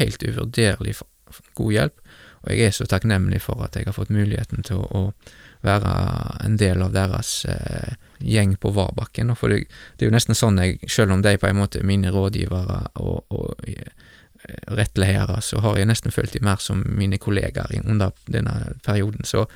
helt 0.00 0.24
uvurderlig 0.24 0.96
god 1.56 1.72
hjelp, 1.72 2.00
og 2.42 2.52
jeg 2.52 2.68
er 2.68 2.76
så 2.76 2.86
takknemlig 2.90 3.40
for 3.44 3.62
at 3.64 3.76
jeg 3.76 3.88
har 3.88 3.96
fått 3.96 4.14
muligheten 4.14 4.66
til 4.66 4.82
å, 4.82 4.86
å 4.86 5.66
være 5.66 5.92
en 6.44 6.56
del 6.60 6.82
av 6.84 6.92
deres 6.94 7.30
eh, 7.50 7.94
gjeng 8.18 8.56
på 8.60 8.70
Varbakken. 8.76 9.34
For 9.38 9.52
det, 9.52 9.66
det, 9.96 10.04
er 10.04 10.10
jo 10.10 10.16
nesten 10.16 10.38
sånn 10.38 10.60
jeg, 10.62 10.78
selv 10.90 11.16
om 11.16 11.24
de 11.24 11.36
på 11.40 11.48
en 11.48 11.58
måte 11.58 11.80
er 11.80 11.88
mine 11.88 12.12
rådgivere 12.14 12.82
og, 13.02 13.24
og 13.34 13.66
eh, 13.66 13.90
rettledere, 14.68 15.40
så 15.42 15.60
har 15.64 15.78
jeg 15.78 15.88
nesten 15.90 16.14
følt 16.14 16.34
de 16.36 16.42
mer 16.44 16.60
som 16.62 16.82
mine 16.98 17.18
kollegaer 17.18 17.80
under 17.82 18.14
denne 18.30 18.76
perioden. 18.86 19.26
Så, 19.26 19.46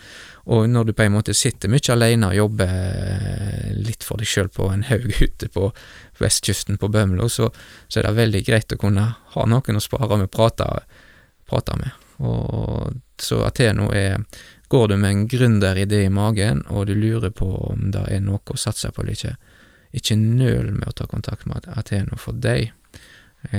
og 0.51 0.69
når 0.71 0.89
du 0.89 0.95
på 0.97 1.07
en 1.07 1.15
måte 1.15 1.37
sitter 1.37 1.71
mye 1.71 1.95
alene 1.95 2.33
og 2.33 2.39
jobber 2.39 2.75
eh, 2.75 3.71
litt 3.77 4.07
for 4.07 4.21
deg 4.21 4.31
sjøl 4.31 4.51
på 4.55 4.71
en 4.73 4.87
haug 4.91 5.09
ute 5.27 5.51
på 5.53 5.71
vestkysten 6.21 6.81
på 6.81 6.91
Bømlo, 6.93 7.29
så, 7.29 7.51
så, 7.89 8.01
er 8.01 8.09
det 8.09 8.19
veldig 8.19 8.45
greit 8.47 8.77
å 8.77 8.81
kunne 8.81 9.09
ha 9.35 9.49
noen 9.49 9.79
å 9.79 9.85
spare 9.85 10.21
med, 10.21 10.33
prate, 10.33 10.69
prate 11.49 11.81
med. 11.81 12.10
Og 12.21 12.97
så 13.21 13.45
Ateno 13.47 13.91
er 13.97 14.21
Går 14.71 14.89
du 14.89 14.97
med 15.03 15.11
en 15.11 15.23
gründeridé 15.27 16.05
i 16.07 16.13
magen, 16.15 16.61
og 16.71 16.85
du 16.87 16.93
lurer 16.95 17.33
på 17.35 17.49
om 17.73 17.89
det 17.91 18.05
er 18.07 18.21
noe 18.23 18.39
å 18.39 18.55
satse 18.55 18.93
på 18.95 19.03
eller 19.03 19.17
ikke, 19.17 19.33
ikke 19.99 20.15
nøl 20.15 20.69
med 20.77 20.87
å 20.87 20.95
ta 20.95 21.09
kontakt 21.11 21.49
med 21.51 21.67
Ateno, 21.75 22.15
for 22.15 22.39
de 22.39 22.71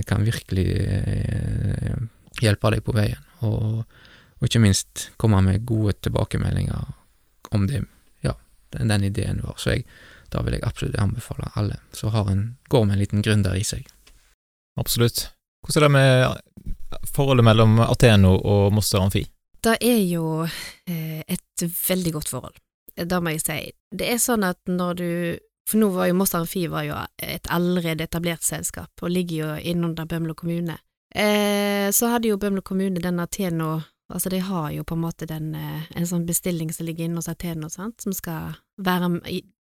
kan 0.08 0.24
virkelig 0.24 0.66
eh, 0.80 1.98
hjelpe 2.40 2.72
deg 2.72 2.86
på 2.88 2.96
veien, 2.96 3.20
og, 3.44 3.84
og, 3.84 4.48
ikke 4.48 4.64
minst 4.64 5.10
komme 5.20 5.42
med 5.44 5.66
gode 5.68 5.98
tilbakemeldinger 6.00 6.96
om 7.52 7.68
det, 7.68 7.84
ja, 8.24 8.38
den, 8.78 8.88
den 8.94 9.10
ideen 9.12 9.44
du 9.44 9.50
har. 9.50 9.60
Så 9.60 9.76
jeg 9.76 9.84
da 10.32 10.42
vil 10.46 10.56
jeg 10.56 10.64
absolutt 10.64 11.00
anbefale 11.00 11.50
alle 11.60 11.82
som 11.92 12.14
går 12.72 12.86
med 12.86 12.96
en 12.96 13.02
liten 13.02 13.24
gründer 13.26 13.58
i 13.58 13.66
seg. 13.68 13.84
Absolutt. 14.80 15.28
Hvordan 15.68 15.84
er 15.84 15.88
det 15.88 15.92
med 15.92 16.51
forholdet 17.14 17.46
mellom 17.46 17.80
Ateno 17.84 18.36
og 18.38 18.74
Moster 18.76 19.02
Amfi? 19.02 19.24
Det 19.62 19.78
er 19.86 20.02
jo 20.10 20.44
eh, 20.44 21.22
et 21.22 21.66
veldig 21.88 22.14
godt 22.18 22.30
forhold. 22.30 22.58
Det 22.96 23.22
må 23.24 23.36
jeg 23.36 23.44
si. 23.44 23.60
Det 23.92 24.10
er 24.10 24.20
sånn 24.22 24.44
at 24.44 24.60
når 24.68 25.00
du 25.00 25.10
For 25.70 25.78
nå 25.78 25.92
var 25.94 26.08
jo 26.10 26.16
Moster 26.18 26.42
Amfi 26.42 26.66
et 26.66 27.48
allerede 27.48 28.04
etablert 28.04 28.44
selskap, 28.44 28.90
og 29.02 29.12
ligger 29.14 29.36
jo 29.38 29.50
innunder 29.72 30.06
Bømlo 30.10 30.34
kommune. 30.36 30.80
Eh, 31.14 31.92
så 31.94 32.10
hadde 32.12 32.28
jo 32.28 32.40
Bømlo 32.42 32.62
kommune 32.62 33.00
den 33.00 33.20
Ateno 33.20 33.80
Altså, 34.12 34.30
de 34.30 34.42
har 34.44 34.72
jo 34.76 34.84
på 34.84 34.96
en 34.98 35.06
måte 35.06 35.26
den, 35.26 35.56
eh, 35.56 35.84
en 35.96 36.08
sånn 36.08 36.26
bestilling 36.28 36.74
som 36.74 36.86
ligger 36.86 37.06
inne 37.06 37.22
hos 37.22 37.30
Ateno, 37.32 37.70
sant, 37.70 38.02
som 38.02 38.12
skal 38.12 38.58
være 38.78 39.08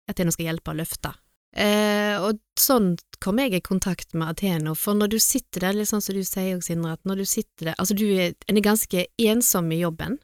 Ateno 0.09 0.31
skal 0.31 0.47
hjelpe 0.47 0.71
å 0.71 0.79
løfte. 0.79 1.13
Eh, 1.51 2.15
og 2.23 2.39
sånn 2.59 2.93
kom 3.19 3.41
jeg 3.41 3.57
i 3.57 3.63
kontakt 3.63 4.13
med 4.15 4.31
Ateno, 4.31 4.71
for 4.79 4.95
når 4.95 5.11
du 5.11 5.17
sitter 5.19 5.65
der, 5.65 5.75
litt 5.75 5.89
sånn 5.89 6.03
som 6.03 6.15
du 6.15 6.23
sier 6.23 6.55
også, 6.55 6.71
Sindre, 6.71 6.95
at 6.95 7.07
når 7.07 7.23
du 7.23 7.25
sitter 7.27 7.71
der 7.71 7.75
Altså, 7.77 7.97
du 7.97 8.05
er, 8.07 8.35
en 8.47 8.59
er 8.59 8.65
ganske 8.65 9.05
ensom 9.19 9.71
i 9.75 9.81
jobben, 9.81 10.17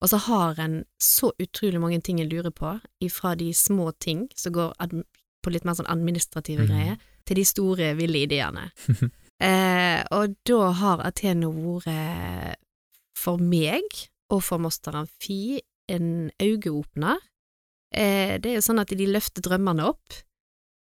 og 0.00 0.10
så 0.12 0.20
har 0.26 0.60
en 0.60 0.82
så 1.00 1.32
utrolig 1.40 1.80
mange 1.80 2.00
ting 2.04 2.20
en 2.20 2.30
lurer 2.30 2.52
på, 2.52 2.78
ifra 3.04 3.34
de 3.40 3.52
små 3.56 3.92
ting 4.00 4.26
som 4.36 4.56
går 4.56 4.74
på 5.44 5.52
litt 5.52 5.68
mer 5.68 5.76
sånn 5.76 5.90
administrative 5.92 6.64
mm. 6.64 6.72
greier, 6.72 6.98
til 7.24 7.40
de 7.40 7.44
store, 7.48 7.92
ville 7.96 8.24
ideene. 8.24 8.66
eh, 9.48 10.00
og 10.12 10.36
da 10.48 10.72
har 10.80 11.04
Ateno 11.04 11.52
vært 11.84 12.60
for 13.16 13.40
meg 13.40 13.84
og 14.32 14.42
for 14.44 14.60
Moster 14.60 14.96
Amfi 14.98 15.60
en 15.92 16.30
øyeåpner. 16.42 17.20
Eh, 17.94 18.36
det 18.40 18.50
er 18.50 18.58
jo 18.58 18.64
sånn 18.64 18.82
at 18.82 18.92
de 18.92 19.08
løfter 19.08 19.44
drømmene 19.44 19.86
opp, 19.88 20.20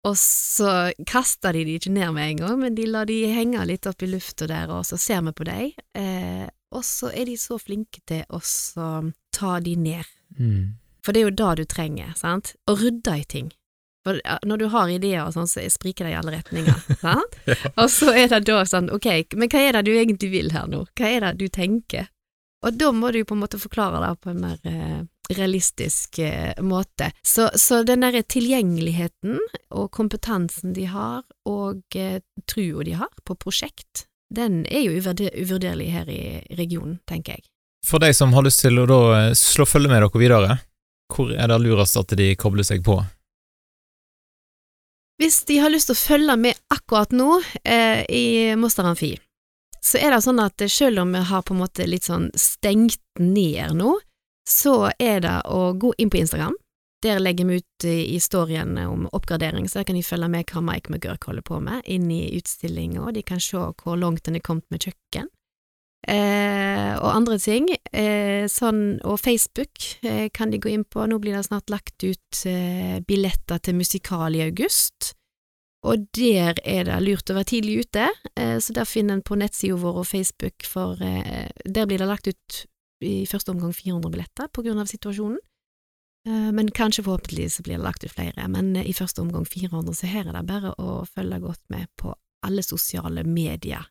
og 0.08 0.16
så 0.20 0.74
kaster 1.10 1.56
de 1.58 1.66
de 1.68 1.78
ikke 1.78 1.92
ned 1.92 2.14
med 2.16 2.32
en 2.32 2.42
gang, 2.44 2.60
men 2.62 2.76
de 2.78 2.88
lar 2.88 3.08
de 3.10 3.18
henge 3.34 3.66
litt 3.68 3.88
opp 3.90 4.04
i 4.06 4.10
lufta 4.10 4.48
der, 4.48 4.72
og 4.72 4.86
så 4.88 5.00
ser 5.02 5.24
vi 5.26 5.34
på 5.36 5.48
dem. 5.48 5.72
Eh, 5.98 6.48
og 6.76 6.84
så 6.86 7.12
er 7.12 7.28
de 7.28 7.38
så 7.40 7.60
flinke 7.60 8.04
til 8.08 8.24
å 8.30 8.42
ta 9.36 9.60
de 9.64 9.76
ned. 9.80 10.08
Mm. 10.40 10.78
For 11.04 11.16
det 11.16 11.22
er 11.22 11.30
jo 11.30 11.38
det 11.40 11.54
du 11.60 11.66
trenger, 11.72 12.12
sant? 12.20 12.56
Å 12.68 12.76
rydde 12.76 13.16
i 13.16 13.24
ting. 13.24 13.54
For 14.08 14.20
når 14.48 14.62
du 14.62 14.68
har 14.72 14.92
ideer 14.92 15.26
og 15.26 15.34
sånn, 15.36 15.50
så 15.52 15.64
spriker 15.72 16.08
det 16.08 16.14
i 16.14 16.20
alle 16.20 16.38
retninger, 16.38 16.84
sant? 17.06 17.40
Og 17.76 17.90
så 17.92 18.14
er 18.14 18.30
det 18.32 18.46
da 18.48 18.62
sånn, 18.68 18.92
ok, 18.94 19.10
men 19.36 19.52
hva 19.52 19.64
er 19.64 19.80
det 19.80 19.88
du 19.88 19.96
egentlig 19.96 20.32
vil 20.32 20.54
her 20.56 20.70
nå? 20.72 20.86
Hva 20.96 21.12
er 21.12 21.28
det 21.28 21.34
du 21.42 21.48
tenker? 21.52 22.08
Og 22.66 22.76
da 22.80 22.90
må 22.96 23.12
du 23.14 23.22
på 23.28 23.36
en 23.36 23.44
måte 23.44 23.60
forklare 23.62 24.00
det 24.02 24.14
på 24.24 24.32
en 24.34 24.40
mer 24.42 24.58
eh, 24.68 25.02
realistisk 25.30 26.20
eh, 26.20 26.54
måte. 26.64 27.12
Så, 27.26 27.50
så 27.56 27.82
den 27.88 28.06
derre 28.06 28.24
tilgjengeligheten 28.24 29.40
og 29.76 29.90
kompetansen 29.96 30.76
de 30.78 30.88
har, 30.92 31.24
og 31.50 31.98
eh, 31.98 32.22
trua 32.50 32.86
de 32.88 32.96
har 33.00 33.12
på 33.28 33.38
prosjekt, 33.40 34.08
den 34.34 34.66
er 34.68 34.88
jo 34.88 34.98
uvurderlig 35.00 35.92
her 35.94 36.10
i 36.12 36.22
regionen, 36.60 37.00
tenker 37.08 37.38
jeg. 37.38 37.48
For 37.88 38.04
de 38.04 38.12
som 38.14 38.34
har 38.36 38.44
lyst 38.44 38.64
til 38.66 38.80
å 38.82 38.88
da 38.90 39.02
eh, 39.18 39.36
slå 39.38 39.68
følge 39.68 39.92
med 39.92 40.04
dere 40.04 40.24
videre, 40.24 40.58
hvor 41.14 41.32
er 41.32 41.48
det 41.48 41.62
lurest 41.64 42.00
at 42.00 42.18
de 42.20 42.34
kobler 42.40 42.68
seg 42.68 42.84
på? 42.84 42.98
Hvis 45.18 45.40
de 45.50 45.58
har 45.64 45.72
lyst 45.74 45.90
til 45.90 45.98
å 45.98 46.02
følge 46.02 46.36
med 46.38 46.60
akkurat 46.74 47.14
nå 47.16 47.40
eh, 47.64 48.04
i 48.06 48.26
Moster 48.60 48.86
Amfi, 48.86 49.16
så 49.82 50.02
er 50.02 50.14
det 50.14 50.22
sånn 50.26 50.42
at 50.44 50.62
selv 50.70 51.02
om 51.02 51.14
vi 51.16 51.24
har 51.30 51.46
på 51.46 51.56
en 51.56 51.62
måte 51.64 51.88
litt 51.88 52.06
sånn 52.06 52.28
stengt 52.38 53.02
ned 53.22 53.78
nå, 53.80 53.96
så 54.48 54.92
er 54.96 55.22
det 55.26 55.36
å 55.52 55.74
gå 55.76 55.92
inn 56.00 56.12
på 56.14 56.22
Instagram. 56.22 56.56
Der 57.06 57.20
legger 57.22 57.46
vi 57.46 57.60
ut 57.60 57.86
eh, 57.86 58.04
i 58.16 58.20
storyen 58.24 58.78
om 58.82 59.06
oppgradering, 59.14 59.68
så 59.70 59.82
der 59.82 59.90
kan 59.90 59.98
de 60.00 60.06
følge 60.06 60.30
med 60.34 60.50
hva 60.50 60.64
Mike 60.66 60.90
McGurk 60.90 61.28
holder 61.30 61.46
på 61.46 61.60
med, 61.62 61.84
inn 61.86 62.08
i 62.12 62.24
utstillinga, 62.40 63.12
de 63.14 63.26
kan 63.28 63.42
se 63.44 63.60
hvor 63.84 64.00
langt 64.00 64.28
en 64.28 64.40
er 64.40 64.46
kommet 64.46 64.66
med 64.74 64.88
kjøkken. 64.88 65.30
Eh, 66.08 66.94
og 66.96 67.10
andre 67.12 67.36
ting, 67.42 67.68
eh, 67.92 68.48
sånn, 68.50 69.02
og 69.04 69.20
Facebook 69.20 69.84
eh, 70.08 70.30
kan 70.34 70.54
de 70.54 70.62
gå 70.64 70.72
inn 70.72 70.86
på, 70.88 71.04
nå 71.06 71.20
blir 71.20 71.36
det 71.36 71.44
snart 71.50 71.70
lagt 71.74 72.06
ut 72.06 72.42
eh, 72.48 72.98
billetter 73.06 73.60
til 73.60 73.78
musikal 73.78 74.38
i 74.38 74.46
august, 74.46 75.12
og 75.86 76.08
der 76.18 76.58
er 76.66 76.88
det 76.88 77.02
lurt 77.04 77.30
å 77.30 77.36
være 77.38 77.52
tidlig 77.52 77.84
ute, 77.86 78.08
eh, 78.40 78.58
så 78.64 78.74
der 78.74 78.90
finner 78.90 79.18
en 79.18 79.26
på 79.26 79.38
nettsida 79.38 79.78
vår 79.78 80.02
og 80.02 80.10
Facebook, 80.10 80.66
for 80.66 81.04
eh, 81.04 81.52
der 81.66 81.90
blir 81.90 82.02
det 82.02 82.10
lagt 82.10 82.32
ut 82.32 82.64
i 83.04 83.26
første 83.30 83.54
omgang 83.54 83.74
400 83.76 84.12
billetter 84.14 84.50
på 84.54 84.64
grunn 84.66 84.82
av 84.82 84.90
situasjonen. 84.90 85.38
Eh, 86.28 86.52
Men 86.52 86.72
kanskje 86.72 87.04
forhåpentlig 87.06 87.52
så 87.52 87.64
blir 87.64 87.78
det 87.78 87.86
lagt 87.86 88.04
ut 88.04 88.12
flere, 88.12 88.48
men 88.48 88.76
eh, 88.76 88.90
i 88.90 88.94
første 88.94 89.22
omgang 89.22 89.46
400, 89.46 89.94
så 89.94 90.08
her 90.08 90.28
er 90.28 90.34
det 90.34 90.48
bare 90.50 90.74
å 90.78 91.06
følge 91.06 91.40
godt 91.44 91.64
med 91.70 91.88
på 92.00 92.16
alle 92.46 92.64
sosiale 92.64 93.24
medier 93.24 93.86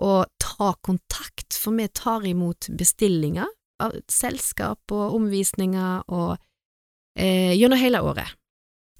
og 0.00 0.26
ta 0.40 0.72
kontakt, 0.80 1.52
for 1.52 1.76
vi 1.76 1.86
tar 1.92 2.24
imot 2.24 2.70
bestillinger 2.72 3.48
av 3.84 3.96
selskap 4.08 4.92
og 4.92 5.16
omvisninger 5.18 6.08
og 6.08 6.38
eh, 7.18 7.52
gjennom 7.56 7.80
hele 7.80 8.00
året. 8.00 8.36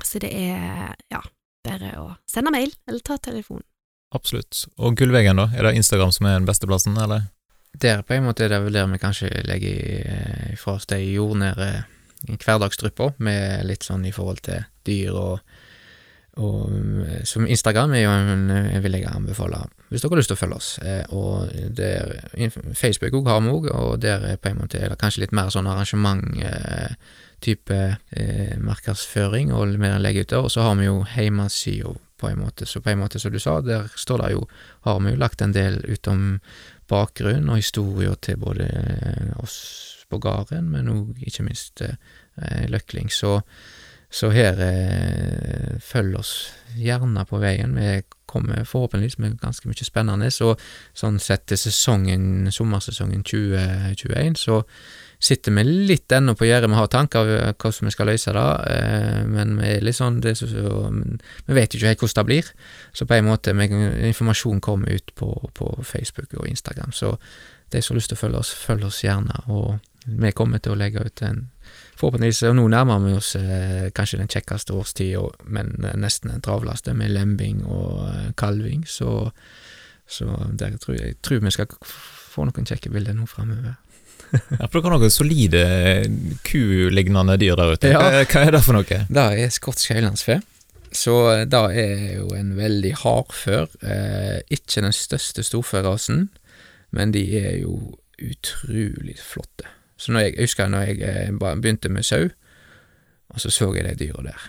Så 0.05 0.21
det 0.21 0.33
er, 0.33 0.95
ja, 1.13 1.21
bare 1.65 1.93
å 2.01 2.07
sende 2.29 2.53
mail 2.53 2.73
eller 2.89 3.01
ta 3.05 3.17
telefon. 3.21 3.63
Absolutt. 4.13 4.67
Og 4.77 4.97
Gullvegen, 4.99 5.39
da? 5.41 5.49
Er 5.55 5.69
det 5.69 5.77
Instagram 5.79 6.13
som 6.13 6.27
er 6.27 6.39
den 6.39 6.49
beste 6.49 6.69
plassen, 6.69 6.97
eller? 7.01 7.29
Der 7.73 8.03
på 8.03 8.17
en 8.17 8.27
måte 8.27 8.45
er 8.45 8.53
det 8.53 8.63
vel 8.65 8.77
der 8.77 8.89
vi 8.91 8.99
kanskje 8.99 9.31
legger 9.47 10.05
eh, 10.05 10.55
fra 10.59 10.77
oss 10.79 10.89
de 10.91 10.99
jordnære 10.99 11.71
hverdagsdryppa, 12.27 13.15
med 13.19 13.65
litt 13.65 13.87
sånn 13.87 14.05
i 14.05 14.13
forhold 14.13 14.43
til 14.45 14.65
dyr 14.85 15.17
og, 15.17 15.39
og 16.43 16.73
eh, 17.07 17.23
Som 17.25 17.47
Instagram 17.47 17.95
er 17.95 18.05
jo 18.05 18.17
en 18.17 18.51
jeg 18.75 18.83
vil 18.85 18.99
jeg 18.99 19.13
anbefale 19.13 19.69
hvis 19.91 20.05
dere 20.05 20.15
har 20.15 20.21
lyst 20.21 20.31
til 20.31 20.37
å 20.37 20.39
følge 20.39 20.57
oss. 20.57 20.69
Eh, 20.87 21.15
og 21.19 21.51
der, 21.75 22.13
Facebook 22.79 23.17
også 23.19 23.33
har 23.33 23.41
vi 23.43 23.55
òg, 23.57 23.65
og 23.75 23.97
der 24.03 24.27
er 24.29 24.37
på 24.39 24.53
en 24.53 24.61
måte 24.61 24.79
er 24.79 24.93
det 24.93 25.01
kanskje 25.01 25.25
litt 25.25 25.35
mer 25.35 25.51
sånn 25.51 25.67
arrangement 25.67 26.23
eh, 26.47 26.95
eh, 27.43 28.55
markedsføring 28.63 29.51
og 29.51 29.75
mer 29.83 29.99
legge 29.99 30.23
ut 30.23 30.31
der, 30.31 30.47
og 30.47 30.55
så 30.55 30.69
har 30.69 30.79
vi 30.79 30.87
jo 30.87 31.03
hjemmesida, 31.17 31.97
på 32.21 32.29
en 32.29 32.43
måte, 32.43 32.67
så 32.69 32.83
på 32.85 32.93
en 32.93 33.01
måte 33.01 33.19
som 33.19 33.33
du 33.33 33.39
sa, 33.41 33.63
der 33.65 33.87
står 33.97 34.21
det 34.21 34.33
jo, 34.35 34.43
har 34.85 34.99
vi 35.01 35.15
jo 35.15 35.21
lagt 35.23 35.41
en 35.41 35.55
del 35.57 35.81
ut 35.89 36.09
om 36.13 36.39
bakgrunn 36.91 37.51
og 37.51 37.61
historier 37.61 38.17
til 38.23 38.41
både 38.41 38.67
eh, 38.67 39.31
oss 39.43 39.61
på 40.11 40.19
gården, 40.19 40.71
men 40.73 40.91
òg 40.91 41.23
ikke 41.27 41.47
minst 41.47 41.83
eh, 41.87 42.65
Løkling, 42.71 43.11
så, 43.13 43.41
så 44.11 44.31
her 44.35 44.59
eh, 44.65 45.77
følg 45.85 46.19
oss 46.19 46.33
gjerne 46.79 47.25
på 47.29 47.39
veien, 47.43 47.77
vi 47.79 48.01
kommer 48.31 48.65
forhåpentligvis 48.65 49.19
med 49.19 49.39
ganske 49.43 49.69
mye 49.69 49.87
spennende, 49.87 50.31
så 50.31 50.55
sånn 50.95 51.19
sett 51.23 51.49
til 51.51 51.59
sesongen, 51.59 52.51
sommersesongen 52.55 53.25
2021, 53.27 54.39
så 54.39 54.63
sitter 55.21 55.53
vi 55.53 55.65
litt 55.65 56.13
ennå 56.17 56.35
på 56.39 56.49
gjerdet, 56.49 56.71
vi 56.73 56.79
har 56.79 56.89
tanker 56.93 57.21
om 57.21 57.55
hvordan 57.61 57.89
vi 57.89 57.95
skal 57.95 58.09
løse 58.09 58.33
det, 58.37 58.47
eh, 58.73 59.21
men 59.29 59.59
vi 59.61 59.69
er 59.75 59.85
litt 59.85 59.99
sånn 59.99 60.21
så, 60.25 60.49
Vi 60.49 61.57
vet 61.57 61.75
jo 61.75 61.81
ikke 61.81 61.93
helt 61.93 62.05
hvordan 62.05 62.19
det 62.25 62.29
blir, 62.31 62.51
så 62.93 63.07
på 63.07 63.19
en 63.19 63.29
måte 63.29 63.53
informasjonen 63.53 64.09
informasjon 64.11 64.61
kommer 64.65 64.97
ut 64.97 65.15
på, 65.15 65.31
på 65.55 65.71
Facebook 65.85 66.35
og 66.41 66.49
Instagram, 66.49 66.93
så 66.93 67.17
de 67.71 67.83
som 67.83 67.95
har 67.95 68.01
lyst 68.01 68.11
til 68.11 68.19
å 68.19 68.25
følge 68.25 68.41
oss, 68.41 68.55
følg 68.57 68.85
oss 68.89 69.05
gjerne, 69.05 69.45
og 69.53 69.79
vi 70.05 70.33
kommer 70.33 70.59
til 70.59 70.73
å 70.73 70.81
legge 70.81 71.05
ut 71.05 71.23
en 71.23 71.49
Forhåpentligvis, 72.01 72.47
og 72.49 72.55
nå 72.57 72.63
nærmer 72.73 73.03
vi 73.05 73.11
oss 73.13 73.35
eh, 73.37 73.91
kanskje 73.93 74.23
den 74.23 74.31
kjekkeste 74.33 74.73
årstida, 74.73 75.21
men 75.53 75.75
eh, 75.85 75.99
nesten 76.01 76.33
den 76.33 76.41
travleste, 76.41 76.95
med 76.97 77.13
lembing 77.13 77.61
og 77.69 78.07
eh, 78.09 78.31
kalving, 78.41 78.87
så, 78.89 79.29
så 80.09 80.31
der 80.57 80.79
tror 80.81 80.97
jeg 80.97 81.19
tror 81.21 81.45
vi 81.45 81.53
skal 81.53 81.69
få 81.85 82.47
noen 82.49 82.69
kjekke 82.71 82.93
bilder 82.95 83.19
nå 83.19 83.29
framover. 83.29 83.77
Ja, 84.33 84.67
for 84.67 84.79
dere 84.79 84.91
har 84.91 85.01
noen 85.01 85.13
solide 85.13 85.65
kulignende 86.47 87.37
dyr 87.41 87.59
der 87.59 87.75
ute. 87.75 87.93
Ja. 87.93 88.03
Hva, 88.23 88.45
er 88.45 88.55
det 88.55 88.63
for 88.67 88.79
noe? 88.79 89.03
Det 89.11 89.25
er 89.45 89.55
skotsk 89.55 89.95
høylandsfe. 89.95 90.41
Så 90.91 91.15
det 91.47 91.61
er 91.79 92.05
jo 92.19 92.31
en 92.35 92.55
veldig 92.59 92.93
hardfør. 93.05 93.69
Eh, 93.83 94.39
ikke 94.51 94.83
den 94.83 94.95
største 94.95 95.45
storferasen, 95.47 96.29
men 96.91 97.15
de 97.15 97.25
er 97.39 97.61
jo 97.63 97.77
utrolig 98.21 99.17
flotte. 99.23 99.69
Så 100.01 100.13
jeg, 100.17 100.35
jeg 100.35 100.49
husker 100.49 100.71
når 100.71 100.89
jeg 100.89 101.03
eh, 101.07 101.35
begynte 101.39 101.93
med 101.93 102.07
sau, 102.07 102.31
og 103.31 103.41
så 103.41 103.51
så 103.55 103.71
jeg 103.77 103.87
de 103.87 104.07
dyra 104.07 104.25
der. 104.33 104.47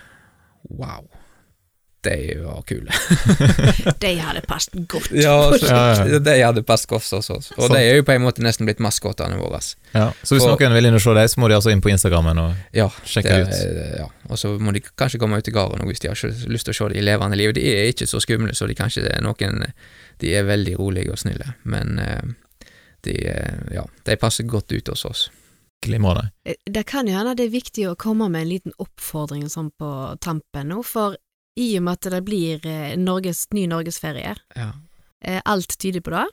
Wow. 0.70 1.06
De 2.02 2.14
var 2.42 2.62
kule. 2.66 2.90
De 4.02 4.08
hadde 4.18 4.40
passet 4.48 4.74
godt. 4.90 5.10
Ja, 5.14 5.36
så, 5.58 5.66
Ja, 5.68 5.82
ja. 6.10 6.18
De 6.18 6.32
hadde 6.42 6.62
passet 6.66 6.88
godt 6.90 7.06
hos 7.14 7.30
oss. 7.30 7.50
Og 7.54 7.68
så. 7.68 7.68
de 7.72 7.78
er 7.78 8.00
jo 8.00 8.02
på 8.08 8.14
en 8.16 8.24
måte 8.24 8.42
nesten 8.42 8.66
blitt 8.66 8.80
maskotene 8.82 9.36
våre. 9.38 9.60
Ja, 9.94 10.08
så 10.22 10.34
hvis 10.34 10.42
Og- 10.48 10.56
noen 10.58 10.74
vil 10.74 10.88
inn 10.90 10.98
og 10.98 11.02
se 11.04 11.14
dem, 11.14 11.28
så 11.30 11.38
må 11.42 11.48
de 11.52 11.54
altså 11.60 11.70
inn 11.70 11.82
på 11.84 11.92
Instagrammen 11.92 12.40
og 12.42 12.56
Ja, 12.74 12.88
sjekke 13.06 13.36
det, 13.38 13.46
ut. 13.46 14.00
Ja, 14.00 14.08
og 14.32 14.38
så 14.40 14.54
må 14.58 14.72
de 14.74 14.80
kanskje 14.82 15.20
komme 15.22 15.38
ut 15.38 15.48
i 15.48 15.54
gården 15.54 15.86
hvis 15.86 16.02
de 16.02 16.10
har 16.10 16.18
lyst 16.50 16.66
til 16.66 16.74
å 16.74 16.78
se 16.80 16.88
det 16.94 16.98
i 16.98 17.06
levende 17.06 17.38
liv. 17.38 17.54
De 17.54 17.62
er 17.70 17.92
ikke 17.92 18.08
så 18.10 18.18
skumle, 18.24 18.54
så 18.58 18.66
de 18.66 18.74
kanskje 18.78 19.06
er 19.06 19.22
noen 19.22 19.62
De 20.22 20.34
er 20.38 20.42
veldig 20.46 20.74
rolige 20.78 21.12
og 21.14 21.18
snille, 21.22 21.54
men 21.64 21.98
eh, 21.98 22.66
de, 23.06 23.14
eh, 23.30 23.62
ja, 23.74 23.86
de 24.06 24.16
passer 24.16 24.44
godt 24.46 24.70
ut 24.74 24.88
hos 24.92 25.04
oss. 25.08 25.22
Glimrende. 25.82 26.28
Eh, 26.46 26.54
Det 26.70 26.84
kan 26.86 27.06
jo 27.06 27.14
hende 27.16 27.34
det 27.38 27.46
er 27.48 27.54
viktig 27.54 27.88
å 27.90 27.96
komme 27.98 28.28
med 28.30 28.42
en 28.42 28.48
liten 28.52 28.72
oppfordring 28.78 29.48
sånn 29.50 29.70
på 29.78 30.18
tampen 30.22 30.68
nå, 30.70 30.82
for 30.86 31.16
i 31.60 31.76
og 31.78 31.82
med 31.84 31.98
at 31.98 32.10
det 32.14 32.22
blir 32.24 32.66
eh, 32.66 32.94
Norges, 32.96 33.46
ny 33.52 33.66
norgesferie, 33.68 34.34
Ja. 34.56 34.70
eh, 35.24 35.40
alt 35.44 35.76
tyder 35.78 36.00
på 36.00 36.10
det, 36.14 36.26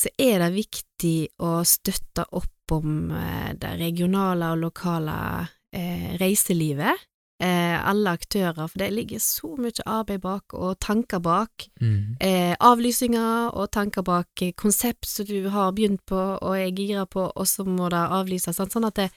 så 0.00 0.08
er 0.18 0.38
det 0.38 0.54
viktig 0.54 1.28
å 1.44 1.60
støtte 1.64 2.24
opp 2.32 2.72
om 2.72 3.10
eh, 3.10 3.52
det 3.60 3.74
regionale 3.78 4.52
og 4.54 4.58
lokale 4.62 5.48
eh, 5.74 6.16
reiselivet. 6.20 7.06
Eh, 7.40 7.76
alle 7.88 8.10
aktører, 8.18 8.66
for 8.68 8.78
det 8.78 8.90
ligger 8.92 9.18
så 9.18 9.54
mye 9.56 9.84
arbeid 9.88 10.20
bak 10.20 10.52
og 10.52 10.78
tanker 10.78 11.20
bak. 11.24 11.68
Mm. 11.80 12.16
Eh, 12.20 12.54
og 12.60 13.70
tanker 13.72 14.02
bak 14.02 14.42
konsept 14.56 15.06
som 15.06 15.24
du 15.24 15.48
har 15.48 15.72
begynt 15.72 16.04
på 16.06 16.16
og 16.42 16.56
er 16.56 16.68
gira 16.70 17.06
på, 17.06 17.32
og 17.34 17.46
så 17.46 17.64
må 17.64 17.88
det 17.88 17.96
avlyses. 17.96 18.56
Sant? 18.56 18.72
Sånn 18.72 18.84
at 18.84 18.94
det, 18.94 19.10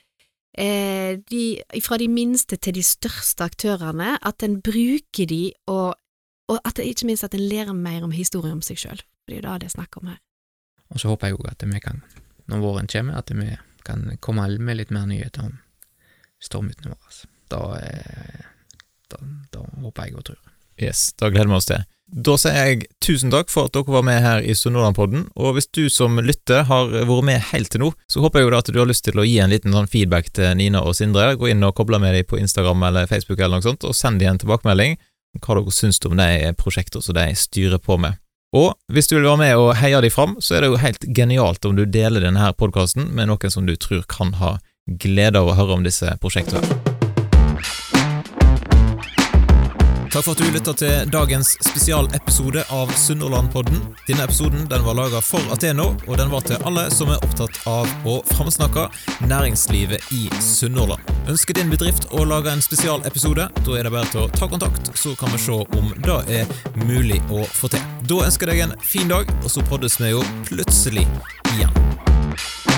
eh, 0.58 1.20
de, 1.30 1.44
fra 1.84 1.98
de 1.98 2.08
minste 2.12 2.58
til 2.58 2.76
de 2.78 2.84
største 2.86 3.46
aktørene, 3.46 4.18
at 4.22 4.46
en 4.46 4.60
bruker 4.62 5.30
de, 5.30 5.54
og, 5.68 5.96
og 6.50 6.60
at 6.64 6.78
det, 6.78 6.88
ikke 6.90 7.10
minst 7.10 7.24
at 7.28 7.34
en 7.38 7.48
lærer 7.48 7.74
mer 7.74 8.04
om 8.04 8.12
historien 8.12 8.60
om 8.60 8.64
seg 8.66 8.82
sjøl. 8.82 9.04
Det 9.28 9.38
er 9.38 9.42
jo 9.42 9.46
det 9.48 9.62
det 9.64 9.72
er 9.72 9.76
snakk 9.78 9.98
om 10.02 10.10
her. 10.12 10.20
Og 10.94 11.00
så 11.00 11.10
håper 11.10 11.32
jeg 11.32 11.40
òg 11.40 11.52
at 11.52 11.64
vi 11.66 11.80
kan, 11.82 12.04
når 12.52 12.64
våren 12.64 12.90
kommer, 12.92 13.18
at 13.18 13.32
vi 13.34 13.56
kan 13.86 14.18
komme 14.22 14.48
med 14.60 14.78
litt 14.78 14.92
mer 14.92 15.08
nyheter 15.10 15.48
om 15.48 15.60
stormhyttene 16.44 16.94
våre. 16.94 17.30
Da, 17.52 17.62
eh, 17.80 18.46
da, 19.12 19.20
da 19.54 19.64
håper 19.82 20.10
jeg 20.10 20.18
og 20.20 20.28
tror. 20.30 20.42
Yes, 20.82 21.14
da 21.20 21.30
gleder 21.30 21.52
vi 21.52 21.58
oss 21.58 21.70
til. 21.70 21.84
Da 22.14 22.36
sier 22.38 22.54
jeg 22.54 22.84
tusen 23.02 23.32
takk 23.34 23.50
for 23.50 23.66
at 23.66 23.74
dere 23.74 23.90
var 23.90 24.04
med 24.06 24.20
her 24.22 24.44
i 24.46 24.54
Sunnhordlandpodden, 24.54 25.26
og 25.34 25.56
hvis 25.56 25.66
du 25.74 25.88
som 25.90 26.20
lytter 26.22 26.68
har 26.70 26.92
vært 26.94 27.26
med 27.26 27.42
helt 27.50 27.72
til 27.74 27.82
nå, 27.82 27.90
så 28.06 28.22
håper 28.22 28.40
jeg 28.40 28.46
jo 28.46 28.52
da 28.54 28.60
at 28.62 28.70
du 28.70 28.78
har 28.78 28.90
lyst 28.90 29.08
til 29.08 29.18
å 29.18 29.26
gi 29.26 29.40
en 29.42 29.50
liten 29.50 29.74
sånn 29.74 29.90
feedback 29.90 30.30
til 30.38 30.54
Nina 30.60 30.84
og 30.86 30.94
Sindre. 31.00 31.32
Gå 31.42 31.50
inn 31.50 31.66
og 31.66 31.74
koble 31.80 31.98
med 32.04 32.14
dem 32.14 32.30
på 32.30 32.38
Instagram 32.38 32.86
eller 32.86 33.10
Facebook 33.10 33.42
eller 33.42 33.58
noe 33.58 33.66
sånt, 33.66 33.88
og 33.88 33.98
send 33.98 34.22
dem 34.22 34.36
en 34.36 34.44
tilbakemelding 34.44 35.00
om 35.34 35.42
hva 35.42 35.58
dere 35.58 35.74
syns 35.74 36.04
om 36.06 36.20
de 36.22 36.54
prosjektene 36.60 37.02
som 37.02 37.18
de 37.18 37.28
styrer 37.34 37.82
på 37.82 37.98
med. 37.98 38.22
Og 38.54 38.76
hvis 38.94 39.10
du 39.10 39.18
vil 39.18 39.26
være 39.32 39.42
med 39.42 39.58
og 39.58 39.74
heie 39.82 40.06
dem 40.06 40.14
fram, 40.14 40.38
så 40.38 40.54
er 40.54 40.62
det 40.62 40.70
jo 40.70 40.82
helt 40.84 41.10
genialt 41.18 41.66
om 41.66 41.74
du 41.74 41.88
deler 41.90 42.22
denne 42.22 42.54
podkasten 42.54 43.10
med 43.10 43.32
noen 43.32 43.58
som 43.58 43.66
du 43.66 43.74
tror 43.74 44.06
kan 44.06 44.38
ha 44.38 44.60
glede 44.86 45.42
av 45.42 45.50
å 45.50 45.58
høre 45.58 45.80
om 45.80 45.88
disse 45.88 46.14
prosjektene. 46.22 46.93
Takk 50.14 50.26
for 50.28 50.36
at 50.38 50.42
du 50.46 50.52
lytta 50.54 50.74
til 50.78 51.08
dagens 51.10 51.56
spesialepisode 51.66 52.62
av 52.70 52.92
Sunnhordlandpodden. 53.02 53.80
Denne 54.06 54.28
episoden 54.28 54.68
den 54.70 54.84
var 54.86 54.94
laga 54.94 55.24
for 55.26 55.42
Ateno, 55.56 55.88
og 56.06 56.20
den 56.22 56.30
var 56.30 56.46
til 56.46 56.62
alle 56.70 56.84
som 56.94 57.10
er 57.10 57.24
opptatt 57.26 57.58
av 57.66 57.90
å 58.06 58.20
framsnakke 58.30 58.84
næringslivet 59.26 60.14
i 60.14 60.28
Sunnhordland. 60.38 61.02
Ønsker 61.34 61.58
din 61.58 61.74
bedrift 61.74 62.06
å 62.14 62.28
lage 62.30 62.54
en 62.54 62.62
spesialepisode? 62.62 63.50
Da 63.66 63.80
er 63.80 63.90
det 63.90 63.96
bare 63.96 64.12
til 64.14 64.28
å 64.28 64.30
ta 64.38 64.46
kontakt, 64.52 64.94
så 64.94 65.16
kan 65.18 65.34
vi 65.34 65.42
se 65.48 65.58
om 65.80 65.90
det 66.06 66.20
er 66.44 66.54
mulig 66.86 67.18
å 67.34 67.42
få 67.50 67.74
til. 67.74 67.82
Da 68.06 68.22
ønsker 68.28 68.54
jeg 68.54 68.62
deg 68.62 68.68
en 68.68 68.78
fin 68.86 69.10
dag, 69.10 69.34
og 69.42 69.50
så 69.50 69.66
poddes 69.66 69.98
vi 69.98 70.14
jo 70.14 70.22
plutselig 70.46 71.08
igjen. 71.56 72.73